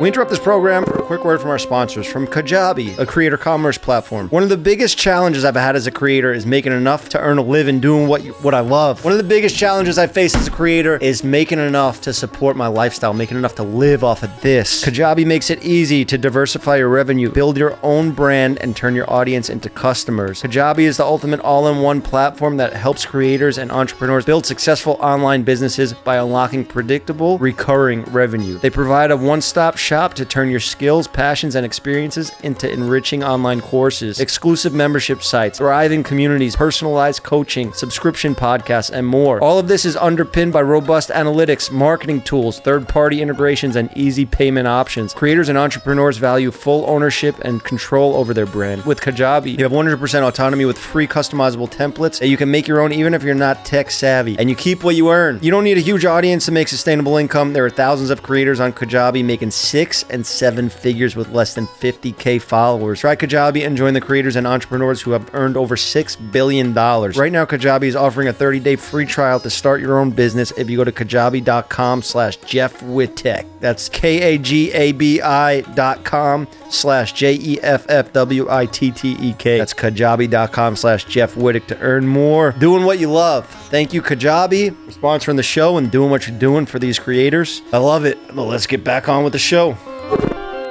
we 0.00 0.08
interrupt 0.08 0.30
this 0.30 0.40
program 0.40 0.84
for 0.84 0.98
a 0.98 1.02
quick 1.02 1.24
word 1.24 1.40
from 1.40 1.50
our 1.50 1.58
sponsors 1.58 2.06
from 2.06 2.26
Kajabi, 2.26 2.98
a 2.98 3.06
creator 3.06 3.36
commerce 3.36 3.78
platform. 3.78 4.28
One 4.28 4.42
of 4.42 4.48
the 4.48 4.56
biggest 4.56 4.98
challenges 4.98 5.44
I've 5.44 5.54
had 5.54 5.76
as 5.76 5.86
a 5.86 5.90
creator 5.90 6.32
is 6.32 6.44
making 6.44 6.72
enough 6.72 7.08
to 7.10 7.20
earn 7.20 7.38
a 7.38 7.42
living 7.42 7.80
doing 7.80 8.08
what 8.08 8.24
you, 8.24 8.32
what 8.34 8.54
I 8.54 8.60
love. 8.60 9.04
One 9.04 9.12
of 9.12 9.18
the 9.18 9.24
biggest 9.24 9.56
challenges 9.56 9.98
I 9.98 10.06
face 10.06 10.34
as 10.34 10.48
a 10.48 10.50
creator 10.50 10.96
is 10.98 11.22
making 11.22 11.58
enough 11.58 12.00
to 12.02 12.12
support 12.12 12.56
my 12.56 12.66
lifestyle, 12.66 13.14
making 13.14 13.36
enough 13.36 13.54
to 13.56 13.62
live 13.62 14.02
off 14.02 14.22
of 14.22 14.40
this. 14.40 14.84
Kajabi 14.84 15.24
makes 15.24 15.50
it 15.50 15.62
easy 15.64 16.04
to 16.04 16.18
diversify 16.18 16.76
your 16.76 16.88
revenue, 16.88 17.30
build 17.30 17.56
your 17.56 17.78
own 17.82 18.12
brand, 18.12 18.58
and 18.60 18.76
turn 18.76 18.94
your 18.94 19.10
audience 19.10 19.48
into 19.48 19.68
customers. 19.70 20.42
Kajabi 20.42 20.80
is 20.80 20.96
the 20.96 21.04
ultimate 21.04 21.40
all-in-one 21.40 22.02
platform 22.02 22.56
that 22.56 22.72
helps 22.72 23.06
creators 23.06 23.58
and 23.58 23.70
entrepreneurs 23.70 24.24
build 24.24 24.46
successful 24.46 24.96
online 25.00 25.42
businesses 25.42 25.92
by 26.08 26.16
unlocking 26.16 26.64
predictable, 26.64 27.36
recurring 27.36 28.02
revenue. 28.04 28.56
They 28.56 28.70
provide 28.70 29.10
a 29.10 29.16
one-stop 29.18 29.76
shop 29.76 30.14
to 30.14 30.24
turn 30.24 30.48
your 30.48 30.58
skills, 30.58 31.06
passions, 31.06 31.54
and 31.54 31.66
experiences 31.66 32.32
into 32.42 32.72
enriching 32.72 33.22
online 33.22 33.60
courses, 33.60 34.18
exclusive 34.18 34.72
membership 34.72 35.22
sites, 35.22 35.58
thriving 35.58 36.02
communities, 36.02 36.56
personalized 36.56 37.24
coaching, 37.24 37.74
subscription 37.74 38.34
podcasts, 38.34 38.90
and 38.90 39.06
more. 39.06 39.38
All 39.44 39.58
of 39.58 39.68
this 39.68 39.84
is 39.84 39.98
underpinned 39.98 40.50
by 40.50 40.62
robust 40.62 41.10
analytics, 41.10 41.70
marketing 41.70 42.22
tools, 42.22 42.58
third-party 42.60 43.20
integrations, 43.20 43.76
and 43.76 43.90
easy 43.94 44.24
payment 44.24 44.66
options. 44.66 45.12
Creators 45.12 45.50
and 45.50 45.58
entrepreneurs 45.58 46.16
value 46.16 46.50
full 46.50 46.88
ownership 46.88 47.38
and 47.42 47.62
control 47.64 48.16
over 48.16 48.32
their 48.32 48.46
brand. 48.46 48.82
With 48.86 49.02
Kajabi, 49.02 49.58
you 49.58 49.62
have 49.62 49.72
100% 49.72 50.26
autonomy 50.26 50.64
with 50.64 50.78
free 50.78 51.06
customizable 51.06 51.70
templates 51.70 52.18
that 52.20 52.28
you 52.28 52.38
can 52.38 52.50
make 52.50 52.66
your 52.66 52.80
own 52.80 52.94
even 52.94 53.12
if 53.12 53.22
you're 53.22 53.34
not 53.34 53.66
tech 53.66 53.90
savvy. 53.90 54.38
And 54.38 54.48
you 54.48 54.56
keep 54.56 54.82
what 54.82 54.96
you 54.96 55.10
earn. 55.10 55.38
You 55.42 55.50
don't 55.50 55.64
need 55.64 55.76
a 55.76 55.82
huge 55.82 55.97
audience 56.04 56.44
to 56.46 56.52
make 56.52 56.68
sustainable 56.68 57.16
income. 57.16 57.52
There 57.52 57.64
are 57.64 57.70
thousands 57.70 58.10
of 58.10 58.22
creators 58.22 58.60
on 58.60 58.72
Kajabi 58.72 59.24
making 59.24 59.50
six 59.50 60.04
and 60.10 60.26
seven 60.26 60.68
figures 60.68 61.16
with 61.16 61.30
less 61.30 61.54
than 61.54 61.66
50k 61.66 62.40
followers. 62.42 63.00
Try 63.00 63.16
Kajabi 63.16 63.66
and 63.66 63.76
join 63.76 63.94
the 63.94 64.00
creators 64.00 64.36
and 64.36 64.46
entrepreneurs 64.46 65.02
who 65.02 65.12
have 65.12 65.32
earned 65.34 65.56
over 65.56 65.76
$6 65.76 66.32
billion. 66.32 66.72
Right 66.74 67.32
now, 67.32 67.44
Kajabi 67.44 67.84
is 67.84 67.96
offering 67.96 68.28
a 68.28 68.32
30-day 68.32 68.76
free 68.76 69.06
trial 69.06 69.40
to 69.40 69.50
start 69.50 69.80
your 69.80 69.98
own 69.98 70.10
business 70.10 70.50
if 70.52 70.68
you 70.70 70.76
go 70.76 70.84
to 70.84 70.92
kajabi.com 70.92 72.02
slash 72.02 72.36
Jeff 72.38 72.80
Wittek. 72.80 73.46
That's 73.60 73.88
K-A-G-A-B-I 73.88 75.60
dot 75.74 76.04
com 76.04 76.46
slash 76.70 77.12
J-E-F-F-W-I-T-T-E-K. 77.14 79.58
That's 79.58 79.74
kajabi.com 79.74 80.76
slash 80.76 81.04
Jeff 81.04 81.34
Wittek 81.34 81.66
to 81.68 81.78
earn 81.80 82.06
more 82.06 82.52
doing 82.52 82.84
what 82.84 82.98
you 82.98 83.10
love. 83.10 83.46
Thank 83.68 83.92
you, 83.92 84.02
Kajabi, 84.02 84.74
for 84.74 84.98
sponsoring 84.98 85.36
the 85.36 85.42
show 85.42 85.76
and 85.76 85.87
doing 85.88 86.10
what 86.10 86.26
you're 86.26 86.38
doing 86.38 86.66
for 86.66 86.78
these 86.78 86.98
creators. 86.98 87.62
I 87.72 87.78
love 87.78 88.04
it. 88.04 88.18
Well, 88.34 88.46
let's 88.46 88.66
get 88.66 88.84
back 88.84 89.08
on 89.08 89.24
with 89.24 89.32
the 89.32 89.38
show. 89.38 89.76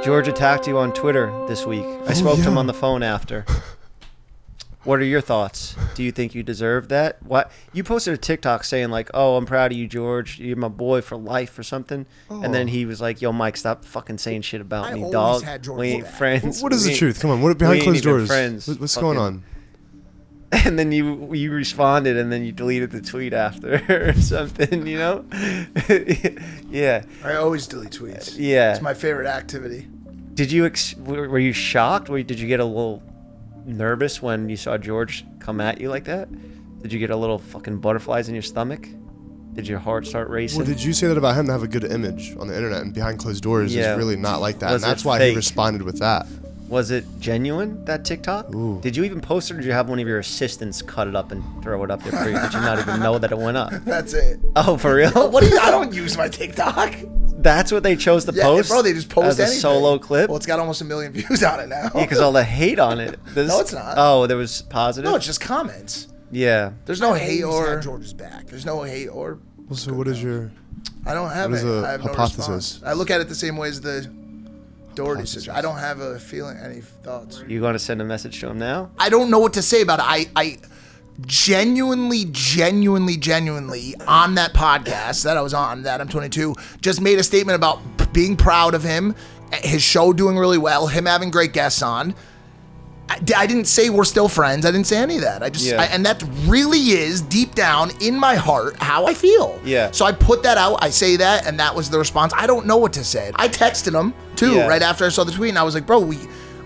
George 0.04 0.28
attacked 0.28 0.68
you 0.68 0.78
on 0.78 0.94
Twitter 0.94 1.34
this 1.48 1.66
week. 1.66 1.86
I 1.86 2.06
oh, 2.10 2.14
spoke 2.14 2.36
to 2.38 2.44
him 2.44 2.58
on 2.58 2.68
the 2.68 2.74
phone 2.74 3.04
after. 3.04 3.46
What 4.84 5.00
are 5.02 5.04
your 5.04 5.20
thoughts? 5.20 5.76
Do 5.96 6.04
you 6.04 6.14
think 6.14 6.34
you 6.34 6.44
deserve 6.44 6.88
that? 6.88 7.22
What 7.22 7.52
you 7.74 7.84
posted 7.84 8.14
a 8.14 8.18
TikTok 8.18 8.64
saying 8.64 8.90
like, 8.90 9.10
"Oh, 9.14 9.36
I'm 9.36 9.46
proud 9.46 9.74
of 9.74 9.78
you, 9.78 9.86
George. 9.86 10.40
You're 10.40 10.56
my 10.56 10.70
boy 10.70 11.02
for 11.02 11.18
life" 11.18 11.60
or 11.60 11.64
something, 11.64 12.06
and 12.30 12.54
then 12.54 12.68
oh. 12.68 12.72
he 12.72 12.86
was 12.86 13.02
like, 13.02 13.22
"Yo, 13.22 13.34
Mike, 13.34 13.58
stop 13.58 13.84
fucking 13.84 14.18
saying 14.18 14.44
shit 14.44 14.62
about 14.62 14.86
I 14.86 14.94
me, 14.94 15.12
dog. 15.12 15.44
we 15.68 15.88
ain't 15.90 16.08
friends. 16.08 16.64
What 16.64 16.72
is 16.72 16.86
We 16.86 16.92
the 16.92 16.98
truth? 16.98 17.20
Come 17.20 17.32
on, 17.32 17.42
what 17.42 17.58
behind 17.58 17.82
closed 17.82 18.06
doors? 18.06 18.28
friends. 18.28 18.66
What- 18.70 18.80
What's 18.80 18.96
going 18.96 19.18
on? 19.18 19.44
And 20.66 20.80
then 20.80 20.92
you 20.92 21.34
you 21.34 21.52
responded, 21.52 22.18
and 22.18 22.32
then 22.32 22.44
you 22.46 22.52
deleted 22.52 22.92
the 22.92 23.02
tweet 23.02 23.34
after 23.34 23.84
or 24.10 24.14
something. 24.14 24.88
You 24.88 24.98
know? 24.98 25.26
yeah. 26.70 27.04
I 27.24 27.36
always 27.36 27.68
delete 27.68 27.92
tweets. 27.92 28.34
Uh, 28.34 28.38
yeah. 28.40 28.72
It's 28.72 28.82
my 28.82 28.94
favorite 28.94 29.28
activity. 29.28 29.88
Did 30.34 30.52
you 30.52 30.66
ex- 30.66 30.96
were 30.96 31.28
were 31.28 31.40
you 31.40 31.54
shocked? 31.54 32.10
Were, 32.10 32.24
did 32.24 32.40
you 32.40 32.48
get 32.48 32.60
a 32.60 32.66
little 32.66 33.04
nervous 33.66 34.22
when 34.22 34.50
you 34.50 34.56
saw 34.56 34.78
George 34.78 35.26
come 35.40 35.60
at 35.60 35.82
you 35.82 35.90
like 35.90 36.06
that? 36.06 36.30
Did 36.82 36.94
you 36.94 37.00
get 37.00 37.10
a 37.10 37.18
little 37.18 37.40
fucking 37.40 37.80
butterflies 37.80 38.30
in 38.30 38.36
your 38.36 38.44
stomach? 38.44 38.88
Did 39.54 39.68
your 39.68 39.80
heart 39.80 40.06
start 40.06 40.30
racing? 40.30 40.60
Well, 40.60 40.68
did 40.68 40.82
you 40.84 40.94
say 40.94 41.08
that 41.08 41.18
about 41.18 41.36
him 41.36 41.48
to 41.48 41.52
have 41.52 41.64
a 41.64 41.68
good 41.68 41.84
image 41.84 42.36
on 42.38 42.48
the 42.48 42.56
internet 42.56 42.84
and 42.84 42.94
behind 42.94 43.18
closed 43.20 43.44
doors 43.44 43.74
Yeah. 43.74 43.94
is 43.94 43.98
really 43.98 44.16
not 44.16 44.40
like 44.40 44.60
that? 44.60 44.72
Was 44.72 44.84
and 44.84 44.92
that's 44.92 45.04
why 45.04 45.18
fake? 45.18 45.32
he 45.32 45.36
responded 45.36 45.82
with 45.82 46.00
that. 46.00 46.28
Was 46.68 46.92
it 46.92 47.06
genuine 47.20 47.86
that 47.86 48.04
TikTok? 48.04 48.54
Ooh. 48.54 48.80
Did 48.82 48.96
you 48.98 49.04
even 49.06 49.22
post 49.22 49.50
it, 49.50 49.54
or 49.54 49.58
did 49.58 49.66
you 49.66 49.72
have 49.72 49.88
one 49.88 50.00
of 50.00 50.08
your 50.08 50.20
assistants 50.20 50.82
cut 50.82 51.08
it 51.08 51.16
up 51.16 51.32
and 51.32 51.42
throw 51.64 51.82
it 51.86 51.90
up 51.92 52.04
there 52.04 52.12
for 52.12 52.30
you? 52.30 52.38
Did 52.40 52.54
you 52.54 52.60
not 52.60 52.78
even 52.80 53.00
know 53.00 53.18
that 53.18 53.32
it 53.32 53.38
went 53.38 53.56
up? 53.56 53.72
That's 53.86 54.14
it. 54.14 54.40
Oh, 54.56 54.76
for 54.78 54.96
real? 54.96 55.12
What 55.32 55.44
do 55.44 55.50
you? 55.50 55.58
I 55.60 55.72
don't 55.72 55.94
use 55.94 56.18
my 56.18 56.28
TikTok. 56.28 56.94
That's 57.40 57.72
what 57.72 57.84
they 57.84 57.96
chose 57.96 58.26
to 58.26 58.34
Yeah, 58.34 58.44
post, 58.44 58.68
bro, 58.70 58.82
they 58.82 58.92
just 58.94 59.10
post 59.10 59.40
as 59.40 59.40
a 59.40 59.48
solo 59.48 59.98
clip. 59.98 60.28
Well, 60.30 60.36
it's 60.38 60.46
got 60.46 60.60
almost 60.60 60.82
a 60.82 60.86
million 60.86 61.14
views 61.14 61.42
on 61.44 61.60
it 61.62 61.68
now. 61.68 61.90
Yeah, 61.96 62.02
because 62.02 62.20
all 62.20 62.32
the 62.34 62.44
hate 62.44 62.80
on 62.80 63.00
it. 63.00 63.18
This- 63.28 63.48
No, 63.48 63.60
it's 63.62 63.72
not. 63.74 63.94
Oh, 63.98 64.28
there 64.28 64.36
was 64.38 64.64
positive. 64.64 65.10
no, 65.10 65.16
it's 65.16 65.26
just 65.26 65.40
comments. 65.40 66.08
yeah. 66.32 66.72
There's 66.86 67.00
no 67.00 67.14
hate 67.14 67.44
or 67.44 67.76
had 67.76 67.82
George's 67.84 68.14
back. 68.14 68.48
There's 68.48 68.66
no 68.66 68.82
hate 68.84 69.08
or 69.08 69.40
Well, 69.70 69.78
so 69.78 69.94
what 69.94 70.08
is 70.10 70.22
your? 70.22 70.52
I 71.06 71.14
don't 71.14 71.30
have 71.30 71.52
What 71.52 71.58
is 71.60 71.64
it. 71.64 71.70
a 71.70 71.88
I 71.88 71.92
have 71.92 72.02
no 72.04 72.08
hypothesis? 72.12 72.50
response. 72.50 72.82
I 72.86 72.92
look 72.94 73.10
at 73.10 73.22
it 73.22 73.30
the 73.30 73.36
same 73.36 73.56
way 73.56 73.70
as 73.70 73.80
the 73.80 74.12
Doherty 74.98 75.26
situation. 75.26 75.54
I 75.54 75.62
don't 75.62 75.78
have 75.78 76.00
a 76.00 76.20
feeling, 76.20 76.58
any 76.58 76.82
thoughts. 76.82 77.44
You 77.48 77.60
going 77.60 77.74
to 77.74 77.80
send 77.80 78.02
a 78.02 78.06
message 78.06 78.40
to 78.42 78.50
him 78.50 78.58
now? 78.58 78.90
I 78.98 79.10
don't 79.10 79.30
know 79.30 79.40
what 79.40 79.54
to 79.54 79.62
say 79.62 79.82
about 79.82 80.00
it. 80.00 80.06
I, 80.06 80.26
I 80.36 80.58
genuinely, 81.22 82.26
genuinely, 82.32 83.18
genuinely 83.18 83.96
on 84.08 84.36
that 84.36 84.54
podcast 84.54 85.24
that 85.24 85.38
I 85.38 85.42
was 85.42 85.54
on, 85.54 85.84
that 85.84 86.02
I'm 86.02 86.08
22, 86.08 86.56
just 86.82 87.02
made 87.02 87.20
a 87.20 87.24
statement 87.24 87.56
about 87.56 87.80
being 88.14 88.36
proud 88.36 88.74
of 88.74 88.84
him, 88.84 89.16
his 89.54 89.84
show 89.84 90.14
doing 90.14 90.38
really 90.38 90.58
well, 90.58 90.88
him 90.88 91.06
having 91.06 91.32
great 91.32 91.54
guests 91.54 91.82
on. 91.82 92.16
I, 93.10 93.20
I 93.38 93.48
didn't 93.48 93.66
say 93.66 93.90
we're 93.90 94.04
still 94.04 94.28
friends. 94.28 94.66
I 94.66 94.72
didn't 94.72 94.88
say 94.88 94.98
any 94.98 95.16
of 95.16 95.22
that. 95.22 95.42
I 95.44 95.50
just, 95.50 95.66
Yeah. 95.66 95.82
I, 95.82 95.86
and 95.86 96.06
that 96.06 96.22
really 96.46 96.80
is 96.80 97.22
deep 97.22 97.56
down 97.56 97.92
in 98.02 98.20
my 98.20 98.36
heart 98.36 98.76
how 98.82 99.06
I 99.06 99.14
feel. 99.14 99.60
Yeah. 99.64 99.92
So 99.92 100.06
I 100.06 100.12
put 100.12 100.44
that 100.44 100.58
out. 100.58 100.80
I 100.84 100.90
say 100.90 101.16
that, 101.16 101.48
and 101.48 101.60
that 101.60 101.74
was 101.74 101.90
the 101.90 101.98
response. 101.98 102.34
I 102.36 102.48
don't 102.48 102.66
know 102.66 102.78
what 102.78 102.94
to 102.94 103.04
say. 103.04 103.32
I 103.36 103.48
texted 103.48 103.98
him 103.98 104.14
too 104.36 104.56
Yeah. 104.56 104.68
right 104.68 104.82
after 104.82 105.06
I 105.06 105.10
saw 105.10 105.24
the 105.24 105.32
tweet, 105.32 105.50
and 105.50 105.58
I 105.60 105.64
was 105.64 105.74
like, 105.76 105.86
bro, 105.86 106.00
we. 106.00 106.18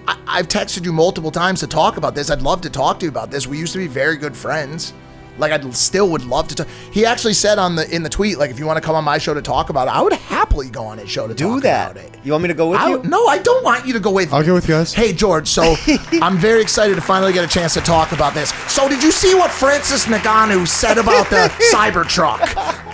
I, 0.08 0.18
I've 0.26 0.48
texted 0.48 0.84
you 0.84 0.92
multiple 0.94 1.30
times 1.30 1.60
to 1.60 1.68
talk 1.68 1.98
about 1.98 2.16
this. 2.16 2.32
I'd 2.32 2.42
love 2.42 2.62
to 2.62 2.70
talk 2.72 3.00
to 3.00 3.06
you 3.06 3.10
about 3.12 3.30
this. 3.30 3.46
We 3.46 3.60
used 3.60 3.74
to 3.74 3.80
be 3.80 3.88
very 3.88 4.18
good 4.18 4.36
friends. 4.36 4.94
Like 5.38 5.52
I 5.54 5.70
still 5.72 6.10
would 6.10 6.24
love 6.26 6.48
to 6.50 6.56
talk. 6.56 6.68
He 6.92 7.06
actually 7.06 7.34
said 7.34 7.58
on 7.58 7.76
the 7.76 7.90
in 7.94 8.04
the 8.04 8.10
tweet, 8.10 8.38
like 8.38 8.52
if 8.52 8.60
you 8.60 8.66
want 8.66 8.78
to 8.78 8.82
come 8.82 8.96
on 8.96 9.04
my 9.04 9.18
show 9.18 9.34
to 9.34 9.42
talk 9.42 9.70
about 9.70 9.88
it, 9.88 9.92
I 9.92 10.02
would 10.02 10.14
happily 10.14 10.70
go 10.70 10.84
on 10.84 10.98
his 10.98 11.10
show 11.10 11.28
to 11.28 11.34
Do 11.34 11.54
talk 11.56 11.64
that. 11.64 11.92
about 11.92 12.04
it. 12.04 12.12
You 12.24 12.34
want 12.34 12.44
me 12.44 12.50
to 12.50 12.54
go 12.54 12.70
with 12.70 12.80
I, 12.80 12.90
you? 12.90 13.02
no, 13.04 13.26
I 13.28 13.40
don't 13.40 13.64
want 13.64 13.88
you 13.88 13.94
to 13.94 14.00
go 14.00 14.12
with 14.12 14.32
I'll 14.34 14.42
me. 14.42 14.46
go 14.48 14.54
with 14.54 14.68
you 14.68 14.76
guys. 14.76 14.94
Hey 14.94 15.14
George, 15.14 15.48
so 15.48 15.76
I'm 16.22 16.38
very 16.38 16.62
excited 16.62 16.96
to 16.96 17.02
finally 17.02 17.34
get 17.34 17.44
a 17.44 17.48
chance 17.48 17.74
to 17.76 17.82
talk 17.82 18.12
about 18.12 18.34
this. 18.34 18.52
So 18.72 18.88
did 18.90 19.02
you 19.02 19.12
see 19.12 19.34
what 19.34 19.50
Francis 19.52 20.06
Ngannou 20.06 20.68
said 20.68 20.98
about 20.98 21.30
the 21.30 21.50
Cybertruck? 21.74 22.40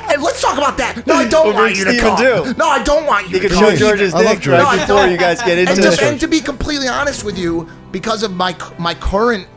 Hey, 0.07 0.15
let's 0.17 0.41
talk 0.41 0.57
about 0.57 0.77
that. 0.77 1.05
No, 1.05 1.15
I 1.15 1.27
don't 1.27 1.47
We'll 1.47 1.55
want 1.55 1.75
you 1.75 1.83
to 1.85 1.97
come. 1.99 2.17
too. 2.17 2.53
No, 2.57 2.67
I 2.69 2.81
don't 2.83 3.05
want 3.05 3.27
you 3.29 3.35
You 3.38 3.41
to 3.41 3.49
can 3.49 3.57
come. 3.59 3.71
show 3.71 3.75
George's 3.75 4.13
I 4.13 4.23
dick 4.23 4.39
George. 4.39 4.61
right 4.61 4.88
No, 4.88 4.95
before 4.95 5.07
you 5.11 5.17
guys 5.17 5.41
get 5.41 5.57
into 5.57 5.71
and 5.73 5.79
it. 5.83 5.97
to, 5.97 6.05
and 6.05 6.19
to 6.21 6.27
be 6.27 6.39
completely 6.39 6.88
honest 6.88 7.23
with 7.25 7.38
you, 7.38 7.67
because 7.91 8.23
of 8.23 8.31
my 8.33 8.55
my 8.77 8.93
current 8.93 9.47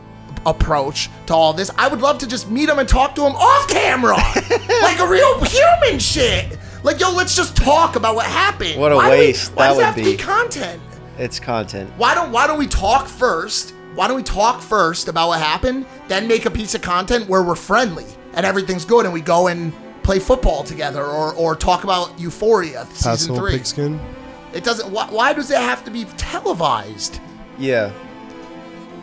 approach 0.45 1.09
to 1.27 1.33
all 1.33 1.53
this, 1.53 1.69
I 1.77 1.87
would 1.87 2.01
love 2.01 2.17
to 2.19 2.27
just 2.27 2.49
meet 2.49 2.67
him 2.69 2.79
and 2.79 2.87
talk 2.89 3.15
to 3.15 3.21
him 3.25 3.33
off 3.35 3.67
camera, 3.67 4.15
like 4.81 4.99
a 4.99 5.07
real 5.07 5.39
human 5.43 5.99
shit. 5.99 6.57
Like, 6.83 6.99
yo, 6.99 7.11
let's 7.11 7.35
just 7.35 7.55
talk 7.55 7.95
about 7.95 8.15
what 8.15 8.25
happened. 8.25 8.79
What 8.79 8.91
a 8.91 8.95
Why 8.95 9.05
do 9.05 9.11
we- 9.11 9.17
waste 9.27 9.53
why 9.55 9.63
that 9.63 9.67
does 9.69 9.77
would 9.77 9.81
it 9.81 9.85
have 9.85 9.95
to 9.95 10.03
be 10.03 10.11
be. 10.11 10.17
content? 10.17 10.81
It's 11.17 11.39
content. 11.39 11.91
Why 11.97 12.15
don't 12.15 12.31
Why 12.31 12.47
don't 12.47 12.57
we 12.57 12.67
talk 12.67 13.07
first? 13.07 13.75
Why 13.93 14.07
don't 14.07 14.15
we 14.17 14.23
talk 14.23 14.61
first 14.61 15.07
about 15.09 15.27
what 15.27 15.39
happened, 15.39 15.85
then 16.07 16.27
make 16.27 16.45
a 16.45 16.49
piece 16.51 16.73
of 16.73 16.81
content 16.81 17.27
where 17.27 17.43
we're 17.43 17.55
friendly 17.55 18.05
and 18.33 18.45
everything's 18.45 18.85
good, 18.85 19.05
and 19.05 19.13
we 19.13 19.19
go 19.21 19.47
and 19.47 19.73
play 20.01 20.17
football 20.17 20.63
together 20.63 21.03
or 21.05 21.33
or 21.35 21.55
talk 21.55 21.83
about 21.83 22.17
Euphoria 22.19 22.87
season 22.93 23.33
little 23.35 23.45
three. 23.47 23.57
pigskin. 23.57 23.99
It 24.53 24.63
doesn't. 24.63 24.89
Why, 24.91 25.07
why 25.11 25.33
does 25.33 25.51
it 25.51 25.57
have 25.57 25.83
to 25.85 25.91
be 25.91 26.05
televised? 26.17 27.19
Yeah. 27.59 27.91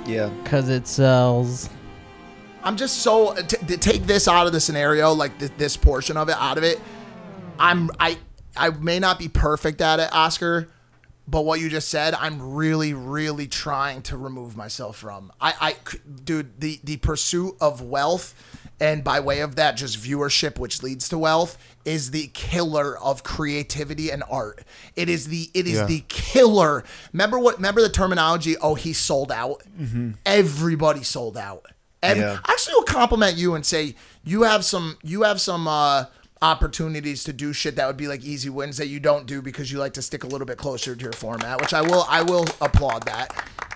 Yeah. 0.09 0.31
Because 0.43 0.69
it 0.69 0.87
sells. 0.87 1.69
I'm 2.63 2.77
just 2.77 2.99
so 3.03 3.35
to, 3.35 3.43
to 3.43 3.77
take 3.77 4.05
this 4.05 4.27
out 4.27 4.47
of 4.47 4.53
the 4.53 4.61
scenario, 4.61 5.13
like 5.13 5.39
th- 5.39 5.53
this 5.59 5.77
portion 5.77 6.17
of 6.17 6.29
it 6.29 6.37
out 6.39 6.59
of 6.59 6.65
it. 6.65 6.81
I'm 7.59 7.91
I 8.01 8.19
I 8.57 8.71
may 8.71 8.99
not 8.99 9.19
be 9.19 9.29
perfect 9.29 9.81
at 9.81 10.01
it, 10.01 10.09
Oscar, 10.13 10.69
but 11.27 11.43
what 11.43 11.61
you 11.61 11.69
just 11.69 11.89
said, 11.89 12.15
I'm 12.15 12.55
really 12.55 12.95
really 12.95 13.47
trying 13.47 14.03
to 14.03 14.17
remove 14.17 14.57
myself 14.57 14.97
from. 14.97 15.33
I 15.41 15.55
I 15.61 15.77
dude, 16.25 16.61
the 16.61 16.81
the 16.83 16.97
pursuit 16.97 17.55
of 17.61 17.83
wealth 17.83 18.35
and 18.81 19.03
by 19.03 19.19
way 19.21 19.41
of 19.41 19.57
that 19.57 19.77
just 19.77 19.99
viewership 19.99 20.59
which 20.59 20.83
leads 20.83 21.09
to 21.09 21.19
wealth 21.19 21.59
is 21.85 22.11
the 22.11 22.29
killer 22.35 22.97
of 22.99 23.23
creativity 23.23 24.11
and 24.11 24.23
art. 24.31 24.63
It 24.95 25.09
is 25.09 25.29
the 25.29 25.51
it 25.55 25.67
is 25.67 25.79
Yeah. 25.79 25.87
the 25.87 26.05
killer. 26.09 26.85
Remember 27.13 27.39
what 27.39 27.57
remember 27.57 27.81
the 27.83 27.89
terminology, 27.89 28.57
oh 28.59 28.75
he 28.75 28.93
sold 28.93 29.33
out? 29.33 29.63
Everybody 30.27 31.03
sold 31.03 31.37
out. 31.37 31.67
and 32.03 32.21
Yeah. 32.21 32.39
I 32.45 32.53
actually 32.53 32.75
will 32.75 32.83
compliment 32.85 33.37
you 33.37 33.55
and 33.55 33.65
say 33.67 33.95
you 34.25 34.43
have 34.43 34.65
some 34.65 34.99
you 35.03 35.23
have 35.23 35.41
some 35.41 35.67
uh 35.67 36.05
opportunities 36.41 37.25
to 37.25 37.33
do 37.33 37.53
shit 37.53 37.75
that 37.77 37.87
would 37.89 37.97
be 37.97 38.07
like 38.07 38.23
easy 38.25 38.49
wins 38.49 38.77
that 38.77 38.87
you 38.87 39.01
don't 39.01 39.27
do 39.27 39.43
because 39.43 39.73
you 39.73 39.79
like 39.79 39.95
to 39.95 40.03
stick 40.03 40.23
a 40.23 40.27
little 40.29 40.47
bit 40.47 40.57
closer 40.57 40.95
to 40.95 41.03
your 41.03 41.13
format, 41.13 41.61
which 41.61 41.75
I 41.75 41.83
will 41.83 42.05
I 42.09 42.23
will 42.23 42.45
applaud 42.61 43.05
that. 43.07 43.33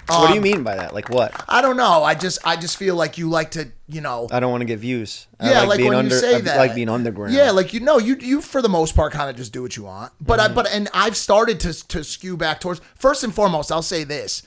What 0.07 0.27
do 0.29 0.33
you 0.35 0.39
Um, 0.41 0.43
mean 0.43 0.63
by 0.63 0.77
that? 0.77 0.95
Like 0.95 1.09
what? 1.09 1.33
I 1.49 1.63
don't 1.63 1.77
know. 1.77 2.03
I 2.03 2.15
just 2.15 2.39
I 2.45 2.57
just 2.57 2.77
feel 2.77 2.95
like 2.97 3.19
you 3.19 3.29
like 3.31 3.53
to, 3.53 3.69
you 3.89 4.01
know, 4.01 4.29
I 4.31 4.41
don't 4.41 4.51
want 4.51 4.61
to 4.63 4.67
get 4.67 4.79
views. 4.79 5.27
I 5.39 5.51
yeah, 5.51 5.63
like, 5.63 5.79
being 5.79 5.91
when 5.91 5.99
under, 5.99 6.15
you 6.15 6.21
say 6.21 6.37
I 6.37 6.41
that, 6.43 6.57
like 6.59 6.75
being 6.75 6.89
underground. 6.89 7.33
Yeah, 7.35 7.51
like 7.51 7.73
you 7.73 7.81
know, 7.81 7.99
you 7.99 8.17
you 8.17 8.41
for 8.41 8.61
the 8.63 8.69
most 8.69 8.95
part 8.97 9.13
kind 9.13 9.31
of 9.31 9.37
just 9.37 9.53
do 9.53 9.63
what 9.63 9.77
you 9.77 9.85
want. 9.85 10.13
But 10.21 10.41
Mm-hmm. 10.41 10.51
I 10.53 10.55
but 10.55 10.69
and 10.73 10.89
I've 10.93 11.17
started 11.17 11.61
to 11.61 11.73
to 11.89 12.03
skew 12.05 12.37
back 12.37 12.61
towards. 12.61 12.81
First 12.95 13.25
and 13.25 13.35
foremost, 13.35 13.71
I'll 13.71 13.83
say 13.83 14.05
this. 14.05 14.43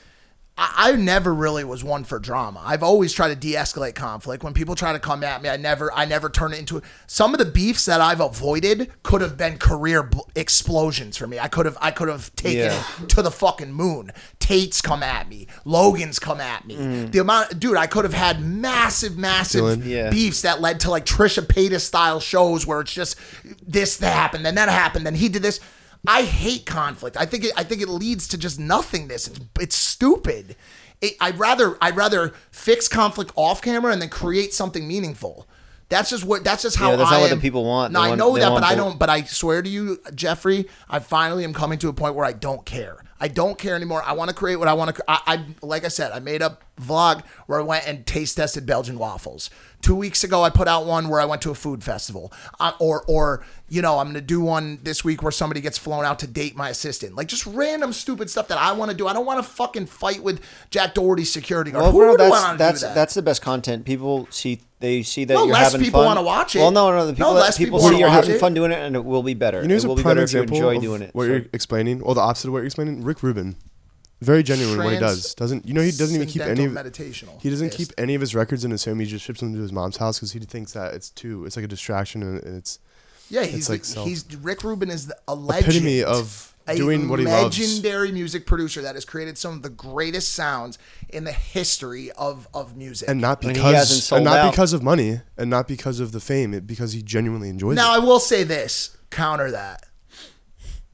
I, 0.57 0.91
I 0.91 0.91
never 0.93 1.33
really 1.33 1.63
was 1.63 1.83
one 1.83 2.03
for 2.05 2.17
drama. 2.19 2.61
I've 2.63 2.83
always 2.83 3.11
tried 3.13 3.29
to 3.29 3.35
de-escalate 3.35 3.95
conflict. 3.95 4.43
When 4.43 4.53
people 4.53 4.75
try 4.75 4.93
to 4.93 4.99
come 4.99 5.23
at 5.23 5.41
me, 5.41 5.49
I 5.49 5.57
never, 5.57 5.91
I 5.93 6.05
never 6.05 6.29
turn 6.29 6.53
it 6.53 6.59
into. 6.59 6.81
Some 7.07 7.33
of 7.33 7.39
the 7.39 7.45
beefs 7.45 7.85
that 7.85 7.99
I've 8.01 8.21
avoided 8.21 8.91
could 9.03 9.21
have 9.21 9.35
been 9.37 9.57
career 9.57 10.03
bl- 10.03 10.21
explosions 10.35 11.17
for 11.17 11.27
me. 11.27 11.39
I 11.39 11.47
could 11.47 11.65
have, 11.65 11.77
I 11.81 11.91
could 11.91 12.07
have 12.07 12.33
taken 12.35 12.59
Yeah. 12.65 12.83
it 13.01 13.09
to 13.09 13.21
the 13.21 13.31
fucking 13.31 13.73
moon. 13.73 14.11
Tate's 14.39 14.81
come 14.81 15.03
at 15.03 15.27
me. 15.27 15.47
Logan's 15.65 16.19
come 16.19 16.39
at 16.39 16.65
me. 16.65 16.75
Mm. 16.77 17.11
The 17.11 17.19
amount, 17.19 17.59
dude, 17.59 17.75
I 17.77 17.87
could 17.87 18.05
have 18.05 18.13
had 18.13 18.41
massive, 18.41 19.17
massive 19.17 19.63
Dylan. 19.63 19.85
Yeah. 19.85 20.09
beefs 20.09 20.43
that 20.43 20.61
led 20.61 20.79
to 20.81 20.89
like 20.91 21.05
Trisha 21.05 21.45
Paytas 21.45 21.81
style 21.81 22.19
shows 22.19 22.65
where 22.65 22.79
it's 22.81 22.93
just 22.93 23.17
this 23.65 23.97
that 23.97 24.13
happened, 24.13 24.45
then 24.45 24.55
that 24.55 24.69
happened, 24.69 25.05
then 25.05 25.15
he 25.15 25.27
did 25.29 25.41
this. 25.41 25.59
I 26.07 26.23
hate 26.23 26.65
conflict. 26.65 27.17
I 27.17 27.25
think 27.25 27.45
it, 27.45 27.51
I 27.57 27.63
think 27.63 27.81
it 27.81 27.89
leads 27.89 28.27
to 28.29 28.37
just 28.37 28.59
nothingness. 28.59 29.27
It's, 29.27 29.39
it's 29.59 29.75
stupid. 29.75 30.55
It, 31.01 31.15
I'd 31.19 31.37
rather 31.39 31.77
I'd 31.81 31.95
rather 31.95 32.33
fix 32.51 32.87
conflict 32.87 33.31
off 33.35 33.61
camera 33.61 33.91
and 33.91 34.01
then 34.01 34.09
create 34.09 34.53
something 34.53 34.87
meaningful. 34.87 35.47
That's 35.89 36.09
just 36.09 36.23
what. 36.23 36.43
That's 36.43 36.63
just 36.63 36.77
how. 36.77 36.89
Yeah, 36.91 36.95
that's 36.95 37.11
I 37.11 37.15
not 37.15 37.21
what 37.21 37.29
the 37.29 37.37
people 37.37 37.63
want. 37.63 37.93
No, 37.93 37.99
They 37.99 38.05
I 38.05 38.09
want- 38.09 38.19
know 38.19 38.37
that, 38.37 38.49
but 38.49 38.63
I 38.63 38.73
don't. 38.75 38.97
But 38.97 39.09
I 39.09 39.23
swear 39.23 39.61
to 39.61 39.69
you, 39.69 39.99
Jeffrey, 40.15 40.67
I 40.89 40.99
finally 40.99 41.43
am 41.43 41.53
coming 41.53 41.77
to 41.79 41.89
a 41.89 41.93
point 41.93 42.15
where 42.15 42.25
I 42.25 42.31
don't 42.33 42.65
care. 42.65 43.03
I 43.19 43.27
don't 43.27 43.57
care 43.57 43.75
anymore. 43.75 44.03
I 44.03 44.13
want 44.13 44.29
to 44.29 44.35
create 44.35 44.55
what 44.57 44.67
I 44.67 44.73
want 44.73 44.95
to. 44.95 45.03
I, 45.07 45.19
I 45.27 45.45
like 45.61 45.85
I 45.85 45.89
said, 45.89 46.11
I 46.11 46.19
made 46.19 46.41
a 46.41 46.57
vlog 46.81 47.23
where 47.45 47.59
I 47.59 47.63
went 47.63 47.87
and 47.87 48.05
taste 48.05 48.35
tested 48.37 48.65
Belgian 48.65 48.97
waffles. 48.97 49.49
Two 49.85 49.93
weeks 49.95 50.23
ago, 50.23 50.41
I 50.41 50.49
put 50.49 50.67
out 50.67 50.87
one 50.87 51.09
where 51.09 51.19
I 51.19 51.25
went 51.25 51.43
to 51.43 51.51
a 51.51 51.53
food 51.53 51.83
festival, 51.83 52.33
uh, 52.59 52.71
or 52.79 53.03
or 53.07 53.45
you 53.69 53.83
know, 53.83 53.99
I'm 53.99 54.07
gonna 54.07 54.19
do 54.19 54.41
one 54.41 54.79
this 54.81 55.03
week 55.03 55.21
where 55.21 55.31
somebody 55.31 55.61
gets 55.61 55.77
flown 55.77 56.03
out 56.03 56.17
to 56.19 56.27
date 56.27 56.55
my 56.55 56.69
assistant. 56.69 57.15
Like 57.15 57.27
just 57.27 57.45
random 57.45 57.93
stupid 57.93 58.31
stuff 58.31 58.47
that 58.47 58.57
I 58.57 58.71
want 58.71 58.89
to 58.89 58.97
do. 58.97 59.07
I 59.07 59.13
don't 59.13 59.27
want 59.27 59.37
to 59.45 59.47
fucking 59.47 59.85
fight 59.85 60.23
with 60.23 60.41
Jack 60.71 60.95
Doherty's 60.95 61.31
security 61.31 61.69
guard. 61.69 61.83
Well, 61.83 61.91
Who 61.91 61.99
bro, 61.99 62.17
that's 62.17 62.31
want 62.31 62.51
to 62.53 62.57
that's 62.57 62.79
do 62.81 62.87
that? 62.87 62.95
that's 62.95 63.13
the 63.13 63.21
best 63.21 63.43
content. 63.43 63.85
People 63.85 64.27
see 64.31 64.61
they 64.79 65.03
see 65.03 65.23
that 65.25 65.35
Well, 65.35 65.45
you're 65.45 65.53
less 65.53 65.71
having 65.71 65.85
people 65.85 66.03
wanna 66.03 66.23
watch 66.23 66.55
it. 66.55 66.59
Well, 66.61 66.71
no, 66.71 66.89
no, 66.89 67.05
the 67.05 67.13
people, 67.13 67.27
No, 67.27 67.33
people, 67.33 67.41
less 67.43 67.57
people, 67.59 67.77
people 67.79 67.89
see 67.91 67.99
you're 67.99 68.09
having 68.09 68.31
it. 68.31 68.39
fun 68.39 68.55
doing 68.55 68.71
it, 68.71 68.79
and 68.79 68.95
it 68.95 69.05
will 69.05 69.21
be 69.21 69.35
better. 69.35 69.61
You 69.61 69.67
know, 69.67 69.73
it 69.73 69.75
who's 69.75 69.83
a 69.83 69.87
will 69.87 69.95
be 69.97 70.01
better 70.01 70.23
if 70.23 70.33
you 70.33 70.41
example 70.41 70.57
enjoy 70.57 70.75
of 70.77 70.81
doing 70.81 71.01
it. 71.03 71.11
what 71.13 71.25
So- 71.25 71.27
you're 71.31 71.45
explaining, 71.53 72.01
or 72.01 72.15
the 72.15 72.21
opposite 72.21 72.47
of 72.47 72.53
what 72.53 72.59
you're 72.59 72.65
explaining. 72.65 73.03
Rick 73.03 73.21
Rubin, 73.21 73.55
very 74.25 74.43
genuine 74.43 74.77
in 74.79 74.83
what 74.83 74.93
he 74.93 74.99
does. 74.99 75.33
Doesn't 75.35 75.65
you 75.65 75.73
know 75.73 75.81
he 75.81 75.91
doesn't 75.91 76.15
even 76.15 76.27
keep 76.27 76.41
any 76.41 76.65
of 76.65 76.71
meditational. 76.71 77.41
he 77.41 77.49
doesn't 77.49 77.71
keep 77.71 77.89
any 77.97 78.15
of 78.15 78.21
his 78.21 78.33
records 78.35 78.65
in 78.65 78.71
his 78.71 78.83
home. 78.85 78.99
He 78.99 79.05
just 79.05 79.23
ships 79.25 79.39
them 79.39 79.53
to 79.53 79.59
his 79.61 79.71
mom's 79.71 79.97
house 79.97 80.17
because 80.19 80.31
he 80.33 80.39
thinks 80.39 80.73
that 80.73 80.93
it's 80.93 81.09
too 81.09 81.45
it's 81.45 81.55
like 81.55 81.65
a 81.65 81.67
distraction 81.69 82.21
and 82.23 82.43
and 82.43 82.57
it's 82.57 82.79
Yeah, 83.29 83.43
he's 83.43 83.69
like 83.69 83.83
the- 83.83 84.03
he's 84.03 84.25
Rick 84.37 84.63
Rubin 84.63 84.89
is 84.89 85.07
the, 85.07 85.17
a 85.27 85.35
legend. 85.35 85.65
epitome 85.71 86.03
of 86.03 86.51
a 86.67 86.75
doing 86.75 87.07
what 87.09 87.19
he 87.19 87.25
loves. 87.25 87.59
legendary 87.59 88.11
music 88.11 88.47
producer 88.47 88.81
that 88.81 88.95
has 88.95 89.05
created 89.05 89.37
some 89.37 89.53
of 89.53 89.61
the 89.61 89.69
greatest 89.69 90.31
sounds 90.31 90.79
in 91.09 91.23
the 91.23 91.31
history 91.31 92.11
of 92.13 92.47
of 92.55 92.75
music. 92.75 93.07
and 93.07 93.21
not 93.21 93.41
And 93.43 93.51
he 93.51 93.57
because 93.57 93.75
hasn't 93.75 94.01
sold 94.03 94.17
and 94.19 94.25
not 94.25 94.37
out. 94.39 94.51
because 94.51 94.73
of 94.73 94.81
money 94.81 95.21
and 95.37 95.49
not 95.49 95.67
because 95.67 95.99
of 95.99 96.11
the 96.11 96.19
fame, 96.19 96.55
it, 96.55 96.65
because 96.65 96.93
he 96.93 97.03
genuinely 97.03 97.49
enjoys 97.49 97.75
now 97.75 97.93
it. 97.93 97.97
Now 97.97 98.03
I 98.03 98.05
will 98.05 98.19
say 98.19 98.43
this, 98.43 98.97
counter 99.11 99.51
that. 99.51 99.85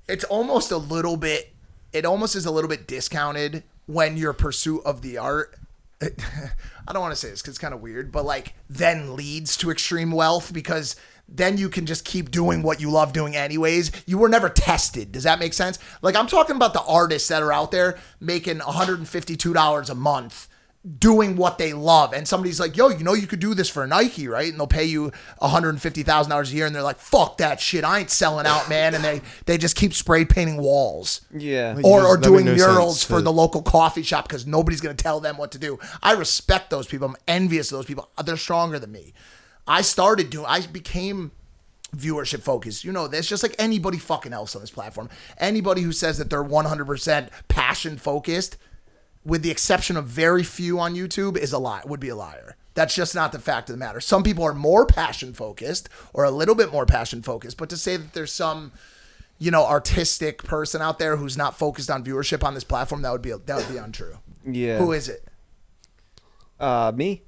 It's 0.10 0.26
almost 0.26 0.72
a 0.72 0.78
little 0.78 1.16
bit 1.16 1.51
it 1.94 2.06
almost 2.06 2.36
is 2.36 2.46
a 2.46 2.52
little 2.52 2.70
bit 2.70 2.88
discounted 2.88 3.64
when 3.86 4.18
your 4.18 4.34
pursuit 4.34 4.82
of 4.86 5.02
the 5.02 5.18
art 5.18 5.56
I 6.88 6.94
don't 6.94 7.02
want 7.02 7.12
to 7.12 7.20
say 7.20 7.30
this 7.30 7.42
because 7.42 7.52
it's 7.52 7.60
kind 7.60 7.74
of 7.74 7.82
weird, 7.82 8.12
but 8.12 8.26
like 8.26 8.54
then 8.70 9.16
leads 9.16 9.56
to 9.58 9.70
extreme 9.70 10.12
wealth 10.12 10.52
because 10.52 10.96
then 11.30 11.58
you 11.58 11.70
can 11.70 11.86
just 11.86 12.04
keep 12.04 12.32
doing 12.32 12.62
what 12.62 12.82
you 12.82 12.90
love 12.90 13.14
doing 13.14 13.36
anyways. 13.36 13.92
You 14.06 14.18
were 14.18 14.28
never 14.28 14.50
tested. 14.50 15.12
Does 15.12 15.24
that 15.24 15.40
make 15.40 15.54
sense? 15.54 15.80
Like 16.02 16.16
I'm 16.16 16.28
talking 16.28 16.56
about 16.56 16.74
the 16.74 16.84
artists 16.84 17.30
that 17.30 17.44
are 17.44 17.54
out 17.54 17.72
there 17.72 18.00
making 18.20 18.60
$152 18.60 19.90
a 19.90 19.96
month 19.96 20.48
doing 20.98 21.36
what 21.36 21.60
they 21.60 21.74
love 21.74 22.12
and 22.12 22.28
somebody's 22.28 22.60
like 22.60 22.76
yo 22.76 22.90
you 22.90 23.04
know 23.04 23.14
you 23.14 23.28
could 23.28 23.40
do 23.40 23.54
this 23.54 23.70
for 23.70 23.86
nike 23.86 24.28
right 24.28 24.50
and 24.50 24.60
they'll 24.60 24.66
pay 24.66 24.84
you 24.84 25.12
$150000 25.40 26.52
a 26.52 26.56
year 26.56 26.66
and 26.66 26.74
they're 26.74 26.82
like 26.82 26.98
fuck 26.98 27.38
that 27.38 27.60
shit 27.60 27.84
i 27.84 28.00
ain't 28.00 28.10
selling 28.10 28.48
out 28.48 28.68
man 28.68 28.96
and 28.96 29.04
they 29.04 29.22
they 29.46 29.60
just 29.60 29.76
keep 29.76 29.94
spray 29.94 30.26
painting 30.26 30.58
walls 30.58 31.22
Yeah. 31.32 31.78
Or, 31.84 32.06
or 32.08 32.18
doing 32.18 32.46
no 32.46 32.56
murals 32.56 33.02
sense 33.02 33.04
for 33.08 33.18
to- 33.18 33.24
the 33.24 33.32
local 33.32 33.62
coffee 33.62 34.02
shop 34.02 34.28
because 34.28 34.48
nobody's 34.48 34.82
going 34.82 34.96
to 34.96 35.02
tell 35.04 35.20
them 35.20 35.38
what 35.38 35.52
to 35.52 35.60
do. 35.60 35.78
I 36.02 36.14
respect 36.14 36.70
those 36.72 36.88
people. 36.88 37.08
I'm 37.10 37.16
envious 37.28 37.72
of 37.72 37.78
those 37.78 37.86
people. 37.86 38.10
They're 38.24 38.36
stronger 38.38 38.80
than 38.80 38.92
me. 38.92 39.14
I 39.68 39.82
started 39.82 40.30
doing, 40.32 40.46
I 40.48 40.66
became 40.66 41.32
viewership 41.96 42.42
focused. 42.42 42.84
You 42.84 42.92
know 42.92 43.08
this, 43.08 43.28
just 43.28 43.44
like 43.44 43.56
anybody 43.60 43.98
fucking 43.98 44.34
else 44.34 44.56
on 44.56 44.62
this 44.62 44.72
platform. 44.72 45.10
Anybody 45.38 45.82
who 45.82 45.92
says 45.92 46.18
that 46.18 46.30
they're 46.30 46.44
100% 46.44 47.30
passion 47.48 47.98
focused, 47.98 48.58
with 49.24 49.42
the 49.42 49.52
exception 49.52 49.98
of 49.98 50.06
very 50.06 50.44
few 50.44 50.80
on 50.80 50.96
YouTube, 50.96 51.38
is 51.38 51.54
a 51.54 51.60
lie, 51.60 51.82
would 51.86 52.00
be 52.00 52.10
a 52.10 52.16
liar. 52.16 52.56
That's 52.74 52.96
just 52.96 53.14
not 53.14 53.32
the 53.32 53.40
fact 53.40 53.70
of 53.70 53.74
the 53.74 53.80
matter. 53.80 54.00
Some 54.00 54.24
people 54.24 54.46
are 54.46 54.54
more 54.54 54.86
passion 54.86 55.34
focused 55.34 55.90
or 56.14 56.24
a 56.24 56.32
little 56.32 56.56
bit 56.56 56.72
more 56.72 56.86
passion 56.86 57.22
focused, 57.22 57.58
but 57.58 57.70
to 57.70 57.78
say 57.78 57.98
that 57.98 58.14
there's 58.14 58.32
some 58.32 58.72
you 59.42 59.50
know, 59.50 59.66
artistic 59.66 60.44
person 60.44 60.84
out 60.84 61.00
there 61.00 61.16
who's 61.16 61.36
not 61.36 61.58
focused 61.58 61.90
on 61.90 62.04
viewership 62.04 62.44
on 62.44 62.54
this 62.54 62.64
platform, 62.64 63.02
that 63.02 63.12
would 63.12 63.24
be 63.24 63.32
that 63.32 63.56
would 63.58 63.68
be 63.68 63.78
untrue. 63.78 64.20
Yeah. 64.46 64.78
Who 64.78 64.92
is 64.92 65.10
it? 65.10 65.28
Uh, 66.60 66.92
me. 66.96 67.24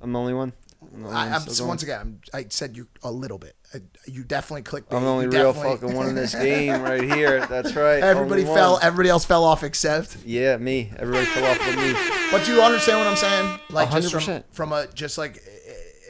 I'm 0.00 0.12
the 0.12 0.18
only 0.18 0.34
one. 0.34 0.52
I'm 0.92 1.02
the 1.02 1.06
only 1.06 1.20
I, 1.20 1.34
I'm, 1.36 1.42
so 1.42 1.64
once 1.64 1.84
again, 1.84 2.00
I'm, 2.00 2.20
I 2.34 2.46
said 2.48 2.76
you 2.76 2.88
a 3.04 3.12
little 3.12 3.38
bit. 3.38 3.54
I, 3.74 3.80
you 4.06 4.22
definitely 4.24 4.62
clicked. 4.62 4.92
I'm 4.92 5.02
the 5.02 5.08
only 5.08 5.24
you 5.26 5.30
real 5.30 5.52
definitely- 5.52 5.78
fucking 5.80 5.96
one 5.96 6.08
in 6.08 6.14
this 6.14 6.34
game 6.48 6.82
right 6.82 7.02
here. 7.02 7.46
That's 7.46 7.74
right. 7.74 8.02
Everybody 8.02 8.44
fell. 8.44 8.74
one. 8.74 8.82
Everybody 8.82 9.08
else 9.08 9.24
fell 9.24 9.44
off 9.44 9.62
except. 9.62 10.16
Yeah, 10.24 10.56
me. 10.58 10.90
Everybody 10.98 11.26
fell 11.26 11.44
off 11.46 11.58
with 11.66 11.76
me. 11.76 11.92
But 12.30 12.44
do 12.44 12.54
you 12.54 12.62
understand 12.62 12.98
what 12.98 13.06
I'm 13.08 13.16
saying? 13.16 13.60
Like 13.70 13.90
from, 13.90 14.00
100%. 14.02 14.44
from 14.50 14.72
a 14.72 14.86
just 14.88 15.16
like 15.18 15.42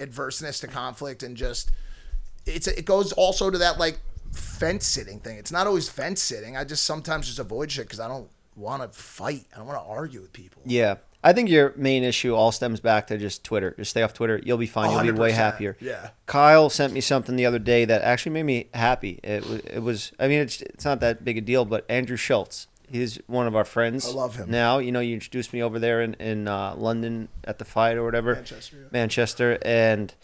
adverseness 0.00 0.60
to 0.60 0.66
conflict 0.66 1.22
and 1.22 1.36
just 1.36 1.70
it's 2.46 2.66
it 2.66 2.84
goes 2.84 3.12
also 3.12 3.50
to 3.50 3.58
that 3.58 3.78
like 3.78 3.98
fence 4.32 4.86
sitting 4.86 5.20
thing. 5.20 5.36
It's 5.38 5.52
not 5.52 5.66
always 5.66 5.88
fence 5.88 6.20
sitting. 6.22 6.56
I 6.56 6.64
just 6.64 6.84
sometimes 6.84 7.26
just 7.26 7.38
avoid 7.38 7.70
shit 7.70 7.84
because 7.86 8.00
I 8.00 8.08
don't 8.08 8.28
want 8.56 8.82
to 8.82 8.98
fight. 8.98 9.44
I 9.54 9.58
don't 9.58 9.66
want 9.66 9.78
to 9.80 9.88
argue 9.88 10.20
with 10.20 10.32
people. 10.32 10.62
Yeah. 10.64 10.96
I 11.24 11.32
think 11.32 11.48
your 11.48 11.72
main 11.76 12.02
issue 12.02 12.34
all 12.34 12.50
stems 12.50 12.80
back 12.80 13.06
to 13.08 13.18
just 13.18 13.44
Twitter. 13.44 13.74
Just 13.78 13.92
stay 13.92 14.02
off 14.02 14.12
Twitter. 14.12 14.40
You'll 14.44 14.58
be 14.58 14.66
fine. 14.66 14.90
You'll 14.90 15.14
be 15.14 15.20
way 15.20 15.30
100%, 15.30 15.34
happier. 15.34 15.76
yeah. 15.80 16.10
Kyle 16.26 16.68
sent 16.68 16.92
me 16.92 17.00
something 17.00 17.36
the 17.36 17.46
other 17.46 17.60
day 17.60 17.84
that 17.84 18.02
actually 18.02 18.32
made 18.32 18.42
me 18.42 18.68
happy. 18.74 19.20
It 19.22 19.46
was, 19.48 19.60
it 19.60 19.78
was 19.80 20.12
I 20.18 20.28
mean, 20.28 20.40
it's, 20.40 20.60
it's 20.62 20.84
not 20.84 21.00
that 21.00 21.24
big 21.24 21.38
a 21.38 21.40
deal, 21.40 21.64
but 21.64 21.84
Andrew 21.88 22.16
Schulz, 22.16 22.66
he's 22.88 23.18
one 23.26 23.46
of 23.46 23.54
our 23.54 23.64
friends. 23.64 24.06
I 24.08 24.12
love 24.12 24.36
him. 24.36 24.50
Now, 24.50 24.78
you 24.78 24.90
know, 24.90 25.00
you 25.00 25.14
introduced 25.14 25.52
me 25.52 25.62
over 25.62 25.78
there 25.78 26.02
in, 26.02 26.14
in 26.14 26.48
uh, 26.48 26.74
London 26.76 27.28
at 27.44 27.58
the 27.58 27.64
fight 27.64 27.96
or 27.96 28.04
whatever. 28.04 28.34
Manchester, 28.34 28.76
yeah. 28.76 28.88
Manchester. 28.90 29.58
And 29.62 30.14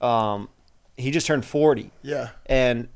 um, 0.00 0.48
he 0.96 1.10
just 1.10 1.26
turned 1.26 1.44
40. 1.44 1.90
Yeah. 2.02 2.30
And 2.46 2.88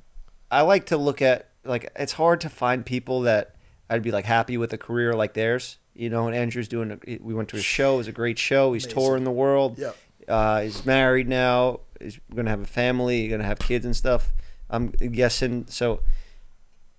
I 0.51 0.63
like 0.63 0.87
to 0.87 0.97
look 0.97 1.21
at 1.23 1.49
like 1.65 1.93
it's 1.97 2.13
hard 2.15 2.41
to 2.41 2.49
find 2.49 2.85
people 2.85 3.23
that 3.23 3.55
I'd 3.89 4.03
be 4.03 4.11
like 4.11 4.25
happy 4.25 4.57
with 4.57 4.73
a 4.73 4.79
career 4.79 5.15
like 5.15 5.35
theirs. 5.35 5.79
You 6.01 6.09
know, 6.09 6.29
and 6.29 6.35
Andrew's 6.35 6.67
doing. 6.67 6.99
A, 7.07 7.19
we 7.21 7.35
went 7.35 7.51
to 7.51 7.57
his 7.57 7.65
show. 7.65 7.95
It 7.95 7.99
was 7.99 8.09
a 8.09 8.13
great 8.13 8.39
show. 8.39 8.73
He's 8.73 8.87
Amazing. 8.87 9.03
touring 9.03 9.25
the 9.25 9.31
world. 9.31 9.79
Yep. 9.79 9.97
Uh, 10.27 10.63
he's 10.63 10.87
married 10.87 11.29
now. 11.29 11.81
He's 12.01 12.19
gonna 12.35 12.49
have 12.49 12.63
a 12.63 12.67
family. 12.67 13.23
He's 13.23 13.31
Gonna 13.31 13.45
have 13.45 13.59
kids 13.59 13.85
and 13.85 13.95
stuff. 13.95 14.33
I'm 14.71 14.87
guessing. 14.89 15.67
So 15.69 16.01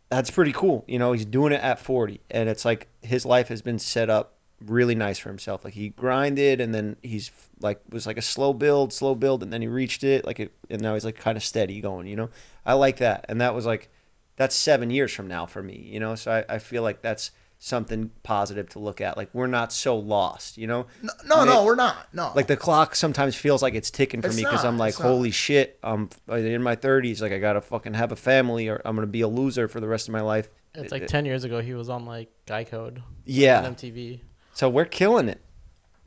that's 0.09 0.29
pretty 0.29 0.51
cool. 0.51 0.85
You 0.87 0.99
know, 0.99 1.13
he's 1.13 1.25
doing 1.25 1.51
it 1.51 1.61
at 1.61 1.79
40, 1.79 2.21
and 2.29 2.47
it's 2.47 2.63
like 2.63 2.89
his 3.01 3.25
life 3.25 3.47
has 3.47 3.63
been 3.63 3.79
set 3.79 4.11
up 4.11 4.35
really 4.63 4.93
nice 4.93 5.17
for 5.17 5.29
himself. 5.29 5.65
Like 5.65 5.73
he 5.73 5.89
grinded, 5.89 6.61
and 6.61 6.75
then 6.75 6.95
he's 7.01 7.31
like 7.59 7.81
was 7.89 8.05
like 8.05 8.17
a 8.19 8.21
slow 8.21 8.53
build, 8.53 8.93
slow 8.93 9.15
build, 9.15 9.41
and 9.41 9.51
then 9.51 9.63
he 9.63 9.67
reached 9.67 10.03
it. 10.03 10.25
Like 10.25 10.39
it, 10.39 10.51
and 10.69 10.79
now 10.79 10.93
he's 10.93 11.05
like 11.05 11.15
kind 11.15 11.37
of 11.37 11.43
steady 11.43 11.81
going. 11.81 12.05
You 12.05 12.17
know, 12.17 12.29
I 12.67 12.73
like 12.73 12.97
that, 12.97 13.25
and 13.27 13.41
that 13.41 13.55
was 13.55 13.65
like 13.65 13.89
that's 14.35 14.55
seven 14.55 14.91
years 14.91 15.11
from 15.11 15.27
now 15.27 15.47
for 15.47 15.63
me. 15.63 15.89
You 15.91 15.99
know, 15.99 16.13
so 16.13 16.45
I, 16.47 16.55
I 16.55 16.59
feel 16.59 16.83
like 16.83 17.01
that's 17.01 17.31
something 17.63 18.09
positive 18.23 18.67
to 18.69 18.79
look 18.79 18.99
at. 19.01 19.15
Like 19.15 19.29
we're 19.33 19.45
not 19.47 19.71
so 19.71 19.95
lost. 19.95 20.57
You 20.57 20.65
know, 20.65 20.87
No, 21.03 21.13
no, 21.25 21.43
no, 21.45 21.63
we're 21.63 21.75
not. 21.75 22.07
No. 22.11 22.31
like 22.35 22.47
the 22.47 22.57
clock 22.57 22.95
sometimes 22.95 23.35
feels 23.35 23.61
like 23.61 23.75
it's 23.75 23.91
ticking 23.91 24.19
for 24.21 24.27
It's 24.29 24.35
me 24.37 24.43
because 24.43 24.65
I'm 24.65 24.79
like, 24.79 24.89
it's 24.95 24.99
not. 24.99 25.07
holy 25.09 25.29
shit, 25.29 25.77
I'm 25.83 26.09
in 26.27 26.63
my 26.63 26.75
30s. 26.75 27.21
Like 27.21 27.31
I 27.31 27.37
gotta 27.37 27.61
fucking 27.61 27.93
have 27.93 28.11
a 28.11 28.15
family, 28.15 28.67
or 28.67 28.81
I'm 28.83 28.95
gonna 28.95 29.05
be 29.07 29.21
a 29.21 29.27
loser 29.27 29.67
for 29.67 29.79
the 29.79 29.87
rest 29.87 30.07
of 30.07 30.11
my 30.11 30.21
life. 30.21 30.49
It's 30.73 30.91
like 30.91 31.05
ten 31.07 31.25
years 31.25 31.43
ago 31.43 31.61
he 31.61 31.73
was 31.75 31.87
on 31.89 32.05
like 32.05 32.29
Guy 32.47 32.63
Code 32.63 33.03
Yeah. 33.25 33.59
on 33.63 33.75
MTV. 33.75 34.21
So 34.53 34.67
we're 34.67 34.85
killing 34.85 35.29
it. 35.29 35.39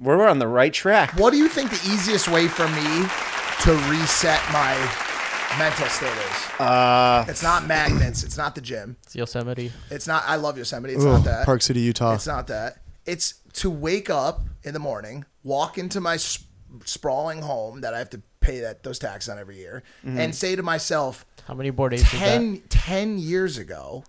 We're 0.00 0.26
on 0.28 0.40
the 0.40 0.48
right 0.48 0.72
track. 0.72 1.12
What 1.18 1.30
do 1.30 1.36
you 1.36 1.48
think 1.48 1.70
the 1.70 1.88
easiest 1.92 2.26
way 2.28 2.48
for 2.48 2.66
me 2.66 3.06
to 3.62 3.72
reset 3.90 4.40
my 4.52 4.74
mental 5.58 5.86
state 5.86 6.06
is? 6.08 6.60
Uh, 6.60 7.24
It's 7.28 7.42
not 7.42 7.66
magnets. 7.66 8.22
It's 8.22 8.36
not 8.36 8.54
the 8.54 8.60
gym. 8.60 8.96
It's 9.04 9.14
Yosemite. 9.16 9.72
It's 9.90 10.06
not. 10.06 10.24
I 10.26 10.36
love 10.36 10.56
Yosemite. 10.58 10.94
It's 10.94 11.04
Ooh, 11.04 11.12
not 11.12 11.24
that. 11.24 11.44
Park 11.46 11.62
City, 11.62 11.80
Utah. 11.80 12.14
It's 12.14 12.26
not 12.26 12.46
that. 12.48 12.78
It's 13.06 13.34
to 13.54 13.70
wake 13.70 14.10
up 14.10 14.40
in 14.62 14.72
the 14.74 14.80
morning, 14.80 15.24
walk 15.42 15.78
into 15.78 16.00
my 16.00 16.16
sp- 16.18 16.46
sprawling 16.84 17.42
home 17.42 17.82
that 17.82 17.94
I 17.94 17.98
have 17.98 18.10
to 18.10 18.22
pay 18.40 18.60
that 18.60 18.82
those 18.82 18.98
taxes 18.98 19.28
on 19.28 19.38
every 19.38 19.56
year, 19.56 19.82
Mm-hmm. 20.04 20.18
and 20.18 20.34
say 20.34 20.56
to 20.56 20.62
myself, 20.62 21.24
How 21.46 21.54
many 21.54 21.70
bored 21.70 21.94
apes 21.94 22.02
is 22.02 22.10
that? 22.12 22.18
10, 22.18 22.62
10 22.68 23.18
years 23.18 23.58
ago, 23.58 24.04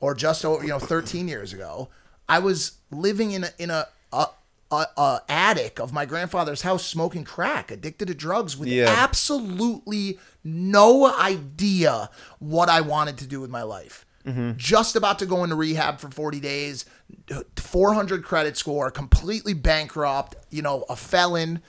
or 0.00 0.14
just 0.14 0.44
over, 0.44 0.62
you 0.62 0.68
know, 0.70 0.78
13 0.78 1.28
years 1.28 1.52
ago, 1.52 1.88
I 2.28 2.38
was 2.40 2.72
living 2.90 3.32
in 3.32 3.44
a, 3.44 3.50
in 3.58 3.70
a, 3.70 3.86
a, 4.12 4.26
a, 4.70 4.86
a 4.96 5.20
attic 5.28 5.78
of 5.78 5.92
my 5.92 6.04
grandfather's 6.04 6.62
house 6.62 6.84
smoking 6.84 7.24
crack, 7.24 7.70
addicted 7.70 8.08
to 8.08 8.14
drugs 8.14 8.56
with 8.56 8.68
Yeah. 8.68 8.86
absolutely 8.98 10.18
no 10.44 11.12
idea 11.12 12.10
what 12.38 12.68
I 12.68 12.82
wanted 12.82 13.18
to 13.18 13.26
do 13.26 13.40
with 13.40 13.50
my 13.50 13.62
life. 13.62 14.06
Mm-hmm. 14.26 14.52
Just 14.56 14.96
about 14.96 15.18
to 15.18 15.26
go 15.26 15.44
into 15.44 15.56
rehab 15.56 16.00
for 16.00 16.10
40 16.10 16.40
days, 16.40 16.84
400 17.56 18.22
credit 18.22 18.56
score, 18.56 18.90
completely 18.90 19.52
bankrupt, 19.52 20.36
you 20.50 20.62
know, 20.62 20.84
a 20.88 20.96
felon. 20.96 21.60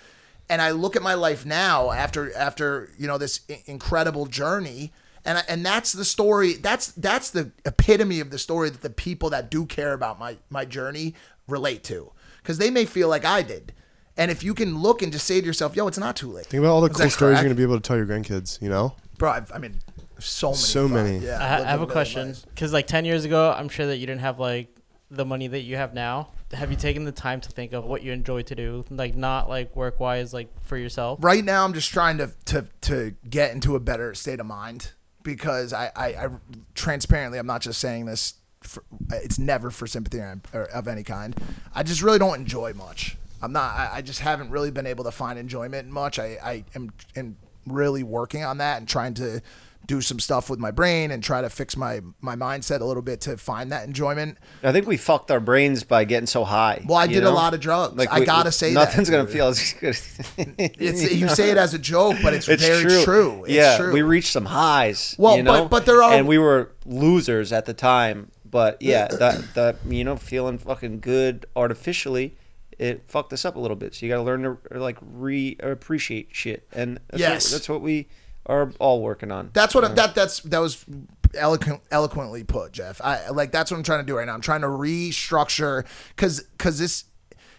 And 0.48 0.62
I 0.62 0.72
look 0.72 0.96
at 0.96 1.02
my 1.02 1.16
life 1.16 1.46
now 1.46 1.92
after 1.92 2.36
after, 2.38 2.92
you 2.98 3.08
know, 3.08 3.18
this 3.18 3.42
incredible 3.66 4.26
journey 4.26 4.94
and 5.26 5.40
I, 5.40 5.44
and 5.50 5.66
that's 5.66 5.92
the 5.92 6.06
story 6.06 6.54
that's 6.54 6.92
that's 6.94 7.32
the 7.32 7.52
epitome 7.66 8.20
of 8.20 8.30
the 8.30 8.38
story 8.38 8.70
that 8.70 8.82
the 8.82 8.90
people 8.90 9.32
that 9.32 9.50
do 9.50 9.66
care 9.66 9.94
about 9.94 10.20
my 10.20 10.38
my 10.50 10.64
journey 10.64 11.16
relate 11.48 11.84
to 11.86 12.12
because 12.42 12.60
they 12.60 12.70
may 12.70 12.86
feel 12.86 13.10
like 13.10 13.26
I 13.26 13.42
did. 13.42 13.74
And 14.18 14.32
if 14.32 14.44
you 14.44 14.54
can 14.54 14.80
look 14.80 15.02
and 15.02 15.12
just 15.12 15.26
say 15.26 15.42
to 15.42 15.46
yourself, 15.46 15.76
"Yo, 15.76 15.88
it's 15.88 15.98
not 15.98 16.16
too 16.16 16.32
late." 16.32 16.46
Think 16.46 16.62
about 16.64 16.72
all 16.72 16.82
the 16.82 16.88
Was 16.88 16.98
cool 16.98 17.06
that 17.06 17.12
stories 17.12 17.34
crack? 17.36 17.44
you're 17.44 17.50
gonna 17.50 17.58
be 17.58 17.64
able 17.64 17.76
to 17.76 17.82
tell 17.82 17.98
your 17.98 18.06
grandkids. 18.06 18.62
You 18.62 18.70
know, 18.70 18.96
Bro, 19.18 19.32
I've, 19.32 19.52
I 19.52 19.58
mean, 19.58 19.80
so 20.20 20.50
many. 20.50 20.58
So 20.58 20.88
fun- 20.88 20.94
many. 20.94 21.18
Yeah, 21.20 21.44
I, 21.44 21.48
ha- 21.48 21.56
lived 21.58 21.68
I 21.68 21.72
have 21.72 21.80
a 21.82 21.84
million 21.84 21.92
question 21.92 22.28
lives. 22.28 22.46
because 22.46 22.72
like 22.74 22.88
10 22.88 23.04
years 23.06 23.26
ago 23.26 23.54
i'm 23.58 23.68
sure 23.68 23.86
that 23.88 23.98
you 23.98 24.08
didn't 24.08 24.22
have 24.22 24.40
like 24.40 24.74
the 25.12 25.26
money 25.26 25.48
that 25.48 25.62
you 25.62 25.76
have 25.76 25.94
now 25.94 26.30
have 26.54 26.72
you 26.72 26.78
taken 26.78 27.04
the 27.04 27.12
time 27.12 27.42
to 27.42 27.50
think 27.50 27.74
of 27.74 27.84
what 27.86 28.02
you 28.02 28.12
enjoy 28.14 28.42
to 28.42 28.56
do 28.56 28.84
like 28.90 29.16
not 29.16 29.50
like 29.50 29.76
work 29.76 30.00
wise 30.00 30.34
like 30.34 30.50
for 30.62 30.78
yourself 30.78 31.20
Right 31.22 31.44
now, 31.44 31.66
I'm 31.66 31.74
just 31.74 31.92
trying 31.92 32.18
to 32.20 32.32
to 32.46 32.66
to 32.82 33.14
get 33.30 33.52
into 33.52 33.76
a 33.76 33.80
better 33.80 34.14
state 34.16 34.40
of 34.40 34.46
mind 34.46 34.92
because 35.24 35.74
I 35.74 35.92
I, 35.96 36.06
I 36.08 36.28
transparently, 36.76 37.38
I'm 37.40 37.48
not 37.48 37.62
just 37.62 37.80
saying 37.80 38.06
this. 38.06 38.36
For, 38.62 38.84
it's 39.12 39.38
never 39.38 39.70
for 39.70 39.86
sympathy 39.86 40.20
or, 40.20 40.42
or 40.54 40.64
of 40.72 40.88
any 40.88 41.04
kind. 41.04 41.36
I 41.76 41.84
just 41.84 42.02
really 42.02 42.18
don't 42.20 42.40
enjoy 42.40 42.74
much. 42.74 43.16
I'm 43.46 43.54
not. 43.54 43.74
I, 43.76 43.90
I 43.96 44.02
just 44.02 44.20
haven't 44.20 44.50
really 44.50 44.72
been 44.72 44.86
able 44.88 45.04
to 45.06 45.12
find 45.12 45.40
enjoyment 45.40 45.88
much. 45.90 46.20
I 46.20 46.38
I 46.44 46.64
am 46.76 46.92
am 47.16 47.38
really 47.66 48.04
working 48.04 48.44
on 48.44 48.58
that 48.58 48.78
and 48.80 48.88
trying 48.88 49.14
to 49.16 49.42
do 49.88 50.02
some 50.02 50.20
stuff 50.20 50.50
with 50.50 50.58
my 50.60 50.72
brain 50.72 51.12
and 51.12 51.24
try 51.24 51.42
to 51.42 51.50
fix 51.50 51.78
my 51.78 52.02
my 52.20 52.36
mindset 52.36 52.82
a 52.82 52.86
little 52.86 53.04
bit 53.04 53.22
to 53.22 53.38
find 53.38 53.72
that 53.72 53.86
enjoyment. 53.88 54.38
I 54.64 54.72
think 54.72 54.88
we 54.88 54.98
fucked 54.98 55.30
our 55.30 55.40
brains 55.40 55.84
by 55.84 56.06
getting 56.06 56.26
so 56.26 56.44
high. 56.44 56.84
Well, 56.88 56.98
I 56.98 57.06
did 57.06 57.24
a 57.24 57.30
lot 57.30 57.54
of 57.54 57.60
drugs. 57.60 58.04
I 58.08 58.20
we- 58.22 58.26
gotta 58.26 58.52
say 58.52 58.74
that, 58.74 58.80
nothing's 58.80 59.12
gonna 59.12 59.28
feel 59.28 59.48
as 59.50 59.74
good. 59.74 59.96
It's 60.58 61.12
you 61.14 61.30
say 61.30 61.52
it 61.52 61.58
as 61.58 61.76
a 61.76 61.80
joke, 61.80 62.18
but 62.24 62.34
it's, 62.34 62.50
It's 62.50 62.66
very 62.66 62.82
true. 62.84 63.04
true. 63.04 63.44
It's 63.44 63.54
yeah, 63.54 63.78
true. 63.78 63.94
we 63.94 64.02
reached 64.02 64.32
some 64.32 64.46
highs. 64.46 65.16
Well, 65.20 65.38
you 65.38 65.44
know? 65.44 65.62
but- 65.64 65.70
but 65.70 65.86
there 65.86 66.02
are- 66.02 66.14
and 66.14 66.28
we 66.28 66.40
were 66.40 66.72
losers 66.86 67.52
at 67.54 67.66
the 67.66 67.74
time. 67.76 68.32
But 68.50 68.82
yeah, 68.82 69.08
that 69.08 69.54
that 69.56 69.76
you 69.88 70.04
know, 70.04 70.16
feeling 70.16 70.58
fucking 70.58 71.02
good 71.02 71.46
artificially, 71.56 72.38
it 72.80 73.04
fucked 73.08 73.32
us 73.34 73.46
up 73.46 73.56
a 73.56 73.60
little 73.60 73.78
bit. 73.78 73.96
So 73.96 74.06
you 74.06 74.12
got 74.12 74.18
to 74.18 74.24
learn 74.24 74.44
to 74.44 74.58
uh, 74.76 74.80
like 74.80 74.98
re 75.02 75.56
appreciate 75.62 76.30
shit, 76.32 76.68
and 76.74 77.00
that's 77.10 77.20
Yes. 77.20 77.46
what, 77.46 77.52
that's 77.54 77.70
what 77.70 77.82
we 77.82 78.08
are 78.46 78.72
all 78.80 79.02
working 79.02 79.32
on. 79.32 79.50
That's 79.54 79.74
what 79.74 79.96
that 79.96 80.14
that's 80.16 80.40
that 80.42 80.60
was 80.60 80.86
eloquent, 81.34 81.82
eloquently 81.92 82.44
put, 82.44 82.72
Jeff. 82.74 83.02
I 83.02 83.30
like 83.30 83.52
that's 83.52 83.72
what 83.72 83.78
I'm 83.78 83.84
trying 83.84 84.00
to 84.02 84.06
do 84.06 84.18
right 84.18 84.26
now. 84.28 84.34
I'm 84.34 84.42
trying 84.42 84.62
to 84.62 84.68
restructure 84.68 85.86
because 86.16 86.42
because 86.42 86.80
this 86.80 87.06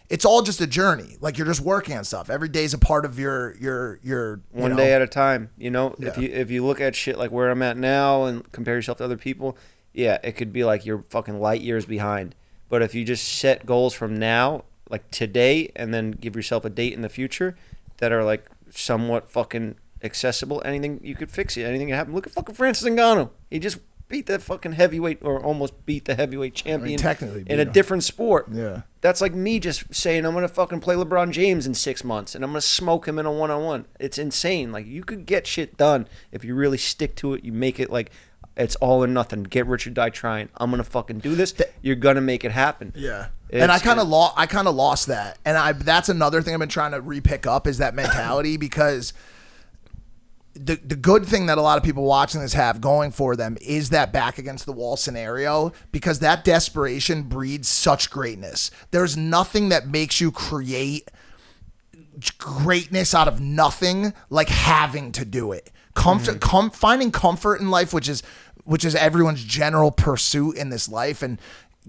it's 0.08 0.24
all 0.24 0.42
just 0.42 0.60
a 0.60 0.66
journey. 0.68 1.16
Like 1.20 1.36
you're 1.38 1.46
just 1.48 1.60
working 1.62 1.96
on 1.96 2.04
stuff. 2.04 2.30
Every 2.30 2.48
day's 2.48 2.72
a 2.74 2.78
part 2.78 3.04
of 3.04 3.18
your 3.18 3.56
your 3.56 3.98
your 4.02 4.36
you 4.54 4.62
one 4.62 4.70
know- 4.72 4.76
day 4.76 4.92
at 4.92 5.02
a 5.02 5.06
time. 5.08 5.50
You 5.58 5.70
know, 5.70 5.94
if 5.98 6.16
you 6.18 6.28
if 6.30 6.50
you 6.50 6.64
look 6.64 6.80
at 6.80 6.94
shit 6.94 7.18
like 7.18 7.30
where 7.32 7.50
I'm 7.50 7.62
at 7.62 7.76
now 7.76 8.24
and 8.24 8.50
compare 8.52 8.74
yourself 8.74 8.98
to 8.98 9.04
other 9.04 9.16
people, 9.16 9.56
yeah, 9.92 10.18
it 10.22 10.32
could 10.32 10.52
be 10.52 10.62
like 10.64 10.86
you're 10.86 11.04
fucking 11.10 11.40
light 11.40 11.62
years 11.62 11.84
behind. 11.86 12.34
But 12.68 12.82
if 12.82 12.94
you 12.94 13.04
just 13.04 13.26
set 13.38 13.64
goals 13.66 13.94
from 13.94 14.16
now, 14.18 14.64
like 14.89 15.11
today, 15.11 15.70
and 15.76 15.93
then 15.93 16.12
give 16.12 16.37
yourself 16.37 16.64
a 16.64 16.70
date 16.70 16.93
in 16.93 17.03
the 17.03 17.09
future 17.09 17.57
that 17.99 18.12
are 18.12 18.24
like 18.24 18.49
somewhat 18.70 19.30
fucking 19.30 19.76
accessible, 20.03 20.62
anything 20.64 21.01
you 21.03 21.14
could 21.14 21.30
fix 21.30 21.57
it. 21.57 21.64
Anything 21.64 21.89
can 21.89 21.97
happen. 21.97 22.14
Look 22.14 22.26
at 22.26 22.32
fucking 22.32 22.55
Francis 22.55 22.89
Ngannou. 22.89 23.30
He 23.51 23.59
just 23.59 23.78
beat 24.09 24.26
the 24.26 24.39
fucking 24.39 24.72
heavyweight 24.72 25.18
or 25.22 25.43
almost 25.43 25.84
beat 25.84 26.05
the 26.05 26.14
heavyweight 26.14 26.55
champion 26.55 26.99
technically 26.99 27.45
in 27.47 27.59
a 27.59 27.62
him. 27.62 27.72
different 27.72 28.05
sport. 28.05 28.47
Yeah. 28.53 28.82
That's 29.01 29.20
like 29.20 29.34
me 29.34 29.59
just 29.59 29.93
saying 29.95 30.24
I'm 30.24 30.34
gonna 30.34 30.49
fucking 30.49 30.80
play 30.80 30.95
LeBron 30.95 31.32
James 31.32 31.66
in 31.66 31.74
six 31.74 32.05
months 32.05 32.34
and 32.34 32.45
I'm 32.45 32.51
gonna 32.51 32.61
smoke 32.61 33.09
him 33.09 33.18
in 33.18 33.26
a 33.26 33.32
one 33.32 33.51
on 33.51 33.64
one. 33.64 33.87
It's 33.99 34.18
insane. 34.18 34.70
Like 34.70 34.87
you 34.87 35.03
could 35.03 35.26
get 35.26 35.47
shit 35.47 35.76
done 35.76 36.07
if 36.30 36.45
you 36.45 36.55
really 36.55 36.78
stick 36.78 37.16
to 37.16 37.34
it. 37.34 37.45
You 37.45 37.53
make 37.53 37.80
it 37.80 37.91
like 37.91 38.11
it's 38.57 38.76
all 38.76 39.04
or 39.04 39.07
nothing. 39.07 39.42
Get 39.42 39.66
rich 39.66 39.86
or 39.86 39.90
die 39.90 40.11
trying. 40.11 40.48
I'm 40.57 40.70
gonna 40.70 40.84
fucking 40.84 41.18
do 41.18 41.34
this. 41.34 41.54
You're 41.82 41.96
gonna 41.96 42.20
make 42.20 42.44
it 42.44 42.52
happen. 42.52 42.92
Yeah. 42.96 43.26
It's- 43.48 43.62
and 43.62 43.70
I 43.70 43.78
kind 43.78 44.00
of 44.00 44.09
lost. 44.09 44.34
I 44.36 44.46
kind 44.46 44.66
of 44.66 44.74
lost 44.74 45.07
that, 45.07 45.38
and 45.44 45.57
I 45.57 45.72
that's 45.72 46.09
another 46.09 46.42
thing 46.42 46.54
I've 46.54 46.61
been 46.61 46.68
trying 46.68 46.92
to 46.92 47.00
repick 47.00 47.46
up 47.46 47.66
is 47.66 47.78
that 47.78 47.94
mentality 47.94 48.57
because 48.57 49.12
the 50.54 50.76
the 50.76 50.96
good 50.96 51.26
thing 51.26 51.46
that 51.46 51.59
a 51.59 51.62
lot 51.62 51.76
of 51.76 51.84
people 51.84 52.04
watching 52.04 52.40
this 52.40 52.54
have 52.54 52.80
going 52.80 53.11
for 53.11 53.36
them 53.36 53.57
is 53.61 53.90
that 53.90 54.12
back 54.12 54.38
against 54.38 54.66
the 54.66 54.72
wall 54.72 54.96
scenario 54.96 55.72
because 55.92 56.20
that 56.20 56.44
desperation 56.44 57.24
breeds 57.24 57.68
such 57.68 58.11
greatness. 58.11 58.70
There's 58.90 59.16
nothing 59.16 59.68
that 59.68 59.86
makes 59.86 60.20
you 60.20 60.32
create 60.32 61.11
greatness 62.38 63.14
out 63.14 63.28
of 63.28 63.40
nothing 63.40 64.14
like 64.30 64.48
having 64.48 65.12
to 65.12 65.24
do 65.24 65.52
it 65.52 65.70
comfort 65.96 66.32
mm-hmm. 66.36 66.50
com- 66.50 66.70
finding 66.70 67.11
comfort 67.11 67.61
in 67.61 67.70
life 67.70 67.92
which 67.92 68.09
is 68.09 68.22
which 68.66 68.84
is 68.84 68.94
everyone's 68.94 69.42
general 69.44 69.90
pursuit 69.90 70.56
in 70.56 70.68
this 70.68 70.88
life 70.88 71.22
and 71.22 71.40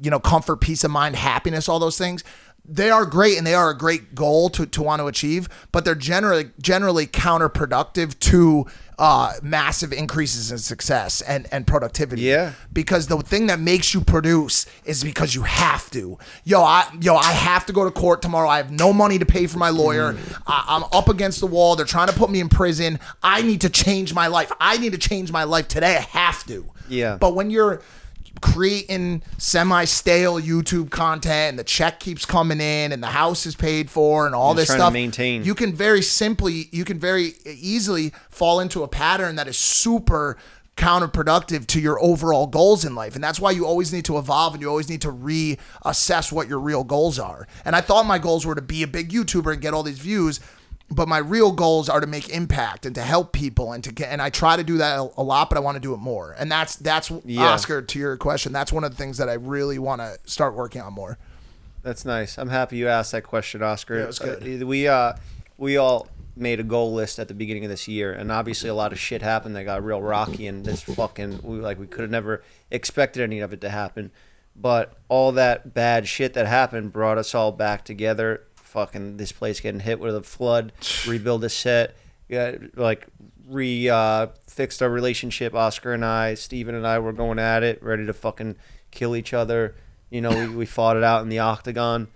you 0.01 0.09
know 0.09 0.19
comfort 0.19 0.61
peace 0.61 0.83
of 0.83 0.91
mind 0.91 1.15
happiness 1.15 1.67
all 1.67 1.79
those 1.79 1.97
things. 1.97 2.23
They 2.69 2.89
are 2.89 3.05
great 3.05 3.37
and 3.37 3.47
they 3.47 3.53
are 3.53 3.69
a 3.69 3.77
great 3.77 4.13
goal 4.13 4.49
to, 4.49 4.65
to 4.65 4.83
want 4.83 4.99
to 5.01 5.07
achieve 5.07 5.49
but 5.71 5.85
they're 5.85 5.95
generally 5.95 6.51
generally 6.61 7.07
counterproductive 7.07 8.17
to 8.19 8.65
uh, 8.99 9.33
massive 9.43 9.93
increases 9.93 10.51
in 10.51 10.57
success 10.57 11.21
and, 11.21 11.47
and 11.51 11.67
productivity 11.67 12.23
Yeah. 12.23 12.53
because 12.73 13.07
the 13.07 13.17
thing 13.19 13.47
that 13.47 13.59
makes 13.59 13.93
you 13.93 14.01
produce 14.01 14.65
is 14.85 15.03
because 15.03 15.35
you 15.35 15.43
have 15.43 15.89
to. 15.91 16.17
Yo, 16.43 16.61
I 16.63 16.87
yo, 16.99 17.15
I 17.15 17.31
have 17.31 17.65
to 17.67 17.73
go 17.73 17.83
to 17.85 17.91
court 17.91 18.21
tomorrow. 18.23 18.49
I 18.49 18.57
have 18.57 18.71
no 18.71 18.91
money 18.93 19.19
to 19.19 19.25
pay 19.25 19.45
for 19.47 19.59
my 19.59 19.69
lawyer. 19.69 20.13
Mm. 20.13 20.41
I, 20.47 20.65
I'm 20.67 20.83
up 20.91 21.09
against 21.09 21.39
the 21.41 21.47
wall. 21.47 21.75
They're 21.75 21.85
trying 21.85 22.07
to 22.07 22.13
put 22.13 22.29
me 22.31 22.39
in 22.39 22.49
prison. 22.49 22.99
I 23.21 23.43
need 23.43 23.61
to 23.61 23.69
change 23.69 24.13
my 24.15 24.27
life. 24.27 24.51
I 24.59 24.77
need 24.77 24.93
to 24.93 24.97
change 24.97 25.31
my 25.31 25.43
life 25.43 25.67
today. 25.67 25.97
I 25.97 26.01
have 26.01 26.43
to. 26.47 26.65
Yeah. 26.89 27.17
But 27.17 27.35
when 27.35 27.51
you're 27.51 27.81
creating 28.41 29.23
semi-stale 29.37 30.39
YouTube 30.41 30.89
content 30.89 31.49
and 31.51 31.59
the 31.59 31.63
check 31.63 31.99
keeps 31.99 32.25
coming 32.25 32.59
in 32.59 32.91
and 32.91 33.01
the 33.01 33.07
house 33.07 33.45
is 33.45 33.55
paid 33.55 33.89
for 33.89 34.25
and 34.25 34.35
all 34.35 34.49
You're 34.49 34.61
this 34.61 34.69
stuff 34.69 34.93
maintain. 34.93 35.43
you 35.43 35.55
can 35.55 35.73
very 35.73 36.01
simply 36.01 36.69
you 36.71 36.85
can 36.85 36.99
very 36.99 37.33
easily 37.45 38.13
fall 38.29 38.59
into 38.59 38.83
a 38.83 38.87
pattern 38.87 39.35
that 39.37 39.47
is 39.47 39.57
super 39.57 40.37
counterproductive 40.75 41.65
to 41.65 41.81
your 41.81 41.99
overall 42.03 42.45
goals 42.45 42.85
in 42.85 42.93
life 42.93 43.15
and 43.15 43.23
that's 43.23 43.39
why 43.39 43.49
you 43.49 43.65
always 43.65 43.91
need 43.91 44.05
to 44.05 44.17
evolve 44.19 44.53
and 44.53 44.61
you 44.61 44.69
always 44.69 44.89
need 44.89 45.01
to 45.01 45.11
reassess 45.11 46.31
what 46.31 46.47
your 46.47 46.59
real 46.59 46.83
goals 46.83 47.17
are 47.17 47.47
and 47.65 47.75
i 47.75 47.81
thought 47.81 48.05
my 48.05 48.19
goals 48.19 48.45
were 48.45 48.53
to 48.53 48.61
be 48.61 48.83
a 48.83 48.87
big 48.87 49.09
youtuber 49.11 49.51
and 49.51 49.61
get 49.61 49.73
all 49.73 49.81
these 49.81 49.97
views 49.97 50.39
but 50.89 51.07
my 51.07 51.17
real 51.17 51.51
goals 51.51 51.89
are 51.89 51.99
to 51.99 52.07
make 52.07 52.29
impact 52.29 52.85
and 52.85 52.95
to 52.95 53.01
help 53.01 53.33
people 53.33 53.73
and 53.73 53.83
to 53.83 53.91
get 53.91 54.09
and 54.09 54.21
I 54.21 54.29
try 54.29 54.55
to 54.55 54.63
do 54.63 54.77
that 54.77 54.97
a, 54.99 55.09
a 55.17 55.23
lot 55.23 55.49
but 55.49 55.57
I 55.57 55.61
want 55.61 55.75
to 55.75 55.81
do 55.81 55.93
it 55.93 55.97
more 55.97 56.35
and 56.39 56.51
that's 56.51 56.75
that's 56.77 57.11
Yeah. 57.25 57.43
Oscar 57.49 57.81
to 57.81 57.99
your 57.99 58.15
question 58.17 58.53
that's 58.53 58.71
one 58.71 58.83
of 58.83 58.91
the 58.91 58.97
things 58.97 59.17
that 59.17 59.27
I 59.29 59.33
really 59.33 59.79
want 59.79 60.01
to 60.01 60.17
start 60.25 60.53
working 60.55 60.81
on 60.81 60.93
more 60.93 61.17
That's 61.83 62.05
nice. 62.05 62.37
I'm 62.37 62.49
happy 62.49 62.77
you 62.77 62.87
asked 62.87 63.11
that 63.13 63.23
question, 63.23 63.61
Oscar. 63.63 63.95
Yeah, 63.97 64.03
it 64.03 64.07
was 64.07 64.19
good. 64.19 64.61
Uh, 64.63 64.65
we 64.65 64.87
uh, 64.87 65.13
we 65.57 65.77
all 65.77 66.07
made 66.35 66.59
a 66.59 66.63
goal 66.63 66.93
list 66.93 67.17
at 67.17 67.27
the 67.27 67.33
beginning 67.33 67.63
of 67.63 67.69
this 67.69 67.87
year, 67.87 68.11
and 68.13 68.31
obviously 68.31 68.69
a 68.69 68.73
lot 68.73 68.91
of 68.91 68.99
shit 68.99 69.21
happened 69.21 69.55
that 69.55 69.63
got 69.63 69.83
real 69.83 70.01
rocky, 70.01 70.47
and 70.47 70.65
this 70.65 70.83
fucking 70.83 71.39
we 71.43 71.59
like 71.59 71.79
we 71.79 71.87
could 71.87 72.01
have 72.01 72.11
never 72.11 72.43
expected 72.71 73.23
any 73.23 73.39
of 73.39 73.53
it 73.53 73.61
to 73.61 73.69
happen. 73.69 74.11
But 74.55 74.97
all 75.07 75.31
that 75.33 75.73
bad 75.73 76.07
shit 76.07 76.33
that 76.33 76.47
happened 76.47 76.91
brought 76.91 77.17
us 77.17 77.33
all 77.35 77.51
back 77.51 77.85
together. 77.85 78.41
Fucking 78.67 79.17
this 79.17 79.31
place 79.31 79.59
getting 79.59 79.79
hit 79.79 79.99
with 79.99 80.15
a 80.15 80.23
flood, 80.23 80.73
rebuild 81.07 81.43
a 81.43 81.49
set, 81.49 81.95
yeah, 82.27 82.55
like 82.75 83.07
re 83.47 83.89
uh, 83.89 84.27
fixed 84.47 84.81
our 84.81 84.89
relationship. 84.89 85.55
Oscar 85.55 85.93
and 85.93 86.03
I, 86.03 86.33
Steven 86.33 86.75
and 86.75 86.85
I 86.85 86.99
were 86.99 87.13
going 87.13 87.39
at 87.39 87.63
it, 87.63 87.81
ready 87.81 88.05
to 88.05 88.13
fucking 88.13 88.57
kill 88.91 89.15
each 89.15 89.33
other. 89.33 89.75
You 90.09 90.21
know, 90.21 90.29
we, 90.29 90.47
we 90.47 90.65
fought 90.65 90.97
it 90.97 91.03
out 91.03 91.21
in 91.21 91.29
the 91.29 91.39
octagon. 91.39 92.07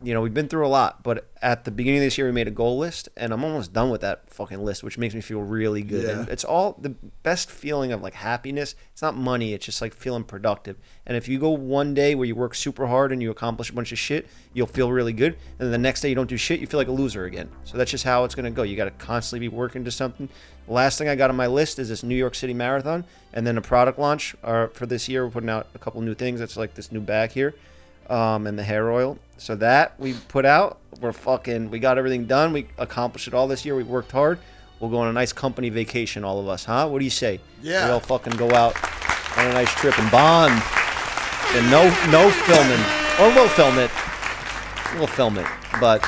You 0.00 0.14
know, 0.14 0.20
we've 0.20 0.34
been 0.34 0.48
through 0.48 0.64
a 0.64 0.68
lot, 0.68 1.02
but 1.02 1.28
at 1.42 1.64
the 1.64 1.72
beginning 1.72 1.98
of 1.98 2.04
this 2.04 2.18
year, 2.18 2.26
we 2.28 2.32
made 2.32 2.46
a 2.46 2.52
goal 2.52 2.78
list, 2.78 3.08
and 3.16 3.32
I'm 3.32 3.42
almost 3.42 3.72
done 3.72 3.90
with 3.90 4.00
that 4.02 4.30
fucking 4.30 4.64
list, 4.64 4.84
which 4.84 4.96
makes 4.96 5.12
me 5.12 5.20
feel 5.20 5.40
really 5.40 5.82
good. 5.82 6.04
Yeah. 6.04 6.20
And 6.20 6.28
it's 6.28 6.44
all 6.44 6.76
the 6.80 6.90
best 7.24 7.50
feeling 7.50 7.90
of 7.90 8.00
like 8.00 8.14
happiness. 8.14 8.76
It's 8.92 9.02
not 9.02 9.16
money, 9.16 9.54
it's 9.54 9.66
just 9.66 9.82
like 9.82 9.92
feeling 9.92 10.22
productive. 10.22 10.76
And 11.04 11.16
if 11.16 11.26
you 11.26 11.40
go 11.40 11.50
one 11.50 11.94
day 11.94 12.14
where 12.14 12.26
you 12.26 12.36
work 12.36 12.54
super 12.54 12.86
hard 12.86 13.10
and 13.10 13.20
you 13.20 13.30
accomplish 13.30 13.70
a 13.70 13.72
bunch 13.72 13.90
of 13.90 13.98
shit, 13.98 14.28
you'll 14.52 14.68
feel 14.68 14.92
really 14.92 15.12
good. 15.12 15.36
And 15.58 15.66
then 15.66 15.72
the 15.72 15.78
next 15.78 16.00
day 16.00 16.10
you 16.10 16.14
don't 16.14 16.28
do 16.28 16.36
shit, 16.36 16.60
you 16.60 16.68
feel 16.68 16.78
like 16.78 16.88
a 16.88 16.92
loser 16.92 17.24
again. 17.24 17.50
So 17.64 17.76
that's 17.76 17.90
just 17.90 18.04
how 18.04 18.22
it's 18.22 18.36
going 18.36 18.44
to 18.44 18.50
go. 18.52 18.62
You 18.62 18.76
got 18.76 18.84
to 18.84 19.04
constantly 19.04 19.48
be 19.48 19.54
working 19.54 19.84
to 19.84 19.90
something. 19.90 20.28
The 20.66 20.72
last 20.72 20.98
thing 20.98 21.08
I 21.08 21.16
got 21.16 21.30
on 21.30 21.36
my 21.36 21.48
list 21.48 21.78
is 21.80 21.88
this 21.88 22.04
New 22.04 22.14
York 22.14 22.34
City 22.34 22.54
Marathon, 22.54 23.04
and 23.32 23.46
then 23.46 23.56
a 23.56 23.62
product 23.62 23.98
launch 23.98 24.36
uh, 24.44 24.68
for 24.68 24.86
this 24.86 25.08
year. 25.08 25.24
We're 25.24 25.32
putting 25.32 25.50
out 25.50 25.66
a 25.74 25.78
couple 25.78 26.00
new 26.02 26.14
things. 26.14 26.40
That's 26.40 26.56
like 26.56 26.74
this 26.74 26.92
new 26.92 27.00
bag 27.00 27.32
here 27.32 27.54
um, 28.08 28.46
and 28.46 28.58
the 28.58 28.62
hair 28.62 28.90
oil. 28.90 29.18
So 29.36 29.54
that 29.56 29.98
we 30.00 30.14
put 30.14 30.44
out, 30.44 30.78
we're 31.00 31.12
fucking, 31.12 31.70
we 31.70 31.78
got 31.78 31.98
everything 31.98 32.26
done. 32.26 32.52
We 32.52 32.66
accomplished 32.76 33.28
it 33.28 33.34
all 33.34 33.46
this 33.46 33.64
year. 33.64 33.76
We 33.76 33.84
worked 33.84 34.12
hard. 34.12 34.38
We'll 34.80 34.90
go 34.90 34.98
on 34.98 35.08
a 35.08 35.12
nice 35.12 35.32
company 35.32 35.70
vacation, 35.70 36.24
all 36.24 36.40
of 36.40 36.48
us, 36.48 36.64
huh? 36.64 36.88
What 36.88 36.98
do 36.98 37.04
you 37.04 37.10
say? 37.10 37.40
Yeah. 37.62 37.86
We 37.86 37.92
all 37.92 38.00
fucking 38.00 38.34
go 38.34 38.50
out 38.52 38.76
on 39.36 39.46
a 39.46 39.52
nice 39.52 39.72
trip 39.74 39.98
and 39.98 40.10
bond. 40.10 40.62
And 41.54 41.70
no, 41.70 41.84
no 42.10 42.30
filming, 42.30 42.84
or 43.18 43.34
we'll 43.34 43.48
film 43.48 43.78
it. 43.78 43.90
We'll 44.94 45.06
film 45.06 45.38
it, 45.38 45.46
but 45.80 46.06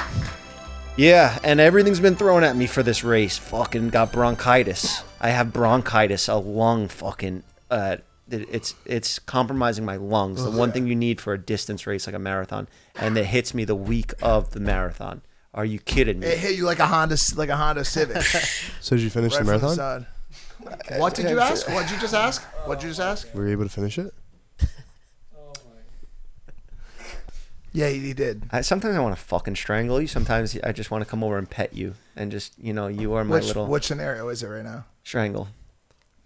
yeah. 0.96 1.38
And 1.42 1.60
everything's 1.60 1.98
been 1.98 2.14
thrown 2.14 2.44
at 2.44 2.56
me 2.56 2.66
for 2.66 2.82
this 2.82 3.02
race. 3.02 3.38
Fucking 3.38 3.88
got 3.88 4.12
bronchitis. 4.12 5.02
I 5.18 5.30
have 5.30 5.50
bronchitis, 5.50 6.28
a 6.28 6.36
lung 6.36 6.88
fucking. 6.88 7.42
Uh, 7.70 7.96
it's 8.30 8.74
it's 8.86 9.18
compromising 9.18 9.84
my 9.84 9.96
lungs. 9.96 10.42
The 10.44 10.50
one 10.50 10.72
thing 10.72 10.86
you 10.86 10.94
need 10.96 11.20
for 11.20 11.32
a 11.32 11.38
distance 11.38 11.86
race 11.86 12.06
like 12.06 12.14
a 12.16 12.18
marathon, 12.18 12.68
and 12.96 13.16
it 13.16 13.26
hits 13.26 13.54
me 13.54 13.64
the 13.64 13.74
week 13.74 14.12
of 14.22 14.50
the 14.50 14.60
marathon. 14.60 15.22
Are 15.52 15.64
you 15.64 15.80
kidding 15.80 16.20
me? 16.20 16.28
it 16.28 16.38
hit 16.38 16.56
you 16.56 16.64
like 16.64 16.78
a 16.78 16.86
Honda 16.86 17.16
like 17.36 17.48
a 17.48 17.56
Honda 17.56 17.84
Civic 17.84 18.22
So 18.80 18.94
did 18.96 19.02
you 19.02 19.10
finish 19.10 19.32
right 19.34 19.44
the 19.44 19.58
from 19.58 19.60
the 19.60 19.66
marathon? 19.66 20.06
side. 20.86 21.00
what 21.00 21.14
did 21.14 21.28
you 21.28 21.40
ask 21.40 21.68
what 21.68 21.82
did 21.88 21.94
you 21.94 22.00
just 22.00 22.14
ask 22.14 22.42
what 22.66 22.78
did 22.78 22.84
you 22.84 22.90
just 22.90 23.00
ask 23.00 23.34
Were 23.34 23.46
you 23.46 23.52
able 23.52 23.64
to 23.64 23.70
finish 23.70 23.98
it? 23.98 24.14
yeah 27.72 27.88
he, 27.88 27.98
he 27.98 28.12
did 28.12 28.44
I, 28.52 28.60
sometimes 28.60 28.96
I 28.96 29.00
want 29.00 29.16
to 29.16 29.20
fucking 29.22 29.56
strangle 29.56 30.00
you. 30.00 30.06
Sometimes 30.06 30.56
I 30.62 30.70
just 30.72 30.90
want 30.92 31.02
to 31.02 31.10
come 31.10 31.24
over 31.24 31.36
and 31.36 31.50
pet 31.50 31.74
you 31.74 31.94
and 32.14 32.30
just 32.30 32.56
you 32.58 32.72
know 32.72 32.86
you 32.86 33.14
are 33.14 33.24
my 33.24 33.36
which 33.36 33.46
little 33.46 33.66
which 33.66 33.86
scenario 33.86 34.28
is 34.28 34.42
it 34.44 34.46
right 34.46 34.64
now 34.64 34.84
strangle. 35.02 35.48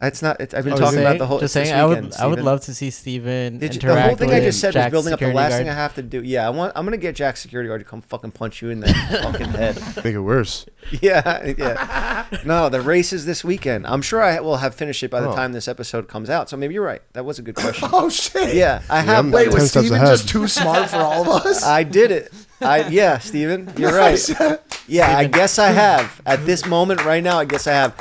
It's 0.07 0.23
not. 0.23 0.41
It's, 0.41 0.55
I've 0.55 0.65
been 0.65 0.73
Oh, 0.75 0.77
talking 0.77 0.99
it? 0.99 1.03
about 1.03 1.19
the 1.19 1.27
whole. 1.27 1.41
just 1.41 1.55
saying, 1.55 1.67
this 1.67 1.75
I 1.75 1.85
would, 1.85 2.05
weekend, 2.05 2.15
I 2.23 2.27
would 2.27 2.41
love 2.41 2.61
to 2.63 2.75
see 2.75 2.91
Steven 2.91 3.59
Did 3.59 3.75
you- 3.75 3.81
interact 3.81 3.97
the 3.97 4.09
whole 4.09 4.17
thing 4.17 4.31
I 4.31 4.45
just 4.45 4.61
said 4.61 4.75
was 4.75 4.91
building 4.91 5.13
up. 5.13 5.21
The 5.21 5.33
last 5.33 5.51
guard. 5.51 5.61
thing 5.61 5.69
I 5.69 5.75
have 5.75 5.95
to 5.97 6.03
do. 6.03 6.23
Yeah, 6.23 6.47
I 6.47 6.51
want. 6.51 6.73
I'm 6.77 6.85
gonna 6.85 6.97
get 6.97 7.15
Jack's 7.17 7.41
security 7.41 7.69
guard 7.69 7.81
to 7.81 7.85
come 7.85 8.01
fucking 8.03 8.33
punch 8.33 8.63
you 8.63 8.71
in 8.71 8.81
the 8.81 8.93
fucking 9.23 9.49
head. 9.51 9.77
Make 10.05 10.15
it 10.15 10.21
worse. 10.21 10.67
Yeah, 11.01 11.55
yeah. 11.57 12.27
No, 12.45 12.69
the 12.69 12.83
race 12.83 13.15
is 13.15 13.25
this 13.25 13.43
weekend. 13.43 13.87
I'm 13.87 14.03
sure 14.03 14.23
I 14.23 14.39
will 14.41 14.59
have 14.59 14.75
finished 14.75 15.03
it 15.03 15.11
by 15.11 15.23
the 15.23 15.31
Oh. 15.31 15.35
time 15.35 15.53
this 15.55 15.67
episode 15.67 16.09
comes 16.09 16.29
out. 16.29 16.51
So 16.51 16.59
maybe 16.59 16.75
you're 16.75 16.85
right. 16.85 17.01
That 17.15 17.25
was 17.25 17.39
a 17.39 17.43
good 17.43 17.55
question. 17.57 17.89
oh 17.91 18.11
shit 18.11 18.55
Yeah, 18.55 18.83
I 18.91 19.01
have. 19.01 19.09
I'm- 19.17 19.25
done 19.31 19.33
wait 19.33 19.55
was 19.55 19.71
Steven 19.71 19.95
ahead. 19.97 20.09
just 20.09 20.29
too 20.29 20.47
smart 20.47 20.91
for 20.91 20.97
all 20.97 21.23
of 21.33 21.47
us 21.47 21.65
I 21.65 21.85
did 21.85 22.11
it. 22.11 22.31
I 22.61 22.87
yeah, 22.89 23.17
Steven, 23.19 23.73
you're 23.79 23.95
right. 23.97 24.21
Yeah, 24.87 25.17
I 25.17 25.27
guess 25.27 25.59
I 25.59 25.69
have. 25.69 26.21
At 26.27 26.45
this 26.45 26.67
moment 26.67 27.03
right 27.05 27.23
now, 27.25 27.39
I 27.39 27.47
guess 27.47 27.67
I 27.67 27.73
have. 27.73 27.95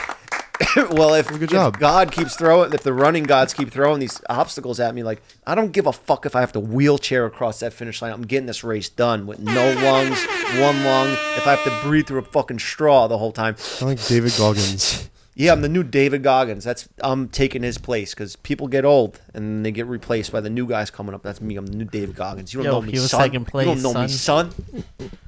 well, 0.92 1.14
if, 1.14 1.28
Good 1.28 1.52
if. 1.52 1.80
God 1.80 2.12
keeps 2.12 2.36
throwing, 2.36 2.74
if 2.74 2.84
the 2.84 2.94
running 2.94 3.24
gods 3.24 3.54
keep 3.54 3.72
throwing 3.72 4.00
these 4.00 4.22
obstacles 4.30 4.80
at 4.80 4.94
me, 4.94 5.04
like 5.04 5.22
I 5.46 5.56
don't 5.56 5.72
give 5.72 5.88
a 5.88 5.94
fuck 5.94 6.26
if 6.26 6.36
I 6.36 6.42
have 6.42 6.52
to 6.54 6.60
wheelchair 6.60 7.26
across 7.26 7.60
that 7.60 7.74
finish 7.74 8.02
line. 8.02 8.12
I'm 8.12 8.24
getting 8.24 8.46
this 8.46 8.64
race 8.64 8.90
done 8.90 9.26
with 9.26 9.40
no 9.40 9.74
lungs, 9.74 10.24
one 10.60 10.84
lung. 10.84 11.10
If 11.36 11.48
I 11.48 11.56
have 11.56 11.64
to 11.64 11.88
breathe 11.88 12.08
through 12.08 12.20
a 12.20 12.26
fucking 12.26 12.60
straw 12.60 13.08
the 13.08 13.18
whole 13.18 13.32
time, 13.32 13.56
I'm 13.82 13.88
like 13.88 14.06
David 14.06 14.34
Goggins. 14.38 15.10
yeah, 15.36 15.52
I'm 15.52 15.62
the 15.62 15.70
new 15.70 15.84
David 15.84 16.24
Goggins. 16.24 16.64
That's 16.64 16.88
I'm 17.02 17.30
taking 17.30 17.64
his 17.64 17.78
place 17.78 18.14
because 18.14 18.36
people 18.38 18.68
get 18.68 18.86
old 18.86 19.20
and 19.34 19.66
they 19.66 19.72
get 19.72 19.88
replaced 19.88 20.32
by 20.32 20.42
the 20.42 20.50
new 20.50 20.68
guys 20.68 20.92
coming 20.92 21.16
up. 21.16 21.24
That's 21.24 21.42
me. 21.42 21.56
I'm 21.56 21.66
the 21.66 21.76
new 21.76 21.86
David 21.86 22.16
Goggins. 22.16 22.54
You 22.54 22.60
don't 22.60 22.66
Yo, 22.66 22.72
know 22.72 22.82
me, 22.82 22.92
he 22.92 23.00
was 23.00 23.12
son. 23.12 23.22
second 23.22 23.50
you 23.54 23.64
don't 23.66 23.82
know 23.82 23.94
me, 23.94 24.08
son. 24.08 24.52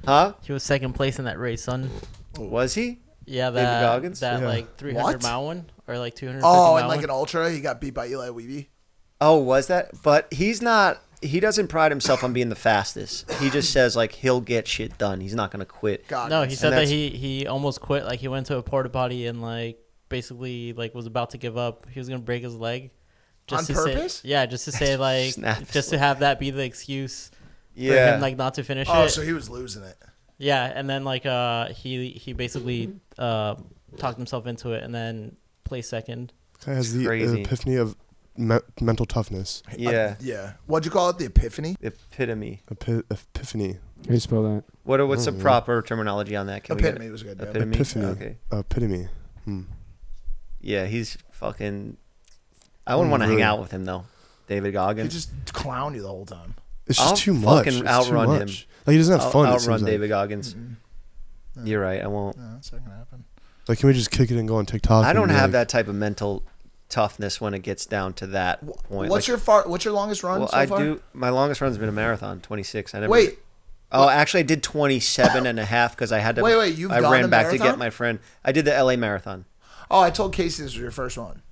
Huh? 0.04 0.34
He 0.42 0.52
was 0.52 0.62
second 0.62 0.92
place 0.92 1.18
in 1.18 1.24
that 1.24 1.38
race, 1.38 1.62
son. 1.62 1.90
Was 2.38 2.74
he? 2.74 2.98
Yeah, 3.26 3.46
David 3.50 3.64
that 3.64 3.80
Goggins? 3.82 4.20
that 4.20 4.40
Yeah. 4.40 4.46
like 4.48 4.76
300 4.76 5.02
What? 5.04 5.22
mile 5.22 5.44
one 5.44 5.66
or 5.86 5.98
like 5.98 6.14
200. 6.14 6.40
oh 6.44 6.44
mile 6.74 6.76
and 6.78 6.88
like 6.88 6.96
one. 6.98 7.04
an 7.04 7.10
ultra 7.10 7.50
he 7.50 7.60
got 7.60 7.80
beat 7.80 7.94
by 7.94 8.06
Eli 8.08 8.28
Weeby 8.28 8.66
Oh, 9.20 9.36
was 9.38 9.66
that? 9.68 9.90
But 10.02 10.32
he's 10.32 10.60
not. 10.60 11.00
He 11.22 11.40
doesn't 11.40 11.68
pride 11.68 11.90
himself 11.90 12.22
on 12.22 12.34
being 12.34 12.50
the 12.50 12.54
fastest. 12.54 13.30
He 13.40 13.48
just 13.48 13.72
says 13.72 13.96
like 13.96 14.12
he'll 14.12 14.42
get 14.42 14.68
shit 14.68 14.98
done. 14.98 15.20
He's 15.20 15.34
not 15.34 15.50
gonna 15.50 15.64
quit. 15.64 16.06
God 16.08 16.28
No, 16.30 16.42
he 16.42 16.54
said 16.54 16.68
that 16.70 16.76
that's- 16.76 16.90
he 16.90 17.08
he 17.10 17.46
almost 17.46 17.80
quit. 17.80 18.04
Like 18.04 18.20
he 18.20 18.28
went 18.28 18.46
to 18.48 18.58
a 18.58 18.62
porta 18.62 18.90
potty 18.90 19.26
and 19.26 19.40
like 19.40 19.78
basically 20.10 20.72
like 20.74 20.94
was 20.94 21.06
about 21.06 21.30
to 21.30 21.38
give 21.38 21.56
up. 21.56 21.86
He 21.90 21.98
was 21.98 22.08
gonna 22.08 22.20
break 22.20 22.42
his 22.42 22.54
leg. 22.54 22.90
On 23.52 23.64
to 23.64 23.72
purpose? 23.72 24.14
Say, 24.16 24.28
yeah, 24.28 24.44
just 24.44 24.64
to 24.66 24.72
say 24.72 24.96
like 25.08 25.32
Snap 25.32 25.58
his 25.58 25.70
just 25.70 25.90
to 25.90 25.98
have 25.98 26.18
that 26.18 26.38
be 26.38 26.50
the 26.50 26.64
excuse 26.64 27.28
for 27.30 27.36
Yeah. 27.80 28.16
him 28.16 28.20
like 28.20 28.36
not 28.36 28.54
to 28.54 28.64
finish 28.64 28.88
oh 28.90 29.04
it. 29.04 29.10
so 29.10 29.22
he 29.22 29.32
was 29.32 29.48
losing 29.48 29.82
it 29.84 29.96
yeah, 30.38 30.64
and 30.74 30.88
then 30.88 31.04
like 31.04 31.26
uh 31.26 31.68
he 31.68 32.10
he 32.10 32.32
basically 32.32 32.92
uh 33.18 33.54
talked 33.98 34.16
himself 34.18 34.46
into 34.46 34.72
it 34.72 34.82
and 34.82 34.94
then 34.94 35.36
placed 35.64 35.90
second. 35.90 36.32
Guy 36.64 36.74
has 36.74 36.94
the 36.94 37.04
Crazy. 37.06 37.42
epiphany 37.42 37.76
of 37.76 37.96
me- 38.36 38.58
mental 38.80 39.06
toughness. 39.06 39.62
yeah. 39.76 40.16
yeah 40.20 40.52
what'd 40.66 40.84
you 40.84 40.90
call 40.90 41.08
it 41.10 41.18
the 41.18 41.26
epiphany 41.26 41.76
Epitome. 41.82 42.62
Epi- 42.70 43.02
epiphany. 43.10 43.72
How 43.72 44.08
do 44.08 44.12
you 44.14 44.20
spell 44.20 44.42
that? 44.42 44.64
What? 44.84 45.06
What's 45.08 45.24
the 45.24 45.32
proper 45.32 45.82
terminology 45.82 46.36
on 46.36 46.46
that? 46.48 46.64
Can 46.64 46.76
we 46.76 46.82
get 46.82 46.90
epitome 46.90 47.10
was 47.10 47.22
good 47.22 47.38
yeah. 47.40 47.46
Epitome. 47.48 47.74
Epiphany. 47.74 48.04
Okay. 48.06 48.36
Epitome. 48.52 49.08
Hmm. 49.44 49.62
Yeah, 50.60 50.86
he's 50.86 51.16
fucking. 51.32 51.96
I 52.86 52.94
wouldn't 52.94 53.10
want 53.10 53.22
to 53.22 53.28
Really? 53.28 53.40
hang 53.42 53.50
out 53.50 53.60
with 53.60 53.70
him 53.70 53.84
though. 53.84 54.04
David 54.48 54.68
he 54.68 54.72
Goggins. 54.72 55.12
just 55.12 55.30
clown 55.52 55.94
you 55.94 56.02
the 56.02 56.08
whole 56.08 56.24
time 56.26 56.54
It's 56.86 56.98
just 56.98 57.10
I'll 57.10 57.16
too 57.16 57.34
much. 57.34 57.64
fucking 57.64 57.72
It's 57.72 57.80
too 57.82 57.86
outrun 57.88 58.30
him. 58.30 58.38
much. 58.40 58.68
Like 58.86 58.92
he 58.92 58.98
doesn't 58.98 59.12
have 59.12 59.26
I'll 59.26 59.30
fun. 59.30 59.46
it 59.46 59.48
outrun 59.48 59.60
seems 59.60 59.82
like. 59.82 59.90
David 59.90 60.08
Goggins. 60.08 60.54
Mm-mm. 60.54 60.76
You're 61.64 61.80
right. 61.80 62.02
I 62.02 62.06
won't. 62.06 62.36
no 62.36 62.54
that's 62.54 62.72
not 62.72 62.84
gonna 62.84 62.96
happen 62.96 63.24
Like, 63.68 63.78
can 63.78 63.88
we 63.88 63.94
just 63.94 64.10
kick 64.10 64.30
it 64.30 64.38
and 64.38 64.46
go 64.46 64.56
on 64.56 64.66
TikTok? 64.66 65.04
I 65.04 65.12
don't 65.12 65.30
have 65.30 65.50
like, 65.50 65.52
that 65.52 65.68
type 65.68 65.88
of 65.88 65.94
mental 65.94 66.42
toughness 66.88 67.40
when 67.40 67.54
it 67.54 67.60
gets 67.60 67.86
down 67.86 68.12
to 68.14 68.26
that 68.28 68.60
point. 68.60 69.10
what's 69.10 69.10
Like, 69.10 69.28
your 69.28 69.38
far 69.38 69.64
what's 69.66 69.84
your 69.84 69.94
longest 69.94 70.22
run 70.22 70.40
well, 70.40 70.48
so 70.48 70.56
I 70.56 70.66
far 70.66 70.78
do. 70.78 71.02
My 71.12 71.30
longest 71.30 71.60
run's 71.60 71.78
been 71.78 71.88
a 71.88 71.92
marathon, 71.92 72.40
26. 72.40 72.94
I 72.94 73.00
never. 73.00 73.10
wait 73.10 73.38
Oh, 73.92 74.08
actually, 74.08 74.40
I 74.40 74.44
did 74.44 74.62
27 74.64 75.46
and 75.46 75.60
a 75.60 75.64
half 75.64 75.94
because 75.94 76.10
I 76.10 76.18
had 76.18 76.36
to. 76.36 76.42
Wait, 76.42 76.56
wait, 76.56 76.76
you've 76.76 76.90
I 76.90 76.98
ran 76.98 77.24
a 77.24 77.28
back 77.28 77.50
to 77.50 77.58
get 77.58 77.78
my 77.78 77.90
friend. 77.90 78.18
I 78.44 78.50
did 78.50 78.64
the 78.64 78.72
LA 78.72 78.96
marathon. 78.96 79.44
oh 79.90 80.00
I 80.00 80.10
told 80.10 80.32
Casey 80.32 80.62
this 80.62 80.72
was 80.72 80.80
your 80.80 80.90
first 80.90 81.16
one 81.16 81.42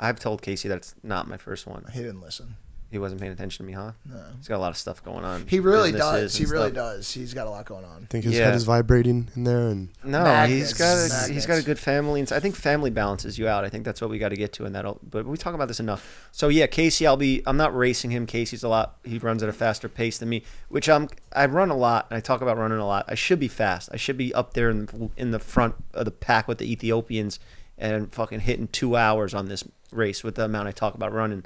I've 0.00 0.18
told 0.18 0.42
Casey 0.42 0.68
that's 0.68 0.94
not 1.02 1.28
my 1.28 1.36
first 1.36 1.66
one. 1.66 1.84
he 1.92 2.00
didn't 2.00 2.20
listen 2.20 2.56
He 2.92 2.98
wasn't 2.98 3.20
paying 3.20 3.32
attention 3.32 3.64
to 3.64 3.66
me, 3.66 3.72
huh? 3.72 3.92
no 4.08 4.22
He's 4.36 4.46
got 4.46 4.56
a 4.58 4.58
lot 4.58 4.70
of 4.70 4.76
stuff 4.76 5.02
going 5.02 5.24
on. 5.24 5.46
he 5.48 5.58
really 5.58 5.90
does 5.90 6.36
he 6.36 6.44
really 6.44 6.70
stuff. 6.70 6.74
does 6.74 7.10
he's 7.12 7.34
got 7.34 7.46
a 7.46 7.50
lot 7.50 7.64
going 7.64 7.84
on 7.84 8.02
I 8.02 8.06
think 8.06 8.24
his 8.24 8.34
Yeah. 8.36 8.44
head 8.44 8.54
is 8.54 8.64
vibrating 8.64 9.30
in 9.34 9.44
there, 9.44 9.68
and 9.68 9.88
No, 10.04 10.22
Magnets, 10.22 10.70
he's 10.70 10.72
got 10.78 10.96
a, 10.98 11.02
he's 11.02 11.12
magnets. 11.28 11.46
got 11.46 11.58
a 11.58 11.62
good 11.62 11.78
family, 11.78 12.20
and 12.20 12.30
I 12.32 12.38
think 12.38 12.54
family 12.54 12.90
balances 12.90 13.38
you 13.38 13.48
out. 13.48 13.64
I 13.64 13.68
think 13.70 13.84
that's 13.84 14.00
what 14.00 14.10
we 14.10 14.18
got 14.18 14.28
to 14.28 14.36
get 14.36 14.52
to, 14.54 14.64
and 14.66 14.74
that'll. 14.74 15.00
But 15.02 15.26
we 15.26 15.36
talk 15.36 15.54
about 15.54 15.68
this 15.68 15.80
enough. 15.80 16.28
So 16.30 16.48
yeah, 16.48 16.66
Casey, 16.66 17.06
I'll 17.06 17.16
be. 17.16 17.42
I'm 17.46 17.56
not 17.56 17.74
racing 17.76 18.10
him. 18.10 18.26
Casey's 18.26 18.62
a 18.62 18.68
lot. 18.68 18.98
He 19.04 19.18
runs 19.18 19.42
at 19.42 19.48
a 19.48 19.52
faster 19.52 19.88
pace 19.88 20.18
than 20.18 20.28
me, 20.28 20.42
which 20.68 20.88
I'm. 20.88 21.08
I 21.34 21.46
run 21.46 21.70
a 21.70 21.76
lot, 21.76 22.06
and 22.10 22.16
I 22.16 22.20
talk 22.20 22.42
about 22.42 22.58
running 22.58 22.78
a 22.78 22.86
lot. 22.86 23.06
I 23.08 23.14
should 23.14 23.40
be 23.40 23.48
fast. 23.48 23.88
I 23.92 23.96
should 23.96 24.16
be 24.18 24.34
up 24.34 24.54
there 24.54 24.68
in 24.70 24.86
the, 24.86 25.10
in 25.16 25.30
the 25.30 25.38
front 25.38 25.74
of 25.94 26.04
the 26.04 26.10
pack 26.10 26.46
with 26.48 26.58
the 26.58 26.70
Ethiopians, 26.70 27.38
and 27.78 28.12
fucking 28.12 28.40
hitting 28.40 28.68
two 28.68 28.96
hours 28.96 29.32
on 29.34 29.46
this 29.48 29.64
race 29.90 30.22
with 30.24 30.34
the 30.34 30.44
amount 30.44 30.68
I 30.68 30.72
talk 30.72 30.94
about 30.94 31.12
running. 31.12 31.44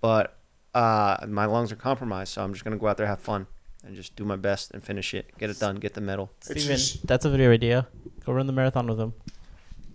But 0.00 0.36
uh, 0.74 1.16
my 1.28 1.46
lungs 1.46 1.72
are 1.72 1.76
compromised, 1.76 2.32
so 2.32 2.42
I'm 2.42 2.52
just 2.52 2.64
gonna 2.64 2.76
go 2.76 2.86
out 2.88 2.96
there 2.96 3.06
have 3.06 3.20
fun 3.20 3.46
and 3.84 3.94
just 3.96 4.16
do 4.16 4.24
my 4.24 4.36
best 4.36 4.70
and 4.72 4.82
finish 4.82 5.14
it, 5.14 5.30
get 5.38 5.50
it 5.50 5.58
done, 5.58 5.76
get 5.76 5.94
the 5.94 6.00
medal. 6.00 6.30
It's 6.38 6.50
Steven, 6.50 6.76
just- 6.76 7.06
that's 7.06 7.24
a 7.24 7.30
video 7.30 7.52
idea. 7.52 7.86
Go 8.24 8.32
run 8.32 8.46
the 8.46 8.52
marathon 8.52 8.86
with 8.86 9.00
him. 9.00 9.14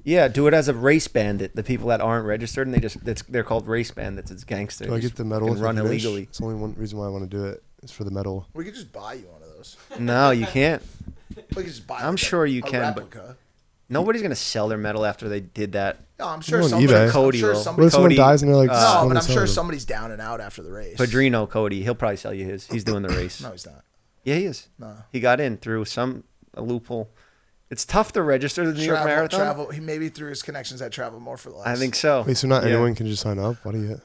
Yeah, 0.06 0.28
do 0.28 0.48
it 0.48 0.54
as 0.54 0.68
a 0.68 0.74
race 0.74 1.08
bandit. 1.08 1.56
The 1.56 1.64
people 1.64 1.88
that 1.88 2.02
aren't 2.02 2.26
registered 2.26 2.68
and 2.68 2.74
they 2.76 2.80
just 2.80 2.98
it's, 3.08 3.22
they're 3.24 3.44
called 3.44 3.68
race 3.68 3.91
bandits. 3.91 4.32
It's 4.32 4.44
gangsters. 4.44 4.88
Do 4.88 4.95
I 4.95 5.00
get 5.00 5.16
the 5.16 5.24
medal? 5.24 5.48
Can 5.48 5.58
if 5.58 5.62
I 5.62 5.66
run 5.66 5.78
illegally. 5.78 6.24
It's 6.24 6.41
only 6.41 6.56
one 6.56 6.74
reason 6.76 7.00
why 7.00 7.06
I 7.06 7.10
want 7.10 7.30
to 7.30 7.38
do 7.38 7.45
it. 7.45 7.56
it. 7.56 7.64
Is 7.86 7.91
for 7.91 8.04
the 8.04 8.12
medal. 8.12 8.48
We 8.54 8.66
could 8.66 8.74
just 8.76 8.91
buy 8.91 9.14
you 9.14 9.28
one 9.28 9.41
of 9.41 9.50
those. 9.56 9.78
No, 10.00 10.32
you 10.32 10.45
can't. 10.45 10.82
We 11.36 11.44
could 11.44 11.66
just 11.66 11.86
buy. 11.88 12.00
I'm 12.00 12.12
like, 12.12 12.18
sure 12.20 12.45
you 12.45 12.62
a 12.66 12.70
can, 12.70 12.94
but- 12.94 13.04
replica. 13.04 13.38
Nobody's 13.89 14.22
gonna 14.22 14.35
sell 14.35 14.68
their 14.69 14.77
medal 14.77 15.05
after 15.05 15.27
they 15.30 15.39
did 15.41 15.73
that. 15.73 15.99
No, 16.19 16.27
I'm 16.27 16.41
sure 16.41 16.64
on 16.64 16.69
somebody. 16.69 16.93
eBay. 16.93 17.05
I'm 17.05 17.10
Cody 17.11 17.39
sure 17.39 17.53
will. 17.53 17.60
somebody. 17.60 17.84
What 17.84 17.88
if 17.88 17.93
someone 17.93 18.10
Cody, 18.11 18.15
dies 18.18 18.41
and 18.41 18.49
they're 18.49 18.55
like, 18.57 18.69
uh, 18.72 19.01
no, 19.03 19.10
but 19.10 19.18
I'm 19.18 19.26
sure 19.31 19.45
somebody's 19.45 19.85
down 19.85 20.11
and 20.11 20.22
out 20.22 20.39
after 20.41 20.64
the 20.64 20.72
race. 20.72 20.95
Padrino 20.97 21.45
Cody, 21.47 21.84
he'll 21.84 21.93
probably 21.95 22.18
sell 22.18 22.34
you 22.34 22.45
his. 22.45 22.65
He's 22.68 22.84
doing 22.84 23.03
the 23.03 23.10
race. 23.15 23.41
No, 23.41 23.51
he's 23.51 23.65
not. 23.65 23.84
Yeah, 24.23 24.35
he 24.35 24.45
is. 24.45 24.69
No. 24.80 24.95
He 25.11 25.19
got 25.19 25.39
in 25.41 25.57
through 25.57 25.85
some 25.85 26.23
a 26.55 26.61
loophole. 26.61 27.11
It's 27.69 27.85
tough 27.85 28.14
to 28.14 28.22
register 28.22 28.65
the 28.65 28.73
New 28.73 28.84
York 28.85 28.97
travel, 28.97 29.15
Marathon. 29.15 29.39
travel. 29.39 29.72
He 29.72 29.80
maybe 29.80 30.10
through 30.10 30.30
his 30.30 30.43
connections 30.43 30.81
at 30.81 30.91
Travel 30.91 31.19
More 31.19 31.38
for 31.38 31.49
Less. 31.49 31.68
I 31.68 31.76
think 31.76 31.95
so. 31.95 32.23
Wait, 32.26 32.38
so 32.38 32.47
not 32.47 32.64
Yeah. 32.64 32.69
anyone 32.73 32.93
can 32.95 33.07
just 33.07 33.22
sign 33.23 33.39
up? 33.39 33.57
What 33.65 33.73
do 33.73 33.80
you? 33.81 34.01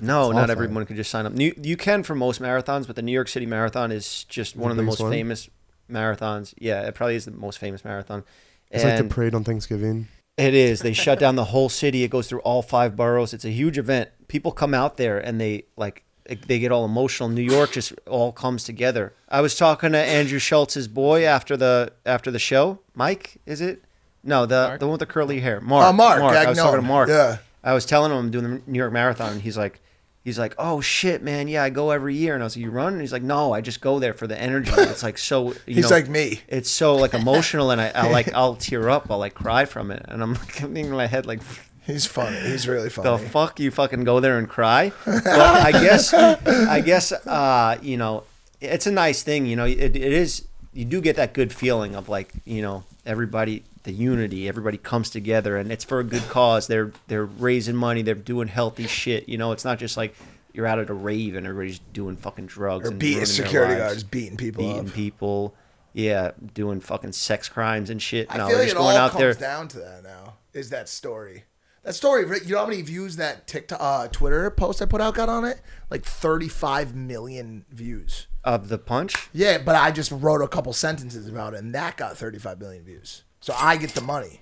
No, 0.00 0.30
It's 0.30 0.34
not 0.34 0.44
awful. 0.44 0.50
everyone 0.50 0.84
can 0.86 0.96
just 0.96 1.10
sign 1.10 1.26
up. 1.26 1.32
You, 1.38 1.54
you 1.62 1.76
can 1.76 2.02
for 2.02 2.14
most 2.14 2.40
marathons, 2.42 2.86
but 2.86 2.96
the 2.96 3.02
New 3.02 3.12
York 3.12 3.28
City 3.28 3.46
Marathon 3.46 3.92
is 3.92 4.24
just 4.24 4.56
one 4.56 4.70
of 4.72 4.76
the 4.76 4.82
biggest 4.82 4.98
most 4.98 5.04
one? 5.04 5.12
famous 5.12 5.48
marathons. 5.90 6.54
Yeah, 6.58 6.80
it 6.82 6.94
probably 6.94 7.14
is 7.16 7.24
the 7.26 7.30
most 7.30 7.58
famous 7.58 7.84
marathon. 7.84 8.24
It's 8.72 8.82
like 8.84 8.94
And 8.98 9.10
the 9.10 9.14
parade 9.14 9.34
on 9.34 9.44
Thanksgiving. 9.44 10.08
it 10.36 10.54
is. 10.54 10.80
They 10.80 10.92
shut 10.92 11.18
down 11.18 11.36
the 11.36 11.44
whole 11.46 11.68
city. 11.68 12.02
It 12.04 12.10
goes 12.10 12.28
through 12.28 12.40
all 12.40 12.62
five 12.62 12.96
boroughs. 12.96 13.32
It's 13.34 13.44
a 13.44 13.50
huge 13.50 13.78
event. 13.78 14.10
People 14.28 14.50
come 14.52 14.74
out 14.74 14.96
there 14.96 15.18
and 15.18 15.40
they 15.40 15.64
like 15.76 16.04
they 16.46 16.58
get 16.58 16.72
all 16.72 16.84
emotional. 16.84 17.28
New 17.28 17.42
York 17.42 17.72
just 17.72 17.92
all 18.06 18.32
comes 18.32 18.64
together. 18.64 19.12
I 19.28 19.40
was 19.40 19.56
talking 19.56 19.92
to 19.92 19.98
Andrew 19.98 20.38
Schulz's 20.38 20.88
boy 20.88 21.24
after 21.24 21.56
the 21.56 21.92
after 22.06 22.30
the 22.30 22.38
show. 22.38 22.78
Mike, 22.94 23.38
is 23.44 23.60
it? 23.60 23.84
No, 24.24 24.46
the 24.46 24.68
Mark? 24.68 24.80
the 24.80 24.86
one 24.86 24.92
with 24.92 25.00
the 25.00 25.06
curly 25.06 25.40
hair. 25.40 25.60
Mark. 25.60 25.86
Oh, 25.86 25.92
Mark 25.92 26.22
I 26.22 26.48
was 26.48 26.56
talking 26.58 26.80
to 26.80 26.86
Mark. 26.86 27.08
Yeah. 27.08 27.38
I 27.64 27.74
was 27.74 27.84
telling 27.84 28.10
him 28.12 28.18
I'm 28.18 28.30
doing 28.30 28.44
the 28.44 28.62
New 28.66 28.78
York 28.78 28.92
Marathon, 28.92 29.32
and 29.32 29.42
he's 29.42 29.56
like, 29.58 29.80
he's 30.24 30.38
like, 30.38 30.54
oh 30.58 30.80
shit, 30.80 31.22
man, 31.22 31.48
yeah, 31.48 31.62
I 31.62 31.70
go 31.70 31.90
every 31.90 32.14
year. 32.14 32.34
And 32.34 32.42
I 32.42 32.46
was 32.46 32.56
like, 32.56 32.64
you 32.64 32.70
run? 32.70 32.92
And 32.92 33.00
he's 33.00 33.12
like, 33.12 33.22
no, 33.22 33.52
I 33.52 33.60
just 33.60 33.80
go 33.80 33.98
there 33.98 34.14
for 34.14 34.26
the 34.26 34.40
energy. 34.40 34.70
It's 34.76 35.02
like 35.02 35.18
so. 35.18 35.52
You 35.66 35.76
He's 35.76 35.90
know, 35.90 35.96
like 35.96 36.08
me. 36.08 36.40
It's 36.48 36.70
so 36.70 36.96
like 36.96 37.14
emotional, 37.14 37.70
and 37.70 37.80
I, 37.80 37.88
I 37.94 38.10
like 38.10 38.32
I'll 38.34 38.56
tear 38.56 38.88
up, 38.90 39.10
I'll 39.10 39.18
like 39.18 39.34
cry 39.34 39.64
from 39.64 39.90
it, 39.90 40.04
and 40.08 40.22
I'm 40.22 40.34
like 40.34 40.52
thinking 40.52 40.86
in 40.86 40.92
my 40.92 41.06
head 41.06 41.26
like, 41.26 41.40
He's 41.86 42.06
funny. 42.06 42.38
He's 42.38 42.68
really 42.68 42.90
funny. 42.90 43.10
the 43.22 43.28
fuck 43.30 43.58
you 43.58 43.70
fucking 43.72 44.04
go 44.04 44.20
there 44.20 44.38
and 44.38 44.48
cry? 44.48 44.92
But 45.04 45.26
I 45.26 45.72
guess 45.72 46.14
I 46.14 46.80
guess 46.80 47.10
uh, 47.12 47.76
you 47.82 47.96
know 47.96 48.22
it's 48.60 48.86
a 48.86 48.92
nice 48.92 49.22
thing. 49.24 49.46
You 49.46 49.56
know, 49.56 49.64
it, 49.64 49.78
it 49.78 49.96
is. 49.96 50.46
You 50.72 50.84
do 50.84 51.00
get 51.00 51.16
that 51.16 51.32
good 51.34 51.52
feeling 51.52 51.96
of 51.96 52.08
like 52.08 52.32
you 52.44 52.62
know 52.62 52.84
everybody 53.04 53.64
the 53.82 53.92
unity 53.92 54.48
everybody 54.48 54.78
comes 54.78 55.10
together 55.10 55.56
and 55.56 55.72
it's 55.72 55.84
for 55.84 55.98
a 55.98 56.04
good 56.04 56.22
cause 56.28 56.68
they're 56.68 56.92
they're 57.08 57.24
raising 57.24 57.74
money 57.74 58.02
they're 58.02 58.14
doing 58.14 58.46
healthy 58.46 58.86
shit 58.86 59.28
you 59.28 59.36
know 59.36 59.50
it's 59.52 59.64
not 59.64 59.78
just 59.78 59.96
like 59.96 60.14
you're 60.52 60.66
out 60.66 60.78
at 60.78 60.88
a 60.88 60.94
rave 60.94 61.34
and 61.34 61.46
everybody's 61.46 61.80
doing 61.92 62.16
fucking 62.16 62.46
drugs 62.46 62.86
or 62.86 62.90
and 62.90 63.00
beating 63.00 63.24
security 63.24 63.74
guards, 63.74 64.04
beating 64.04 64.36
people 64.36 64.64
beating 64.64 64.88
up. 64.88 64.94
people 64.94 65.54
yeah 65.94 66.30
doing 66.54 66.80
fucking 66.80 67.12
sex 67.12 67.48
crimes 67.48 67.90
and 67.90 68.00
shit 68.00 68.26
I 68.30 68.38
no 68.38 68.48
feel 68.48 68.58
like 68.58 68.68
it 68.68 68.76
all 68.76 69.08
comes 69.08 69.18
there 69.18 69.34
down 69.34 69.68
to 69.68 69.78
that 69.78 70.02
now. 70.04 70.34
Is 70.52 70.70
that 70.70 70.88
story? 70.88 71.44
That 71.82 71.94
story. 71.94 72.22
You 72.44 72.52
know 72.52 72.58
how 72.58 72.66
many 72.66 72.82
views 72.82 73.16
that 73.16 73.46
TikTok, 73.46 73.78
uh, 73.80 74.08
Twitter 74.08 74.50
post 74.50 74.82
I 74.82 74.84
put 74.84 75.00
out 75.00 75.14
got 75.14 75.28
on 75.28 75.44
it? 75.44 75.60
Like 75.90 76.04
35 76.04 76.94
million 76.94 77.64
views. 77.70 78.28
Of 78.44 78.68
the 78.68 78.78
punch 78.78 79.28
Yeah, 79.32 79.58
but 79.58 79.76
I 79.76 79.90
just 79.90 80.10
wrote 80.12 80.42
a 80.42 80.48
couple 80.48 80.72
sentences 80.72 81.28
about 81.28 81.54
it, 81.54 81.58
and 81.60 81.74
that 81.74 81.96
got 81.96 82.16
35 82.16 82.58
million 82.60 82.84
views. 82.84 83.22
So 83.40 83.54
I 83.56 83.76
get 83.76 83.90
the 83.94 84.00
money. 84.00 84.40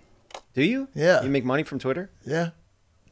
do 0.55 0.63
you 0.63 0.89
Yeah. 0.95 1.23
you 1.23 1.29
make 1.31 1.45
money 1.45 1.63
from 1.63 1.79
twitter 1.79 2.11
Yeah. 2.25 2.51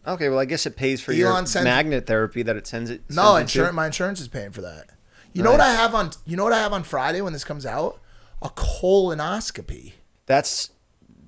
okay 0.06 0.28
well 0.28 0.38
i 0.38 0.44
guess 0.44 0.66
it 0.66 0.76
pays 0.76 1.00
for 1.00 1.12
your 1.12 1.32
sends- 1.46 1.64
magnet 1.64 2.06
therapy 2.06 2.42
that 2.42 2.56
it 2.56 2.66
sends 2.66 2.90
it 2.90 3.02
No, 3.10 3.36
sends 3.36 3.54
it 3.56 3.66
to. 3.66 3.72
My 3.72 3.86
insurance 3.86 4.20
is 4.20 4.28
paying 4.28 4.50
for 4.52 4.62
that. 4.62 4.86
You 5.34 5.42
know 5.42 5.52
what 5.52 5.60
I 5.60 5.72
have 5.72 5.94
on? 5.94 6.10
You 6.24 6.36
know 6.36 6.44
what 6.44 6.52
I 6.54 6.58
have 6.58 6.72
on 6.72 6.82
Friday 6.82 7.20
when 7.20 7.32
this 7.32 7.44
comes 7.44 7.64
out? 7.66 8.00
A 8.42 8.48
colonoscopy. 8.48 9.92
That's 10.26 10.70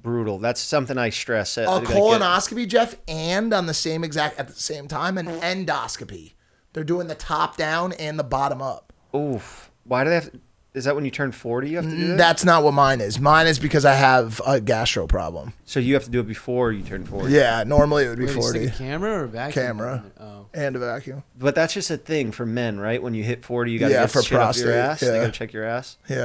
brutal. 0.03 0.39
That's 0.39 0.61
something 0.61 0.97
I 0.99 1.11
stress. 1.11 1.57
A 1.59 1.65
colonoscopy, 1.67 2.67
Jeff, 2.67 2.97
and 3.07 3.53
on 3.53 3.67
the 3.67 3.75
same 3.75 4.03
exact 4.03 4.39
at 4.39 4.49
the 4.49 4.55
same 4.55 4.89
time, 4.89 5.19
an 5.19 5.27
endoscopy. 5.27 6.33
They're 6.73 6.83
doing 6.85 7.07
the 7.09 7.15
top 7.15 7.57
down 7.57 7.93
and 7.93 8.19
the 8.19 8.25
bottom 8.25 8.63
up. 8.63 8.90
Oof. 9.15 9.71
Why 9.85 10.05
do 10.05 10.11
they 10.11 10.15
have? 10.17 10.31
To, 10.33 10.41
Is 10.75 10.85
that 10.85 10.95
when 10.95 11.05
you 11.05 11.11
turn 11.11 11.33
forty? 11.33 11.71
You 11.71 11.77
have 11.77 11.85
to 11.87 11.91
do 11.97 12.07
that. 12.09 12.17
That's 12.19 12.45
not 12.45 12.63
what 12.63 12.73
mine 12.75 13.01
is. 13.01 13.19
Mine 13.19 13.47
is 13.47 13.59
because 13.59 13.85
I 13.85 13.95
have 13.95 14.41
a 14.47 14.61
gastro 14.61 15.07
problem. 15.07 15.53
so 15.65 15.81
you 15.81 15.95
have 15.95 16.05
to 16.05 16.11
do 16.11 16.21
it 16.21 16.27
before 16.29 16.71
you 16.73 16.83
turn 16.83 17.05
forty. 17.05 17.33
Yeah, 17.33 17.65
normally 17.67 18.05
it 18.05 18.09
would 18.11 18.19
be 18.19 18.27
Wait, 18.27 18.37
it's 18.37 18.47
like 18.47 18.55
40 18.55 18.67
a 18.67 18.71
camera 18.71 19.11
or 19.21 19.25
a 19.25 19.29
vacuum? 19.29 19.65
Camera. 19.67 20.05
Oh. 20.21 20.47
and 20.55 20.77
a 20.77 20.79
vacuum. 20.79 21.23
But 21.39 21.55
that's 21.55 21.75
just 21.75 21.91
a 21.91 21.97
thing 21.97 22.31
for 22.33 22.47
men, 22.47 22.79
right? 22.79 23.03
When 23.03 23.15
you 23.15 23.25
hit 23.25 23.45
forty, 23.45 23.73
you 23.73 23.79
got 23.79 23.89
to 23.89 23.95
Yeah, 23.95 24.01
get 24.03 24.11
for 24.11 24.23
shit 24.23 24.33
up 24.39 24.55
your 24.57 24.67
prostate, 24.67 24.69
ass. 24.75 25.01
They 25.01 25.07
yeah. 25.09 25.21
got 25.21 25.27
to 25.27 25.33
check 25.33 25.53
your 25.53 25.65
ass. 25.65 25.97
Yeah. 26.09 26.17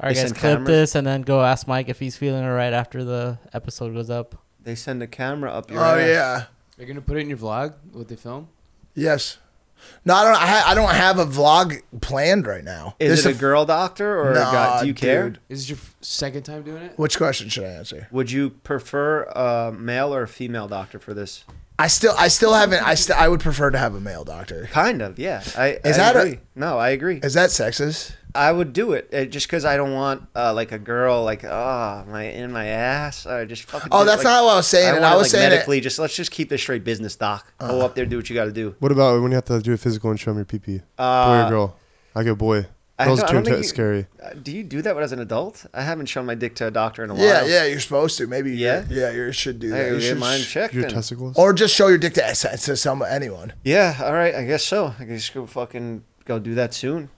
All 0.00 0.08
right, 0.08 0.14
They 0.14 0.14
guys, 0.14 0.28
send 0.30 0.36
clip 0.36 0.52
cameras? 0.58 0.66
this 0.68 0.94
and 0.96 1.06
then 1.06 1.22
go 1.22 1.42
ask 1.42 1.66
Mike 1.68 1.88
if 1.88 1.98
he's 2.00 2.16
feeling 2.16 2.44
all 2.44 2.52
right 2.54 2.72
after 2.72 3.04
the 3.04 3.38
episode 3.52 3.94
goes 3.94 4.10
up. 4.10 4.34
They 4.62 4.74
send 4.74 5.02
a 5.02 5.06
camera 5.06 5.50
up 5.52 5.70
your 5.70 5.80
Oh 5.80 5.98
ass. 5.98 6.08
yeah. 6.08 6.44
You're 6.78 6.86
gonna 6.88 7.00
put 7.00 7.16
it 7.16 7.20
in 7.20 7.28
your 7.28 7.38
vlog? 7.38 7.74
What 7.92 8.08
they 8.08 8.16
film? 8.16 8.48
Yes. 8.94 9.38
No, 10.04 10.14
I 10.14 10.24
don't. 10.24 10.34
I, 10.34 10.46
ha- 10.46 10.64
I 10.66 10.74
don't 10.74 10.90
have 10.90 11.18
a 11.18 11.26
vlog 11.26 11.80
planned 12.00 12.46
right 12.46 12.64
now. 12.64 12.96
Is 12.98 13.10
This 13.10 13.26
it 13.26 13.30
a 13.30 13.34
f- 13.34 13.40
girl 13.40 13.64
doctor 13.64 14.18
or 14.18 14.32
a 14.32 14.34
Nah, 14.34 14.52
guy? 14.52 14.80
Do 14.82 14.86
you 14.88 14.94
care? 14.94 15.30
dude. 15.30 15.38
Is 15.48 15.60
this 15.60 15.70
your 15.70 15.78
second 16.00 16.42
time 16.42 16.62
doing 16.62 16.82
it? 16.82 16.98
Which 16.98 17.16
question 17.16 17.48
should 17.48 17.64
I 17.64 17.68
answer? 17.68 18.08
Would 18.10 18.30
you 18.30 18.50
prefer 18.50 19.22
a 19.24 19.72
male 19.72 20.14
or 20.14 20.22
a 20.22 20.28
female 20.28 20.66
doctor 20.68 20.98
for 20.98 21.14
this? 21.14 21.44
I 21.78 21.86
still, 21.88 22.14
I 22.18 22.28
still 22.28 22.52
haven't. 22.52 22.82
I 22.86 22.94
still, 22.94 23.16
I 23.18 23.28
would 23.28 23.40
prefer 23.40 23.70
to 23.70 23.78
have 23.78 23.94
a 23.94 24.00
male 24.00 24.24
doctor. 24.24 24.68
Kind 24.70 25.02
of, 25.02 25.18
yeah. 25.18 25.42
I 25.56 25.78
Is 25.84 25.98
I 25.98 26.12
that 26.12 26.16
a- 26.16 26.38
no? 26.54 26.78
I 26.78 26.90
agree. 26.90 27.18
Is 27.22 27.34
that 27.34 27.50
sexist? 27.50 28.14
I 28.34 28.50
would 28.50 28.72
do 28.72 28.92
it 28.92 29.10
uh, 29.12 29.24
just 29.26 29.46
because 29.46 29.64
I 29.64 29.76
don't 29.76 29.92
want 29.92 30.26
uh, 30.34 30.54
like 30.54 30.72
a 30.72 30.78
girl 30.78 31.22
like 31.24 31.44
oh 31.44 32.04
my 32.08 32.24
in 32.24 32.50
my 32.52 32.66
ass. 32.66 33.26
I 33.26 33.44
just 33.44 33.64
fucking. 33.64 33.88
Oh, 33.92 34.04
that's 34.04 34.24
like, 34.24 34.32
not 34.32 34.44
what 34.44 34.52
I 34.52 34.56
was 34.56 34.66
saying. 34.66 34.86
I 34.86 34.90
and 34.92 35.00
want 35.00 35.12
I 35.12 35.14
it, 35.14 35.18
was 35.18 35.24
like 35.24 35.30
saying 35.32 35.46
it- 35.52 35.54
medically. 35.54 35.80
Just 35.80 35.98
let's 35.98 36.16
just 36.16 36.30
keep 36.30 36.48
this 36.48 36.60
straight 36.62 36.84
business, 36.84 37.14
doc. 37.16 37.52
Go 37.58 37.80
up 37.82 37.94
there, 37.94 38.06
do 38.06 38.16
what 38.16 38.30
you 38.30 38.34
got 38.34 38.44
to 38.46 38.52
do. 38.52 38.74
What 38.78 38.90
about 38.92 39.20
when 39.22 39.32
you 39.32 39.34
have 39.36 39.44
to 39.46 39.60
do 39.60 39.72
a 39.74 39.76
physical 39.76 40.10
and 40.10 40.18
show 40.18 40.30
them 40.30 40.38
your 40.38 40.44
pee 40.46 40.58
pee? 40.58 40.78
boy 40.78 41.02
Uh, 41.04 41.44
or 41.46 41.50
girl? 41.50 41.76
I 42.14 42.24
go 42.24 42.34
boy. 42.34 42.66
I 42.98 43.06
Girls 43.06 43.20
don't- 43.20 43.28
I 43.30 43.32
too 43.42 43.50
don't 43.50 43.58
you- 43.58 43.64
scary. 43.64 44.06
Uh, 44.22 44.30
do 44.40 44.52
you 44.52 44.62
do 44.62 44.80
that 44.82 44.96
as 44.96 45.12
an 45.12 45.18
adult? 45.18 45.66
I 45.74 45.82
haven't 45.82 46.06
shown 46.06 46.24
my 46.26 46.34
dick 46.34 46.54
to 46.56 46.66
a 46.68 46.70
doctor 46.70 47.02
in 47.02 47.10
a 47.10 47.14
while. 47.14 47.24
Yeah, 47.24 47.44
yeah, 47.46 47.64
you're 47.64 47.80
supposed 47.80 48.16
to. 48.18 48.26
Maybe. 48.26 48.52
Yeah? 48.52 48.84
Yeah, 48.88 49.10
yeah, 49.10 49.10
you 49.26 49.32
should 49.32 49.58
do 49.58 49.70
that. 49.70 49.76
Hey, 49.76 49.94
You 49.94 50.00
should 50.00 50.18
mine 50.18 50.40
sh- 50.40 50.52
checked. 50.52 50.74
Your 50.74 50.82
then. 50.84 50.92
testicles? 50.92 51.36
or 51.36 51.52
just 51.52 51.74
show 51.74 51.88
your 51.88 51.98
dick 51.98 52.14
to, 52.14 52.20
to 52.22 52.76
some 52.76 53.02
anyone. 53.02 53.54
Yeah, 53.64 53.96
all 54.04 54.12
right. 54.12 54.34
I 54.34 54.44
guess 54.44 54.62
so. 54.64 54.94
I 55.00 55.04
guess 55.04 55.28
go 55.30 55.46
fucking 55.46 56.04
go 56.26 56.38
do 56.38 56.54
that 56.54 56.74
soon. 56.74 57.08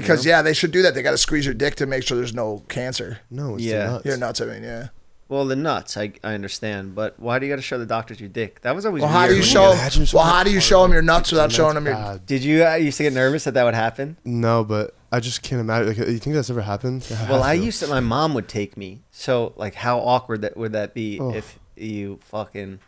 Because 0.00 0.26
yeah, 0.26 0.42
they 0.42 0.52
should 0.54 0.72
do 0.72 0.82
that. 0.82 0.94
They 0.94 1.02
got 1.02 1.12
to 1.12 1.18
squeeze 1.18 1.44
your 1.44 1.54
dick 1.54 1.76
to 1.76 1.86
make 1.86 2.02
sure 2.02 2.16
there's 2.16 2.34
no 2.34 2.62
cancer. 2.68 3.20
no, 3.30 3.54
it's 3.54 3.62
Yeah. 3.64 3.74
yeah. 3.76 3.86
nuts. 3.90 4.04
Your 4.06 4.16
nuts. 4.16 4.40
I 4.40 4.46
mean, 4.46 4.62
yeah. 4.64 4.88
Well, 5.28 5.46
the 5.46 5.56
nuts, 5.56 5.96
I, 5.96 6.12
I 6.22 6.34
understand, 6.34 6.94
but 6.94 7.18
why 7.18 7.38
do 7.38 7.46
you 7.46 7.52
got 7.52 7.56
to 7.56 7.62
show 7.62 7.78
the 7.78 7.86
doctors 7.86 8.20
your 8.20 8.28
dick? 8.28 8.60
That 8.62 8.74
was 8.74 8.84
always 8.84 9.00
Well, 9.02 9.10
weird. 9.10 9.20
how 9.20 9.26
do 9.28 9.32
you 9.34 9.40
when 9.40 9.48
show? 9.48 9.72
imagine 9.72 10.06
Well, 10.12 10.24
how 10.24 10.42
do 10.44 10.50
you 10.52 10.60
show 10.60 10.82
them 10.82 10.92
your 10.92 11.00
nuts 11.00 11.32
without 11.32 11.50
showing 11.50 11.74
them 11.74 11.86
your? 11.86 11.94
Bad. 11.94 12.26
Did 12.26 12.44
you 12.44 12.66
uh, 12.66 12.74
used 12.74 12.98
to 12.98 13.04
get 13.04 13.14
nervous 13.14 13.44
that 13.44 13.54
that 13.54 13.64
would 13.64 13.72
happen? 13.74 14.18
No, 14.26 14.62
but 14.62 14.94
I 15.10 15.20
just 15.20 15.42
can't 15.42 15.60
imagine. 15.60 15.88
Like, 15.88 15.96
you 15.96 16.18
think 16.18 16.34
that's 16.34 16.50
ever 16.50 16.60
happened? 16.60 17.02
It 17.04 17.12
Well, 17.30 17.42
has 17.42 17.46
I 17.46 17.56
to. 17.56 17.64
used 17.64 17.80
to. 17.80 17.86
My 17.86 18.00
mom 18.00 18.34
would 18.34 18.46
take 18.48 18.76
me. 18.76 19.04
So, 19.10 19.54
like, 19.56 19.74
how 19.74 20.00
awkward 20.00 20.42
that 20.42 20.54
would 20.56 20.72
that 20.72 20.92
be 20.92 21.18
Oh. 21.18 21.32
if 21.32 21.58
you 21.76 22.18
fucking, 22.24 22.80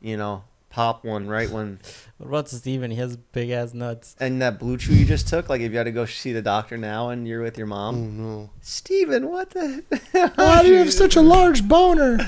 you 0.00 0.16
know, 0.16 0.44
pop 0.78 1.04
one 1.04 1.26
right 1.26 1.50
when 1.50 1.80
What 2.18 2.28
about 2.28 2.48
Steven? 2.48 2.92
He 2.92 2.98
has 2.98 3.16
big 3.16 3.50
ass 3.50 3.74
nuts. 3.74 4.14
and 4.20 4.40
that 4.40 4.60
blue 4.60 4.76
chew 4.76 4.94
you 4.94 5.04
just 5.04 5.26
took. 5.26 5.48
Like, 5.48 5.60
if 5.60 5.72
you 5.72 5.78
had 5.78 5.84
to 5.84 5.90
go 5.90 6.04
see 6.06 6.32
the 6.32 6.40
doctor 6.40 6.76
now 6.76 7.08
and 7.08 7.26
you're 7.26 7.42
with 7.42 7.58
your 7.58 7.66
Oh 7.66 7.70
mom, 7.70 8.16
no. 8.16 8.50
Steven, 8.60 9.28
what 9.28 9.50
the? 9.50 9.82
Why 10.36 10.62
do 10.62 10.68
you 10.68 10.76
have 10.76 10.92
such 10.92 11.16
a 11.16 11.20
large 11.20 11.66
boner? 11.66 12.18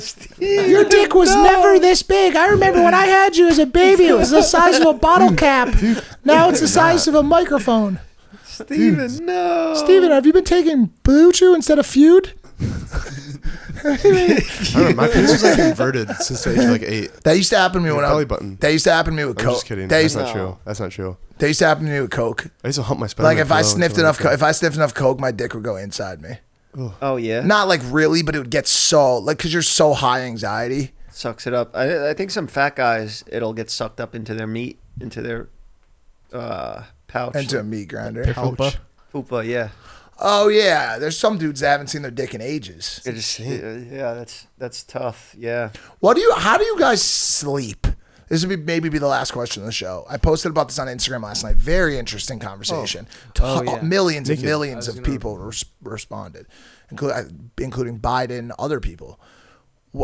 Steven, 0.00 0.70
Your 0.70 0.84
dick 0.84 1.14
was 1.14 1.28
never 1.34 1.78
this 1.78 2.02
big. 2.02 2.36
I 2.36 2.48
remember 2.48 2.82
when 2.82 2.94
I 2.94 3.04
had 3.04 3.36
you 3.36 3.46
as 3.48 3.58
a 3.58 3.66
baby, 3.66 4.06
it 4.06 4.14
was 4.14 4.30
the 4.30 4.40
size 4.42 4.78
of 4.80 4.86
a 4.86 4.94
bottle 4.94 5.34
cap. 5.36 5.68
Now 6.24 6.48
it's 6.48 6.60
the 6.60 6.68
size 6.68 7.06
of 7.06 7.14
a 7.14 7.22
microphone. 7.22 8.00
Steven, 8.44 9.26
no. 9.26 9.74
Steven, 9.74 10.10
have 10.10 10.24
you 10.24 10.32
been 10.32 10.44
taking 10.44 10.88
BlueChew 11.04 11.54
instead 11.54 11.78
of 11.78 11.84
Feud? 11.86 12.32
I 12.60 13.96
don't 13.96 14.74
know. 14.74 14.94
My 14.94 15.08
penis 15.08 15.30
was 15.32 15.44
like 15.44 15.58
inverted 15.58 16.10
since 16.16 16.44
the 16.44 16.52
age 16.52 16.58
of 16.58 16.70
like 16.70 16.82
eight. 16.82 17.12
That 17.24 17.36
used 17.36 17.50
to 17.50 17.58
happen 17.58 17.74
to 17.74 17.80
me 17.80 17.86
Your 17.86 17.96
when 17.96 18.04
I 18.04 18.08
belly 18.08 18.24
was. 18.24 18.28
button. 18.28 18.56
That 18.56 18.72
used 18.72 18.84
to 18.84 18.92
happen 18.92 19.12
to 19.12 19.16
me 19.16 19.24
with 19.24 19.38
I'm 19.38 19.44
coke. 19.44 19.54
just 19.56 19.66
kidding. 19.66 19.88
That 19.88 20.02
That's 20.02 20.14
used, 20.14 20.16
not 20.16 20.32
true. 20.32 20.58
That's 20.64 20.80
not 20.80 20.90
true. 20.90 21.16
that 21.38 21.46
used 21.46 21.58
to 21.60 21.66
happen 21.66 21.86
to 21.86 21.90
me 21.92 22.00
with 22.00 22.10
coke. 22.10 22.46
I 22.64 22.68
used 22.68 22.76
to 22.78 22.82
hump 22.82 23.00
my 23.00 23.06
spine. 23.06 23.24
Like 23.24 23.36
with 23.38 23.46
if 23.46 23.52
I 23.52 23.60
pillow 23.60 23.68
sniffed 23.74 23.90
until 23.92 24.04
enough, 24.04 24.18
co- 24.18 24.32
if 24.32 24.42
I 24.42 24.52
sniffed 24.52 24.76
enough 24.76 24.94
coke, 24.94 25.20
my 25.20 25.30
dick 25.30 25.54
would 25.54 25.62
go 25.64 25.76
inside 25.76 26.20
me. 26.20 26.30
Oh 27.02 27.16
yeah, 27.16 27.40
Not 27.40 27.66
like 27.66 27.80
really, 27.86 28.22
but 28.22 28.34
it 28.36 28.38
would 28.38 28.50
get 28.50 28.68
so 28.68 29.18
like 29.18 29.38
because 29.38 29.52
you're 29.52 29.62
so 29.62 29.94
high 29.94 30.20
anxiety. 30.22 30.92
sucks 31.10 31.46
it 31.46 31.54
up. 31.54 31.74
I, 31.74 32.10
I 32.10 32.14
think 32.14 32.30
some 32.30 32.46
fat 32.46 32.76
guys, 32.76 33.24
it'll 33.26 33.52
get 33.54 33.68
sucked 33.70 34.00
up 34.00 34.14
into 34.14 34.34
their 34.34 34.46
meat, 34.46 34.78
into 35.00 35.20
their 35.22 35.48
uh, 36.32 36.84
pouch. 37.08 37.34
Into 37.34 37.58
a 37.58 37.64
meat 37.64 37.88
grinder. 37.88 38.24
Fupa. 38.26 38.76
Fupa, 39.12 39.44
yeah. 39.46 39.70
Oh 40.20 40.48
yeah, 40.48 40.98
there's 40.98 41.18
some 41.18 41.38
dudes 41.38 41.60
that 41.60 41.70
haven't 41.70 41.88
seen 41.88 42.02
their 42.02 42.10
dick 42.10 42.34
in 42.34 42.40
ages. 42.40 43.00
It 43.06 43.12
just, 43.12 43.38
yeah, 43.38 44.14
that's 44.14 44.46
that's 44.58 44.82
tough. 44.82 45.34
Yeah. 45.38 45.70
What 46.00 46.14
do 46.14 46.20
you? 46.20 46.32
How 46.34 46.58
do 46.58 46.64
you 46.64 46.78
guys 46.78 47.02
sleep? 47.02 47.86
This 48.28 48.44
would 48.44 48.50
be 48.50 48.62
maybe 48.62 48.88
be 48.90 48.98
the 48.98 49.06
last 49.06 49.30
question 49.30 49.62
of 49.62 49.66
the 49.66 49.72
show. 49.72 50.04
I 50.10 50.16
posted 50.18 50.50
about 50.50 50.68
this 50.68 50.78
on 50.78 50.86
Instagram 50.88 51.22
last 51.22 51.44
night. 51.44 51.56
Very 51.56 51.98
interesting 51.98 52.38
conversation. 52.38 53.06
Oh, 53.40 53.60
oh 53.60 53.64
To- 53.64 53.70
yeah. 53.70 53.80
Millions 53.82 54.28
and 54.28 54.42
millions 54.42 54.86
I 54.86 54.90
was 54.90 54.98
of 54.98 55.04
gonna- 55.04 55.14
people 55.14 55.38
res- 55.38 55.64
responded, 55.82 56.46
including 56.90 57.50
including 57.58 57.98
Biden, 58.00 58.50
other 58.58 58.80
people. 58.80 59.18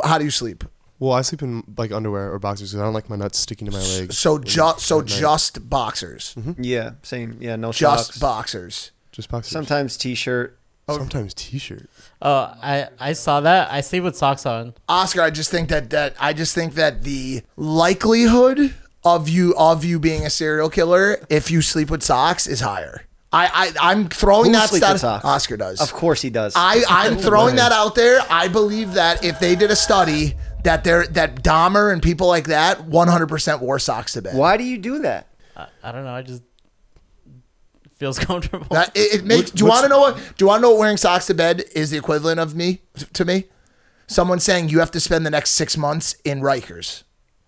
How 0.04 0.16
do 0.18 0.24
you 0.24 0.30
sleep? 0.30 0.64
Well, 1.00 1.12
I 1.12 1.20
sleep 1.22 1.42
in 1.42 1.64
like 1.76 1.90
underwear 1.92 2.32
or 2.32 2.38
boxers 2.38 2.70
because 2.70 2.80
I 2.80 2.84
don't 2.84 2.94
like 2.94 3.10
my 3.10 3.16
nuts 3.16 3.38
sticking 3.38 3.66
to 3.66 3.72
my 3.72 3.82
legs. 3.82 4.16
So 4.16 4.38
just 4.38 4.80
so 4.86 5.00
at 5.00 5.06
night. 5.10 5.18
just 5.18 5.68
boxers, 5.68 6.34
mm-hmm. 6.38 6.62
Yeah. 6.62 6.92
Same. 7.02 7.36
Yeah. 7.40 7.56
No 7.56 7.72
just 7.72 8.06
socks. 8.06 8.18
boxers. 8.18 8.90
Just 9.14 9.30
boxers. 9.30 9.52
Sometimes 9.52 9.96
t-shirt. 9.96 10.58
Oh. 10.88 10.98
Sometimes 10.98 11.34
t-shirt. 11.34 11.88
Oh, 12.20 12.52
I 12.60 12.88
I 12.98 13.12
saw 13.12 13.40
that. 13.40 13.70
I 13.70 13.80
sleep 13.80 14.02
with 14.02 14.16
socks 14.16 14.44
on. 14.44 14.74
Oscar, 14.88 15.22
I 15.22 15.30
just 15.30 15.52
think 15.52 15.68
that 15.68 15.90
that 15.90 16.16
I 16.18 16.32
just 16.32 16.52
think 16.52 16.74
that 16.74 17.04
the 17.04 17.42
likelihood 17.56 18.74
of 19.04 19.28
you 19.28 19.54
of 19.56 19.84
you 19.84 20.00
being 20.00 20.26
a 20.26 20.30
serial 20.30 20.68
killer 20.68 21.24
if 21.30 21.48
you 21.48 21.62
sleep 21.62 21.90
with 21.90 22.02
socks 22.02 22.48
is 22.48 22.60
higher. 22.60 23.04
I, 23.32 23.72
I 23.80 23.92
I'm 23.92 24.08
throwing 24.08 24.46
Who 24.46 24.58
that 24.58 24.70
sleeps 24.70 24.88
with 24.88 25.00
socks? 25.00 25.24
Oscar 25.24 25.56
does. 25.56 25.80
Of 25.80 25.92
course 25.92 26.20
he 26.20 26.30
does. 26.30 26.54
I 26.56 26.82
I'm 26.88 27.16
throwing 27.16 27.54
that 27.56 27.70
out 27.70 27.94
there. 27.94 28.20
I 28.28 28.48
believe 28.48 28.94
that 28.94 29.24
if 29.24 29.38
they 29.38 29.54
did 29.54 29.70
a 29.70 29.76
study 29.76 30.34
that 30.64 30.82
they're 30.82 31.06
that 31.08 31.36
Dahmer 31.36 31.92
and 31.92 32.02
people 32.02 32.26
like 32.26 32.48
that 32.48 32.78
100% 32.78 33.60
wore 33.60 33.78
socks 33.78 34.14
to 34.14 34.22
bed. 34.22 34.36
Why 34.36 34.56
do 34.56 34.64
you 34.64 34.76
do 34.76 34.98
that? 35.00 35.28
I, 35.56 35.68
I 35.84 35.92
don't 35.92 36.04
know. 36.04 36.14
I 36.14 36.22
just 36.22 36.42
feels 38.04 38.18
comfortable. 38.30 38.66
That 38.70 38.90
it, 38.94 39.20
it 39.20 39.24
makes. 39.24 39.50
Do 39.50 39.64
you 39.64 39.68
want 39.68 39.84
to 39.84 39.88
know 39.88 40.00
what? 40.00 40.16
Do 40.16 40.44
you 40.44 40.46
want 40.46 40.58
to 40.60 40.62
know 40.62 40.70
what 40.70 40.78
wearing 40.80 40.96
socks 40.98 41.26
to 41.28 41.34
bed 41.34 41.64
is 41.74 41.90
the 41.90 41.96
equivalent 41.96 42.38
of 42.40 42.54
me 42.54 42.80
to 43.14 43.24
me? 43.24 43.44
Someone 44.06 44.38
saying 44.40 44.68
you 44.68 44.80
have 44.80 44.90
to 44.90 45.00
spend 45.00 45.24
the 45.24 45.30
next 45.30 45.50
six 45.52 45.76
months 45.76 46.16
in 46.24 46.40
Rikers. 46.40 47.04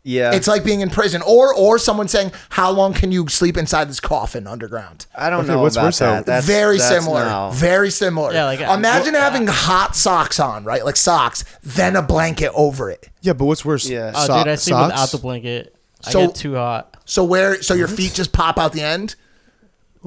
Yeah. 0.08 0.32
It's 0.34 0.46
like 0.46 0.62
being 0.64 0.80
in 0.82 0.88
prison, 0.88 1.20
or 1.26 1.52
or 1.52 1.78
someone 1.78 2.06
saying, 2.08 2.30
"How 2.50 2.70
long 2.70 2.94
can 2.94 3.10
you 3.12 3.26
sleep 3.28 3.56
inside 3.58 3.88
this 3.88 3.98
coffin 4.00 4.46
underground?" 4.46 5.06
I 5.14 5.28
don't 5.30 5.40
Okay, 5.40 5.48
know 5.48 5.60
what's 5.60 5.74
about 5.76 5.86
worse, 5.86 5.98
though? 5.98 6.06
that. 6.12 6.26
That's 6.26 6.46
very 6.46 6.78
that's 6.78 6.88
similar. 6.88 7.24
no. 7.24 7.50
Very 7.52 7.90
similar. 7.90 8.32
Yeah, 8.32 8.44
like, 8.44 8.60
uh, 8.60 8.72
imagine 8.72 9.14
well, 9.14 9.22
having 9.30 9.48
hot 9.48 9.96
socks 9.96 10.38
on, 10.38 10.62
right? 10.64 10.84
Like 10.84 10.94
socks, 10.96 11.44
then 11.62 11.96
a 11.96 12.02
blanket 12.02 12.52
over 12.54 12.88
it. 12.88 13.08
Yeah, 13.20 13.32
but 13.32 13.46
what's 13.46 13.64
worse? 13.64 13.88
Yeah. 13.88 14.12
oh, 14.14 14.26
dude, 14.28 14.48
I 14.48 14.54
sleep 14.54 14.74
socks? 14.74 14.92
without 14.92 15.10
the 15.10 15.18
blanket. 15.18 15.74
So- 16.02 16.20
I 16.22 16.26
get 16.26 16.34
too 16.36 16.54
hot. 16.54 16.96
So 17.04 17.24
where? 17.24 17.60
So 17.62 17.74
your 17.74 17.88
feet 17.88 18.14
just 18.14 18.32
pop 18.32 18.58
out 18.58 18.72
the 18.72 18.82
end, 18.82 19.16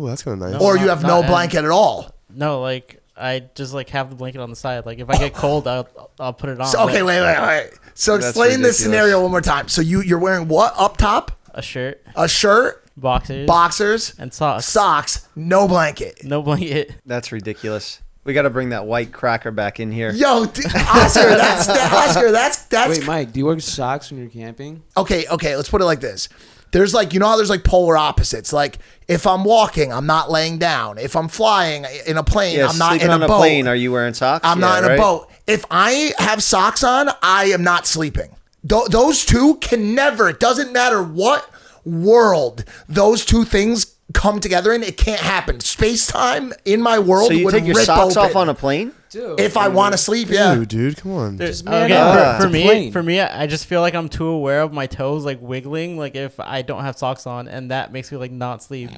Oh, 0.01 0.07
that's 0.07 0.23
kind 0.23 0.41
of 0.41 0.51
nice. 0.51 0.61
or 0.61 0.75
not- 0.75 0.81
you 0.83 0.89
have 0.89 1.01
not 1.01 1.21
no 1.21 1.27
blanket 1.27 1.65
at 1.65 1.71
all. 1.71 2.15
No, 2.33 2.61
like 2.61 3.01
I 3.17 3.43
just 3.55 3.73
like 3.73 3.89
have 3.89 4.09
the 4.09 4.15
blanket 4.15 4.39
on 4.39 4.49
the 4.49 4.55
side. 4.55 4.85
Like 4.85 4.99
if 4.99 5.09
I 5.09 5.17
get 5.17 5.33
cold, 5.45 5.67
I'll 5.67 5.87
I'll 6.19 6.33
put 6.33 6.49
it 6.49 6.59
on. 6.61 6.67
So, 6.67 6.83
okay, 6.83 6.99
but 7.01 7.05
wait, 7.07 7.21
wait, 7.21 7.41
wait. 7.41 7.69
So 7.95 8.13
That's 8.17 8.27
explain 8.29 8.61
this 8.61 8.79
scenario 8.81 9.21
one 9.21 9.31
more 9.31 9.41
time. 9.41 9.67
So 9.67 9.81
you 9.81 10.01
you're 10.01 10.19
wearing 10.19 10.47
what 10.47 10.73
up 10.77 10.95
top? 10.97 11.31
A 11.53 11.61
shirt, 11.61 12.01
A 12.15 12.27
shirt, 12.29 12.85
boxers, 12.95 13.45
boxers, 13.47 14.13
and 14.19 14.31
socks. 14.33 14.65
socks, 14.65 15.27
no 15.35 15.67
blanket. 15.67 16.23
No 16.23 16.41
blanket. 16.41 16.93
That's 17.05 17.31
ridiculous. 17.31 17.99
We 18.23 18.33
got 18.33 18.43
to 18.43 18.49
bring 18.51 18.69
that 18.69 18.85
white 18.85 19.11
cracker 19.11 19.49
back 19.49 19.79
in 19.79 19.91
here. 19.91 20.11
Yo, 20.11 20.45
d- 20.45 20.61
Oscar, 20.65 21.29
that's 21.29 21.65
that, 21.67 21.91
Oscar, 21.91 22.31
that's 22.31 22.65
that's 22.65 22.99
Wait, 22.99 23.07
Mike, 23.07 23.31
do 23.31 23.39
you 23.39 23.47
wear 23.47 23.59
socks 23.59 24.11
when 24.11 24.19
you're 24.21 24.29
camping? 24.29 24.83
okay. 24.95 25.25
Okay, 25.27 25.55
let's 25.55 25.69
put 25.69 25.81
it 25.81 25.85
like 25.85 25.99
this. 26.01 26.29
There's 26.71 26.93
like 26.93 27.13
you 27.13 27.19
know 27.19 27.27
how 27.27 27.35
there's 27.37 27.49
like 27.49 27.63
polar 27.63 27.97
opposites. 27.97 28.53
Like 28.53 28.77
if 29.07 29.25
I'm 29.25 29.43
walking, 29.43 29.91
I'm 29.91 30.05
not 30.05 30.29
laying 30.29 30.57
down. 30.59 30.97
If 30.97 31.15
I'm 31.15 31.27
flying 31.27 31.85
in 32.05 32.17
a 32.17 32.23
plane, 32.23 32.57
Yeah, 32.57 32.67
I'm 32.67 32.77
not 32.77 33.01
in 33.01 33.09
a, 33.09 33.13
on 33.13 33.23
a 33.23 33.27
boat. 33.27 33.37
plane. 33.39 33.67
Are 33.67 33.75
you 33.75 33.91
wearing 33.91 34.13
socks? 34.13 34.45
I'm 34.45 34.59
Yeah, 34.59 34.67
not 34.67 34.83
in 34.83 34.89
right? 34.89 34.99
a 34.99 35.01
boat. 35.01 35.29
If 35.47 35.65
I 35.71 36.13
have 36.19 36.43
socks 36.43 36.83
on, 36.83 37.09
I 37.23 37.45
am 37.45 37.63
not 37.63 37.87
sleeping. 37.87 38.35
Th- 38.67 38.85
those 38.89 39.25
two 39.25 39.55
can 39.55 39.95
never. 39.95 40.29
It 40.29 40.39
doesn't 40.39 40.71
matter 40.73 41.01
what 41.01 41.49
world 41.85 42.65
those 42.87 43.25
two 43.25 43.45
things 43.45 43.95
come 44.13 44.39
together 44.39 44.73
in. 44.73 44.83
It 44.83 44.97
can't 44.97 45.19
happen. 45.21 45.59
Space 45.59 46.07
time 46.07 46.53
in 46.65 46.81
my 46.81 46.99
world 46.99 47.27
So 47.27 47.33
you 47.33 47.45
would 47.45 47.53
take 47.53 47.65
your 47.65 47.75
rip 47.75 47.85
socks 47.85 48.17
open. 48.17 48.29
off 48.29 48.35
on 48.35 48.49
a 48.49 48.53
plane? 48.53 48.93
Dude. 49.09 49.39
if 49.39 49.57
I 49.57 49.69
want 49.69 49.93
to 49.93 49.97
sleep. 49.97 50.29
Yeah. 50.29 50.53
Dude, 50.53 50.67
dude, 50.67 50.97
come 50.97 51.13
on. 51.13 51.37
There's, 51.37 51.63
man 51.63 51.85
okay, 51.85 51.95
up. 51.97 52.37
for, 52.37 52.43
for 52.43 52.49
me, 52.53 52.63
plane. 52.63 52.91
for 52.91 53.01
me, 53.01 53.19
I 53.19 53.47
just 53.47 53.65
feel 53.65 53.81
like 53.81 53.95
I'm 53.95 54.07
too 54.07 54.27
aware 54.27 54.61
of 54.61 54.71
my 54.71 54.85
toes 54.85 55.25
like 55.25 55.41
wiggling, 55.41 55.97
like 55.97 56.13
if 56.15 56.39
I 56.39 56.61
don't 56.61 56.83
have 56.83 56.95
socks 56.95 57.25
on, 57.25 57.47
and 57.47 57.71
that 57.71 57.91
makes 57.91 58.11
me 58.11 58.19
like 58.19 58.29
not 58.31 58.61
sleep. 58.61 58.91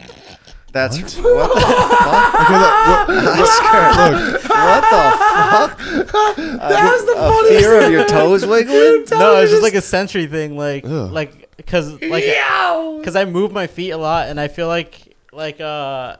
That's 0.73 0.97
what, 0.97 1.07
the 1.07 1.21
fuck? 1.21 1.51
Okay, 2.41 2.57
look, 2.57 2.77
what, 2.87 3.07
What 4.51 4.81
the 4.89 5.03
fuck? 5.51 5.77
That 5.77 6.83
uh, 6.83 6.91
was 6.91 7.05
the 7.05 7.11
A 7.13 7.29
funniest. 7.29 7.59
fear 7.59 7.81
of 7.81 7.91
your 7.91 8.07
toes 8.07 8.45
wiggling? 8.45 9.05
No, 9.11 9.35
it's 9.41 9.51
just 9.51 9.63
like 9.63 9.73
a 9.75 9.81
sensory 9.81 10.27
thing, 10.27 10.57
like 10.57 10.85
Ugh. 10.85 11.11
like 11.11 11.40
because 11.65 11.91
like 12.01 12.23
because 12.99 13.15
I 13.15 13.25
move 13.25 13.51
my 13.51 13.67
feet 13.67 13.91
a 13.91 13.97
lot, 13.97 14.27
and 14.29 14.39
I 14.39 14.47
feel 14.47 14.67
like 14.67 15.15
like 15.31 15.61
uh 15.61 16.17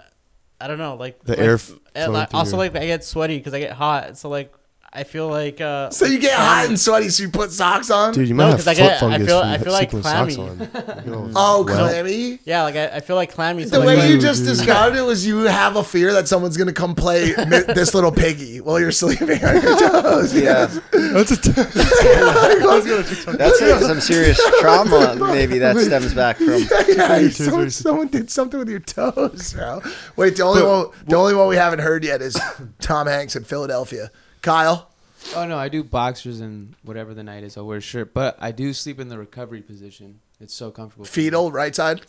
I 0.59 0.67
don't 0.67 0.77
know, 0.77 0.95
like 0.95 1.21
The 1.23 1.35
my 1.37 1.43
air 1.43 1.55
f- 1.55 1.71
f- 1.71 1.77
and, 1.95 2.13
like, 2.13 2.33
also 2.33 2.57
like 2.57 2.75
I 2.75 2.85
get 2.85 3.03
sweaty 3.03 3.37
because 3.37 3.53
I 3.53 3.59
get 3.59 3.71
hot, 3.73 4.17
so 4.17 4.29
like 4.29 4.53
I 4.93 5.05
feel 5.05 5.29
like 5.29 5.61
uh 5.61 5.89
So 5.89 6.05
you 6.05 6.19
get 6.19 6.33
hot 6.33 6.65
and 6.67 6.77
sweaty, 6.77 7.07
so 7.07 7.23
you 7.23 7.29
put 7.29 7.51
socks 7.51 7.89
on. 7.89 8.13
dude, 8.13 8.27
you 8.27 8.33
No, 8.33 8.47
might 8.49 8.57
'cause 8.57 8.65
have 8.65 8.67
I 8.67 8.73
foot 8.73 8.83
get- 8.83 8.97
I 8.97 8.99
fungus. 8.99 9.27
feel- 9.27 9.39
from 9.39 9.49
I 9.49 9.57
feel 9.57 9.71
like 9.71 9.89
sleeping 9.91 10.03
socks 10.03 10.35
clammy. 10.35 11.07
on. 11.07 11.31
Oh, 11.35 11.63
well, 11.63 11.87
clammy. 11.87 12.39
yeah, 12.43 12.63
like 12.63 12.75
I, 12.75 12.87
I 12.87 12.99
feel 12.99 13.15
like 13.15 13.33
clammy. 13.33 13.63
So 13.63 13.69
The 13.69 13.79
like, 13.85 13.99
way 13.99 14.09
you 14.11 14.19
just 14.19 14.43
described 14.43 14.97
it 14.97 15.01
was 15.03 15.25
you 15.25 15.43
have 15.43 15.77
a 15.77 15.83
fear 15.83 16.11
that 16.11 16.27
someone's 16.27 16.57
gonna 16.57 16.73
come 16.73 16.93
play 16.93 17.33
mi- 17.47 17.61
this 17.73 17.93
little 17.93 18.11
piggy 18.11 18.59
while 18.59 18.81
you're 18.81 18.91
sleeping 18.91 19.41
on 19.45 19.61
your 19.61 19.79
toes. 19.79 20.35
Yeah. 20.35 20.65
That's 20.91 21.31
a 21.31 21.37
t- 21.37 21.51
That's 21.51 23.61
like 23.61 23.81
some 23.81 24.01
serious 24.01 24.41
trauma 24.59 25.15
maybe 25.15 25.57
that 25.59 25.77
stems 25.77 26.13
back 26.13 26.35
from. 26.37 26.65
yeah, 26.89 27.29
someone, 27.29 27.69
someone 27.69 28.07
did 28.09 28.29
something 28.29 28.59
with 28.59 28.69
your 28.69 28.79
toes, 28.79 29.53
bro. 29.53 29.81
Wait, 30.17 30.35
the 30.35 30.43
only 30.43 30.63
one, 30.63 30.87
the 31.07 31.15
only 31.15 31.33
one 31.33 31.47
we 31.47 31.55
haven't 31.55 31.79
heard 31.79 32.03
yet 32.03 32.21
is 32.21 32.37
Tom 32.81 33.07
Hanks 33.07 33.35
in 33.35 33.43
Philadelphia. 33.43 34.11
Kyle, 34.41 34.89
Oh 35.35 35.45
no, 35.45 35.57
I 35.57 35.69
do 35.69 35.83
boxers 35.83 36.39
and 36.39 36.75
whatever 36.83 37.13
the 37.13 37.23
night 37.23 37.43
is. 37.43 37.55
I'll 37.55 37.67
wear 37.67 37.77
a 37.77 37.81
shirt, 37.81 38.13
but 38.13 38.37
I 38.39 38.51
do 38.51 38.73
sleep 38.73 38.99
in 38.99 39.07
the 39.09 39.17
recovery 39.19 39.61
position. 39.61 40.19
It's 40.39 40.53
so 40.53 40.71
comfortable. 40.71 41.05
fetal, 41.05 41.51
right 41.51 41.75
side. 41.75 42.01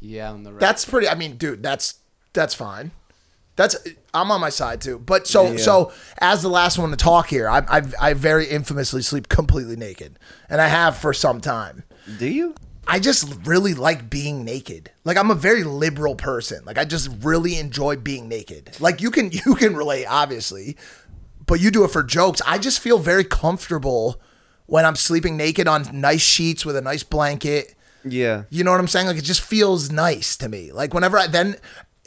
Yeah, 0.00 0.30
on 0.32 0.42
the 0.42 0.52
right. 0.52 0.60
That's 0.60 0.84
pretty. 0.84 1.08
I 1.08 1.14
mean, 1.14 1.36
dude, 1.36 1.62
that's 1.62 2.00
that's 2.32 2.54
fine. 2.54 2.90
That's 3.56 3.76
I'm 4.14 4.30
on 4.30 4.40
my 4.40 4.50
side 4.50 4.80
too. 4.80 4.98
But 4.98 5.26
so 5.26 5.52
Yeah. 5.52 5.56
so 5.58 5.92
as 6.18 6.42
the 6.42 6.48
last 6.48 6.78
one 6.78 6.90
to 6.90 6.96
talk 6.96 7.28
here, 7.28 7.48
I 7.48 7.58
I 7.68 7.82
I 8.00 8.12
very 8.14 8.46
infamously 8.46 9.02
sleep 9.02 9.28
completely 9.28 9.76
naked, 9.76 10.18
and 10.50 10.60
I 10.60 10.66
have 10.68 10.96
for 10.96 11.12
some 11.12 11.40
time. 11.40 11.84
Do 12.18 12.26
you? 12.26 12.54
I 12.90 12.98
just 13.00 13.46
really 13.46 13.74
like 13.74 14.08
being 14.08 14.44
naked. 14.44 14.90
Like 15.04 15.16
I'm 15.16 15.30
a 15.30 15.34
very 15.34 15.62
liberal 15.62 16.14
person. 16.16 16.64
Like 16.64 16.78
I 16.78 16.84
just 16.84 17.08
really 17.22 17.58
enjoy 17.58 17.96
being 17.96 18.28
naked. 18.28 18.80
Like 18.80 19.00
you 19.00 19.10
can 19.10 19.30
you 19.46 19.54
can 19.56 19.76
relate 19.76 20.06
obviously, 20.06 20.76
but 21.48 21.60
you 21.60 21.70
do 21.72 21.82
it 21.84 21.90
for 21.90 22.02
jokes. 22.04 22.40
I 22.46 22.58
just 22.58 22.78
feel 22.80 22.98
very 22.98 23.24
comfortable 23.24 24.20
when 24.66 24.84
I'm 24.84 24.94
sleeping 24.96 25.36
naked 25.36 25.66
on 25.66 25.88
nice 25.92 26.20
sheets 26.22 26.64
with 26.64 26.76
a 26.76 26.80
nice 26.82 27.02
blanket. 27.02 27.74
Yeah. 28.04 28.44
You 28.50 28.62
know 28.64 28.70
what 28.70 28.80
I'm 28.80 28.86
saying? 28.88 29.06
Like 29.08 29.16
it 29.16 29.24
just 29.24 29.40
feels 29.40 29.90
nice 29.90 30.36
to 30.36 30.48
me. 30.48 30.70
Like 30.72 30.94
whenever 30.94 31.18
I 31.18 31.26
then 31.26 31.56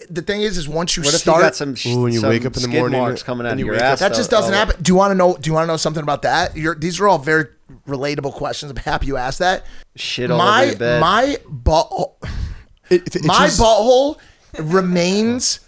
the 0.09 0.21
thing 0.21 0.41
is 0.41 0.57
is 0.57 0.67
once 0.67 0.95
you 0.97 1.03
What 1.03 1.13
if 1.13 1.19
start 1.21 1.37
you 1.39 1.43
got 1.43 1.55
some, 1.55 1.75
sh- 1.75 1.87
Ooh, 1.87 2.01
when 2.03 2.13
you 2.13 2.19
some 2.21 2.29
wake 2.29 2.45
up 2.45 2.55
in 2.55 2.61
the 2.63 2.67
morning 2.69 2.99
marks 2.99 3.21
uh, 3.21 3.25
coming 3.25 3.45
out 3.45 3.53
of 3.53 3.59
you 3.59 3.65
your 3.65 3.73
wake 3.75 3.83
up- 3.83 3.91
ass? 3.93 3.99
that 3.99 4.13
just 4.13 4.31
doesn't 4.31 4.53
Oh. 4.53 4.57
happen. 4.57 4.81
Do 4.81 4.91
you 4.91 4.95
want 4.95 5.11
to 5.11 5.15
know 5.15 5.35
do 5.37 5.49
you 5.49 5.53
want 5.53 5.63
to 5.65 5.67
know 5.67 5.77
something 5.77 6.01
about 6.01 6.21
that? 6.23 6.55
You're, 6.57 6.73
these 6.75 6.99
are 6.99 7.07
all 7.07 7.19
very 7.19 7.45
relatable 7.87 8.33
questions. 8.33 8.71
I'm 8.71 8.77
happy 8.77 9.07
you 9.07 9.17
asked 9.17 9.39
that. 9.39 9.65
Shit 9.95 10.31
all 10.31 10.37
my 10.37 10.61
over 10.61 10.69
your 10.69 10.79
bed. 10.79 11.01
my 11.01 11.37
butt 11.49 11.91
It, 12.89 13.15
it 13.15 13.23
my 13.25 13.45
itches- 13.45 13.59
butthole 13.59 14.17
remains 14.59 15.59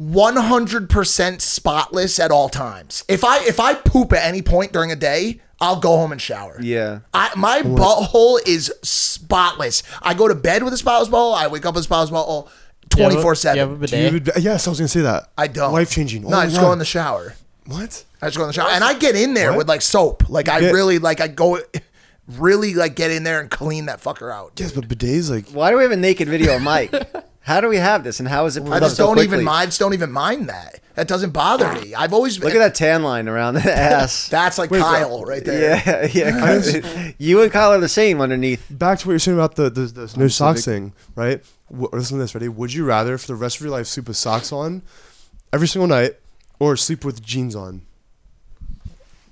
100% 0.00 1.40
spotless 1.40 2.18
at 2.18 2.30
all 2.30 2.48
times. 2.48 3.04
If 3.08 3.24
I 3.24 3.44
if 3.44 3.58
I 3.60 3.74
poop 3.74 4.12
at 4.12 4.24
any 4.24 4.42
point 4.42 4.72
during 4.72 4.92
a 4.92 4.96
day, 4.96 5.40
I'll 5.60 5.80
go 5.80 5.96
home 5.96 6.12
and 6.12 6.20
shower. 6.22 6.58
Yeah. 6.62 7.00
I, 7.12 7.30
my 7.36 7.62
butthole 7.62 8.38
is 8.46 8.72
spotless. 8.82 9.82
I 10.02 10.14
go 10.14 10.28
to 10.28 10.34
bed 10.34 10.62
with 10.62 10.72
a 10.72 10.76
spotless 10.76 11.08
butthole. 11.08 11.34
I 11.36 11.48
wake 11.48 11.66
up 11.66 11.74
with 11.74 11.82
a 11.82 11.84
spotless 11.84 12.10
butthole 12.10 12.48
Do 12.90 12.98
you 12.98 13.04
have 13.04 13.12
a- 13.12 13.22
24 13.22 13.34
do 13.34 13.48
have 13.58 13.70
a 13.70 13.76
7. 13.76 13.76
bidet? 13.78 13.90
Do 13.90 13.96
you 13.96 14.06
even- 14.20 14.42
yes, 14.42 14.66
I 14.66 14.70
was 14.70 14.78
gonna 14.78 14.88
say 14.88 15.00
that. 15.00 15.30
I 15.36 15.48
don't. 15.48 15.72
Life 15.72 15.90
changing. 15.90 16.22
No, 16.22 16.36
I 16.36 16.46
just 16.46 16.60
go 16.60 16.72
in 16.72 16.78
the 16.78 16.84
shower. 16.84 17.34
What? 17.66 18.04
I 18.22 18.26
just 18.28 18.36
go 18.36 18.44
in 18.44 18.48
the 18.48 18.52
shower. 18.52 18.70
And 18.70 18.84
I 18.84 18.94
get 18.94 19.16
in 19.16 19.34
there 19.34 19.50
What? 19.50 19.58
with 19.58 19.68
like 19.68 19.82
soap. 19.82 20.28
Like 20.30 20.48
I 20.48 20.60
Yeah. 20.60 20.70
really 20.70 20.98
like 21.00 21.20
I 21.20 21.26
go 21.28 21.58
really 22.38 22.74
like 22.74 22.94
get 22.94 23.10
in 23.10 23.24
there 23.24 23.40
and 23.40 23.50
clean 23.50 23.86
that 23.86 24.00
fucker 24.00 24.32
out. 24.32 24.52
Yes, 24.58 24.70
but 24.72 24.86
bidets 24.86 25.28
like. 25.28 25.48
Why 25.50 25.70
do 25.70 25.76
we 25.76 25.82
have 25.82 25.92
a 25.92 25.96
naked 25.96 26.28
video 26.28 26.54
of 26.56 26.62
Mike? 26.62 26.92
How 27.48 27.62
do 27.62 27.68
we 27.68 27.78
have 27.78 28.04
this, 28.04 28.20
and 28.20 28.28
how 28.28 28.44
is 28.44 28.58
it? 28.58 28.68
I 28.68 28.78
just 28.78 28.96
so 28.96 29.06
don't 29.06 29.14
quickly? 29.14 29.36
even 29.36 29.44
mind. 29.46 29.62
I 29.62 29.64
just 29.64 29.80
don't 29.80 29.94
even 29.94 30.12
mind 30.12 30.50
that. 30.50 30.80
That 30.96 31.08
doesn't 31.08 31.30
bother 31.30 31.72
me. 31.80 31.94
I've 31.94 32.12
always 32.12 32.38
Look 32.38 32.54
at 32.54 32.58
that 32.58 32.74
tan 32.74 33.02
line 33.02 33.26
around 33.26 33.54
the 33.54 33.60
ass. 33.74 34.28
That's 34.28 34.58
like 34.58 34.68
Kyle 34.68 35.24
right 35.24 35.42
there. 35.42 35.80
yeah, 35.82 36.08
yeah. 36.12 37.12
you 37.18 37.40
and 37.40 37.50
Kyle 37.50 37.72
are 37.72 37.78
the 37.80 37.88
same 37.88 38.20
underneath. 38.20 38.66
Back 38.68 38.98
to 38.98 39.06
what 39.06 39.12
you're 39.12 39.18
saying 39.18 39.38
about 39.38 39.54
the 39.54 39.70
the, 39.70 39.86
the 39.86 40.14
no 40.18 40.28
socks 40.28 40.66
thing, 40.66 40.92
right? 41.14 41.42
W- 41.70 41.88
listen 41.90 42.18
to 42.18 42.22
this, 42.22 42.34
ready? 42.34 42.48
Would 42.48 42.74
you 42.74 42.84
rather, 42.84 43.16
for 43.16 43.28
the 43.28 43.34
rest 43.34 43.56
of 43.56 43.62
your 43.62 43.70
life, 43.70 43.86
sleep 43.86 44.08
with 44.08 44.18
socks 44.18 44.52
on, 44.52 44.82
every 45.50 45.68
single 45.68 45.88
night, 45.88 46.16
or 46.58 46.76
sleep 46.76 47.02
with 47.02 47.22
jeans 47.22 47.56
on. 47.56 47.80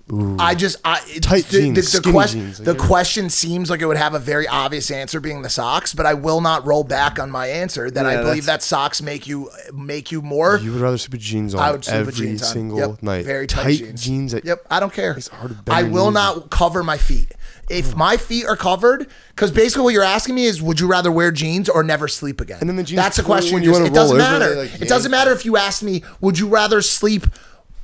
I 0.09 0.55
just 0.55 0.77
I 0.85 1.01
Tight 1.21 1.47
the, 1.47 1.61
jeans, 1.61 1.93
the, 1.93 2.01
the, 2.01 2.13
question, 2.13 2.41
jeans, 2.41 2.59
the 2.59 2.73
you're- 2.75 2.79
question 2.79 3.29
seems 3.29 3.69
like 3.69 3.81
it 3.81 3.87
would 3.87 3.97
have 3.97 4.15
a 4.15 4.21
very 4.21 4.47
obvious 4.47 4.91
answer 4.93 5.19
being 5.19 5.43
the 5.43 5.49
socks, 5.51 5.95
but 5.95 6.07
I 6.07 6.15
will 6.15 6.41
not 6.41 6.65
roll 6.65 6.85
back 6.85 7.19
on 7.19 7.29
my 7.29 7.49
answer 7.49 7.91
that 7.91 8.07
I 8.07 8.23
believe 8.23 8.47
that 8.47 8.63
socks 8.63 9.03
make 9.03 9.27
you 9.27 9.51
make 9.75 10.13
you 10.13 10.23
more. 10.23 10.59
You 10.59 10.73
would 10.73 10.81
rather 10.81 10.97
sleep 10.99 11.13
with 11.13 11.23
jeans 11.23 11.55
on 11.57 11.61
I 11.61 11.73
would 11.73 11.85
sleep 11.85 11.97
every 11.97 12.07
with 12.07 12.17
jeans 12.17 12.43
on. 12.45 12.53
single 12.53 12.79
Yep, 12.79 13.03
night. 13.03 13.25
Very 13.25 13.49
tight, 13.49 13.97
jeans. 13.97 14.31
that- 14.31 14.45
yep, 14.45 14.65
I 14.71 14.79
don't 14.79 14.93
care. 14.93 15.13
It's 15.13 15.27
hard 15.27 15.51
to 15.51 15.63
bend 15.63 15.77
I 15.77 15.83
will 15.83 16.13
not 16.13 16.51
cover 16.51 16.85
my 16.85 16.99
feet. 16.99 17.33
If 17.69 17.91
hmm. 17.91 17.99
my 17.99 18.17
feet 18.17 18.47
are 18.47 18.57
covered, 18.57 19.09
because 19.31 19.51
basically 19.51 19.83
what 19.83 19.93
you're 19.93 20.05
asking 20.05 20.37
me 20.37 20.45
is, 20.45 20.63
would 20.63 20.79
you 20.79 20.87
rather 20.87 21.11
wear 21.11 21.33
jeans 21.33 21.69
or 21.69 21.83
never 21.83 22.07
sleep 22.07 22.41
again? 22.41 22.59
And 22.61 22.69
then 22.69 22.77
the 22.77 22.85
jeans 22.85 22.97
That's 22.97 23.17
the 23.17 23.25
question. 23.25 23.55
when 23.55 23.65
you 23.65 23.71
you 23.73 23.79
just- 23.79 23.91
it 23.91 23.95
doesn't 23.95 24.19
matter. 24.19 24.55
like, 24.55 24.81
it 24.81 24.89
doesn't 24.89 25.11
matter 25.11 25.33
if 25.33 25.45
you 25.45 25.57
asked 25.57 25.83
me, 25.83 26.05
would 26.21 26.39
you 26.39 26.47
rather 26.47 26.81
sleep? 26.81 27.27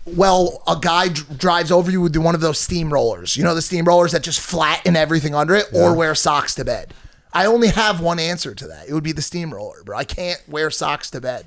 Well, 0.05 0.63
a 0.67 0.77
guy 0.81 1.09
dr- 1.09 1.39
drives 1.39 1.71
over 1.71 1.91
you 1.91 2.01
with 2.01 2.17
one 2.17 2.35
of 2.35 2.41
those 2.41 2.59
steamrollers. 2.59 3.37
You 3.37 3.45
know 3.45 3.55
the 3.55 3.61
steamrollers 3.61 4.11
that 4.13 4.23
just 4.23 4.41
flatten 4.41 4.97
everything 4.97 5.35
under 5.35 5.55
it, 5.55 5.67
or 5.73 5.95
wear 5.95 6.15
socks 6.15 6.55
to 6.57 6.65
bed. 6.65 6.93
I 7.33 7.47
only 7.47 7.69
have 7.69 8.01
one 8.01 8.19
answer 8.19 8.55
to 8.55 8.67
that. 8.69 8.89
It 8.89 8.93
would 8.95 9.05
be 9.05 9.13
the 9.13 9.23
steamroller, 9.23 9.83
bro. 9.85 9.97
I 9.97 10.05
can't 10.05 10.43
wear 10.49 10.71
socks 10.71 11.09
to 11.13 11.21
bed. 11.21 11.47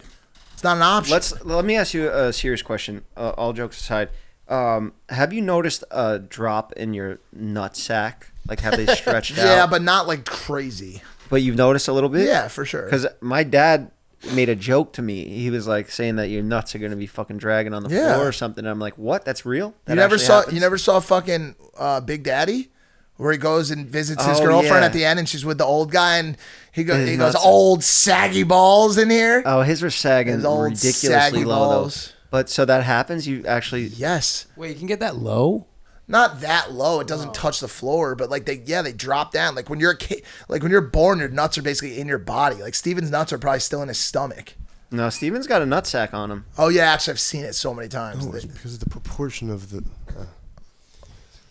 It's 0.53 0.64
not 0.64 0.77
an 0.77 0.84
option. 0.84 1.11
Let's 1.11 1.44
let 1.45 1.65
me 1.65 1.76
ask 1.76 1.94
you 1.94 2.10
a 2.10 2.32
serious 2.32 2.61
question. 2.61 3.03
Uh, 3.18 3.32
all 3.38 3.52
jokes 3.53 3.80
aside, 3.80 4.10
um, 4.48 4.94
have 5.10 5.34
you 5.34 5.41
noticed 5.41 5.84
a 5.91 6.18
drop 6.19 6.72
in 6.73 6.94
your 6.94 7.19
nut 7.34 7.76
sack? 7.76 8.32
Like 8.48 8.61
have 8.61 8.77
they 8.77 8.86
stretched 8.95 9.38
out? 9.38 9.45
yeah, 9.45 9.68
but 9.68 9.82
not 9.82 10.07
like 10.07 10.23
crazy. 10.26 11.02
but 11.30 11.41
you've 11.41 11.57
noticed 11.57 11.88
a 11.90 11.94
little 11.94 12.10
bit. 12.10 12.26
Yeah, 12.26 12.48
for 12.48 12.64
sure. 12.65 12.86
Because 12.86 13.06
my 13.19 13.44
dad 13.44 13.91
made 14.34 14.50
a 14.50 14.56
joke 14.56 14.94
to 14.94 15.02
me. 15.02 15.26
He 15.28 15.50
was 15.50 15.68
like 15.68 15.90
saying 15.92 16.16
that 16.18 16.28
your 16.30 16.44
nuts 16.44 16.74
are 16.76 16.80
gonna 16.80 16.96
be 16.96 17.08
fucking 17.08 17.38
dragging 17.38 17.74
on 17.74 17.84
the 17.84 17.90
Yeah. 17.94 18.16
floor 18.16 18.28
or 18.28 18.32
something. 18.32 18.64
And 18.66 18.70
I'm 18.72 18.80
like, 18.80 18.98
what? 18.98 19.26
That's 19.26 19.46
real? 19.46 19.74
That 19.86 19.94
You 19.94 19.96
never 19.98 20.16
actually 20.16 20.26
saw 20.26 20.38
happens? 20.40 20.54
you 20.56 20.60
never 20.62 20.78
saw 20.78 21.00
fucking 21.00 21.56
uh, 21.78 22.00
Big 22.02 22.24
Daddy, 22.24 22.70
where 23.18 23.32
he 23.32 23.38
goes 23.38 23.72
and 23.72 23.88
visits 23.88 24.26
his 24.26 24.40
Oh, 24.40 24.46
girlfriend 24.46 24.82
yeah. 24.82 24.86
at 24.86 24.94
the 24.94 25.06
end, 25.06 25.20
and 25.20 25.28
she's 25.30 25.46
with 25.46 25.58
the 25.58 25.66
old 25.66 25.92
guy, 25.92 26.18
and 26.18 26.38
he 26.72 26.84
goes 26.84 26.98
His 27.00 27.10
he 27.12 27.18
goes 27.18 27.34
nuts- 27.34 27.46
old 27.46 27.84
saggy 27.84 28.44
balls 28.44 28.98
in 28.98 29.10
here. 29.10 29.42
Oh, 29.46 29.62
his 29.62 29.82
were 29.82 29.90
sagging 29.90 30.36
His 30.36 30.46
old 30.46 30.64
ridiculously 30.66 31.10
saggy 31.10 31.46
low 31.46 31.56
balls. 31.56 32.08
though. 32.08 32.12
But 32.32 32.50
so 32.50 32.66
that 32.66 32.84
happens. 32.84 33.28
You 33.28 33.46
actually 33.46 33.84
yes, 33.86 34.48
Wait, 34.58 34.70
you 34.70 34.76
can 34.76 34.88
get 34.88 35.00
that 35.00 35.16
low? 35.16 35.68
Not 36.07 36.41
that 36.41 36.72
low. 36.72 36.99
It 36.99 37.07
doesn't 37.07 37.34
touch 37.34 37.60
the 37.60 37.68
floor, 37.68 38.15
but 38.15 38.30
like 38.30 38.45
they 38.45 38.61
yeah 38.65 38.82
they 38.82 38.94
drop 38.94 39.32
down. 39.32 39.56
Like 39.56 39.69
when 39.69 39.80
you're 39.80 39.91
a 39.91 39.98
kid, 39.98 40.23
like 40.48 40.61
when 40.61 40.72
you're 40.72 40.82
born, 40.82 41.19
your 41.19 41.30
nuts 41.30 41.57
are 41.57 41.61
basically 41.61 41.99
in 41.99 42.07
your 42.07 42.18
body. 42.19 42.57
Like 42.57 42.76
Steven's 42.76 43.10
nuts 43.11 43.34
are 43.34 43.38
probably 43.38 43.60
still 43.60 43.82
in 43.82 43.88
his 43.88 43.98
stomach. 43.99 44.53
no. 44.91 45.10
Steven's 45.10 45.48
got 45.48 45.61
a 45.61 45.65
nut 45.65 45.88
sack 45.88 46.14
on 46.14 46.30
him. 46.32 46.45
Oh 46.57 46.68
yeah, 46.69 46.91
actually 46.94 47.11
I've 47.14 47.19
seen 47.19 47.44
it 47.44 47.53
so 47.53 47.73
many 47.73 47.88
times. 47.88 48.26
No, 48.26 48.34
it's 48.34 48.45
because 48.45 48.76
of 48.76 48.80
the 48.82 48.90
proportion 48.90 49.49
of 49.49 49.72
the. 49.72 49.84
Uh, 50.10 50.26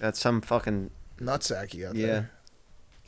Got 0.00 0.16
some 0.16 0.40
fucking 0.40 0.90
nutsack 1.18 1.72
you 1.72 1.86
got 1.86 1.94
yeah. 1.94 2.06
there. 2.06 2.30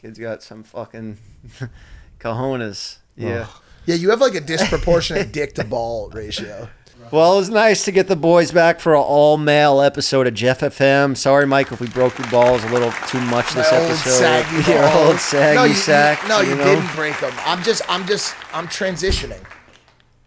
Kid's 0.00 0.18
got 0.18 0.42
some 0.42 0.62
fucking 0.62 1.18
cojones. 2.20 2.98
Yeah. 3.16 3.46
Yeah, 3.84 3.94
you 3.96 4.10
have 4.10 4.20
like 4.20 4.34
a 4.34 4.40
disproportionate 4.40 5.30
dick 5.32 5.54
to 5.54 5.64
ball 5.64 6.08
ratio. 6.10 6.68
Well, 7.12 7.34
it 7.34 7.36
was 7.36 7.50
nice 7.50 7.84
to 7.84 7.92
get 7.92 8.08
the 8.08 8.16
boys 8.16 8.50
back 8.50 8.80
for 8.80 8.94
an 8.94 9.00
all 9.02 9.36
male 9.36 9.80
episode 9.80 10.26
of 10.26 10.34
Jeff 10.34 10.60
FM. 10.60 11.16
Sorry, 11.16 11.46
Mike, 11.46 11.70
if 11.70 11.80
we 11.80 11.86
broke 11.88 12.18
your 12.18 12.28
balls 12.30 12.64
a 12.64 12.68
little 12.68 12.90
too 13.06 13.20
much 13.20 13.52
this 13.52 13.70
My 13.70 13.78
old 13.78 13.90
episode. 13.90 14.10
saggy 14.10 14.70
Your 14.72 14.82
balls. 14.82 15.06
old 15.06 15.18
saggy 15.20 15.54
no, 15.56 15.64
you, 15.64 15.74
sack. 15.74 16.22
You, 16.22 16.28
no, 16.28 16.40
you, 16.40 16.54
know? 16.56 16.64
didn't 16.64 16.94
break 16.96 17.18
them. 17.20 17.32
I'm 17.44 17.62
just, 17.62 17.82
I'm 17.88 18.06
just, 18.06 18.34
I'm 18.52 18.66
transitioning. 18.66 19.42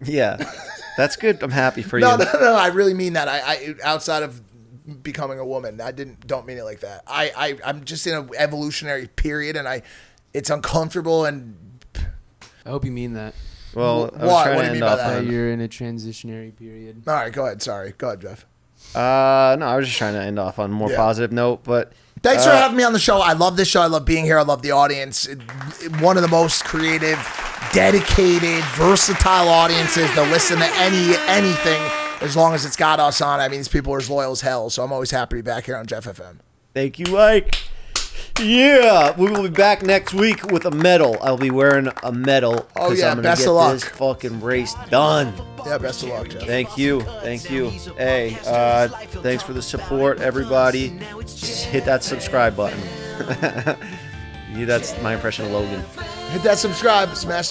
Yeah, 0.02 0.38
that's 0.96 1.18
good. 1.18 1.44
I'm 1.44 1.52
happy 1.52 1.82
for 1.82 1.98
you. 2.00 2.06
No, 2.06 2.12
you. 2.14 2.26
no, 2.26 2.40
no. 2.40 2.56
I 2.56 2.68
really 2.68 2.94
mean 2.94 3.14
that. 3.14 3.28
I, 3.28 3.40
I, 3.40 3.76
outside 3.84 4.24
of 4.24 4.42
becoming 5.04 5.40
a 5.40 5.46
woman, 5.46 5.82
I 5.82 5.92
didn't, 5.92 6.26
don't 6.28 6.46
mean 6.46 6.58
it 6.58 6.64
like 6.64 6.80
that. 6.80 7.04
I, 7.08 7.32
I, 7.36 7.58
I'm 7.66 7.84
just 7.84 8.08
in 8.08 8.16
an 8.16 8.30
evolutionary 8.38 9.08
period, 9.08 9.58
and 9.58 9.68
I, 9.68 9.82
it's 10.34 10.50
uncomfortable, 10.50 11.26
and 11.26 11.58
I 12.66 12.70
hope 12.70 12.86
you 12.86 12.92
mean 12.92 13.14
that. 13.14 13.36
Well, 13.76 14.06
Wh- 14.08 14.20
I 14.20 14.24
was 14.26 14.32
what? 14.32 14.44
trying 14.44 14.56
What 14.56 14.62
to 14.62 14.62
do 14.62 14.62
you 14.62 14.64
end 14.66 14.74
mean 14.74 14.80
by 14.82 14.88
off 14.88 14.98
that? 14.98 15.08
That 15.10 15.18
on. 15.20 15.32
you're 15.32 15.52
in 15.52 15.62
a 15.62 15.68
transitionary 15.68 16.56
period. 16.56 17.04
all 17.08 17.14
right, 17.16 17.32
go 17.34 17.46
ahead. 17.46 17.62
Sorry, 17.62 17.94
go 17.98 18.08
ahead, 18.08 18.22
Jeff. 18.22 18.46
Uh, 18.96 19.56
no, 19.60 19.66
I 19.68 19.76
was 19.78 19.86
just 19.88 19.98
trying 19.98 20.14
to 20.14 20.22
end 20.22 20.40
off 20.40 20.58
on 20.60 20.72
a 20.72 20.74
more 20.74 20.90
Yeah. 20.90 20.96
positive 20.98 21.32
note, 21.32 21.64
but 21.64 21.92
Thanks 22.24 22.46
uh, 22.46 22.50
for 22.50 22.56
having 22.56 22.78
me 22.78 22.84
on 22.84 22.94
the 22.94 23.00
show. 23.00 23.20
I 23.20 23.34
love 23.34 23.56
this 23.58 23.68
show. 23.68 23.82
I 23.82 23.86
love 23.88 24.06
being 24.06 24.26
here. 24.26 24.40
I 24.40 24.42
love 24.44 24.62
the 24.62 24.72
audience. 24.72 25.26
It- 25.28 25.40
it- 25.82 26.02
One 26.02 26.18
of 26.18 26.22
the 26.24 26.28
most 26.30 26.66
creative, 26.66 27.18
dedicated, 27.74 28.64
versatile 28.76 29.48
audiences 29.50 30.10
that 30.16 30.30
listen 30.32 30.58
to 30.60 30.66
any 30.78 31.16
anything 31.28 31.82
as 32.22 32.36
long 32.36 32.54
as 32.54 32.66
it's 32.66 32.76
got 32.76 33.00
us 33.00 33.22
on. 33.22 33.40
I 33.40 33.48
mean, 33.48 33.60
these 33.60 33.68
people 33.68 33.94
are 33.94 33.98
as 34.00 34.10
loyal 34.10 34.32
as 34.32 34.42
hell. 34.42 34.70
So 34.70 34.84
I'm 34.84 34.92
always 34.92 35.12
happy 35.12 35.30
to 35.32 35.36
be 35.36 35.42
back 35.42 35.66
here 35.66 35.78
on 35.78 35.86
Jeff 35.86 36.06
FM. 36.06 36.40
Thank 36.74 37.00
you, 37.00 37.06
Mike. 37.14 37.58
Yeah, 38.42 39.14
we 39.18 39.30
will 39.30 39.44
be 39.44 39.50
back 39.50 39.84
next 39.84 40.14
week 40.14 40.44
with 40.52 40.66
a 40.66 40.72
medal. 40.72 41.18
I'll 41.22 41.38
be 41.38 41.52
wearing 41.52 41.90
a 42.04 42.12
medal. 42.12 42.66
Oh, 42.76 42.90
'cause 42.90 43.00
yeah, 43.00 43.08
I'm 43.10 43.18
gonna 43.18 43.24
best 43.24 43.42
get 43.42 43.50
of 43.50 43.56
luck. 43.56 43.74
This 43.74 43.84
fucking 43.84 44.42
race 44.42 44.76
done. 44.90 45.34
Yeah, 45.66 45.78
best 45.78 46.04
of 46.04 46.10
luck, 46.10 46.30
Jeff. 46.30 46.44
Thank 46.44 46.78
you, 46.78 47.02
thank 47.22 47.50
you. 47.50 47.70
Hey, 47.98 48.38
uh, 48.48 48.88
thanks 48.88 49.44
for 49.44 49.54
the 49.54 49.62
support, 49.62 50.20
everybody. 50.22 50.98
Just 51.22 51.66
hit 51.66 51.86
that 51.86 52.04
subscribe 52.04 52.56
button. 52.56 52.80
yeah, 54.56 54.66
that's 54.66 55.00
my 55.02 55.14
impression 55.16 55.46
of 55.46 55.52
Logan. 55.52 55.84
Hit 56.32 56.44
that 56.44 56.58
subscribe, 56.60 57.16
smash 57.16 57.48